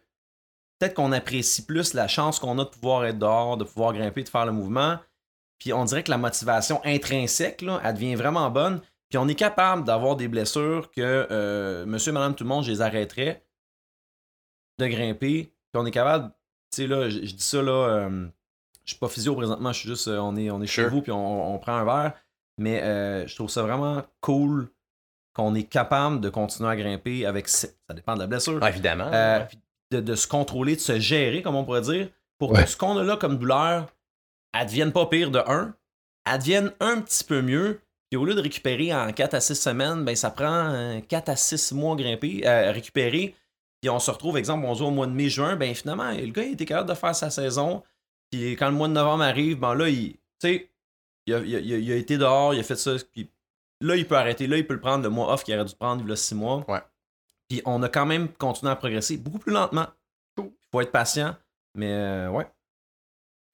peut-être 0.78 0.94
qu'on 0.94 1.12
apprécie 1.12 1.64
plus 1.64 1.92
la 1.94 2.08
chance 2.08 2.38
qu'on 2.38 2.58
a 2.58 2.64
de 2.64 2.70
pouvoir 2.70 3.04
être 3.04 3.18
dehors, 3.18 3.56
de 3.56 3.64
pouvoir 3.64 3.92
grimper, 3.92 4.22
de 4.22 4.28
faire 4.28 4.46
le 4.46 4.52
mouvement. 4.52 4.98
Puis 5.58 5.72
on 5.72 5.84
dirait 5.84 6.02
que 6.02 6.10
la 6.10 6.18
motivation 6.18 6.80
intrinsèque, 6.84 7.62
là, 7.62 7.80
elle 7.84 7.94
devient 7.94 8.14
vraiment 8.14 8.50
bonne. 8.50 8.80
Puis 9.14 9.18
on 9.22 9.28
est 9.28 9.36
capable 9.36 9.84
d'avoir 9.84 10.16
des 10.16 10.26
blessures 10.26 10.90
que 10.90 11.84
monsieur, 11.86 12.10
madame, 12.10 12.34
tout 12.34 12.42
le 12.42 12.48
monde, 12.48 12.64
je 12.64 12.72
les 12.72 12.80
arrêterais 12.80 13.46
de 14.80 14.88
grimper. 14.88 15.54
Puis 15.72 15.80
on 15.80 15.86
est 15.86 15.92
capable 15.92 16.32
sais, 16.74 16.86
là, 16.86 17.08
je, 17.08 17.18
dis 17.18 17.36
ça, 17.38 17.62
là, 17.62 17.72
euh, 17.72 18.26
je 18.84 18.90
suis 18.90 18.98
pas 18.98 19.08
physio 19.08 19.34
présentement, 19.34 19.72
je 19.72 19.78
suis 19.78 19.88
juste, 19.88 20.08
euh, 20.08 20.18
on 20.18 20.36
est, 20.36 20.50
on 20.50 20.60
est 20.60 20.66
chez 20.66 20.86
vous, 20.86 21.00
puis 21.00 21.12
on, 21.12 21.58
prend 21.58 21.74
un 21.76 21.84
verre. 21.84 22.12
Mais 22.58 22.82
euh, 22.82 23.24
je 23.26 23.34
trouve 23.34 23.50
ça 23.50 23.62
vraiment 23.62 24.02
cool 24.20 24.68
qu'on 25.32 25.54
est 25.54 25.64
capable 25.64 26.20
de 26.20 26.28
continuer 26.28 26.70
à 26.70 26.76
grimper 26.76 27.26
avec. 27.26 27.48
Ça 27.48 27.68
dépend 27.94 28.14
de 28.14 28.20
la 28.20 28.26
blessure. 28.26 28.58
Ah, 28.62 28.70
évidemment. 28.70 29.10
de, 29.90 30.14
se 30.14 30.26
contrôler, 30.26 30.76
de 30.76 30.80
se 30.80 30.98
gérer, 30.98 31.42
comme 31.42 31.56
on 31.56 31.64
pourrait 31.64 31.80
dire, 31.82 32.08
pour 32.38 32.52
que 32.52 32.66
ce 32.66 32.76
qu'on 32.76 32.98
a 32.98 33.02
là 33.02 33.16
comme 33.16 33.38
douleur, 33.38 33.86
elle 34.52 34.66
devienne 34.66 34.92
pas 34.92 35.06
pire 35.06 35.30
de 35.30 35.38
1, 35.38 35.74
elle 36.26 36.38
devienne 36.38 36.72
un 36.80 37.00
petit 37.00 37.24
peu 37.24 37.42
mieux. 37.42 37.80
Puis 38.10 38.16
au 38.16 38.24
lieu 38.24 38.34
de 38.34 38.40
récupérer 38.40 38.94
en 38.94 39.12
4 39.12 39.34
à 39.34 39.40
6 39.40 39.54
semaines, 39.54 40.04
ben 40.04 40.14
ça 40.14 40.30
prend 40.30 41.00
4 41.08 41.28
à 41.28 41.36
6 41.36 41.72
mois 41.72 41.94
à 41.94 41.96
grimper, 41.96 42.46
à 42.46 42.70
récupérer. 42.72 43.34
Puis 43.80 43.90
on 43.90 43.98
se 43.98 44.10
retrouve, 44.10 44.36
exemple, 44.38 44.64
on 44.66 44.74
joue 44.74 44.86
au 44.86 44.90
mois 44.90 45.06
de 45.06 45.12
mai-juin, 45.12 45.56
ben 45.56 45.74
finalement, 45.74 46.10
le 46.10 46.30
gars, 46.30 46.44
il 46.44 46.52
était 46.52 46.64
capable 46.64 46.88
de 46.88 46.94
faire 46.94 47.14
sa 47.14 47.30
saison. 47.30 47.82
Puis 48.30 48.52
quand 48.52 48.68
le 48.68 48.74
mois 48.74 48.88
de 48.88 48.94
novembre 48.94 49.24
arrive, 49.24 49.58
ben 49.58 49.74
là, 49.74 49.88
il, 49.88 50.16
il 51.26 51.34
a, 51.34 51.38
il, 51.40 51.92
a, 51.92 51.96
été 51.96 52.18
dehors, 52.18 52.54
il 52.54 52.60
a 52.60 52.62
fait 52.62 52.76
ça. 52.76 52.92
Puis 53.12 53.30
là, 53.80 53.96
il 53.96 54.06
peut 54.06 54.16
arrêter. 54.16 54.46
Là, 54.46 54.56
il 54.56 54.66
peut 54.66 54.74
le 54.74 54.80
prendre 54.80 55.02
le 55.02 55.10
mois 55.10 55.32
off 55.32 55.44
qu'il 55.44 55.54
aurait 55.54 55.64
dû 55.64 55.74
prendre 55.74 56.02
il 56.02 56.08
y 56.08 56.12
a 56.12 56.16
six 56.16 56.34
mois. 56.34 56.64
Ouais. 56.68 56.80
Puis 57.48 57.62
on 57.64 57.82
a 57.82 57.88
quand 57.88 58.06
même 58.06 58.28
continué 58.28 58.72
à 58.72 58.76
progresser 58.76 59.16
beaucoup 59.16 59.38
plus 59.38 59.52
lentement. 59.52 59.86
Il 60.38 60.50
faut 60.70 60.80
être 60.80 60.92
patient. 60.92 61.36
Mais 61.74 61.92
euh, 61.92 62.30
ouais. 62.30 62.46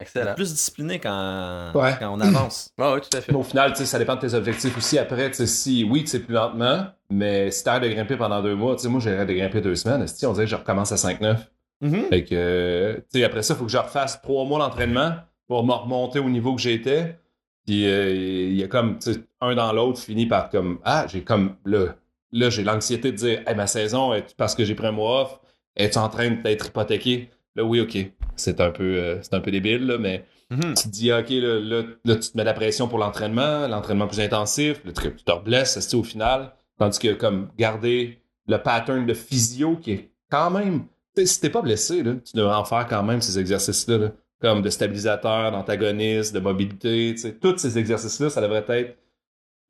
Excellent. 0.01 0.33
Plus 0.33 0.51
discipliné 0.51 0.99
quand, 0.99 1.71
quand 1.73 2.13
on 2.13 2.19
avance. 2.19 2.69
Ah 2.79 2.95
oui, 2.95 3.01
tout 3.01 3.15
à 3.15 3.21
fait. 3.21 3.33
au 3.33 3.43
final, 3.43 3.75
ça 3.75 3.99
dépend 3.99 4.15
de 4.15 4.21
tes 4.21 4.33
objectifs 4.33 4.75
aussi. 4.75 4.97
Après, 4.97 5.31
si 5.33 5.83
oui, 5.83 6.03
c'est 6.07 6.21
plus 6.21 6.33
lentement, 6.33 6.87
mais 7.11 7.51
si 7.51 7.63
t'arrêtes 7.63 7.83
de 7.83 7.89
grimper 7.89 8.17
pendant 8.17 8.41
deux 8.41 8.55
mois, 8.55 8.75
moi 8.85 8.99
j'arrête 8.99 9.27
de 9.27 9.33
grimper 9.33 9.61
deux 9.61 9.75
semaines, 9.75 10.07
si 10.07 10.25
on 10.25 10.33
dirait 10.33 10.45
que 10.45 10.51
je 10.51 10.55
recommence 10.55 10.91
à 10.91 10.95
5-9. 10.95 11.37
Mm-hmm. 11.83 12.09
Fait 12.09 12.23
que, 12.23 13.23
après 13.23 13.43
ça, 13.43 13.53
il 13.53 13.57
faut 13.57 13.65
que 13.65 13.71
je 13.71 13.77
refasse 13.77 14.21
trois 14.21 14.45
mois 14.45 14.59
d'entraînement 14.59 15.13
pour 15.47 15.63
me 15.63 15.73
remonter 15.73 16.19
au 16.19 16.29
niveau 16.29 16.55
que 16.55 16.61
j'étais. 16.61 17.19
Puis 17.65 17.85
euh, 17.85 18.11
il 18.11 18.55
y 18.55 18.63
a 18.63 18.67
comme, 18.67 18.97
un 19.41 19.55
dans 19.55 19.71
l'autre 19.73 19.99
finit 19.99 20.25
par 20.25 20.49
comme, 20.49 20.79
ah, 20.83 21.05
j'ai 21.07 21.23
comme, 21.23 21.55
là, 21.65 21.95
là 22.31 22.49
j'ai 22.49 22.63
l'anxiété 22.63 23.11
de 23.11 23.17
dire, 23.17 23.43
ma 23.55 23.67
saison, 23.67 24.13
est 24.13 24.35
parce 24.35 24.55
que 24.55 24.65
j'ai 24.65 24.73
pris 24.73 24.87
un 24.87 24.91
mois 24.91 25.21
off, 25.21 25.39
es-tu 25.75 25.97
en 25.99 26.09
train 26.09 26.31
d'être 26.31 26.67
hypothéqué? 26.67 27.29
Là, 27.55 27.63
oui, 27.63 27.81
OK. 27.81 27.97
C'est 28.35 28.61
un 28.61 28.71
peu, 28.71 28.97
euh, 28.97 29.21
c'est 29.21 29.33
un 29.33 29.41
peu 29.41 29.51
débile, 29.51 29.85
là, 29.85 29.97
mais 29.97 30.25
mhm. 30.49 30.73
tu 30.73 30.83
te 30.83 30.87
dis, 30.89 31.11
OK, 31.11 31.29
là, 31.29 31.83
là, 32.03 32.15
tu 32.15 32.31
te 32.31 32.37
mets 32.37 32.43
la 32.43 32.53
pression 32.53 32.87
pour 32.87 32.97
l'entraînement, 32.97 33.67
l'entraînement 33.67 34.07
plus 34.07 34.19
intensif, 34.19 34.81
là, 34.85 34.91
tu, 34.93 35.23
te 35.23 35.31
reblesses, 35.31 35.93
au 35.93 36.03
final. 36.03 36.53
Tandis 36.77 36.99
que, 36.99 37.13
comme, 37.13 37.49
garder 37.57 38.21
le 38.47 38.57
pattern 38.57 39.05
de 39.05 39.13
physio 39.13 39.75
qui 39.77 39.91
est 39.91 40.11
quand 40.29 40.49
même. 40.49 40.85
Si 41.15 41.41
t'es 41.41 41.49
pas 41.49 41.61
blessé, 41.61 42.03
là, 42.03 42.13
tu 42.23 42.37
devrais 42.37 42.55
en 42.55 42.63
faire 42.63 42.87
quand 42.87 43.03
même 43.03 43.19
ces 43.19 43.37
exercices-là, 43.37 44.11
comme 44.39 44.61
de 44.61 44.69
stabilisateur, 44.69 45.51
d'antagoniste, 45.51 46.33
de 46.33 46.39
mobilité. 46.39 47.15
Tous 47.41 47.57
ces 47.57 47.77
exercices-là, 47.77 48.29
ça 48.29 48.39
devrait 48.41 48.63
être 48.69 48.97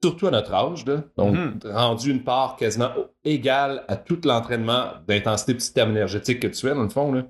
surtout 0.04 0.28
à 0.28 0.32
notre 0.32 0.54
âge, 0.54 0.86
là, 0.86 1.04
donc 1.18 1.36
mhm. 1.36 1.60
rendu 1.66 2.12
une 2.12 2.24
part 2.24 2.56
quasiment 2.56 2.90
égale 3.24 3.84
à 3.88 3.96
tout 3.96 4.20
l'entraînement 4.24 4.94
d'intensité 5.08 5.60
système 5.60 5.92
énergétique 5.92 6.40
que 6.40 6.48
tu 6.48 6.62
fais, 6.68 6.74
dans 6.74 6.84
le 6.84 6.90
fond. 6.90 7.12
Là. 7.12 7.24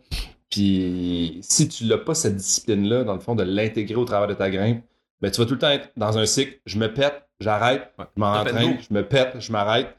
Puis 0.51 1.39
si 1.41 1.67
tu 1.69 1.85
n'as 1.85 1.97
pas 1.97 2.13
cette 2.13 2.35
discipline-là, 2.35 3.03
dans 3.05 3.13
le 3.13 3.19
fond, 3.19 3.35
de 3.35 3.43
l'intégrer 3.43 3.95
au 3.95 4.05
travers 4.05 4.27
de 4.27 4.33
ta 4.33 4.49
grimpe, 4.49 4.83
ben, 5.21 5.31
tu 5.31 5.39
vas 5.39 5.47
tout 5.47 5.53
le 5.53 5.59
temps 5.59 5.69
être 5.69 5.89
dans 5.95 6.17
un 6.17 6.25
cycle, 6.25 6.59
je 6.65 6.77
me 6.77 6.93
pète, 6.93 7.23
j'arrête, 7.39 7.91
je 7.97 8.19
m'entraîne, 8.19 8.77
je 8.79 8.93
me 8.93 9.03
pète, 9.03 9.39
je 9.39 9.51
m'arrête. 9.51 9.95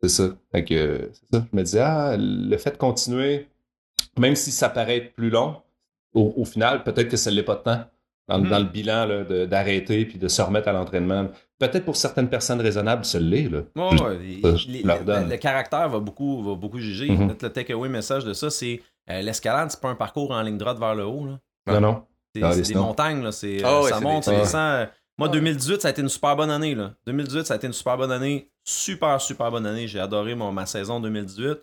C'est 0.00 0.08
ça. 0.08 0.30
Fait 0.50 0.64
que, 0.64 1.10
c'est 1.12 1.36
ça. 1.36 1.44
Je 1.52 1.56
me 1.56 1.62
dis, 1.62 1.78
ah, 1.78 2.16
le 2.18 2.56
fait 2.56 2.72
de 2.72 2.76
continuer, 2.76 3.48
même 4.18 4.34
si 4.34 4.50
ça 4.50 4.68
paraît 4.68 4.96
être 4.96 5.14
plus 5.14 5.30
long, 5.30 5.56
au, 6.14 6.44
final, 6.44 6.84
peut-être 6.84 7.08
que 7.08 7.16
ça 7.16 7.30
ne 7.30 7.36
l'est 7.36 7.42
pas 7.42 7.56
de 7.56 7.62
temps. 7.62 7.84
Dans, 8.28 8.38
hmm. 8.38 8.48
le 8.48 8.64
bilan 8.64 9.24
d'arrêter 9.46 10.06
puis 10.06 10.16
de 10.16 10.28
se 10.28 10.40
remettre 10.40 10.68
à 10.68 10.72
l'entraînement. 10.72 11.28
Peut-être 11.58 11.84
pour 11.84 11.96
certaines 11.96 12.28
personnes 12.28 12.60
raisonnables, 12.60 13.04
ça 13.04 13.18
l'est. 13.18 13.48
Là. 13.50 13.62
le, 13.74 15.36
caractère 15.36 15.88
va 15.88 15.98
beaucoup, 15.98 16.42
va 16.42 16.54
beaucoup 16.54 16.78
juger. 16.78 17.08
Mm-hmm. 17.08 17.42
Le 17.42 17.50
takeaway 17.50 17.88
message 17.88 18.24
de 18.24 18.32
ça, 18.32 18.48
c'est 18.48 18.80
euh, 19.10 19.20
l'escalade, 19.22 19.70
c'est 19.70 19.80
pas 19.80 19.88
un 19.88 19.94
parcours 19.94 20.30
en 20.30 20.42
ligne 20.42 20.58
droite 20.58 20.78
vers 20.78 20.94
le 20.94 21.04
haut. 21.04 21.26
Là. 21.26 21.40
Non, 21.66 21.80
non. 21.80 22.06
C'est 22.34 22.42
ah, 22.42 22.54
des 22.54 22.74
montagnes. 22.74 23.22
Là. 23.22 23.30
Ah 23.64 23.82
ça 23.88 24.00
monte, 24.00 24.24
ça 24.24 24.34
descend. 24.34 24.88
Moi, 25.18 25.28
2018, 25.28 25.82
ça 25.82 25.88
a 25.88 25.90
été 25.90 26.00
une 26.00 26.08
super 26.08 26.34
bonne 26.36 26.50
année. 26.50 26.74
Là. 26.74 26.94
2018, 27.06 27.46
ça 27.46 27.54
a 27.54 27.56
été 27.56 27.66
une 27.66 27.72
super 27.72 27.96
bonne 27.96 28.12
année. 28.12 28.50
Super, 28.64 29.20
super 29.20 29.50
bonne 29.50 29.66
année. 29.66 29.86
J'ai 29.86 30.00
adoré 30.00 30.34
ma 30.34 30.66
saison 30.66 31.00
2018. 31.00 31.58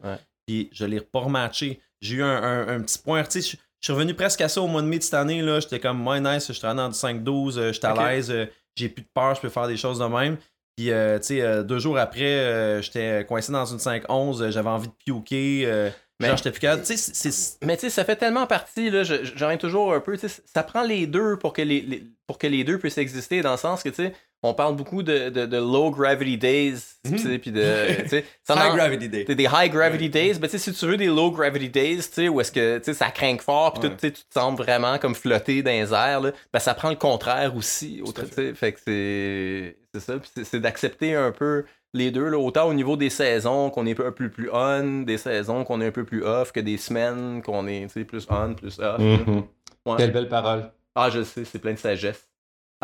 Puis 0.45 0.69
je 0.71 0.85
l'ai 0.85 1.01
pas 1.01 1.21
rematché. 1.21 1.81
J'ai 2.01 2.17
eu 2.17 2.23
un, 2.23 2.81
petit 2.81 2.99
point. 2.99 3.23
Je 3.33 3.39
suis 3.39 3.93
revenu 3.93 4.13
presque 4.13 4.41
à 4.41 4.49
ça 4.49 4.61
au 4.61 4.67
mois 4.67 4.81
de 4.81 4.87
mai 4.87 4.99
de 4.99 5.03
cette 5.03 5.15
année. 5.15 5.43
J'étais 5.59 5.79
comme, 5.79 5.97
moi, 5.97 6.19
nice, 6.19 6.47
je 6.47 6.53
suis 6.53 6.67
rentré 6.67 6.83
dans 6.83 6.89
du 6.89 6.95
5-12, 6.95 7.57
euh, 7.57 7.73
j'étais 7.73 7.87
à 7.87 7.93
l'aise, 7.93 8.29
euh, 8.29 8.45
j'ai 8.75 8.89
plus 8.89 9.03
de 9.03 9.09
peur, 9.13 9.35
je 9.35 9.41
peux 9.41 9.49
faire 9.49 9.67
des 9.67 9.77
choses 9.77 9.99
de 9.99 10.05
même. 10.05 10.37
Puis, 10.75 10.87
tu 10.87 10.91
sais, 11.21 11.63
deux 11.65 11.79
jours 11.79 11.97
après, 11.97 12.81
j'étais 12.81 13.25
coincé 13.25 13.51
dans 13.51 13.65
une 13.65 13.79
5-11, 13.79 14.51
j'avais 14.51 14.69
envie 14.69 14.87
de 14.87 14.93
piouquer. 14.93 15.91
Mais, 16.19 16.35
j'étais 16.35 16.51
plus 16.51 16.59
Mais 17.63 17.77
tu 17.77 17.81
sais, 17.81 17.89
ça 17.89 18.03
fait 18.03 18.17
tellement 18.17 18.45
partie, 18.45 18.89
là, 18.89 19.03
j'en 19.03 19.57
toujours 19.57 19.93
un 19.93 20.01
peu, 20.01 20.17
ça 20.17 20.63
prend 20.63 20.83
les 20.83 21.07
deux 21.07 21.37
pour 21.37 21.53
que 21.53 21.61
les, 21.61 22.03
pour 22.27 22.37
que 22.37 22.47
les 22.47 22.63
deux 22.63 22.77
puissent 22.77 22.97
exister, 22.97 23.41
dans 23.41 23.51
le 23.51 23.57
sens 23.57 23.83
que, 23.83 23.89
tu 23.89 23.95
sais, 23.95 24.13
on 24.41 24.53
parle 24.53 24.75
beaucoup 24.75 25.03
de, 25.03 25.29
de, 25.29 25.57
low 25.57 25.91
gravity 25.91 26.37
days, 26.37 26.77
mhm. 27.05 27.39
puis 27.39 27.51
de, 27.51 27.61
high 28.49 28.73
gravity 28.73 29.09
days. 29.09 29.25
Des 29.25 29.43
high 29.51 29.71
gravity 29.71 30.09
days, 30.09 30.39
mais 30.39 30.47
tu 30.47 30.57
sais, 30.57 30.71
si 30.71 30.73
tu 30.73 30.85
veux 30.85 30.97
des 30.97 31.07
low 31.07 31.31
gravity 31.31 31.69
days, 31.69 31.97
tu 31.97 32.03
sais, 32.11 32.29
où 32.29 32.39
est-ce 32.39 32.51
que, 32.51 32.77
tu 32.79 32.85
sais, 32.85 32.93
ça 32.93 33.11
craint 33.11 33.37
fort, 33.37 33.73
puis 33.73 33.89
tu 33.97 34.11
te 34.11 34.33
sens 34.33 34.57
vraiment 34.57 34.97
comme 34.97 35.15
flotter 35.15 35.61
dans 35.63 35.71
les 35.71 35.93
airs, 35.93 36.21
là, 36.21 36.31
ben 36.53 36.59
ça 36.59 36.73
prend 36.73 36.89
le 36.89 36.95
contraire 36.95 37.55
aussi, 37.55 38.01
fait. 38.33 38.53
fait 38.53 38.73
que 38.73 38.79
c'est, 38.85 39.77
c'est 39.93 39.99
ça, 39.99 40.19
c'est 40.43 40.59
d'accepter 40.59 41.15
un 41.15 41.31
peu 41.31 41.65
les 41.93 42.11
deux, 42.11 42.29
là, 42.29 42.37
autant 42.37 42.67
au 42.67 42.73
niveau 42.73 42.97
des 42.97 43.09
saisons 43.09 43.69
qu'on 43.69 43.85
est 43.85 43.99
un 43.99 44.11
peu 44.11 44.29
plus 44.29 44.49
on, 44.51 45.01
des 45.01 45.17
saisons 45.17 45.63
qu'on 45.63 45.81
est 45.81 45.87
un 45.87 45.91
peu 45.91 46.03
plus 46.03 46.23
off, 46.23 46.51
que 46.51 46.59
des 46.59 46.77
semaines 46.77 47.41
qu'on 47.41 47.67
est 47.67 47.87
plus 48.05 48.27
on, 48.29 48.53
plus 48.53 48.79
off. 48.79 48.99
Mhm. 48.99 49.43
Quelle 49.97 50.11
belle 50.11 50.29
parole. 50.29 50.71
Ah, 50.95 51.09
je 51.09 51.23
sais, 51.23 51.45
c'est 51.45 51.59
plein 51.59 51.73
de 51.73 51.79
sagesse. 51.79 52.27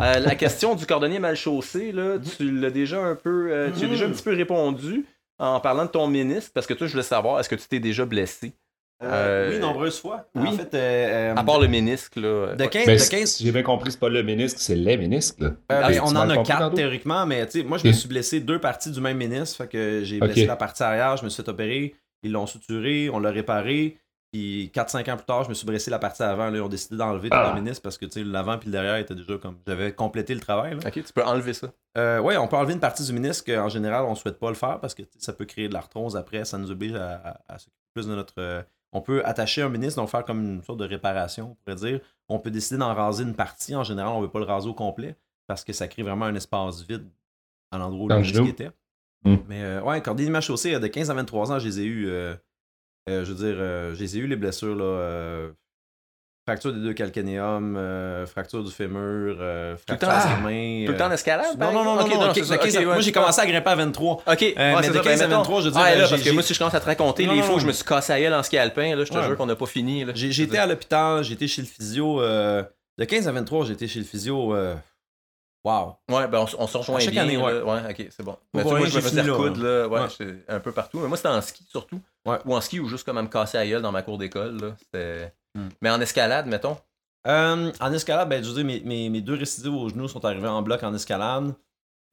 Euh, 0.00 0.18
la 0.18 0.34
question 0.36 0.74
du 0.74 0.86
cordonnier 0.86 1.18
mal 1.18 1.36
chaussé, 1.36 1.92
là, 1.92 2.18
tu 2.18 2.50
l'as 2.50 2.70
déjà 2.70 3.00
un 3.00 3.14
peu, 3.14 3.52
euh, 3.52 3.70
tu 3.76 3.84
as 3.84 3.88
déjà 3.88 4.06
un 4.06 4.10
petit 4.10 4.22
peu 4.22 4.34
répondu 4.34 5.04
en 5.38 5.60
parlant 5.60 5.84
de 5.84 5.90
ton 5.90 6.08
ministre, 6.08 6.50
parce 6.54 6.66
que 6.66 6.74
toi, 6.74 6.86
je 6.86 6.92
voulais 6.92 7.04
savoir, 7.04 7.38
est-ce 7.38 7.48
que 7.48 7.54
tu 7.54 7.68
t'es 7.68 7.80
déjà 7.80 8.06
blessé? 8.06 8.54
Euh, 9.02 9.50
oui, 9.52 9.58
nombreuses 9.58 10.00
fois. 10.00 10.26
Oui. 10.34 10.48
En 10.48 10.52
fait, 10.52 10.72
euh, 10.74 11.34
à 11.36 11.44
part 11.44 11.60
le 11.60 11.68
ménisque, 11.68 12.16
là. 12.16 12.54
De 12.56 12.64
15, 12.64 12.86
Ben, 12.86 12.92
de 12.94 12.98
si 12.98 13.10
15 13.10 13.38
j'ai 13.42 13.52
bien 13.52 13.62
compris, 13.62 13.92
c'est 13.92 14.00
pas 14.00 14.08
le 14.08 14.22
ménisque, 14.22 14.56
c'est 14.58 14.74
les 14.74 14.96
ménisques. 14.96 15.38
Là. 15.40 15.50
Euh, 15.70 15.88
ben, 15.88 16.00
on 16.02 16.16
en 16.16 16.30
a 16.30 16.42
quatre 16.42 16.72
théoriquement, 16.74 17.26
mais 17.26 17.46
moi 17.66 17.76
je 17.78 17.86
me 17.88 17.92
suis 17.92 18.08
blessé 18.08 18.40
deux 18.40 18.58
parties 18.58 18.90
du 18.90 19.00
même 19.00 19.18
ménisque. 19.18 19.56
Fait 19.58 19.68
que 19.68 20.00
j'ai 20.02 20.18
blessé 20.18 20.46
la 20.46 20.56
partie 20.56 20.82
arrière, 20.82 21.16
je 21.18 21.24
me 21.24 21.28
suis 21.28 21.42
fait 21.42 21.48
opérer, 21.50 21.94
ils 22.22 22.32
l'ont 22.32 22.46
suturé, 22.46 23.10
on 23.12 23.18
l'a 23.18 23.30
réparé. 23.30 23.98
Puis 24.32 24.70
4-5 24.74 25.08
ans 25.12 25.16
plus 25.16 25.24
tard, 25.24 25.44
je 25.44 25.48
me 25.50 25.54
suis 25.54 25.66
blessé 25.66 25.88
la 25.90 25.98
partie 26.00 26.22
avant. 26.22 26.50
Là, 26.50 26.56
ils 26.56 26.60
ont 26.60 26.68
décidé 26.68 26.96
d'enlever 26.96 27.30
tout 27.30 27.36
Ah. 27.38 27.52
le 27.54 27.62
ménisque 27.62 27.80
parce 27.82 27.96
que 27.96 28.06
tu 28.06 28.12
sais, 28.20 28.24
l'avant 28.24 28.58
puis 28.58 28.66
le 28.66 28.72
derrière 28.72 28.96
était 28.96 29.14
déjà 29.14 29.38
comme. 29.38 29.56
J'avais 29.66 29.92
complété 29.92 30.34
le 30.34 30.40
travail. 30.40 30.72
Là. 30.72 30.80
Ok, 30.86 30.92
tu 30.94 31.12
peux 31.14 31.22
enlever 31.22 31.52
ça. 31.54 31.68
Euh, 31.96 32.18
ouais, 32.20 32.36
on 32.36 32.48
peut 32.48 32.56
enlever 32.56 32.72
une 32.72 32.80
partie 32.80 33.04
du 33.04 33.12
ménisque. 33.12 33.48
En 33.50 33.68
général, 33.68 34.04
on 34.04 34.14
souhaite 34.14 34.38
pas 34.38 34.48
le 34.48 34.54
faire 34.56 34.80
parce 34.80 34.94
que 34.94 35.02
ça 35.18 35.32
peut 35.32 35.44
créer 35.44 35.68
de 35.68 35.74
l'arthrose 35.74 36.16
après. 36.16 36.44
Ça 36.44 36.58
nous 36.58 36.70
oblige 36.70 36.94
à, 36.94 37.14
à- 37.14 37.54
à 37.54 37.58
s'occuper 37.58 37.76
plus 37.94 38.08
de 38.08 38.14
notre. 38.14 38.64
On 38.96 39.02
peut 39.02 39.22
attacher 39.26 39.60
un 39.60 39.68
ménisque, 39.68 39.96
donc 39.96 40.08
faire 40.08 40.24
comme 40.24 40.42
une 40.42 40.62
sorte 40.62 40.80
de 40.80 40.86
réparation, 40.86 41.50
on 41.50 41.54
pourrait 41.56 41.76
dire. 41.76 42.00
On 42.30 42.38
peut 42.38 42.50
décider 42.50 42.78
d'en 42.78 42.94
raser 42.94 43.24
une 43.24 43.34
partie. 43.34 43.76
En 43.76 43.84
général, 43.84 44.12
on 44.14 44.22
veut 44.22 44.30
pas 44.30 44.38
le 44.38 44.46
raser 44.46 44.68
au 44.68 44.74
complet 44.74 45.16
parce 45.46 45.64
que 45.64 45.74
ça 45.74 45.86
crée 45.86 46.02
vraiment 46.02 46.24
un 46.24 46.34
espace 46.34 46.82
vide 46.82 47.06
à 47.70 47.76
l'endroit 47.76 48.06
où 48.06 48.18
le 48.18 48.24
genou. 48.24 48.46
était. 48.48 48.70
Mm. 49.24 49.36
Mais 49.48 49.62
euh, 49.62 49.82
ouais, 49.82 50.00
cordélie 50.00 50.32
chaussée, 50.40 50.74
euh, 50.74 50.78
de 50.78 50.86
15 50.86 51.10
à 51.10 51.14
23 51.14 51.52
ans, 51.52 51.58
je 51.58 51.66
les 51.66 51.80
ai 51.80 51.84
eu. 51.84 52.08
euh, 52.08 52.34
euh, 53.10 53.24
je 53.24 53.32
veux 53.32 53.36
dire, 53.36 53.94
je 53.94 54.00
les 54.00 54.16
ai 54.16 54.20
eu 54.20 54.26
les 54.26 54.36
blessures 54.36 54.74
là. 54.74 55.50
Euh, 56.48 56.52
fracture 56.52 56.72
des 56.72 56.80
deux 56.80 56.92
calcanéums, 56.94 57.76
euh, 57.76 58.24
fracture 58.26 58.62
du 58.62 58.70
fémur, 58.70 59.36
euh, 59.40 59.76
fracture 59.76 60.08
temps- 60.08 60.14
des 60.14 60.42
mains. 60.42 60.86
Tout 60.86 60.92
le 60.92 60.94
euh, 60.94 60.98
temps 60.98 61.08
d'escalade? 61.08 61.46
non, 61.52 61.58
par 61.58 61.72
non, 61.72 61.84
non, 61.84 61.96
non, 61.96 62.02
Ok, 62.02 62.14
non, 62.14 62.34
c'est 62.34 62.40
de 62.40 62.44
ça, 62.46 62.58
15 62.58 62.68
ok, 62.68 62.76
à- 62.76 62.78
ouais, 62.78 62.84
moi 62.86 63.00
j'ai 63.00 63.12
commencé 63.12 63.40
à 63.40 63.46
grimper 63.46 63.70
à 63.70 63.74
23. 63.74 64.12
Ok, 64.26 64.40
ouais, 64.40 64.54
mais 64.56 64.88
de 64.88 64.92
ça, 64.94 65.00
15 65.00 65.22
à 65.22 65.26
mettons- 65.26 65.38
23, 65.38 65.60
je 65.62 65.68
dire, 65.70 65.80
Ah, 65.84 65.94
là, 65.94 66.06
parce 66.08 66.22
que 66.22 66.30
moi, 66.30 66.42
si 66.42 66.54
je 66.54 66.58
commence 66.58 66.74
à 66.74 66.80
te 66.80 66.86
raconter 66.86 67.26
Non, 67.26 67.32
les 67.32 67.38
non, 67.40 67.44
fois 67.44 67.54
où 67.54 67.58
non. 67.58 67.62
je 67.62 67.66
me 67.66 67.72
suis 67.72 67.84
cassé 67.84 68.12
à 68.12 68.20
gueule 68.20 68.34
en 68.34 68.42
ski 68.42 68.58
alpin, 68.58 68.94
là, 68.94 69.04
je 69.04 69.10
te 69.10 69.16
Ouais. 69.18 69.24
jure 69.24 69.36
qu'on 69.36 69.46
n'a 69.46 69.56
pas 69.56 69.66
fini. 69.66 70.02
été 70.02 70.58
à 70.58 70.66
l'hôpital, 70.66 71.24
été 71.32 71.48
chez 71.48 71.62
le 71.62 71.66
physio. 71.68 72.20
euh, 72.22 72.62
de 72.98 73.04
15 73.04 73.26
à 73.28 73.32
23, 73.32 73.64
j'ai 73.66 73.72
été 73.74 73.88
chez 73.88 73.98
le 73.98 74.04
physio. 74.06 74.54
euh, 74.54 74.74
Wow. 75.64 75.96
Ouais, 76.08 76.28
ben 76.28 76.38
on, 76.38 76.62
on 76.62 76.66
se 76.68 76.78
rejoint 76.78 77.00
chaque 77.00 77.10
bien. 77.10 77.22
année, 77.24 77.36
ouais. 77.36 77.52
là. 77.54 77.64
ouais, 77.64 77.80
ok, 77.90 78.06
c'est 78.10 78.22
bon. 78.22 78.36
Mais 78.54 78.62
moi, 78.62 78.86
je 78.86 78.94
me 78.96 79.00
faisais 79.00 79.20
recoudre, 79.22 79.60
là, 79.64 79.88
ouais, 79.88 80.00
Ouais. 80.00 80.06
j'étais 80.16 80.34
un 80.46 80.60
peu 80.60 80.70
partout. 80.70 81.00
Mais 81.00 81.08
moi, 81.08 81.16
c'était 81.16 81.28
en 81.28 81.40
ski 81.40 81.64
surtout. 81.68 82.00
Ou 82.44 82.54
en 82.54 82.60
ski 82.60 82.78
ou 82.78 82.88
juste 82.88 83.04
comme 83.04 83.18
à 83.18 83.22
me 83.22 83.26
casser 83.26 83.58
à 83.58 83.66
gueule 83.66 83.82
dans 83.82 83.90
ma 83.90 84.02
cour 84.02 84.16
d'école. 84.16 84.60
là. 84.60 84.68
C'était- 84.78 85.32
Hmm. 85.56 85.68
Mais 85.80 85.90
en 85.90 86.00
escalade, 86.00 86.46
mettons? 86.46 86.76
Euh, 87.26 87.72
en 87.80 87.92
escalade, 87.92 88.28
ben, 88.28 88.42
je 88.44 88.48
veux 88.48 88.54
dire, 88.56 88.64
mes, 88.64 88.80
mes, 88.80 89.08
mes 89.08 89.20
deux 89.20 89.34
récidives 89.34 89.74
au 89.74 89.88
genou 89.88 90.06
sont 90.06 90.24
arrivés 90.24 90.46
en 90.48 90.62
bloc 90.62 90.82
en 90.82 90.94
escalade. 90.94 91.54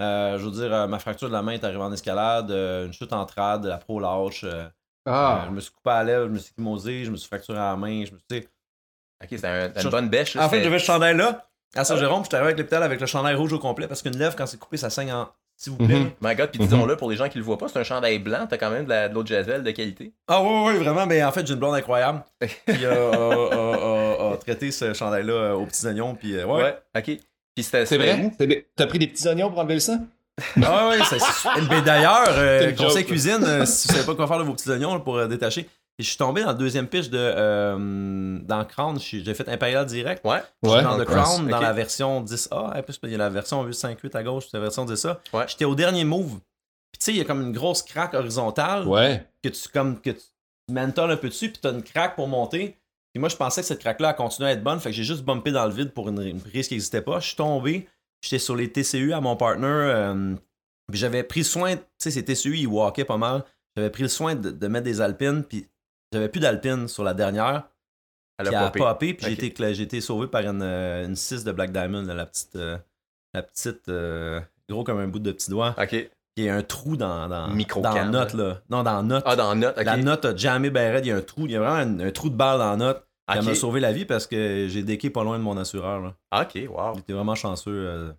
Euh, 0.01 0.39
je 0.39 0.45
veux 0.45 0.51
dire, 0.51 0.73
euh, 0.73 0.87
ma 0.87 0.97
fracture 0.97 1.27
de 1.27 1.33
la 1.33 1.41
main 1.43 1.51
est 1.51 1.63
arrivée 1.63 1.83
en 1.83 1.91
escalade. 1.93 2.49
euh, 2.51 2.87
une 2.87 2.93
chute 2.93 3.13
en 3.13 3.25
trad, 3.25 3.63
la 3.65 3.77
pro 3.77 3.99
lâche. 3.99 4.43
euh, 4.43 4.67
Ah, 5.05 5.41
euh, 5.43 5.45
je 5.47 5.51
me 5.51 5.59
suis 5.59 5.71
coupé 5.71 5.89
à 5.91 6.03
la 6.03 6.03
lèvre, 6.05 6.25
je 6.27 6.31
me 6.31 6.37
suis 6.39 6.53
mosé, 6.57 7.03
je 7.05 7.11
me 7.11 7.17
suis 7.17 7.27
fracturé 7.27 7.59
à 7.59 7.71
la 7.71 7.75
main. 7.75 8.05
Je 8.05 8.11
me 8.13 8.17
suis, 8.31 8.47
Ok, 9.23 9.39
un- 9.43 9.71
Je- 9.75 9.83
une 9.83 9.89
bonne 9.91 10.09
bêche. 10.09 10.35
là, 10.35 10.45
En 10.45 10.49
fait, 10.49 10.63
j'avais 10.63 10.79
ce 10.79 10.85
chandail-là. 10.85 11.47
À 11.75 11.83
Saint-Jérôme, 11.83 12.21
puis 12.21 12.25
j'étais 12.25 12.35
arrivé 12.35 12.47
avec 12.49 12.57
l'hôpital 12.59 12.83
avec 12.83 12.99
le 12.99 13.05
chandail 13.07 13.35
rouge 13.35 13.51
au 13.53 13.59
complet 13.59 13.87
parce 13.87 14.01
qu'une 14.01 14.17
lèvre, 14.17 14.35
quand 14.35 14.45
c'est 14.45 14.59
coupé, 14.59 14.77
ça 14.77 14.89
saigne 14.89 15.11
en. 15.13 15.29
S'il 15.63 15.71
vous 15.73 15.77
plaît. 15.85 15.95
Mhm. 15.99 16.09
My 16.21 16.35
God, 16.35 16.49
puis 16.51 16.59
Mhm. 16.59 16.65
disons-le 16.67 16.97
pour 16.97 17.09
les 17.09 17.15
gens 17.15 17.29
qui 17.29 17.37
le 17.37 17.43
voient 17.45 17.57
pas, 17.57 17.67
c'est 17.69 17.79
un 17.79 17.83
chandail 17.83 18.19
blanc, 18.19 18.45
t'as 18.49 18.57
quand 18.57 18.69
même 18.69 18.85
de 18.85 19.13
l'eau 19.13 19.23
de 19.23 19.27
Javel 19.29 19.63
de 19.63 19.71
qualité. 19.71 20.11
Ah 20.27 20.41
ouais, 20.43 20.65
ouais, 20.65 20.73
vraiment. 20.77 21.05
Mais 21.05 21.23
en 21.23 21.31
fait, 21.31 21.47
j'ai 21.47 21.53
une 21.53 21.59
blonde 21.59 21.75
incroyable 21.75 22.21
qui 22.41 22.85
a, 22.85 22.91
a- 22.91 22.93
a- 22.93 24.29
a- 24.29 24.33
a 24.33 24.37
traité 24.37 24.71
ce 24.71 24.93
chandail-là 24.93 25.33
euh, 25.33 25.53
aux 25.53 25.65
petits 25.65 25.85
oignons. 25.87 26.15
Puis 26.15 26.35
euh, 26.35 26.45
ouais. 26.45 26.77
ok. 26.97 27.03
Puis 27.55 27.63
c'était 27.63 27.85
c'est 27.85 27.97
vrai? 27.97 28.31
T'as 28.75 28.87
pris 28.87 28.99
des 28.99 29.07
petits 29.07 29.25
oignons 29.27 29.49
pour 29.49 29.59
enlever 29.59 29.75
le 29.75 29.79
sang? 29.79 29.99
Ah 30.61 30.89
ouais, 30.89 30.97
c'est- 31.09 31.17
Mais 31.69 31.81
d'ailleurs, 31.81 32.25
euh, 32.29 32.71
conseil 32.77 33.05
cuisine, 33.05 33.43
euh, 33.43 33.65
si 33.65 33.87
vous 33.87 33.93
savez 33.93 34.05
pas 34.05 34.15
quoi 34.15 34.27
faire 34.27 34.39
de 34.39 34.43
vos 34.43 34.53
petits 34.53 34.69
oignons 34.69 34.93
là, 34.95 34.99
pour 34.99 35.15
euh, 35.17 35.27
détacher. 35.27 35.69
Je 36.03 36.09
suis 36.09 36.17
tombé 36.17 36.41
dans 36.41 36.47
la 36.47 36.53
deuxième 36.53 36.87
pitch 36.87 37.09
de 37.09 37.17
euh, 37.17 38.39
dans 38.41 38.65
Crown. 38.65 38.99
J'ai 38.99 39.33
fait 39.33 39.47
Imperial 39.49 39.85
Direct. 39.85 40.23
Ouais. 40.25 40.41
J'étais 40.61 40.83
dans 40.83 40.97
le 40.97 41.05
Crown, 41.05 41.47
dans 41.47 41.61
la 41.61 41.73
version 41.73 42.23
10A. 42.23 42.77
En 42.77 42.83
plus, 42.83 42.99
il 43.03 43.11
y 43.11 43.15
a 43.15 43.17
la 43.17 43.29
version 43.29 43.63
858 43.63 44.15
à 44.15 44.23
gauche, 44.23 44.45
la 44.53 44.59
version 44.59 44.85
10A. 44.85 45.17
Ouais. 45.33 45.45
J'étais 45.47 45.65
au 45.65 45.75
dernier 45.75 46.03
move. 46.03 46.39
Puis 46.91 46.99
tu 46.99 47.05
sais, 47.05 47.11
il 47.13 47.17
y 47.17 47.21
a 47.21 47.25
comme 47.25 47.41
une 47.41 47.53
grosse 47.53 47.81
craque 47.81 48.13
horizontale 48.13 48.87
Ouais. 48.87 49.25
que 49.41 49.49
tu 49.49 49.67
comme 49.69 49.99
que 49.99 50.11
tu 50.11 50.21
un 50.75 51.17
peu 51.17 51.29
dessus, 51.29 51.49
puis 51.49 51.59
t'as 51.61 51.71
une 51.71 51.83
craque 51.83 52.15
pour 52.15 52.27
monter. 52.27 52.77
Puis 53.13 53.19
moi, 53.19 53.29
je 53.29 53.35
pensais 53.35 53.61
que 53.61 53.67
cette 53.67 53.79
craque-là 53.79 54.09
a 54.09 54.13
continué 54.13 54.49
à 54.49 54.53
être 54.53 54.63
bonne, 54.63 54.79
fait 54.79 54.89
que 54.89 54.95
j'ai 54.95 55.03
juste 55.03 55.23
bumpé 55.23 55.51
dans 55.51 55.65
le 55.65 55.71
vide 55.73 55.91
pour 55.91 56.09
une, 56.09 56.21
une 56.21 56.41
prise 56.41 56.67
qui 56.67 56.73
n'existait 56.73 57.01
pas. 57.01 57.19
Je 57.19 57.27
suis 57.27 57.35
tombé, 57.35 57.87
j'étais 58.21 58.39
sur 58.39 58.55
les 58.55 58.71
TCU 58.71 59.13
à 59.13 59.21
mon 59.21 59.35
partner, 59.35 59.67
euh, 59.67 60.35
puis 60.89 60.99
j'avais 60.99 61.23
pris 61.23 61.43
soin, 61.43 61.75
tu 61.75 61.83
sais, 61.99 62.11
ces 62.11 62.25
TCU, 62.25 62.57
ils 62.57 62.67
walkaient 62.67 63.05
pas 63.05 63.17
mal. 63.17 63.43
J'avais 63.75 63.89
pris 63.89 64.03
le 64.03 64.09
soin 64.09 64.35
de, 64.35 64.49
de 64.51 64.67
mettre 64.67 64.85
des 64.85 65.01
alpines, 65.01 65.43
puis 65.43 65.67
j'avais 66.13 66.29
plus 66.29 66.39
d'alpines 66.39 66.87
sur 66.87 67.03
la 67.03 67.13
dernière. 67.13 67.63
Elle 68.39 68.53
a 68.53 68.65
popé. 68.67 68.79
popé, 68.79 69.13
puis 69.13 69.25
Ok. 69.27 69.31
j'ai 69.39 69.45
été, 69.47 69.73
j'ai 69.73 69.83
été 69.83 70.01
sauvé 70.01 70.27
par 70.27 70.41
une, 70.41 70.61
euh, 70.63 71.05
une 71.05 71.15
6 71.15 71.43
de 71.43 71.51
Black 71.51 71.71
Diamond, 71.71 72.01
là, 72.03 72.13
la 72.13 72.25
petite, 72.25 72.55
euh, 72.55 72.77
la 73.33 73.43
petite 73.43 73.89
euh, 73.89 74.39
gros 74.69 74.83
comme 74.83 74.99
un 74.99 75.07
bout 75.07 75.19
de 75.19 75.31
petit 75.31 75.49
doigt, 75.51 75.75
Ok. 75.77 76.09
qui 76.35 76.49
a 76.49 76.55
un 76.55 76.63
trou 76.63 76.97
dans, 76.97 77.27
dans, 77.27 77.47
Micro-cam, 77.49 77.93
dans 77.93 77.99
la 77.99 78.05
note, 78.05 78.33
là. 78.33 78.61
Non, 78.69 78.81
dans 78.83 78.95
la 78.97 79.03
note. 79.03 79.23
Ah, 79.27 79.35
dans 79.35 79.53
Note, 79.55 79.77
ok. 79.77 79.83
La 79.85 79.97
note 79.97 80.25
a 80.25 80.35
jamais 80.35 80.69
raide, 80.69 81.05
il 81.05 81.09
y 81.09 81.11
a 81.11 81.17
un 81.17 81.21
trou, 81.21 81.45
il 81.45 81.51
y 81.51 81.55
a 81.55 81.59
vraiment 81.59 81.75
un, 81.75 82.07
un 82.07 82.11
trou 82.11 82.29
de 82.29 82.35
balle 82.35 82.57
dans 82.57 82.71
la 82.71 82.77
note. 82.77 83.05
Elle 83.31 83.43
m'a 83.43 83.55
sauvé 83.55 83.79
la 83.79 83.91
vie 83.93 84.05
parce 84.05 84.27
que 84.27 84.67
j'ai 84.67 84.83
déqué 84.83 85.09
pas 85.09 85.23
loin 85.23 85.37
de 85.37 85.43
mon 85.43 85.55
assureur. 85.57 86.01
Là. 86.01 86.13
Ah, 86.31 86.41
Ok, 86.41 86.59
wow. 86.69 86.95
J'étais 86.95 87.13
vraiment 87.13 87.35
chanceux. 87.35 87.71
euh, 87.71 88.11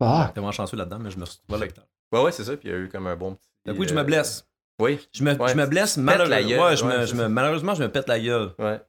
Ah. 0.00 0.24
j'étais 0.26 0.40
vraiment 0.40 0.52
chanceux 0.52 0.76
là-dedans, 0.76 0.98
mais 1.00 1.10
je 1.10 1.18
me 1.18 1.24
suis 1.24 1.38
retrouvé 1.42 1.60
l'hôpital. 1.66 1.84
Ouais, 2.12 2.22
ouais, 2.22 2.32
c'est 2.32 2.44
ça. 2.44 2.56
Puis 2.56 2.68
il 2.68 2.72
y 2.72 2.74
a 2.74 2.78
eu 2.78 2.88
comme 2.88 3.06
un 3.06 3.16
bon 3.16 3.34
petit. 3.36 3.48
Donc 3.66 3.76
oui, 3.78 3.86
je 3.88 3.94
euh, 3.94 3.96
me 3.98 4.02
blesse. 4.02 4.46
Oui, 4.80 5.08
Je 5.12 5.22
me, 5.22 5.34
Ouais, 5.34 5.48
je 5.50 5.54
me 5.54 5.66
blesse 5.66 5.96
la 5.96 6.02
malheureusement. 6.02 6.48
gueule, 6.48 6.60
Ouais, 6.60 6.76
je 6.76 6.84
ouais, 6.84 6.98
me, 6.98 7.06
je 7.06 7.14
me- 7.14 7.28
malheureusement, 7.28 7.74
je 7.74 7.82
me 7.82 7.88
pète 7.90 8.08
la 8.08 8.18
gueule. 8.18 8.50
ouais. 8.58 8.80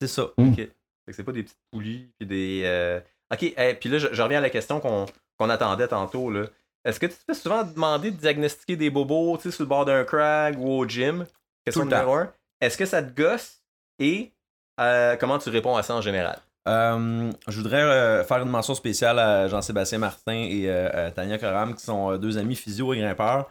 C'est 0.00 0.08
ça. 0.08 0.24
Ok. 0.36 0.56
Fait 0.56 0.66
que 1.06 1.12
c'est 1.12 1.24
pas 1.24 1.32
des 1.32 1.42
petites 1.44 1.58
poulies, 1.72 2.10
puis 2.18 2.26
des. 2.26 2.62
euh, 2.64 3.00
Ok, 3.32 3.42
hey, 3.56 3.74
puis 3.74 3.88
là, 3.88 3.98
je, 3.98 4.08
je 4.12 4.22
reviens 4.22 4.38
à 4.38 4.42
la 4.42 4.50
question 4.50 4.80
qu'on 4.80 5.06
qu'on 5.38 5.50
attendait 5.50 5.86
tantôt. 5.88 6.30
là. 6.30 6.44
Est-ce 6.84 6.98
que 7.00 7.06
tu 7.06 7.12
te 7.14 7.22
fais 7.26 7.34
souvent 7.34 7.62
demander 7.64 8.10
de 8.10 8.16
diagnostiquer 8.16 8.76
des 8.76 8.90
bobos, 8.90 9.36
tu 9.36 9.44
sais, 9.44 9.50
sur 9.56 9.64
le 9.64 9.68
bord 9.68 9.84
d'un 9.84 10.04
crag 10.04 10.58
ou 10.58 10.70
au 10.70 10.86
gym? 10.88 11.24
Question 11.64 11.82
Tout 11.84 11.90
le 11.90 11.94
numéro 11.96 12.14
un. 12.14 12.32
Est-ce 12.60 12.76
que 12.78 12.86
ça 12.86 13.02
te 13.02 13.14
gosse? 13.20 13.58
Et 13.98 14.32
euh, 14.80 15.16
comment 15.16 15.38
tu 15.38 15.48
réponds 15.50 15.76
à 15.76 15.82
ça 15.82 15.94
en 15.94 16.00
général? 16.00 16.38
Euh, 16.68 17.30
je 17.46 17.56
voudrais 17.60 17.82
euh, 17.82 18.24
faire 18.24 18.38
une 18.42 18.48
mention 18.50 18.74
spéciale 18.74 19.18
à 19.18 19.48
Jean-Sébastien 19.48 19.98
Martin 19.98 20.32
et 20.34 20.68
euh, 20.68 21.06
à 21.08 21.10
Tania 21.10 21.38
Coram, 21.38 21.74
qui 21.74 21.82
sont 21.84 22.12
euh, 22.12 22.18
deux 22.18 22.36
amis 22.38 22.56
physio 22.56 22.92
et 22.94 22.98
grimpeurs, 22.98 23.50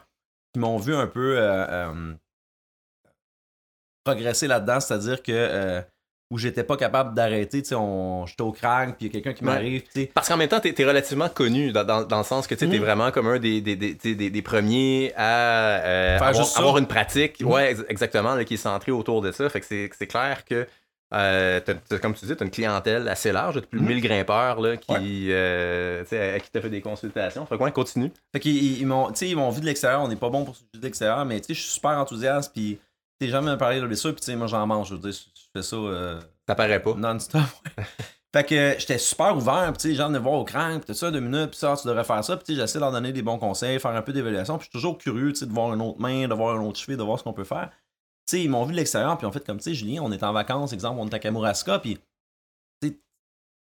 qui 0.52 0.60
m'ont 0.60 0.78
vu 0.78 0.94
un 0.94 1.06
peu 1.06 1.38
euh, 1.38 1.66
euh, 1.68 2.14
progresser 4.04 4.46
là-dedans, 4.46 4.80
c'est-à-dire 4.80 5.22
que 5.22 5.32
euh, 5.32 5.80
où 6.30 6.36
j'étais 6.38 6.62
pas 6.64 6.76
capable 6.76 7.14
d'arrêter, 7.14 7.62
tu 7.62 7.70
sais, 7.70 7.74
on- 7.74 8.26
j'étais 8.26 8.42
au 8.42 8.52
crack, 8.52 8.96
puis 8.98 9.06
il 9.06 9.08
y 9.08 9.10
a 9.10 9.12
quelqu'un 9.12 9.32
qui 9.32 9.44
Ouais. 9.44 9.50
m'arrive, 9.52 9.82
tu 9.84 9.90
sais. 10.02 10.10
Parce 10.12 10.28
qu'en 10.28 10.36
même 10.36 10.48
temps, 10.48 10.60
t'es 10.60 10.74
es 10.76 10.84
relativement 10.84 11.28
connu 11.30 11.72
dans, 11.72 11.84
dans- 11.84 12.04
dans 12.04 12.18
le 12.18 12.24
sens 12.24 12.46
que 12.46 12.54
tu 12.54 12.64
es 12.64 12.66
Mhm. 12.66 12.78
vraiment 12.78 13.10
comme 13.10 13.28
un 13.28 13.38
des, 13.38 13.60
des, 13.62 13.76
des, 13.76 13.94
des- 13.94 14.42
premiers 14.42 15.12
à 15.16 15.80
euh, 15.84 16.18
avoir, 16.56 16.76
une 16.78 16.86
pratique 16.86 17.40
Mhm. 17.40 17.46
ouais, 17.50 17.70
ex- 17.72 17.84
exactement, 17.88 18.34
là, 18.34 18.44
qui 18.44 18.54
est 18.54 18.58
centrée 18.58 18.92
autour 18.92 19.22
de 19.22 19.32
ça. 19.32 19.48
Fait 19.48 19.60
que 19.60 19.66
c'est 19.66 19.90
c'est 19.96 20.06
clair 20.06 20.44
que, 20.44 20.66
euh, 21.14 21.60
comme 22.02 22.14
tu 22.14 22.26
dis, 22.26 22.36
tu 22.36 22.42
as 22.42 22.44
une 22.44 22.50
clientèle 22.50 23.08
assez 23.08 23.32
large, 23.32 23.54
t'as 23.54 23.60
plus 23.62 23.78
de 23.78 23.84
Mhm. 23.84 23.94
1000 23.94 24.02
grimpeurs 24.02 24.60
là, 24.60 24.76
qui, 24.76 24.92
Ouais. 24.92 25.00
euh, 25.32 26.04
tu 26.08 26.16
à 26.16 26.38
qui 26.40 26.50
tu 26.50 26.60
fait 26.60 26.68
des 26.70 26.80
consultations. 26.82 27.46
Fait 27.46 27.56
que 27.56 27.62
ouais, 27.62 27.72
continue. 27.72 28.12
Fait 28.32 28.40
qu'ils 28.40 28.78
ils, 28.80 28.86
m'ont, 28.86 29.08
tu 29.08 29.16
sais, 29.16 29.28
ils 29.28 29.36
m'ont 29.36 29.50
vu 29.50 29.60
de 29.60 29.66
l'extérieur, 29.66 30.02
on 30.02 30.08
n'est 30.08 30.16
pas 30.16 30.28
bon 30.30 30.44
pour 30.44 30.54
juger 30.54 30.66
de 30.74 30.82
l'extérieur, 30.82 31.24
mais 31.24 31.40
tu 31.40 31.46
sais, 31.48 31.54
je 31.54 31.60
suis 31.62 31.70
super 31.72 31.92
enthousiaste, 31.92 32.52
puis 32.52 32.78
tu 33.20 33.26
sais, 33.26 33.32
jamais 33.32 33.50
me 33.50 33.56
parler 33.56 33.80
de 33.80 33.86
blessure, 33.86 34.12
puis 34.12 34.20
tu 34.20 34.26
sais, 34.26 34.36
moi 34.36 34.46
j'en 34.46 34.66
mange, 34.66 34.88
je 34.90 34.94
veux 34.94 35.00
dire, 35.00 35.12
je 35.12 35.42
fais 35.52 35.62
ça 35.62 35.76
euh, 35.76 36.20
Ça 36.46 36.54
paraît 36.54 36.80
pas. 36.82 36.94
non-stop. 36.94 37.40
ouais. 37.78 37.84
fait 38.34 38.44
que 38.44 38.74
j'étais 38.78 38.98
super 38.98 39.34
ouvert, 39.34 39.64
puis 39.72 39.78
tu 39.78 39.82
sais, 39.82 39.88
les 39.88 39.94
gens 39.94 40.08
venaient 40.08 40.18
voir 40.18 40.34
au 40.34 40.44
crank, 40.44 40.82
puis 40.84 40.92
tout 40.92 40.94
ça, 40.94 41.10
deux 41.10 41.20
minutes, 41.20 41.50
puis 41.52 41.58
ça, 41.58 41.74
tu 41.80 41.88
devrais 41.88 42.04
faire 42.04 42.22
ça, 42.22 42.36
puis 42.36 42.44
tu 42.44 42.54
sais, 42.54 42.60
j'essaie 42.60 42.78
de 42.78 42.82
leur 42.84 42.92
donner 42.92 43.12
des 43.12 43.22
bons 43.22 43.38
conseils, 43.38 43.80
faire 43.80 43.92
un 43.92 44.02
peu 44.02 44.12
d'évaluation, 44.12 44.58
puis 44.58 44.66
je 44.66 44.70
suis 44.70 44.78
toujours 44.78 44.98
curieux, 44.98 45.32
tu 45.32 45.46
de 45.46 45.52
voir 45.52 45.72
une 45.72 45.80
autre 45.80 45.98
main, 46.00 46.28
de 46.28 46.34
voir 46.34 46.54
un 46.54 46.60
autre 46.60 46.78
cheville, 46.78 46.98
de 46.98 47.02
voir 47.02 47.18
ce 47.18 47.24
qu'on 47.24 47.32
peut 47.32 47.44
faire. 47.44 47.70
Tu 48.28 48.36
sais, 48.36 48.42
ils 48.44 48.50
m'ont 48.50 48.64
vu 48.64 48.72
de 48.72 48.76
l'extérieur, 48.76 49.16
puis 49.16 49.26
en 49.26 49.32
fait, 49.32 49.44
comme 49.46 49.56
tu 49.56 49.64
sais, 49.64 49.74
Julien, 49.74 50.02
on 50.02 50.12
est 50.12 50.22
en 50.22 50.32
vacances, 50.34 50.72
exemple, 50.74 51.00
on 51.00 51.08
est 51.08 51.14
à 51.14 51.18
Kamouraska, 51.18 51.78
puis 51.78 51.98
tu 52.82 53.00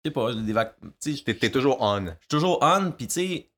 sais, 0.05 0.11
pas, 0.11 0.33
des 0.33 0.51
vacances, 0.53 0.91
T'es 0.99 1.49
toujours 1.49 1.77
on. 1.81 2.05
je 2.05 2.09
suis 2.09 2.27
toujours 2.29 2.59
on, 2.61 2.91
puis 2.91 3.07
tu 3.07 3.13
sais, 3.13 3.49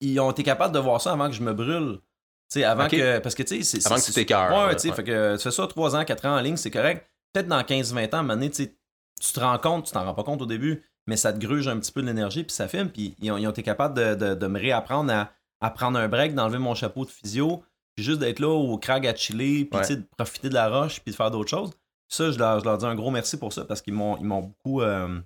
ils 0.00 0.18
ont 0.20 0.30
été 0.30 0.42
capables 0.42 0.74
de 0.74 0.78
voir 0.80 1.00
ça 1.00 1.12
avant 1.12 1.28
que 1.28 1.34
je 1.34 1.42
me 1.42 1.52
brûle. 1.52 1.98
Tu 2.50 2.60
sais, 2.60 2.64
avant 2.64 2.88
que. 2.88 3.18
Parce 3.20 3.34
que 3.34 3.42
tu 3.42 3.62
sais, 3.62 3.80
c'est. 3.80 3.86
Avant 3.86 4.00
que 4.00 4.04
tu 4.06 4.12
t'écœures, 4.12 4.50
Ouais, 4.66 4.74
tu 4.74 4.82
sais, 4.82 4.88
ouais. 4.90 4.94
fait 4.96 5.04
que 5.04 5.36
tu 5.36 5.42
fais 5.42 5.50
ça 5.50 5.66
3 5.66 5.96
ans, 5.96 6.04
4 6.04 6.26
ans 6.26 6.36
en 6.36 6.40
ligne, 6.40 6.56
c'est 6.56 6.70
correct. 6.70 7.06
Peut-être 7.32 7.46
dans 7.48 7.60
15-20 7.62 8.14
ans, 8.16 8.28
à 8.28 8.32
un 8.32 8.48
tu 8.48 9.32
te 9.34 9.40
rends 9.40 9.58
compte, 9.58 9.86
tu 9.86 9.92
t'en 9.92 10.04
rends 10.04 10.14
pas 10.14 10.24
compte 10.24 10.40
au 10.42 10.46
début, 10.46 10.82
mais 11.06 11.16
ça 11.16 11.32
te 11.32 11.38
gruge 11.38 11.68
un 11.68 11.78
petit 11.78 11.92
peu 11.92 12.00
de 12.02 12.06
l'énergie, 12.06 12.42
puis 12.42 12.52
ça 12.54 12.66
filme, 12.68 12.88
puis 12.88 13.14
ils 13.20 13.30
ont, 13.30 13.36
ils 13.36 13.46
ont 13.46 13.50
été 13.50 13.62
capables 13.62 13.94
de, 13.94 14.14
de- 14.14 14.34
de 14.34 14.46
me 14.46 14.58
réapprendre 14.58 15.12
à, 15.12 15.30
à 15.60 15.70
prendre 15.70 15.98
un 15.98 16.08
break, 16.08 16.34
d'enlever 16.34 16.58
mon 16.58 16.74
chapeau 16.74 17.04
de 17.04 17.10
physio, 17.10 17.62
puis 17.96 18.04
juste 18.04 18.20
d'être 18.20 18.38
là 18.38 18.48
au 18.48 18.78
crag 18.78 19.06
à 19.06 19.14
chiller, 19.14 19.64
puis 19.64 19.80
Ouais. 19.80 19.96
de 19.96 20.02
profiter 20.16 20.48
de 20.48 20.54
la 20.54 20.68
roche, 20.68 21.00
puis 21.00 21.12
de 21.12 21.16
faire 21.16 21.30
d'autres 21.30 21.50
choses. 21.50 21.70
Ça, 22.08 22.30
je 22.30 22.38
leur, 22.38 22.60
je 22.60 22.64
leur 22.64 22.78
dis 22.78 22.86
un 22.86 22.94
gros 22.94 23.10
merci 23.10 23.36
pour 23.36 23.52
ça, 23.52 23.64
parce 23.64 23.82
qu'ils 23.82 23.94
m'ont 23.94 24.16
ils 24.18 24.24
m'ont 24.24 24.40
beaucoup 24.40 24.82
euh, 24.82 25.20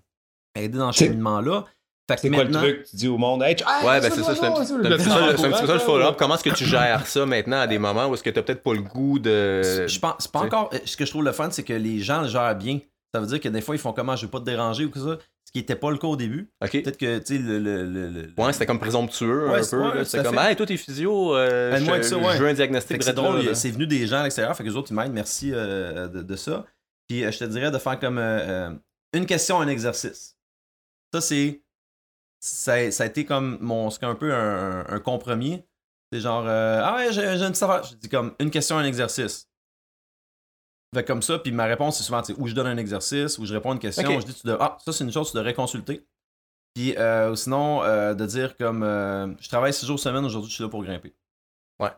aidé 0.54 0.78
dans 0.78 0.92
ce 0.92 0.98
cheminement-là. 0.98 1.64
c'est 2.08 2.30
quoi 2.30 2.44
le 2.44 2.50
truc? 2.50 2.84
Tu 2.90 2.96
dis 2.96 3.08
au 3.08 3.16
monde, 3.16 3.42
hey, 3.42 3.56
ouais, 3.84 4.00
ben 4.00 4.10
c'est 4.10 4.22
ça, 4.22 4.34
c'est 4.34 4.44
un, 4.44 4.52
petit 4.52 4.74
peu 4.74 5.66
ça 5.66 5.74
le 5.74 5.78
follow-up. 5.78 6.16
Comment 6.18 6.34
est-ce 6.34 6.44
que 6.44 6.54
tu 6.54 6.64
gères 6.64 7.06
ça 7.06 7.24
maintenant 7.24 7.60
à 7.60 7.66
des 7.66 7.78
moments 7.78 8.06
où 8.08 8.14
est-ce 8.14 8.22
que 8.22 8.30
tu 8.30 8.42
peut-être 8.42 8.62
pas 8.62 8.74
le 8.74 8.82
goût 8.82 9.18
de. 9.18 9.86
Je 9.86 9.98
pense, 9.98 10.28
pas 10.28 10.40
encore. 10.40 10.70
Ce 10.84 10.96
que 10.96 11.04
je 11.04 11.10
trouve 11.10 11.24
le 11.24 11.32
fun, 11.32 11.50
c'est 11.50 11.64
que 11.64 11.72
les 11.72 12.00
gens 12.00 12.22
le 12.22 12.28
gèrent 12.28 12.56
bien. 12.56 12.80
Ça 13.14 13.20
veut 13.20 13.26
dire 13.26 13.40
que 13.40 13.48
des 13.48 13.60
fois, 13.60 13.76
ils 13.76 13.78
font 13.78 13.92
comment, 13.92 14.16
je 14.16 14.26
vais 14.26 14.30
pas 14.30 14.40
te 14.40 14.44
déranger 14.44 14.86
ou 14.86 14.90
que 14.90 14.98
ça. 14.98 15.18
Ce 15.44 15.52
qui 15.52 15.60
était 15.60 15.76
pas 15.76 15.92
le 15.92 15.98
cas 15.98 16.08
au 16.08 16.16
début. 16.16 16.50
Peut-être 16.60 16.96
que, 16.96 17.18
tu 17.18 17.36
sais, 17.36 17.38
le, 17.38 17.58
le, 17.60 18.34
Ouais, 18.36 18.52
c'était 18.52 18.66
comme 18.66 18.80
présomptueux 18.80 19.50
un 19.50 19.58
peu. 19.58 20.04
c'était 20.04 20.24
comme, 20.24 20.38
hey, 20.38 20.56
toi, 20.56 20.66
t'es 20.66 20.76
physio, 20.76 21.36
euh, 21.36 21.76
je, 21.78 21.84
ça, 22.02 22.18
je, 22.18 22.42
veux 22.42 22.48
un 22.48 22.54
diagnostic. 22.54 23.00
C'est 23.04 23.12
drôle, 23.12 23.54
c'est 23.54 23.70
venu 23.70 23.86
des 23.86 24.08
gens 24.08 24.18
à 24.18 24.22
l'extérieur, 24.24 24.56
fait 24.56 24.64
que 24.64 24.68
les 24.68 24.74
autres, 24.74 24.90
ils 24.90 24.94
m'aident, 24.94 25.12
merci 25.12 25.52
euh, 25.52 26.08
de, 26.08 26.36
ça. 26.36 26.64
Puis, 27.06 27.24
euh, 27.24 27.30
je 27.30 27.38
te 27.38 27.44
dirais 27.44 27.70
de 27.70 27.78
faire 27.78 28.00
comme 28.00 28.18
une 29.12 29.26
question, 29.26 29.60
un 29.60 29.68
exercice. 29.68 30.36
Ça, 31.12 31.20
c'est 31.20 31.62
ça, 32.44 32.74
a 32.74 33.06
été 33.06 33.24
comme 33.24 33.58
mon. 33.60 33.90
C'est 33.90 34.04
un 34.04 34.14
peu 34.14 34.34
un, 34.34 34.98
compromis. 35.00 35.62
C'est 36.12 36.20
genre 36.20 36.44
euh, 36.46 36.80
Ah 36.82 36.96
ouais, 36.96 37.12
j'ai 37.12 37.24
une 37.24 37.50
petite 37.50 37.62
affaire. 37.62 37.84
Je 37.84 37.94
dis 37.94 38.08
comme 38.08 38.34
une 38.38 38.50
question, 38.50 38.76
un 38.76 38.84
exercice. 38.84 39.48
Fait 40.94 41.04
comme 41.04 41.22
ça, 41.22 41.38
puis 41.38 41.52
ma 41.52 41.64
réponse, 41.64 41.98
c'est 41.98 42.04
souvent 42.04 42.22
où 42.38 42.46
je 42.46 42.54
donne 42.54 42.66
un 42.66 42.76
exercice, 42.76 43.38
où 43.38 43.44
je 43.44 43.52
réponds 43.52 43.70
à 43.70 43.74
une 43.74 43.78
question, 43.80 44.20
je 44.20 44.26
dis 44.26 44.34
tu 44.34 44.48
Ah, 44.60 44.78
ça 44.84 44.92
c'est 44.92 45.04
une 45.04 45.12
chose, 45.12 45.30
tu 45.30 45.36
devrais 45.36 45.54
consulter. 45.54 46.06
Puis 46.74 46.96
euh, 46.96 47.34
sinon, 47.34 47.82
euh, 47.82 48.14
de 48.14 48.26
dire 48.26 48.56
comme 48.56 48.82
je 49.40 49.48
travaille 49.48 49.72
six 49.72 49.86
jours 49.86 49.98
semaine, 49.98 50.24
aujourd'hui 50.24 50.50
je 50.50 50.54
suis 50.54 50.64
là 50.64 50.70
pour 50.70 50.82
grimper. 50.82 51.14
Ouais. 51.80 51.90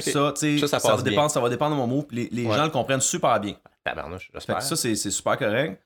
Ça, 0.00 0.32
tu 0.38 0.58
sais, 0.58 0.68
ça, 0.68 0.78
va 0.78 1.02
dépendre, 1.02 1.30
ça 1.30 1.40
va 1.40 1.48
dépendre 1.48 1.74
de 1.74 1.80
mon 1.80 1.86
mot, 1.88 2.02
puis 2.02 2.28
les, 2.30 2.44
gens 2.44 2.64
le 2.64 2.70
comprennent 2.70 3.00
super 3.00 3.40
bien. 3.40 3.56
j'espère. 4.32 4.62
Ça, 4.62 4.76
c'est 4.76 4.94
super 4.96 5.36
correct. 5.36 5.82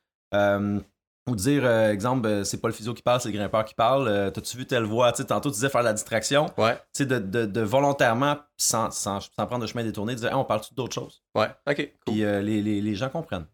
Ou 1.29 1.37
dire, 1.37 1.65
euh, 1.65 1.93
exemple, 1.93 2.27
euh, 2.27 2.43
c'est 2.43 2.61
pas 2.61 2.67
le 2.67 2.75
physio 2.75 2.95
qui 2.95 3.03
parle, 3.03 3.21
c'est 3.21 3.29
le 3.29 3.39
grimpeur 3.39 3.65
qui 3.65 3.75
parle. 3.75 4.09
Euh, 4.09 4.31
t'as-tu 4.31 4.57
vu 4.57 4.67
telle 4.67 4.83
voix? 4.83 5.15
sais 5.15 5.25
tantôt, 5.25 5.51
tu 5.51 5.55
disais 5.55 5.69
faire 5.69 5.85
la 5.85 5.93
distraction. 5.93 6.47
Ouais. 6.59 6.77
De, 6.99 7.19
de, 7.21 7.47
de, 7.47 7.61
volontairement, 7.61 8.39
sans, 8.57 8.91
sans, 8.91 9.21
sans, 9.21 9.47
prendre 9.47 9.63
de 9.63 9.69
chemin 9.69 9.85
détourné, 9.85 10.17
dire, 10.17 10.31
on 10.37 10.45
parle 10.45 10.63
d'autres 10.73 10.95
choses. 10.95 11.23
Ouais, 11.37 11.49
ok. 11.69 11.77
Cool. 11.77 11.87
Puis 12.07 12.15
les, 12.17 12.61
les, 12.61 12.81
les, 12.81 12.95
gens 12.97 13.09
comprennent. 13.09 13.47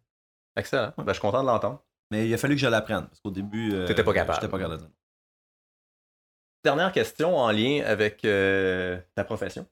Excellent. 0.56 0.94
Ben, 0.96 1.04
je 1.08 1.12
suis 1.12 1.20
content 1.20 1.42
de 1.42 1.46
l'entendre. 1.46 1.84
Mais 2.10 2.26
il 2.26 2.32
a 2.32 2.38
fallu 2.38 2.54
que 2.54 2.60
je 2.60 2.66
l'apprenne. 2.66 3.06
Parce 3.06 3.20
qu'au 3.20 3.30
début. 3.30 3.70
T'étais 3.86 4.02
pas 4.02 4.14
capable. 4.14 4.36
J'étais 4.40 4.50
pas 4.50 4.58
capable. 4.58 4.84
Dernière 6.64 6.90
question 6.90 7.36
en 7.36 7.50
lien 7.50 7.82
avec 7.84 8.22
ta 9.14 9.24
profession. 9.24 9.66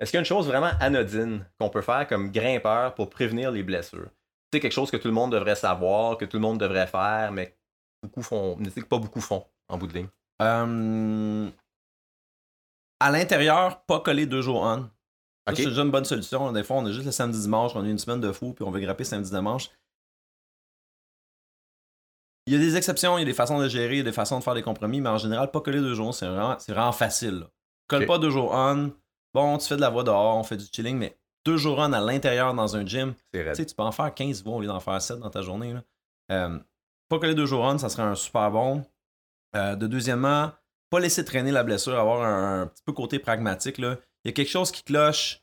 Est-ce 0.00 0.10
qu'il 0.10 0.16
y 0.16 0.18
a 0.18 0.22
une 0.22 0.26
chose 0.26 0.48
vraiment 0.48 0.70
anodine 0.80 1.46
qu'on 1.60 1.70
peut 1.70 1.80
faire 1.80 2.08
comme 2.08 2.32
grimpeur 2.32 2.94
pour 2.94 3.08
prévenir 3.08 3.52
les 3.52 3.62
blessures? 3.62 4.10
C'est 4.54 4.60
quelque 4.60 4.72
chose 4.72 4.90
que 4.90 4.96
tout 4.96 5.08
le 5.08 5.14
monde 5.14 5.32
devrait 5.32 5.56
savoir, 5.56 6.16
que 6.16 6.24
tout 6.24 6.36
le 6.36 6.42
monde 6.42 6.60
devrait 6.60 6.86
faire, 6.86 7.32
mais 7.32 7.56
beaucoup 8.02 8.22
font, 8.22 8.56
que 8.56 8.80
pas 8.82 8.98
beaucoup 8.98 9.20
font 9.20 9.44
en 9.68 9.78
bout 9.78 9.88
de 9.88 9.94
ligne. 9.94 10.08
Euh, 10.42 11.50
à 13.00 13.10
l'intérieur, 13.10 13.84
pas 13.84 13.98
coller 13.98 14.26
deux 14.26 14.42
jours 14.42 14.62
on. 14.62 14.88
C'est 15.48 15.66
déjà 15.66 15.82
une 15.82 15.90
bonne 15.90 16.04
solution. 16.04 16.52
Des 16.52 16.62
fois, 16.62 16.76
on 16.76 16.86
a 16.86 16.92
juste 16.92 17.04
le 17.04 17.10
samedi 17.10 17.40
dimanche, 17.40 17.72
on 17.74 17.84
a 17.84 17.88
une 17.88 17.98
semaine 17.98 18.20
de 18.20 18.30
fou, 18.32 18.52
puis 18.52 18.64
on 18.64 18.70
veut 18.70 18.80
grapper 18.80 19.04
samedi 19.04 19.30
dimanche. 19.30 19.70
Il 22.46 22.52
y 22.52 22.56
a 22.56 22.60
des 22.60 22.76
exceptions, 22.76 23.18
il 23.18 23.22
y 23.22 23.24
a 23.24 23.26
des 23.26 23.34
façons 23.34 23.58
de 23.58 23.68
gérer, 23.68 23.94
il 23.94 23.98
y 23.98 24.00
a 24.00 24.04
des 24.04 24.12
façons 24.12 24.38
de 24.38 24.44
faire 24.44 24.54
des 24.54 24.62
compromis, 24.62 25.00
mais 25.00 25.08
en 25.08 25.18
général, 25.18 25.50
pas 25.50 25.60
coller 25.60 25.80
deux 25.80 25.94
jours, 25.94 26.14
c'est 26.14 26.26
vraiment, 26.26 26.56
vraiment 26.68 26.92
facile. 26.92 27.46
Colle 27.88 28.06
pas 28.06 28.18
deux 28.18 28.30
jours 28.30 28.52
on. 28.52 28.92
Bon, 29.34 29.58
tu 29.58 29.66
fais 29.66 29.76
de 29.76 29.80
la 29.80 29.90
voix 29.90 30.04
dehors, 30.04 30.36
on 30.36 30.44
fait 30.44 30.56
du 30.56 30.66
chilling, 30.72 30.96
mais 30.96 31.18
deux 31.44 31.56
jours 31.56 31.82
à 31.82 31.88
l'intérieur 31.88 32.54
dans 32.54 32.76
un 32.76 32.86
gym. 32.86 33.14
Tu 33.32 33.64
peux 33.76 33.82
en 33.82 33.92
faire 33.92 34.12
15 34.12 34.42
voix 34.42 34.56
au 34.56 34.60
lieu 34.60 34.66
d'en 34.66 34.80
faire 34.80 35.00
7 35.00 35.18
dans 35.18 35.30
ta 35.30 35.42
journée. 35.42 35.72
Là. 35.72 35.82
Euh, 36.32 36.58
pas 37.08 37.18
que 37.18 37.26
les 37.26 37.34
deux 37.34 37.46
jours 37.46 37.62
on, 37.62 37.78
ça 37.78 37.88
serait 37.88 38.02
un 38.02 38.14
super 38.14 38.50
bon. 38.50 38.82
Euh, 39.56 39.76
de 39.76 39.86
deuxièmement, 39.86 40.52
pas 40.90 41.00
laisser 41.00 41.24
traîner 41.24 41.52
la 41.52 41.62
blessure, 41.62 41.98
avoir 41.98 42.22
un, 42.22 42.66
petit 42.66 42.82
peu 42.84 42.92
côté 42.92 43.18
pragmatique. 43.18 43.78
Là. 43.78 43.98
Il 44.24 44.28
y 44.28 44.30
a 44.30 44.32
quelque 44.32 44.50
chose 44.50 44.70
qui 44.70 44.82
cloche. 44.82 45.42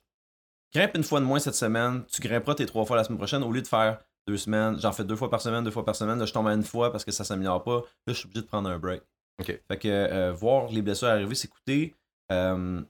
Grimpe 0.74 0.96
une 0.96 1.04
fois 1.04 1.20
de 1.20 1.26
moins 1.26 1.40
cette 1.40 1.56
semaine, 1.56 2.06
tu 2.06 2.22
grimperas 2.22 2.56
tes 2.56 2.66
trois 2.66 2.86
fois 2.86 2.96
la 2.96 3.04
semaine 3.04 3.18
prochaine 3.18 3.44
au 3.44 3.52
lieu 3.52 3.62
de 3.62 3.68
faire 3.68 4.00
deux 4.26 4.38
semaines. 4.38 4.80
J'en 4.80 4.94
fais 4.94 5.04
deux 5.04 5.18
fois 5.18 5.30
par 5.30 5.42
semaine, 5.42 5.66
deux 5.66 5.72
fois 5.72 5.84
par 5.84 5.98
semaine. 5.98 6.18
Là, 6.18 6.26
je 6.26 6.32
tombe 6.32 6.48
à 6.48 6.54
une 6.54 6.64
fois 6.64 6.92
parce 6.92 7.04
que 7.04 7.12
ça 7.12 7.26
s'améliore 7.26 7.64
pas. 7.64 7.80
Là, 7.80 7.84
je 8.08 8.14
suis 8.14 8.26
obligé 8.26 8.42
de 8.42 8.48
prendre 8.48 8.70
un 8.70 8.80
break. 8.80 9.04
Fait 9.44 9.64
que 9.80 9.88
euh, 9.88 10.32
voir 10.32 10.70
les 10.70 10.82
blessures 10.82 11.10
arriver, 11.10 11.36
s'écouter, 11.36 11.96
se 12.30 12.86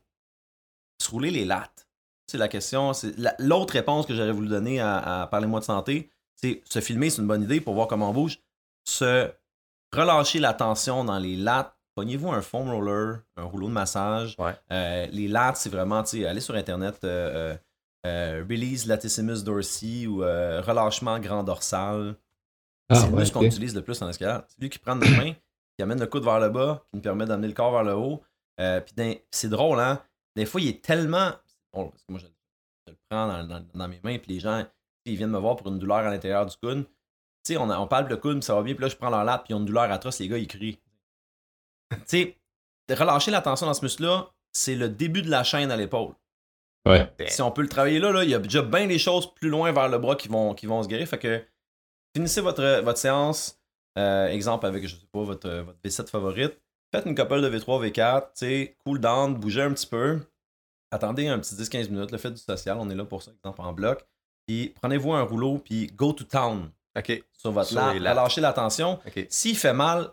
rouler 1.09 1.31
les 1.31 1.45
lattes 1.45 1.87
c'est 2.31 2.37
la 2.37 2.47
question. 2.47 2.93
C'est 2.93 3.13
l'autre 3.39 3.73
réponse 3.73 4.05
que 4.05 4.15
j'aurais 4.15 4.31
voulu 4.31 4.47
donner 4.47 4.79
à, 4.79 5.27
Parler-moi 5.29 5.59
de 5.59 5.65
santé, 5.65 6.09
c'est 6.35 6.61
se 6.65 6.79
filmer, 6.79 7.09
c'est 7.09 7.21
une 7.21 7.27
bonne 7.27 7.43
idée 7.43 7.59
pour 7.59 7.73
voir 7.73 7.87
comment 7.87 8.09
on 8.09 8.13
bouge. 8.13 8.39
Se 8.85 9.29
relâcher 9.93 10.39
la 10.39 10.53
tension 10.53 11.03
dans 11.03 11.19
les 11.19 11.35
lattes. 11.35 11.75
Pognez-vous 11.95 12.31
un 12.31 12.41
foam 12.41 12.69
roller, 12.69 13.19
un 13.35 13.43
rouleau 13.43 13.67
de 13.67 13.73
massage. 13.73 14.37
Euh, 14.71 15.07
les 15.11 15.27
lattes, 15.27 15.57
c'est 15.57 15.69
vraiment, 15.69 16.01
tu 16.03 16.21
sais, 16.21 16.25
allez 16.25 16.39
sur 16.39 16.55
Internet, 16.55 16.99
euh, 17.03 17.55
euh, 18.05 18.45
release 18.49 18.87
latissimus 18.87 19.43
dorsi 19.43 20.07
ou 20.07 20.19
relâchement 20.19 21.19
grand 21.19 21.43
dorsal. 21.43 22.15
Ah, 22.89 22.95
c'est 22.95 23.07
le 23.07 23.17
muscle 23.17 23.33
qu'on 23.33 23.43
utilise 23.43 23.75
le 23.75 23.81
plus 23.81 24.01
en 24.01 24.09
escalade. 24.09 24.45
C'est 24.47 24.61
lui 24.61 24.69
qui 24.69 24.79
prend 24.79 24.95
nos 24.95 25.05
mains, 25.05 25.33
qui 25.77 25.83
amène 25.83 25.99
le 25.99 26.07
coude 26.07 26.23
vers 26.23 26.39
le 26.39 26.49
bas, 26.49 26.81
qui 26.89 26.95
nous 26.95 27.01
permet 27.01 27.25
d'amener 27.25 27.49
le 27.49 27.53
corps 27.53 27.71
vers 27.71 27.83
le 27.83 27.93
haut. 27.93 28.23
Puis 28.57 29.21
c'est 29.31 29.49
drôle, 29.49 29.79
hein? 29.81 30.01
Des 30.37 30.45
fois, 30.45 30.61
il 30.61 30.69
est 30.69 30.81
tellement 30.81 31.31
parce 31.71 32.03
que 32.03 32.11
moi, 32.11 32.19
je, 32.19 32.25
le 32.91 32.97
prends 33.09 33.27
dans, 33.27 33.87
mes 33.87 33.99
mains, 34.03 34.17
puis 34.17 34.33
les 34.33 34.39
gens, 34.39 34.65
ils 35.05 35.15
viennent 35.15 35.31
me 35.31 35.39
voir 35.39 35.55
pour 35.55 35.67
une 35.67 35.79
douleur 35.79 35.97
à 35.97 36.09
l'intérieur 36.09 36.45
du 36.45 36.55
coude. 36.57 36.85
Tu 37.43 37.53
sais, 37.53 37.57
on, 37.57 37.69
on 37.69 37.87
parle 37.87 38.07
de 38.07 38.15
coude, 38.15 38.39
puis 38.39 38.43
ça 38.45 38.55
va 38.55 38.63
bien, 38.63 38.73
puis 38.73 38.83
là, 38.83 38.89
je 38.89 38.95
prends 38.95 39.09
leur 39.09 39.23
latte, 39.23 39.43
puis 39.43 39.51
ils 39.51 39.55
ont 39.55 39.59
une 39.59 39.65
douleur 39.65 39.91
atroce, 39.91 40.19
les 40.19 40.27
gars, 40.27 40.37
ils 40.37 40.47
crient. 40.47 40.79
tu 41.91 41.97
sais, 42.07 42.37
relâcher 42.89 43.31
la 43.31 43.41
tension 43.41 43.65
dans 43.65 43.73
ce 43.73 43.83
muscle-là, 43.83 44.31
c'est 44.53 44.75
le 44.75 44.89
début 44.89 45.21
de 45.21 45.29
la 45.29 45.43
chaîne 45.43 45.71
à 45.71 45.77
l'épaule. 45.77 46.13
Ouais. 46.87 47.07
Si 47.27 47.41
on 47.41 47.51
peut 47.51 47.61
le 47.61 47.69
travailler 47.69 47.99
là, 47.99 48.11
là, 48.11 48.23
il 48.23 48.29
y 48.29 48.35
a 48.35 48.39
déjà 48.39 48.63
bien 48.63 48.87
des 48.87 48.97
choses 48.97 49.33
plus 49.35 49.49
loin 49.49 49.71
vers 49.71 49.87
le 49.87 49.99
bras 49.99 50.15
qui 50.15 50.27
vont, 50.27 50.55
qui 50.55 50.65
vont 50.65 50.81
se 50.81 50.87
guérir. 50.87 51.07
Fait 51.07 51.19
que 51.19 51.43
finissez 52.15 52.41
votre, 52.41 52.81
votre 52.81 52.97
séance, 52.97 53.61
euh, 53.97 54.27
exemple 54.27 54.65
avec, 54.65 54.87
je 54.87 54.95
sais 54.95 55.07
pas, 55.11 55.23
votre, 55.23 55.49
votre 55.49 55.79
V7 55.83 56.09
favorite. 56.09 56.59
Faites 56.93 57.05
une 57.05 57.15
couple 57.15 57.41
de 57.41 57.49
V3, 57.49 57.89
V4, 57.89 58.21
tu 58.21 58.29
sais, 58.33 58.75
cool 58.83 58.99
down, 58.99 59.35
bougez 59.35 59.61
un 59.61 59.73
petit 59.73 59.87
peu 59.87 60.19
attendez 60.91 61.27
un 61.27 61.39
petit 61.39 61.55
10-15 61.55 61.89
minutes, 61.89 62.11
le 62.11 62.17
fait 62.17 62.31
du 62.31 62.41
social, 62.41 62.77
on 62.79 62.89
est 62.89 62.95
là 62.95 63.05
pour 63.05 63.23
ça, 63.23 63.31
exemple 63.31 63.61
en 63.61 63.73
bloc. 63.73 64.05
Puis 64.45 64.73
prenez-vous 64.81 65.13
un 65.13 65.23
rouleau, 65.23 65.57
puis 65.57 65.87
go 65.87 66.13
to 66.13 66.25
town. 66.25 66.69
Sur 67.31 67.53
votre 67.53 67.73
lap, 67.73 67.93
relâchez 67.93 68.41
la 68.41 68.51
tension. 68.53 68.99
S'il 69.29 69.55
fait 69.55 69.73
mal, 69.73 70.09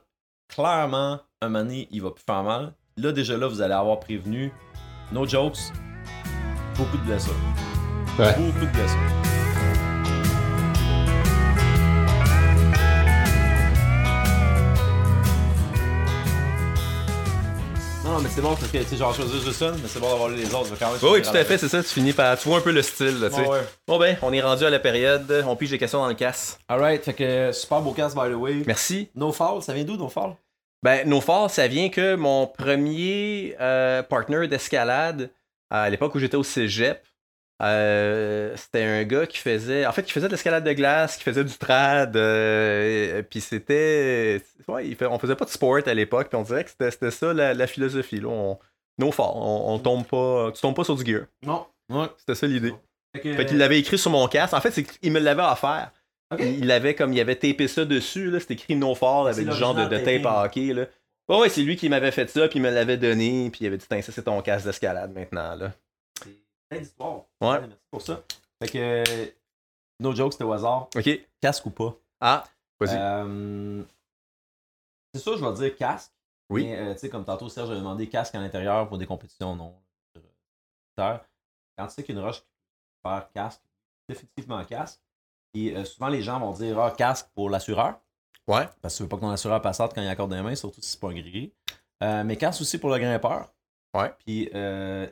clairement, 0.48 1.20
un 1.42 1.48
moment 1.48 1.70
il 1.90 2.02
va 2.02 2.12
plus 2.12 2.24
faire 2.24 2.44
mal. 2.44 2.72
Là, 2.96 3.12
déjà 3.12 3.36
là, 3.36 3.48
vous 3.48 3.60
allez 3.60 3.74
avoir 3.74 3.98
prévenu, 4.00 4.52
no 5.12 5.26
jokes, 5.26 5.58
beaucoup 6.76 6.96
de 6.96 7.02
blessures. 7.02 7.34
Beaucoup 8.16 8.66
de 8.66 8.72
blessures. 8.72 9.27
Mais 18.22 18.28
c'est 18.28 18.40
bon 18.40 18.54
parce 18.54 18.70
que, 18.70 18.78
tu 18.78 18.84
sais, 18.84 18.96
genre, 18.96 19.14
choisir 19.14 19.40
juste 19.40 19.62
une, 19.62 19.80
mais 19.82 19.88
c'est 19.88 20.00
bon 20.00 20.10
d'avoir 20.10 20.28
les 20.28 20.54
autres. 20.54 20.78
Quand 20.78 20.90
même 20.90 21.12
oui, 21.12 21.22
tout 21.22 21.36
à 21.36 21.44
fait, 21.44 21.58
c'est 21.58 21.68
ça. 21.68 21.82
Tu 21.82 21.88
finis 21.88 22.12
par. 22.12 22.38
Tu 22.38 22.48
vois 22.48 22.58
un 22.58 22.62
peu 22.62 22.72
le 22.72 22.82
style, 22.82 23.20
là, 23.20 23.30
tu 23.30 23.36
sais. 23.36 23.48
Bon, 23.86 23.98
ben, 23.98 24.16
on 24.22 24.32
est 24.32 24.40
rendu 24.40 24.64
à 24.64 24.70
la 24.70 24.78
période. 24.78 25.44
On 25.46 25.56
pige 25.56 25.70
les 25.70 25.78
questions 25.78 26.00
dans 26.00 26.08
le 26.08 26.14
casse. 26.14 26.58
Alright, 26.68 27.04
fait 27.04 27.14
que 27.14 27.52
super 27.52 27.80
beau 27.80 27.92
casse, 27.92 28.14
by 28.14 28.30
the 28.30 28.34
way. 28.34 28.62
Merci. 28.66 29.10
No 29.14 29.32
Fall, 29.32 29.62
ça 29.62 29.72
vient 29.72 29.84
d'où, 29.84 29.96
No 29.96 30.08
Fall? 30.08 30.36
Ben, 30.82 31.08
No 31.08 31.20
Fall, 31.20 31.50
ça 31.50 31.66
vient 31.66 31.88
que 31.88 32.14
mon 32.14 32.46
premier 32.46 33.56
euh, 33.60 34.02
partner 34.02 34.46
d'escalade, 34.46 35.30
à 35.70 35.90
l'époque 35.90 36.14
où 36.14 36.18
j'étais 36.18 36.36
au 36.36 36.44
cégep, 36.44 37.02
euh, 37.60 38.56
c'était 38.56 38.84
un 38.84 39.02
gars 39.02 39.26
qui 39.26 39.38
faisait, 39.38 39.84
en 39.84 39.92
fait, 39.92 40.04
qui 40.04 40.12
faisait 40.12 40.28
de 40.28 40.32
l'escalade 40.32 40.62
de 40.62 40.72
glace, 40.72 41.16
qui 41.16 41.24
faisait 41.24 41.42
du 41.42 41.56
trad, 41.58 42.16
euh, 42.16 43.22
puis 43.28 43.40
c'était, 43.40 44.40
ouais, 44.68 44.96
on 45.00 45.18
faisait 45.18 45.34
pas 45.34 45.44
de 45.44 45.50
sport 45.50 45.80
à 45.84 45.94
l'époque, 45.94 46.28
puis 46.28 46.38
on 46.38 46.42
dirait 46.42 46.64
que 46.64 46.70
c'était 46.70 47.10
ça 47.10 47.32
la, 47.34 47.66
philosophie. 47.66 48.20
Là. 48.20 48.28
On, 48.28 48.58
no 48.98 49.10
fort, 49.10 49.36
on, 49.36 49.78
tombe 49.80 50.06
pas, 50.06 50.52
tu 50.52 50.60
tombes 50.60 50.76
pas 50.76 50.84
sur 50.84 50.96
du 50.96 51.04
gear. 51.04 51.26
Non, 51.42 51.66
C'était 52.18 52.36
ça 52.36 52.46
l'idée. 52.46 52.74
Fait 53.14 53.46
qu'il 53.46 53.58
l'avait 53.58 53.80
écrit 53.80 53.98
sur 53.98 54.12
mon 54.12 54.28
casque. 54.28 54.54
En 54.54 54.60
fait, 54.60 54.80
il 55.02 55.10
me 55.10 55.18
l'avait 55.18 55.42
offert. 55.42 55.90
Il 56.38 56.70
avait 56.70 56.94
comme 56.94 57.12
il 57.12 57.20
avait 57.20 57.36
tapé 57.36 57.66
ça 57.66 57.84
dessus, 57.84 58.30
là, 58.30 58.38
c'était 58.38 58.54
écrit 58.54 58.76
no 58.76 58.94
fall 58.94 59.28
avec 59.28 59.48
du 59.48 59.56
genre 59.56 59.74
de, 59.74 59.98
tape 59.98 60.26
à 60.26 60.44
hockey. 60.44 60.74
Là. 60.74 60.86
Ouais, 61.28 61.48
c'est 61.48 61.62
lui 61.62 61.76
qui 61.76 61.88
m'avait 61.88 62.12
fait 62.12 62.30
ça, 62.30 62.46
puis 62.48 62.58
il 62.58 62.62
me 62.62 62.70
l'avait 62.70 62.98
donné, 62.98 63.50
puis 63.50 63.64
il 63.64 63.66
avait 63.66 63.78
dit 63.78 63.86
ça 63.88 64.12
c'est 64.12 64.22
ton 64.22 64.40
casque 64.42 64.66
d'escalade 64.66 65.12
maintenant. 65.12 65.56
Là 65.56 65.72
plein 66.68 66.80
d'histoires. 66.80 67.24
Ouais. 67.40 67.60
Merci 67.60 67.76
pour 67.90 68.02
ça. 68.02 68.22
Fait 68.62 68.70
que, 68.70 69.34
no 70.00 70.14
joke, 70.14 70.32
c'était 70.32 70.44
au 70.44 70.52
hasard. 70.52 70.88
OK. 70.94 71.08
Casque 71.40 71.66
ou 71.66 71.70
pas? 71.70 71.94
Ah, 72.20 72.44
vas-y. 72.80 72.96
Euh, 72.96 73.84
c'est 75.14 75.20
sûr, 75.20 75.36
je 75.36 75.44
vais 75.44 75.54
dire 75.54 75.76
casque. 75.76 76.12
Oui. 76.50 76.64
Mais, 76.64 76.78
euh, 76.78 76.92
tu 76.94 77.00
sais, 77.00 77.08
comme 77.08 77.24
tantôt, 77.24 77.48
Serge 77.48 77.70
a 77.70 77.74
demandé 77.74 78.08
casque 78.08 78.34
à 78.34 78.40
l'intérieur 78.40 78.88
pour 78.88 78.98
des 78.98 79.06
compétitions, 79.06 79.54
non. 79.54 79.74
Quand 80.96 81.86
tu 81.86 81.94
sais 81.94 82.02
qu'une 82.02 82.18
roche 82.18 82.40
peut 82.40 83.10
faire 83.10 83.30
casque, 83.32 83.62
définitivement 84.08 84.64
casque. 84.64 85.00
Et 85.54 85.76
euh, 85.76 85.84
souvent, 85.84 86.08
les 86.08 86.22
gens 86.22 86.40
vont 86.40 86.52
dire, 86.52 86.78
ah, 86.80 86.90
casque 86.90 87.28
pour 87.34 87.50
l'assureur. 87.50 88.00
Ouais. 88.48 88.66
Parce 88.80 88.94
que 88.94 88.98
tu 88.98 89.02
veux 89.04 89.08
pas 89.08 89.16
que 89.16 89.20
ton 89.20 89.30
assureur 89.30 89.60
passe 89.62 89.78
quand 89.78 90.00
il 90.00 90.08
accorde 90.08 90.32
des 90.34 90.42
mains, 90.42 90.54
surtout 90.54 90.80
si 90.80 90.90
c'est 90.90 91.00
pas 91.00 91.12
gris. 91.12 91.52
Euh, 92.02 92.24
mais 92.24 92.36
casque 92.36 92.62
aussi 92.62 92.78
pour 92.78 92.90
le 92.90 92.98
grimpeur. 92.98 93.52
Ouais. 93.94 94.12
Puis, 94.18 94.50
euh, 94.54 95.06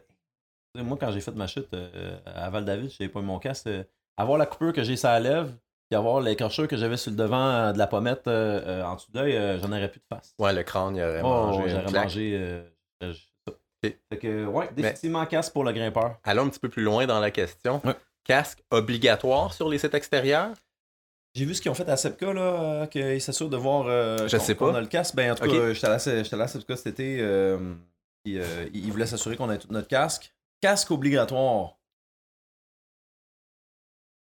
moi, 0.83 0.97
quand 1.01 1.11
j'ai 1.13 1.21
fait 1.21 1.33
ma 1.33 1.47
chute 1.47 1.69
euh, 1.75 2.19
à 2.27 2.49
Val-David, 2.51 2.91
j'avais 2.91 3.09
pas 3.11 3.21
eu 3.21 3.25
mon 3.25 3.39
casque. 3.39 3.67
euh, 3.69 3.85
avoir 4.17 4.39
la 4.39 4.47
coupure 4.47 4.73
que 4.73 4.83
j'ai 4.83 4.97
sur 4.97 5.09
la 5.09 5.21
lèvre, 5.21 5.51
puis 5.91 5.97
avoir 5.97 6.21
l'écorchure 6.21 6.67
que 6.69 6.77
j'avais 6.77 6.97
sur 6.97 7.11
le 7.11 7.17
devant 7.17 7.47
euh, 7.49 7.73
de 7.73 7.79
la 7.79 7.87
pommette 7.87 8.27
en 8.27 8.95
dessous 8.95 9.11
d'œil, 9.13 9.37
euh, 9.37 9.59
j'en 9.61 9.69
aurais 9.71 9.91
plus 9.91 10.01
de 10.01 10.07
face. 10.15 10.35
Ouais, 10.39 10.53
le 10.53 10.63
crâne, 10.63 10.97
il 10.97 11.03
aurait 11.03 11.21
Oh, 11.23 11.29
mangé. 11.29 11.69
j'aurais 11.69 11.93
mangé. 11.93 12.33
euh, 12.39 12.63
euh, 13.05 13.13
ça. 13.47 13.53
Ok. 13.85 13.95
Fait 14.11 14.19
que, 14.19 14.47
ouais, 14.47 14.69
définitivement 14.75 15.27
casque 15.27 15.53
pour 15.53 15.65
le 15.65 15.73
grimpeur. 15.73 16.17
Allons 16.25 16.45
un 16.45 16.49
petit 16.49 16.59
peu 16.61 16.69
plus 16.69 16.83
loin 16.83 17.07
dans 17.07 17.21
la 17.21 17.31
question. 17.31 17.81
Ouais. 17.85 17.95
Casque 18.25 18.63
obligatoire 18.71 19.53
sur 19.53 19.69
les 19.69 19.79
sites 19.79 19.95
extérieurs? 19.95 20.51
J'ai 21.35 21.45
vu 21.45 21.55
ce 21.55 21.61
qu'ils 21.61 21.71
ont 21.71 21.75
fait 21.75 21.89
à 21.91 21.99
Sepka, 21.99 22.33
là, 22.33 22.87
qu'ils 22.87 23.21
s'assurent 23.21 23.51
de 23.51 23.59
voir. 23.59 23.85
euh, 23.89 24.27
Je 24.27 24.39
sais 24.39 24.55
pas. 24.55 24.71
qu'on 24.71 24.75
a 24.75 24.81
le 24.81 24.87
casque. 24.87 25.15
Ben, 25.15 25.33
en 25.33 25.35
tout 25.35 25.45
cas, 25.45 25.73
j'étais 25.75 25.87
allé 25.87 26.43
à- 26.43 26.49
Sepka 26.49 26.77
cet 26.77 26.87
été. 26.87 27.19
Euh, 27.21 27.59
euh, 28.27 28.67
ils 28.73 28.91
voulaient 28.91 29.07
s'assurer 29.07 29.37
qu'on 29.37 29.51
ait 29.51 29.59
tout 29.59 29.69
notre 29.71 29.87
casque. 29.87 30.35
Casque 30.61 30.91
obligatoire. 30.91 31.77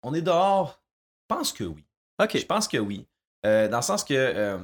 On 0.03 0.15
est 0.15 0.23
dehors? 0.23 0.83
Je 1.31 1.35
pense 1.37 1.53
que 1.53 1.65
oui. 1.65 1.85
OK. 2.23 2.37
Je 2.39 2.47
pense 2.47 2.69
que 2.69 2.77
oui. 2.79 3.07
Euh, 3.47 3.69
dans 3.69 3.79
le 3.79 3.83
sens 3.83 4.05
que 4.05 4.15
euh, 4.15 4.59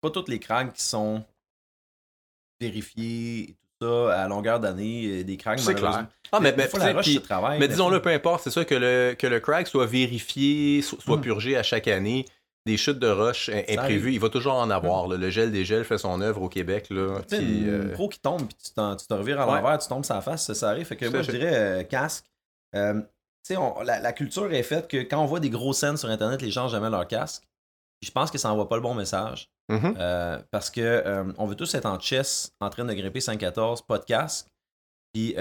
pas 0.00 0.10
toutes 0.10 0.28
les 0.28 0.40
crags 0.40 0.72
qui 0.72 0.82
sont 0.82 1.24
vérifiés 2.60 3.50
et 3.50 3.54
tout 3.80 3.86
ça 3.86 4.22
à 4.22 4.28
longueur 4.28 4.60
d'année. 4.60 5.22
Des 5.24 5.36
crags, 5.36 5.58
C'est 5.58 5.74
clair. 5.74 6.08
Ah, 6.32 6.40
mais, 6.40 6.52
mais, 6.56 6.68
travaille. 7.22 7.58
mais 7.58 7.68
disons-le, 7.68 8.00
peu 8.02 8.10
importe, 8.10 8.44
c'est 8.44 8.50
ça 8.50 8.64
que 8.64 8.74
le, 8.74 9.14
que 9.18 9.26
le 9.26 9.40
soit 9.66 9.86
vérifié, 9.86 10.80
so- 10.82 11.00
soit 11.00 11.16
Mm. 11.16 11.22
purgé 11.22 11.56
à 11.56 11.62
chaque 11.62 11.88
année. 11.88 12.24
Des 12.70 12.76
chutes 12.76 13.00
de 13.00 13.08
roches 13.10 13.48
imprévues, 13.68 14.12
il 14.12 14.20
va 14.20 14.28
toujours 14.28 14.54
en 14.54 14.70
avoir. 14.70 15.08
là. 15.08 15.16
Le 15.16 15.28
gel 15.30 15.50
des 15.50 15.64
gels 15.64 15.84
fait 15.84 15.98
son 15.98 16.20
œuvre 16.20 16.40
au 16.42 16.48
Québec. 16.48 16.86
Là, 16.90 17.18
puis, 17.28 17.38
une 17.62 17.90
euh, 17.90 17.92
pro 17.92 18.08
qui 18.08 18.20
tombe, 18.20 18.46
puis 18.46 18.56
tu, 18.64 18.72
te 18.72 19.12
revires 19.14 19.40
à 19.40 19.46
Ouais. 19.48 19.60
l'envers, 19.60 19.78
tu 19.78 19.88
tombes 19.88 20.04
la 20.08 20.20
face, 20.20 20.46
ça, 20.46 20.54
ça 20.54 20.68
arrive. 20.70 20.86
Fait 20.86 20.94
que 20.96 21.06
moi, 21.06 21.22
je 21.22 21.32
dirais 21.32 21.52
euh, 21.52 21.82
casque. 21.82 22.26
Euh, 22.76 23.00
on- 23.56 23.82
la, 23.82 23.98
la 23.98 24.12
culture 24.12 24.52
est 24.52 24.62
faite 24.62 24.86
que 24.86 24.98
quand 24.98 25.20
on 25.20 25.26
voit 25.26 25.40
des 25.40 25.50
grosses 25.50 25.78
scènes 25.78 25.96
sur 25.96 26.08
Internet, 26.10 26.40
les 26.42 26.52
gens 26.52 26.62
n'ont 26.64 26.68
jamais 26.68 26.90
leur 26.90 27.08
casque. 27.08 27.42
Je 28.02 28.10
pense 28.12 28.30
que 28.30 28.38
ça 28.38 28.52
envoie 28.52 28.68
pas 28.68 28.76
le 28.76 28.82
bon 28.82 28.94
message. 28.94 29.50
mhm. 29.68 29.96
Euh, 29.98 30.38
parce 30.52 30.70
que 30.70 31.24
on 31.38 31.46
veut 31.46 31.56
tous 31.56 31.74
être 31.74 31.86
en 31.86 31.98
chess, 31.98 32.52
en 32.60 32.70
train 32.70 32.84
de 32.84 32.94
grimper 32.94 33.18
5-14, 33.20 33.84
pas 33.84 33.98
de 33.98 34.04
casque. 34.04 34.46
Puis 35.12 35.34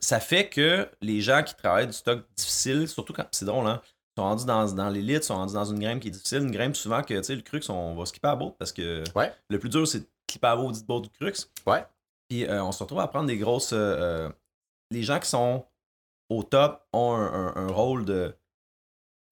ça 0.00 0.20
fait 0.20 0.48
que 0.50 0.86
les 1.00 1.22
gens 1.22 1.42
qui 1.42 1.54
travaillent 1.54 1.86
du 1.86 1.92
stock 1.94 2.20
difficile, 2.36 2.86
surtout 2.88 3.14
quand 3.14 3.24
c'est 3.32 3.46
drôle, 3.46 3.66
hein, 3.66 3.80
sont 4.18 4.24
rendus 4.24 4.44
dans, 4.44 4.66
dans 4.74 4.88
l'élite, 4.88 5.24
sont 5.24 5.34
rendus 5.36 5.54
dans 5.54 5.64
une 5.64 5.78
grimpe 5.80 6.00
qui 6.00 6.08
est 6.08 6.12
difficile, 6.12 6.38
une 6.42 6.50
grimpe 6.50 6.76
souvent 6.76 7.02
que 7.02 7.14
tu 7.14 7.22
sais, 7.24 7.34
le 7.34 7.42
crux, 7.42 7.60
on 7.70 7.94
va 7.94 8.04
skipper 8.06 8.28
à 8.28 8.36
bout 8.36 8.50
parce 8.58 8.72
que 8.72 9.02
Ouais. 9.14 9.32
le 9.48 9.58
plus 9.58 9.68
dur, 9.68 9.86
c'est 9.88 10.00
de 10.00 10.06
clipper 10.26 10.46
à 10.48 10.56
bout 10.56 10.70
du 10.72 10.82
bord 10.84 11.00
du 11.00 11.08
crux. 11.10 11.32
Ouais. 11.66 11.84
Puis 12.28 12.44
euh, 12.46 12.62
on 12.62 12.72
se 12.72 12.82
retrouve 12.82 13.00
à 13.00 13.08
prendre 13.08 13.26
des 13.26 13.38
grosses. 13.38 13.72
euh, 13.72 13.76
euh, 14.26 14.28
les 14.90 15.02
gens 15.02 15.18
qui 15.18 15.28
sont 15.28 15.64
au 16.30 16.42
top 16.42 16.82
ont 16.92 17.12
un, 17.14 17.26
un- 17.48 17.56
un 17.56 17.68
rôle 17.72 18.04
de, 18.04 18.34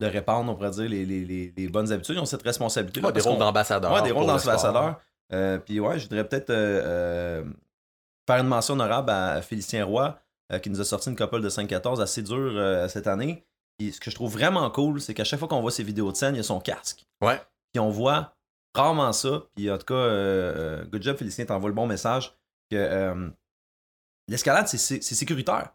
de 0.01 0.07
répandre, 0.07 0.51
on 0.51 0.55
pourrait 0.55 0.71
dire, 0.71 0.89
les, 0.89 1.05
les- 1.05 1.25
les- 1.25 1.53
les 1.57 1.69
bonnes 1.69 1.93
habitudes. 1.93 2.17
Ils 2.17 2.21
ont 2.21 2.25
cette 2.27 2.43
responsabilité. 2.43 3.01
Ouais, 3.05 3.13
des 3.13 3.21
rôles 3.21 3.39
d'ambassadeur. 3.39 3.93
Ouais, 3.93 4.03
des 4.03 4.11
rôles 4.13 4.25
pour 4.25 4.33
le 4.35 4.39
sport. 4.39 4.53
d'ambassadeur. 4.55 5.01
Euh, 5.33 5.59
puis 5.59 5.81
ouais, 5.81 5.99
je 5.99 6.05
voudrais 6.09 6.27
peut-être 6.29 6.53
faire 8.27 8.41
une 8.41 8.49
mention 8.49 8.75
honorable 8.75 9.11
à 9.11 9.41
Félicien 9.43 9.85
Roy, 9.85 10.19
qui 10.63 10.71
nous 10.71 10.81
a 10.81 10.85
sorti 10.85 11.11
une 11.11 11.17
couple 11.17 11.41
de 11.41 11.49
5-14 11.49 12.01
assez 12.01 12.23
dure 12.23 12.89
cette 12.89 13.07
année. 13.07 13.45
Puis 13.79 13.93
ce 13.93 14.01
que 14.01 14.11
je 14.11 14.15
trouve 14.15 14.33
vraiment 14.33 14.71
cool, 14.71 15.01
c'est 15.01 15.13
qu'à 15.15 15.25
chaque 15.25 15.39
fois 15.39 15.49
qu'on 15.49 15.61
voit 15.61 15.71
ses 15.71 15.83
vidéos 15.85 16.11
de 16.11 16.17
scène, 16.17 16.35
il 16.35 16.39
y 16.39 16.41
a 16.41 16.45
son 16.45 16.61
casque. 16.61 17.05
Ouais. 17.23 17.41
Puis 17.73 17.81
on 17.81 17.91
voit 17.91 18.35
rarement 18.75 19.13
ça. 19.13 19.45
Puis 19.55 19.71
en 19.71 19.79
tout 19.79 19.85
cas, 19.87 19.95
euh, 19.95 20.81
euh, 20.83 20.85
good 20.87 21.03
job, 21.03 21.17
Félicien, 21.17 21.45
t'envoies 21.47 21.69
le 21.71 21.75
bon 21.75 21.87
message 21.87 22.31
que 22.71 22.77
euh, 22.77 23.29
l'escalade, 24.29 24.67
c'est- 24.69 25.03
sécuritaire. 25.03 25.75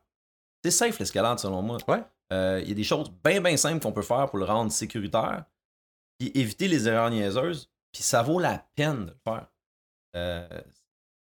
C'est 0.64 0.72
safe 0.72 0.99
l'escalade, 0.99 1.39
selon 1.39 1.62
moi. 1.62 1.78
Ouais. 1.88 2.04
Euh, 2.34 2.60
Il 2.64 2.70
y 2.70 2.72
a 2.72 2.76
des 2.76 2.84
choses 2.84 3.12
bien, 3.24 3.41
bien 3.41 3.58
simples 3.58 3.82
qu'on 3.82 3.91
peut 3.91 4.02
faire 4.02 4.30
pour 4.30 4.39
le 4.39 4.45
rendre 4.45 4.72
sécuritaire. 4.72 5.45
Puis 6.20 6.32
éviter 6.36 6.68
les 6.68 6.88
erreurs 6.88 7.10
niaiseuses. 7.10 7.70
Puis 7.91 8.04
ça 8.04 8.22
vaut 8.24 8.39
la 8.39 8.66
peine 8.76 9.06
de 9.08 9.12
le 9.12 9.18
faire. 9.24 9.47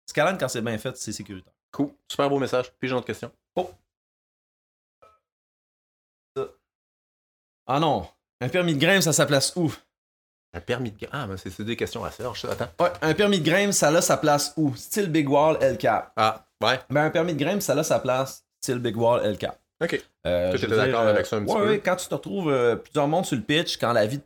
Escalade, 0.07 0.39
quand 0.39 0.47
c'est 0.49 0.61
bien 0.61 0.78
fait, 0.78 0.95
c'est 0.97 1.11
sécuritaire. 1.13 1.53
Cool. 1.72 1.91
Super 2.11 2.30
beau 2.30 2.39
message. 2.39 2.72
Puis 2.80 2.88
j'ai 2.88 2.93
une 2.93 2.97
autre 2.97 3.07
question. 3.07 3.32
Ah 7.70 7.80
non, 7.80 8.07
un 8.41 8.49
permis 8.49 8.74
de 8.74 8.80
grimpe, 8.80 9.01
ça 9.03 9.13
sa 9.13 9.26
place 9.26 9.53
où? 9.55 9.72
Un 10.53 10.59
permis 10.59 10.91
de 10.91 10.97
grimpe. 10.97 11.11
Ah, 11.13 11.28
mais 11.28 11.36
c'est 11.38 11.61
des 11.63 11.76
questions 11.76 12.03
à 12.03 12.09
Serge. 12.11 12.41
ça. 12.41 12.51
Attends. 12.51 12.70
Ouais, 12.84 12.89
un 13.01 13.13
permis 13.13 13.39
de 13.39 13.45
grimpe, 13.49 13.72
ça 13.72 13.89
a 13.89 14.01
sa 14.01 14.17
place 14.17 14.53
où? 14.57 14.76
Style 14.76 15.09
Big 15.11 15.30
Wall, 15.30 15.57
L 15.61 15.78
cap. 15.78 16.11
Ah, 16.15 16.45
ouais. 16.63 16.80
Ben, 16.89 17.05
un 17.05 17.09
permis 17.11 17.34
de 17.36 17.39
grimpe, 17.43 17.61
ça 17.61 17.74
a 17.74 17.84
sa 17.84 17.99
place, 17.99 18.43
style 18.61 18.80
Big 18.80 18.97
Wall, 18.97 19.24
L 19.26 19.38
cap. 19.38 19.59
OK. 19.84 20.01
Euh, 20.26 20.51
veux 20.59 20.67
d'accord 20.67 20.88
dire, 21.03 21.09
avec 21.11 21.26
ça 21.26 21.36
un 21.38 21.43
petit 21.43 21.53
ouais, 21.53 21.59
peu? 21.61 21.70
ouais, 21.70 21.80
quand 21.80 21.95
tu 21.95 22.07
te 22.07 22.13
retrouves 22.15 22.49
euh, 22.51 22.76
plusieurs 22.76 23.07
mondes 23.07 23.26
sur 23.26 23.38
le 23.38 23.43
pitch, 23.43 23.78
quand 23.78 23.93
la 23.93 24.05
vie 24.07 24.20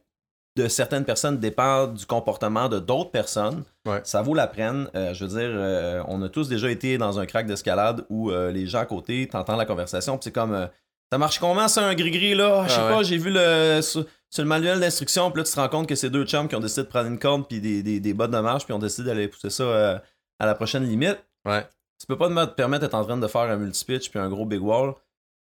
de 0.55 0.67
certaines 0.67 1.03
personnes 1.05 1.37
dépend 1.39 1.87
du 1.87 2.05
comportement 2.05 2.69
de 2.69 2.79
d'autres 2.79 3.11
personnes, 3.11 3.63
Ouais. 3.85 3.99
ça 4.05 4.21
vaut 4.21 4.33
la 4.35 4.47
peine. 4.47 4.87
Euh, 4.95 5.13
je 5.13 5.25
veux 5.25 5.37
dire, 5.39 5.49
euh, 5.53 6.01
on 6.07 6.21
a 6.21 6.29
tous 6.29 6.47
déjà 6.47 6.69
été 6.71 6.97
dans 6.97 7.19
un 7.19 7.25
crack 7.25 7.45
d'escalade 7.47 8.05
où 8.09 8.31
euh, 8.31 8.51
les 8.51 8.65
gens 8.65 8.79
à 8.79 8.85
côté 8.85 9.27
t'entendent 9.27 9.57
la 9.57 9.65
conversation, 9.65 10.17
puis 10.17 10.23
c'est 10.25 10.31
comme 10.31 10.53
euh, 10.53 10.67
ça 11.13 11.19
marche 11.19 11.37
comment 11.37 11.67
ça 11.67 11.85
un 11.85 11.93
gris-gris 11.93 12.33
là? 12.33 12.63
Je 12.65 12.71
sais 12.71 12.79
Ah 12.81 12.89
pas, 12.89 13.03
j'ai 13.03 13.19
vu 13.19 13.29
le 13.31 13.81
sur, 13.83 14.03
sur 14.31 14.41
le 14.41 14.49
manuel 14.49 14.79
d'instruction, 14.79 15.29
puis 15.29 15.41
là 15.41 15.43
tu 15.43 15.53
te 15.53 15.59
rends 15.59 15.69
compte 15.69 15.87
que 15.87 15.93
c'est 15.93 16.09
deux 16.09 16.25
chums 16.25 16.47
qui 16.47 16.55
ont 16.55 16.59
décidé 16.59 16.81
de 16.81 16.87
prendre 16.87 17.07
une 17.07 17.19
corde 17.19 17.47
puis 17.47 17.61
des, 17.61 17.83
des, 17.83 17.99
des 17.99 18.13
bottes 18.15 18.31
de 18.31 18.39
marche, 18.39 18.65
puis 18.65 18.73
ont 18.73 18.79
décidé 18.79 19.09
d'aller 19.09 19.27
pousser 19.27 19.51
ça 19.51 19.61
euh, 19.63 19.99
à 20.39 20.47
la 20.47 20.55
prochaine 20.55 20.83
limite. 20.83 21.23
Ouais. 21.45 21.67
Tu 21.99 22.07
peux 22.07 22.17
pas 22.17 22.29
te 22.29 22.53
permettre 22.55 22.81
d'être 22.81 22.95
en 22.95 23.05
train 23.05 23.15
de 23.15 23.27
faire 23.27 23.41
un 23.41 23.57
multi-pitch 23.57 24.09
puis 24.09 24.17
un 24.17 24.27
gros 24.27 24.47
big 24.47 24.59
wall, 24.59 24.95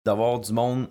d'avoir 0.06 0.40
du 0.40 0.52
monde 0.54 0.88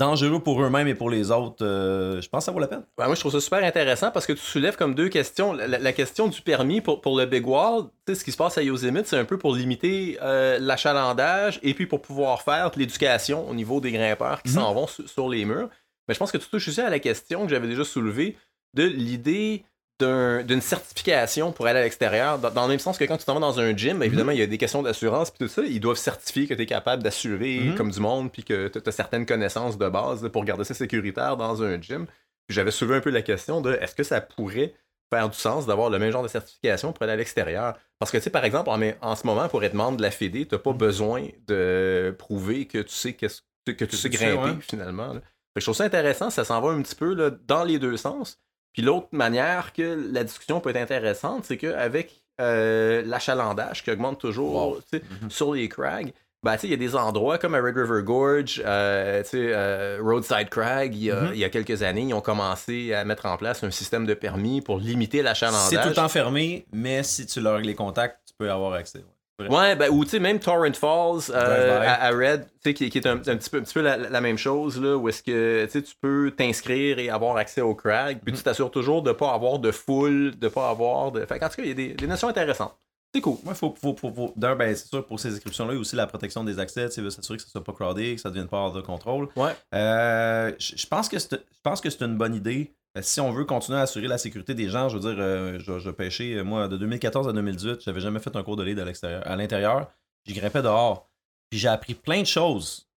dangereux 0.00 0.40
pour 0.42 0.60
eux-mêmes 0.62 0.88
et 0.88 0.94
pour 0.96 1.08
les 1.10 1.30
autres. 1.30 1.64
euh, 1.64 2.20
je 2.20 2.28
pense 2.28 2.40
que 2.42 2.46
ça 2.46 2.52
vaut 2.52 2.58
la 2.58 2.66
peine. 2.66 2.82
Ouais, 2.98 3.06
moi, 3.06 3.14
je 3.14 3.20
trouve 3.20 3.30
ça 3.32 3.40
super 3.40 3.62
intéressant 3.62 4.10
parce 4.10 4.26
que 4.26 4.32
tu 4.32 4.40
soulèves 4.40 4.76
comme 4.76 4.94
deux 4.96 5.08
questions. 5.08 5.52
La, 5.52 5.66
la 5.78 5.92
question 5.92 6.26
du 6.26 6.40
permis 6.42 6.80
pour, 6.80 7.00
pour 7.00 7.16
le 7.18 7.26
Big 7.26 7.46
Wall, 7.46 7.84
tu 8.06 8.12
sais, 8.14 8.18
ce 8.20 8.24
qui 8.24 8.32
se 8.32 8.36
passe 8.36 8.58
à 8.58 8.62
Yosemite, 8.62 9.06
c'est 9.06 9.18
un 9.18 9.24
peu 9.24 9.38
pour 9.38 9.54
limiter 9.54 10.18
euh, 10.22 10.58
l'achalandage 10.60 11.60
et 11.62 11.74
puis 11.74 11.86
pour 11.86 12.02
pouvoir 12.02 12.42
faire 12.42 12.70
de 12.70 12.78
l'éducation 12.78 13.48
au 13.48 13.54
niveau 13.54 13.80
des 13.80 13.92
grimpeurs 13.92 14.42
qui 14.42 14.48
Mhm. 14.50 14.54
s'en 14.56 14.74
vont 14.74 14.86
su- 14.86 15.06
sur 15.06 15.28
les 15.28 15.44
murs. 15.44 15.68
Mais 16.08 16.14
je 16.14 16.18
pense 16.18 16.32
que 16.32 16.38
tu 16.38 16.48
touches 16.48 16.66
aussi 16.68 16.80
à 16.80 16.90
la 16.90 16.98
question 16.98 17.44
que 17.44 17.50
j'avais 17.50 17.68
déjà 17.68 17.84
soulevée 17.84 18.36
de 18.74 18.82
l'idée 18.84 19.64
d'un- 20.00 20.42
d'une 20.42 20.60
certification 20.60 21.52
pour 21.52 21.66
aller 21.66 21.78
à 21.78 21.82
l'extérieur, 21.82 22.38
dans, 22.38 22.50
dans 22.50 22.62
le 22.62 22.68
même 22.70 22.78
sens 22.78 22.98
que 22.98 23.04
quand 23.04 23.16
tu 23.16 23.24
t'en 23.24 23.34
vas 23.34 23.40
dans 23.40 23.60
un 23.60 23.76
gym, 23.76 23.98
ben, 23.98 24.06
évidemment, 24.06 24.32
il 24.32 24.38
y 24.38 24.42
a 24.42 24.46
des 24.46 24.58
questions 24.58 24.82
d'assurance 24.82 25.30
puis 25.30 25.38
tout 25.46 25.48
ça, 25.48 25.62
ils 25.62 25.78
doivent 25.80 25.96
certifier 25.98 26.46
que 26.46 26.54
tu 26.54 26.62
es 26.62 26.66
capable 26.66 27.02
d'assurer 27.02 27.60
Mhm. 27.60 27.74
comme 27.76 27.90
du 27.90 28.00
monde 28.00 28.32
puis 28.32 28.42
que 28.44 28.68
tu 28.68 28.80
as 28.84 28.92
certaines 28.92 29.26
connaissances 29.26 29.78
de 29.78 29.88
base 29.88 30.28
pour 30.32 30.44
garder 30.44 30.64
ça 30.64 30.74
sécuritaire 30.74 31.36
dans 31.36 31.62
un 31.62 31.80
gym. 31.80 32.06
J'avais 32.48 32.70
soulevé 32.72 32.96
un 32.96 33.00
peu 33.00 33.10
la 33.10 33.22
question 33.22 33.60
de 33.60 33.72
est-ce 33.74 33.94
que 33.94 34.02
ça 34.02 34.20
pourrait 34.20 34.74
faire 35.12 35.28
du 35.28 35.36
sens 35.38 35.66
d'avoir 35.66 35.90
le 35.90 35.98
même 35.98 36.10
genre 36.12 36.22
de 36.22 36.28
certification 36.28 36.92
pour 36.92 37.02
aller 37.04 37.12
à 37.12 37.16
l'extérieur? 37.16 37.76
Parce 37.98 38.10
que, 38.10 38.16
tu 38.16 38.24
sais, 38.24 38.30
par 38.30 38.44
exemple, 38.44 38.70
en, 38.70 38.80
en 39.02 39.16
ce 39.16 39.26
moment, 39.26 39.48
pour 39.48 39.62
être 39.62 39.74
membre 39.74 39.98
de 39.98 40.02
la 40.02 40.10
Fédé, 40.10 40.46
tu 40.46 40.54
n'as 40.54 40.58
pas 40.60 40.72
besoin 40.72 41.26
de 41.46 42.14
prouver 42.18 42.66
que 42.66 42.78
tu 42.78 42.94
sais, 42.94 43.12
qu'est-ce- 43.12 43.42
que 43.66 43.84
tu 43.84 43.96
sais 43.96 44.08
tu 44.10 44.16
sais, 44.16 44.24
grimper, 44.26 44.50
ouais. 44.50 44.56
finalement. 44.60 45.12
là. 45.12 45.20
Fait 45.20 45.56
que 45.56 45.60
je 45.60 45.64
trouve 45.66 45.76
ça 45.76 45.84
intéressant, 45.84 46.30
ça 46.30 46.44
s'en 46.44 46.60
va 46.60 46.70
un 46.70 46.80
petit 46.82 46.94
peu 46.94 47.12
là, 47.14 47.30
dans 47.46 47.64
les 47.64 47.78
deux 47.78 47.96
sens. 47.96 48.38
Puis 48.72 48.82
l'autre 48.82 49.08
manière 49.12 49.72
que 49.72 50.10
la 50.12 50.24
discussion 50.24 50.60
peut 50.60 50.70
être 50.70 50.76
intéressante, 50.76 51.44
c'est 51.44 51.56
qu'avec 51.56 52.22
euh, 52.40 53.02
l'achalandage 53.04 53.82
qui 53.84 53.90
augmente 53.90 54.20
toujours 54.20 54.54
Wow. 54.54 54.80
Mhm. 55.22 55.30
sur 55.30 55.54
les 55.54 55.68
crags, 55.68 56.12
ben, 56.42 56.54
tu 56.54 56.60
sais, 56.60 56.66
il 56.68 56.70
y 56.70 56.74
a 56.74 56.78
des 56.78 56.96
endroits 56.96 57.36
comme 57.36 57.54
à 57.54 57.60
Red 57.60 57.76
River 57.76 58.02
Gorge, 58.02 58.62
euh, 58.64 59.22
euh, 59.34 59.98
Roadside 60.02 60.48
Crag, 60.48 60.94
il 60.94 61.02
y, 61.04 61.10
a, 61.10 61.20
Mhm. 61.20 61.30
il 61.34 61.38
y 61.38 61.44
a 61.44 61.50
quelques 61.50 61.82
années, 61.82 62.00
ils 62.08 62.14
ont 62.14 62.22
commencé 62.22 62.94
à 62.94 63.04
mettre 63.04 63.26
en 63.26 63.36
place 63.36 63.62
un 63.62 63.70
système 63.70 64.06
de 64.06 64.14
permis 64.14 64.62
pour 64.62 64.78
limiter 64.78 65.20
l'achalandage. 65.22 65.68
C'est 65.68 65.82
tout 65.82 65.88
le 65.90 65.94
temps 65.94 66.08
fermé, 66.08 66.64
mais 66.72 67.02
si 67.02 67.26
tu 67.26 67.40
leur 67.42 67.58
les 67.58 67.74
contacts, 67.74 68.20
tu 68.26 68.32
peux 68.38 68.50
avoir 68.50 68.72
accès. 68.72 69.00
ouais. 69.00 69.04
Ouais, 69.48 69.76
ben, 69.76 69.88
ou 69.90 70.04
tu 70.04 70.10
sais, 70.10 70.18
même 70.18 70.38
Torrent 70.38 70.72
Falls 70.74 71.30
euh, 71.34 71.80
à, 71.80 72.06
à 72.06 72.10
Red, 72.10 72.44
tu 72.44 72.50
sais, 72.64 72.74
qui, 72.74 72.90
qui 72.90 72.98
est 72.98 73.06
un, 73.06 73.12
un 73.16 73.18
petit 73.18 73.50
peu, 73.50 73.58
un 73.58 73.62
petit 73.62 73.74
peu 73.74 73.80
la, 73.82 73.96
la 73.96 74.20
même 74.20 74.38
chose, 74.38 74.80
là, 74.80 74.96
où 74.96 75.08
est-ce 75.08 75.22
que 75.22 75.66
tu 75.72 75.94
peux 76.00 76.32
t'inscrire 76.36 76.98
et 76.98 77.08
avoir 77.10 77.36
accès 77.36 77.60
au 77.60 77.74
crag, 77.74 78.20
puis 78.24 78.32
tu 78.34 78.42
t'assures 78.42 78.70
toujours 78.70 79.02
de 79.02 79.08
ne 79.10 79.14
pas 79.14 79.32
avoir 79.32 79.58
de 79.58 79.70
foule, 79.70 80.38
de 80.38 80.48
pas 80.48 80.68
avoir 80.70 81.12
de. 81.12 81.24
Fait 81.24 81.38
qu'en 81.38 81.48
tout 81.48 81.56
cas, 81.56 81.62
il 81.62 81.68
y 81.68 81.72
a 81.72 81.74
des, 81.74 81.94
des 81.94 82.06
notions 82.06 82.28
intéressantes. 82.28 82.76
C'est 83.12 83.20
cool. 83.20 83.38
Ouais, 83.44 83.54
faut, 83.54 83.74
faut, 83.80 83.96
faut, 83.96 84.12
faut- 84.14 84.32
D'un, 84.36 84.54
ben, 84.54 84.72
c'est 84.76 84.86
sûr, 84.86 85.04
pour 85.04 85.18
ces 85.18 85.34
inscriptions-là, 85.34 85.72
il 85.72 85.74
y 85.74 85.78
a 85.78 85.80
aussi 85.80 85.96
la 85.96 86.06
protection 86.06 86.44
des 86.44 86.60
accès. 86.60 86.88
Tu 86.90 87.00
veut 87.00 87.10
s'assurer 87.10 87.38
que 87.38 87.42
ça 87.42 87.50
soit 87.50 87.64
pas 87.64 87.72
crowded, 87.72 88.14
que 88.14 88.20
ça 88.20 88.28
ne 88.28 88.34
devienne 88.34 88.48
pas 88.48 88.58
hors 88.58 88.72
de 88.72 88.80
contrôle. 88.82 89.26
Ouais. 89.34 89.50
Euh, 89.74 90.52
je 90.60 90.76
je 90.76 90.86
pense 90.86 91.08
que 91.08 91.18
c'est 91.18 91.32
je 91.34 91.60
pense 91.64 91.80
que 91.80 91.90
c'est 91.90 92.04
une 92.04 92.16
bonne 92.16 92.36
idée. 92.36 92.72
Euh, 92.96 93.02
Si 93.02 93.20
on 93.20 93.30
veut 93.32 93.44
continuer 93.44 93.78
à 93.78 93.82
assurer 93.82 94.08
la 94.08 94.18
sécurité 94.18 94.54
des 94.54 94.68
gens, 94.68 94.88
je 94.88 94.96
veux 94.98 95.00
dire, 95.14 95.22
euh, 95.22 95.58
je, 95.58 95.78
je 95.78 95.90
pêchais, 95.90 96.34
euh, 96.34 96.42
moi, 96.42 96.68
de 96.68 96.76
2014 96.76 97.28
à 97.28 97.32
2018, 97.32 97.82
j'avais 97.84 98.00
jamais 98.00 98.18
fait 98.20 98.34
un 98.36 98.42
cours 98.42 98.56
de 98.56 98.62
lead 98.64 98.78
à 98.78 98.84
l'extérieur, 98.84 99.22
à 99.26 99.36
l'intérieur. 99.36 99.90
J'y 100.26 100.34
grimpais 100.34 100.62
dehors. 100.62 101.08
Puis 101.50 101.58
j'ai 101.58 101.68
appris 101.68 101.94
plein 101.94 102.20
de 102.20 102.26
choses 102.26 102.88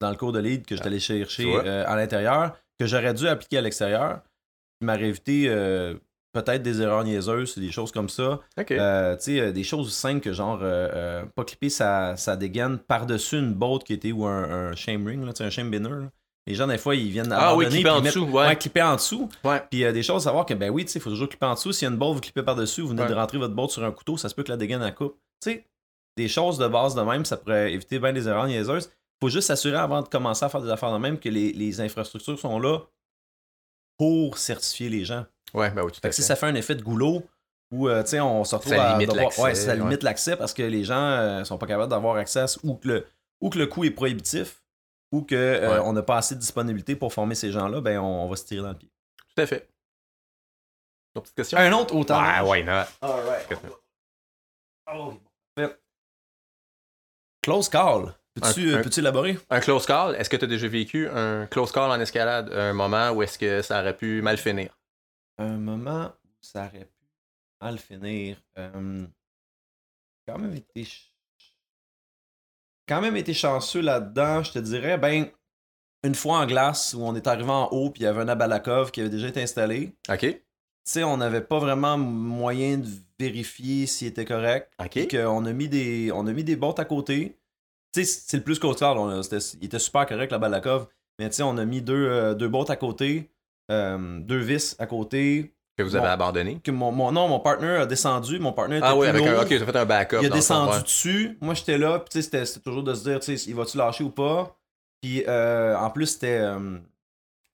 dans 0.00 0.10
le 0.10 0.16
cours 0.16 0.32
de 0.32 0.38
lead 0.40 0.64
que 0.66 0.74
j'étais 0.76 0.86
allé 0.88 1.00
chercher 1.00 1.52
euh, 1.64 1.84
à 1.86 1.94
l'intérieur, 1.96 2.56
que 2.78 2.86
j'aurais 2.86 3.12
dû 3.14 3.28
appliquer 3.28 3.58
à 3.58 3.60
l'extérieur. 3.60 4.20
qui 4.80 4.86
m'aurait 4.86 5.08
évité 5.08 5.44
euh, 5.48 5.94
peut-être 6.32 6.62
des 6.62 6.80
erreurs 6.80 7.04
niaiseuses, 7.04 7.58
des 7.58 7.70
choses 7.70 7.92
comme 7.92 8.08
ça. 8.08 8.40
OK. 8.58 8.70
Euh, 8.70 9.16
tu 9.16 9.36
sais, 9.36 9.52
des 9.52 9.62
choses 9.64 9.92
simples 9.92 10.20
que 10.20 10.32
genre, 10.32 10.60
pas 10.60 11.44
clipper 11.44 11.68
sa, 11.68 12.16
sa 12.16 12.36
dégaine 12.36 12.78
par-dessus 12.78 13.38
une 13.38 13.52
botte 13.52 13.84
qui 13.84 13.92
était 13.92 14.12
ou 14.12 14.24
un, 14.26 14.70
un 14.70 14.74
shame 14.76 15.06
ring, 15.06 15.24
là, 15.24 15.32
un 15.38 15.50
shame 15.50 15.70
binner. 15.70 15.88
là. 15.90 16.10
Les 16.46 16.54
gens, 16.54 16.66
des 16.66 16.78
fois, 16.78 16.94
ils 16.96 17.10
viennent 17.10 17.32
Ah 17.32 17.54
oui, 17.54 17.66
clipper 17.68 17.90
en 17.90 17.96
mettent- 18.00 18.06
dessous, 18.14 18.24
ouais. 18.24 18.56
clipper 18.56 18.82
en 18.82 18.96
dessous. 18.96 19.28
Ouais. 19.44 19.62
Puis 19.70 19.84
euh, 19.84 19.92
des 19.92 20.02
choses 20.02 20.22
à 20.22 20.24
savoir 20.24 20.46
que, 20.46 20.54
ben 20.54 20.70
oui, 20.70 20.84
tu 20.84 20.90
sais, 20.92 20.98
il 20.98 21.02
faut 21.02 21.10
toujours 21.10 21.28
clipper 21.28 21.46
en 21.46 21.54
dessous. 21.54 21.72
S'il 21.72 21.86
y 21.86 21.88
a 21.88 21.92
une 21.92 21.98
botte, 21.98 22.14
vous 22.14 22.20
clippez 22.20 22.42
par-dessus, 22.42 22.80
vous 22.80 22.88
venez 22.88 23.02
Ouais. 23.02 23.08
de 23.08 23.14
rentrer 23.14 23.38
votre 23.38 23.54
botte 23.54 23.70
sur 23.70 23.84
un 23.84 23.92
couteau, 23.92 24.16
ça 24.16 24.28
se 24.28 24.34
peut 24.34 24.42
que 24.42 24.50
la 24.50 24.56
dégaine 24.56 24.82
à 24.82 24.90
coupe. 24.90 25.16
Tu 25.42 25.50
sais, 25.52 25.66
des 26.16 26.28
choses 26.28 26.58
de 26.58 26.66
base 26.66 26.94
de 26.94 27.02
même, 27.02 27.24
ça 27.24 27.36
pourrait 27.36 27.72
éviter 27.72 27.98
bien 27.98 28.12
des 28.12 28.26
erreurs 28.26 28.46
niaiseuses. 28.46 28.90
faut 29.22 29.28
juste 29.28 29.48
s'assurer 29.48 29.76
avant 29.76 30.00
de 30.02 30.08
commencer 30.08 30.44
à 30.44 30.48
faire 30.48 30.62
des 30.62 30.70
affaires 30.70 30.92
de 30.92 30.98
même 30.98 31.18
que 31.18 31.28
les, 31.28 31.52
les 31.52 31.80
infrastructures 31.82 32.38
sont 32.38 32.58
là 32.58 32.78
pour 33.98 34.38
certifier 34.38 34.88
les 34.88 35.04
gens. 35.04 35.26
Ouais, 35.54 35.70
ben 35.70 35.82
oui, 35.84 35.92
tout 35.92 36.00
à 36.02 36.08
que 36.08 36.14
si 36.14 36.22
ça 36.22 36.36
fait 36.36 36.46
un 36.46 36.54
effet 36.54 36.74
de 36.74 36.82
goulot 36.82 37.22
où 37.72 37.88
euh, 37.88 38.02
tu 38.02 38.10
sais, 38.10 38.20
on 38.20 38.44
se 38.44 38.54
retrouve 38.54 38.72
Ça 38.74 38.90
à 38.90 38.92
limite 38.98 39.10
devoir- 39.14 39.38
ouais, 39.40 39.54
ça 39.54 39.72
ouais. 39.72 39.76
limite 39.78 40.02
l'accès 40.02 40.36
parce 40.36 40.54
que 40.54 40.62
les 40.62 40.84
gens 40.84 40.96
euh, 41.00 41.44
sont 41.44 41.58
pas 41.58 41.66
capables 41.66 41.90
d'avoir 41.90 42.16
accès 42.16 42.40
à 42.40 42.46
ou 42.64 42.74
que 42.76 42.88
le 42.88 43.06
ou 43.40 43.48
que 43.50 43.58
le 43.58 43.66
coût 43.66 43.84
est 43.84 43.90
prohibitif 43.90 44.59
ou 45.12 45.22
que 45.22 45.34
euh, 45.34 45.82
Ouais. 45.82 45.92
n'a 45.92 46.02
pas 46.02 46.18
assez 46.18 46.34
de 46.34 46.40
disponibilité 46.40 46.96
pour 46.96 47.12
former 47.12 47.34
ces 47.34 47.50
gens-là, 47.52 47.80
ben 47.80 47.98
on, 47.98 48.24
on 48.24 48.28
va 48.28 48.36
se 48.36 48.44
tirer 48.44 48.62
dans 48.62 48.70
le 48.70 48.78
pied. 48.78 48.90
Tout 49.34 49.42
à 49.42 49.46
fait. 49.46 49.68
Questions? 51.34 51.58
Un 51.58 51.72
autre 51.72 51.94
autant. 51.96 52.22
Ouais, 52.22 52.40
why 52.40 52.64
not? 52.64 52.84
Oh. 54.92 55.14
Close 57.42 57.68
call. 57.68 58.14
Peux-tu 58.34 58.72
euh, 58.74 58.82
peux-tu 58.82 59.00
élaborer? 59.00 59.38
Un 59.50 59.60
close 59.60 59.86
call, 59.86 60.14
est-ce 60.14 60.30
que 60.30 60.36
tu 60.36 60.44
as 60.44 60.48
déjà 60.48 60.68
vécu 60.68 61.08
un 61.08 61.46
close 61.46 61.72
call 61.72 61.90
en 61.90 61.98
escalade? 62.00 62.52
Un 62.52 62.72
moment 62.72 63.10
où 63.10 63.22
est-ce 63.22 63.38
que 63.38 63.60
ça 63.62 63.80
aurait 63.80 63.96
pu 63.96 64.22
mal 64.22 64.36
finir? 64.38 64.78
Un 65.38 65.56
moment 65.58 66.12
où 66.24 66.28
ça 66.40 66.66
aurait 66.66 66.84
pu 66.84 67.06
mal 67.60 67.78
finir. 67.78 68.36
Euh, 68.58 69.04
quand 70.28 70.38
même 70.38 70.54
été 70.54 70.84
quand 72.90 73.00
même 73.00 73.16
été 73.16 73.32
chanceux 73.32 73.80
là-dedans, 73.80 74.42
je 74.42 74.50
te 74.50 74.58
dirais. 74.58 74.98
Ben, 74.98 75.26
une 76.02 76.16
fois 76.16 76.38
en 76.38 76.46
glace 76.46 76.92
où 76.92 77.02
on 77.02 77.14
est 77.14 77.28
arrivé 77.28 77.50
en 77.50 77.68
haut 77.68 77.90
puis 77.90 78.02
il 78.02 78.04
y 78.04 78.08
avait 78.08 78.22
un 78.22 78.28
Abalakov 78.28 78.90
qui 78.90 79.00
avait 79.00 79.10
déjà 79.10 79.28
été 79.28 79.40
installé. 79.40 79.94
OK? 80.08 80.18
Tu 80.18 80.42
sais, 80.84 81.04
on 81.04 81.18
n'avait 81.18 81.40
pas 81.40 81.60
vraiment 81.60 81.96
moyen 81.96 82.78
de 82.78 82.88
vérifier 83.20 83.86
s'il 83.86 84.08
était 84.08 84.24
correct. 84.24 84.72
OK? 84.84 85.08
Qu'on 85.08 85.44
a 85.46 85.52
mis 85.52 85.68
des 85.68 86.10
on 86.12 86.26
a 86.26 86.32
mis 86.32 86.42
des 86.42 86.56
bottes 86.56 86.80
à 86.80 86.84
côté. 86.84 87.38
Tu 87.92 88.04
sais, 88.04 88.22
c'est 88.26 88.38
le 88.38 88.42
plus 88.42 88.58
côté 88.58 88.84
Il 88.84 89.64
était 89.64 89.78
super 89.78 90.06
correct, 90.06 90.32
la 90.32 90.38
Balakov. 90.38 90.88
Mais 91.20 91.28
tu 91.28 91.36
sais, 91.36 91.42
on 91.44 91.58
a 91.58 91.64
mis 91.64 91.82
deux, 91.82 92.08
euh, 92.08 92.34
deux 92.34 92.48
bottes 92.48 92.70
à 92.70 92.76
côté, 92.76 93.30
euh, 93.70 94.18
deux 94.18 94.38
vis 94.38 94.74
à 94.80 94.86
côté. 94.86 95.54
Que 95.80 95.88
vous 95.88 95.96
avez 95.96 96.08
abandonné? 96.08 96.60
Que 96.62 96.70
mon, 96.70 96.92
mon- 96.92 97.12
non, 97.12 97.28
mon 97.28 97.40
partner 97.40 97.76
a 97.76 97.86
descendu. 97.86 98.38
Mon 98.38 98.52
partner 98.52 98.78
était 98.78 98.86
Ah 98.86 98.96
oui, 98.96 99.06
avec 99.06 99.24
un. 99.26 99.40
Ok, 99.42 99.48
fait 99.48 99.76
un 99.76 99.84
backup. 99.84 100.18
Il 100.22 100.26
a 100.26 100.30
descendu 100.30 100.82
dessus. 100.82 101.38
Moi, 101.40 101.54
j'étais 101.54 101.78
là. 101.78 101.98
Puis 101.98 102.08
tu 102.10 102.22
sais, 102.22 102.44
c'était- 102.44 102.60
toujours 102.60 102.82
de 102.82 102.94
se 102.94 103.02
dire, 103.04 103.20
tu 103.20 103.36
sais, 103.36 103.48
il 103.50 103.54
va-tu 103.54 103.76
lâcher 103.78 104.04
ou 104.04 104.10
pas? 104.10 104.56
Puis 105.02 105.24
euh, 105.28 105.76
en 105.76 105.90
plus, 105.90 106.06
c'était. 106.06 106.38
euh, 106.40 106.78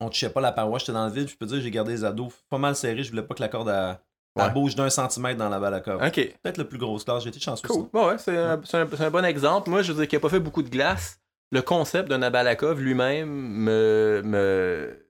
on 0.00 0.08
touchait 0.08 0.28
pas 0.30 0.40
la 0.40 0.52
paroi, 0.52 0.78
j'étais 0.78 0.92
dans 0.92 1.06
le 1.06 1.12
vide. 1.12 1.28
Je 1.28 1.36
peux 1.36 1.46
dire, 1.46 1.60
j'ai 1.60 1.70
gardé 1.70 1.92
les 1.92 2.04
ados 2.04 2.32
pas 2.50 2.58
mal 2.58 2.76
serrés. 2.76 3.02
Je 3.02 3.10
voulais 3.10 3.22
pas 3.22 3.34
que 3.34 3.40
la 3.42 3.48
corde 3.48 3.68
à, 3.70 4.00
Ouais. 4.36 4.50
bouge 4.50 4.74
d'un 4.76 4.90
centimètre 4.90 5.38
dans 5.38 5.48
la 5.48 5.58
Balakov. 5.58 6.02
Ok, 6.02 6.14
Peut-être 6.42 6.58
le 6.58 6.64
plus 6.68 6.76
gros 6.76 6.98
classe. 6.98 7.22
J'ai 7.22 7.30
été 7.30 7.40
chanceux. 7.40 7.66
cool. 7.66 7.86
Bon, 7.90 8.08
ouais, 8.08 8.18
c'est 8.18 8.36
un, 8.36 8.60
un- 8.74 9.10
bon 9.10 9.24
exemple. 9.24 9.70
Moi, 9.70 9.80
je 9.80 9.92
veux 9.92 9.98
dire 10.00 10.08
qu'il 10.08 10.18
n'a 10.18 10.20
pas 10.20 10.28
fait 10.28 10.40
beaucoup 10.40 10.62
de 10.62 10.68
glace. 10.68 11.18
Le 11.52 11.62
concept 11.62 12.10
d'un 12.10 12.20
Abalakov 12.20 12.80
lui-même 12.80 13.28
me, 13.30 14.20
me, 14.24 15.05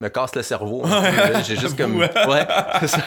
me 0.00 0.08
casse 0.08 0.34
le 0.34 0.42
cerveau. 0.42 0.82
J'ai 1.46 1.56
juste 1.56 1.76
comme. 1.76 1.96
Ouais. 1.96 2.10
Ouais, 2.28 2.46
c'est 2.80 2.88
ça. 2.88 3.00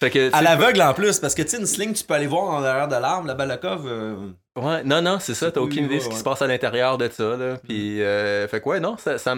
Fait 0.00 0.10
que, 0.10 0.28
tu 0.30 0.34
À 0.34 0.42
l'aveugle 0.42 0.80
en 0.82 0.94
plus, 0.94 1.18
parce 1.20 1.34
que 1.34 1.42
tu 1.42 1.48
sais, 1.48 1.58
une 1.58 1.66
sling, 1.66 1.92
tu 1.92 2.04
peux 2.04 2.14
aller 2.14 2.26
voir 2.26 2.44
en 2.44 2.62
arrière 2.62 2.88
de 2.88 2.96
l'arme, 2.96 3.26
la 3.26 3.34
Balakov. 3.34 3.86
euh, 3.86 4.16
Ouais, 4.56 4.82
non, 4.84 5.02
non, 5.02 5.18
c'est 5.20 5.34
ça, 5.34 5.50
t'as 5.50 5.60
aucune 5.60 5.84
idée 5.84 5.96
de 5.96 6.00
ce 6.00 6.08
qui 6.08 6.16
se 6.16 6.24
passe 6.24 6.40
à 6.40 6.46
l'intérieur 6.46 6.96
de 6.96 7.08
ça, 7.10 7.36
là. 7.36 7.56
Puis, 7.62 8.02
euh, 8.02 8.48
fait 8.48 8.62
que 8.62 8.68
ouais, 8.70 8.80
non, 8.80 8.96
ça, 8.96 9.18
ça, 9.18 9.36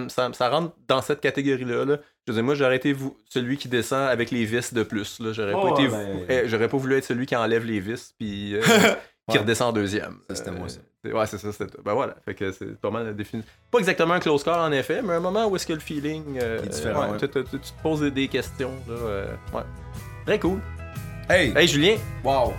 rentre 0.49 0.73
dans 0.87 1.03
cette 1.03 1.21
catégorie-là, 1.21 1.85
là. 1.85 1.97
Je 2.27 2.33
veux 2.33 2.37
dire, 2.37 2.45
moi, 2.45 2.55
j'aurais 2.55 2.77
été 2.77 2.95
celui 3.29 3.57
qui 3.57 3.67
descend 3.69 4.09
avec 4.09 4.31
les 4.31 4.45
vis 4.45 4.73
de 4.73 4.85
plus, 4.85 5.19
là. 5.19 5.33
J'aurais 5.33 5.55
Oh, 5.57 5.63
pas 5.75 5.81
été, 5.81 5.89
ben- 5.89 6.25
eh, 6.29 6.43
j'aurais 6.47 6.69
pas 6.69 6.77
voulu 6.77 6.97
être 6.97 7.05
celui 7.05 7.27
qui 7.27 7.35
enlève 7.35 7.65
les 7.65 7.81
vis, 7.81 8.15
puis 8.17 8.55
euh, 8.55 8.61
qui 9.29 9.37
Ouais. 9.37 9.39
redescend 9.43 9.71
en 9.71 9.73
deuxième. 9.73 10.19
Ça, 10.31 10.37
c'était 10.37 10.51
moi, 10.53 10.69
ça. 10.69 10.79
Ouais, 11.13 11.27
c'est 11.27 11.39
ça, 11.39 11.53
c'était 11.53 11.67
toi. 11.71 11.81
Ben 11.85 11.95
voilà, 11.95 12.15
fait 12.25 12.35
que 12.35 12.51
c'est 12.53 12.79
pas 12.81 12.91
mal 12.91 13.07
la 13.07 13.13
définition. 13.13 13.51
Pas 13.71 13.79
exactement 13.79 14.15
un 14.15 14.21
close 14.21 14.43
call, 14.45 14.59
en 14.61 14.73
effet, 14.73 15.01
mais 15.03 15.15
un 15.15 15.21
moment 15.21 15.47
où 15.47 15.57
est-ce 15.57 15.67
que 15.67 15.73
le 15.73 15.81
feeling... 15.81 16.39
euh, 16.41 16.63
est 16.63 16.69
différent, 16.69 17.07
ouais, 17.07 17.11
ouais. 17.13 17.19
tu, 17.19 17.29
tu- 17.29 17.45
tu- 17.45 17.59
tu 17.59 17.71
te 17.73 17.83
poses 17.83 18.01
des, 18.01 18.29
questions, 18.29 18.73
là. 18.89 18.95
euh, 18.95 19.27
ouais. 19.55 19.63
Très 20.27 20.39
cool. 20.39 20.61
Hey! 21.31 21.53
Hey, 21.57 21.69
Julien, 21.69 21.97
Wow! 22.25 22.53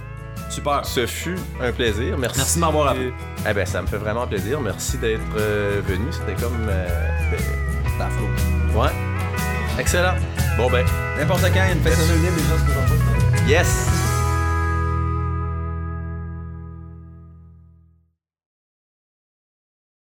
Super! 0.50 0.84
ce 0.86 1.06
fut 1.06 1.38
un 1.62 1.72
plaisir. 1.72 2.18
Merci. 2.18 2.38
Merci 2.40 2.56
de 2.56 2.62
m'avoir 2.62 2.88
appelé. 2.88 3.14
Eh 3.48 3.54
ben, 3.54 3.66
ça 3.66 3.82
me 3.82 3.88
fait 3.88 3.98
vraiment 3.98 4.26
plaisir. 4.26 4.60
Merci 4.62 4.98
d'être 4.98 5.22
euh, 5.38 5.82
venu. 5.86 6.06
C'était 6.12 6.34
comme. 6.42 6.68
euh, 6.68 6.88
c'était- 7.32 8.78
ouais. 8.80 8.90
Excellent. 9.80 10.16
Bon, 10.58 10.70
ben, 10.72 10.86
N'importe 11.18 11.42
quand, 11.44 11.50
il 11.54 11.56
y 11.56 11.60
a 11.60 11.72
une 11.72 11.82
fête 11.82 11.94
anonyme, 12.00 12.34
les 12.36 12.44
gens 12.44 12.58
se 12.58 13.44
pas. 13.44 13.48
yes! 13.48 13.99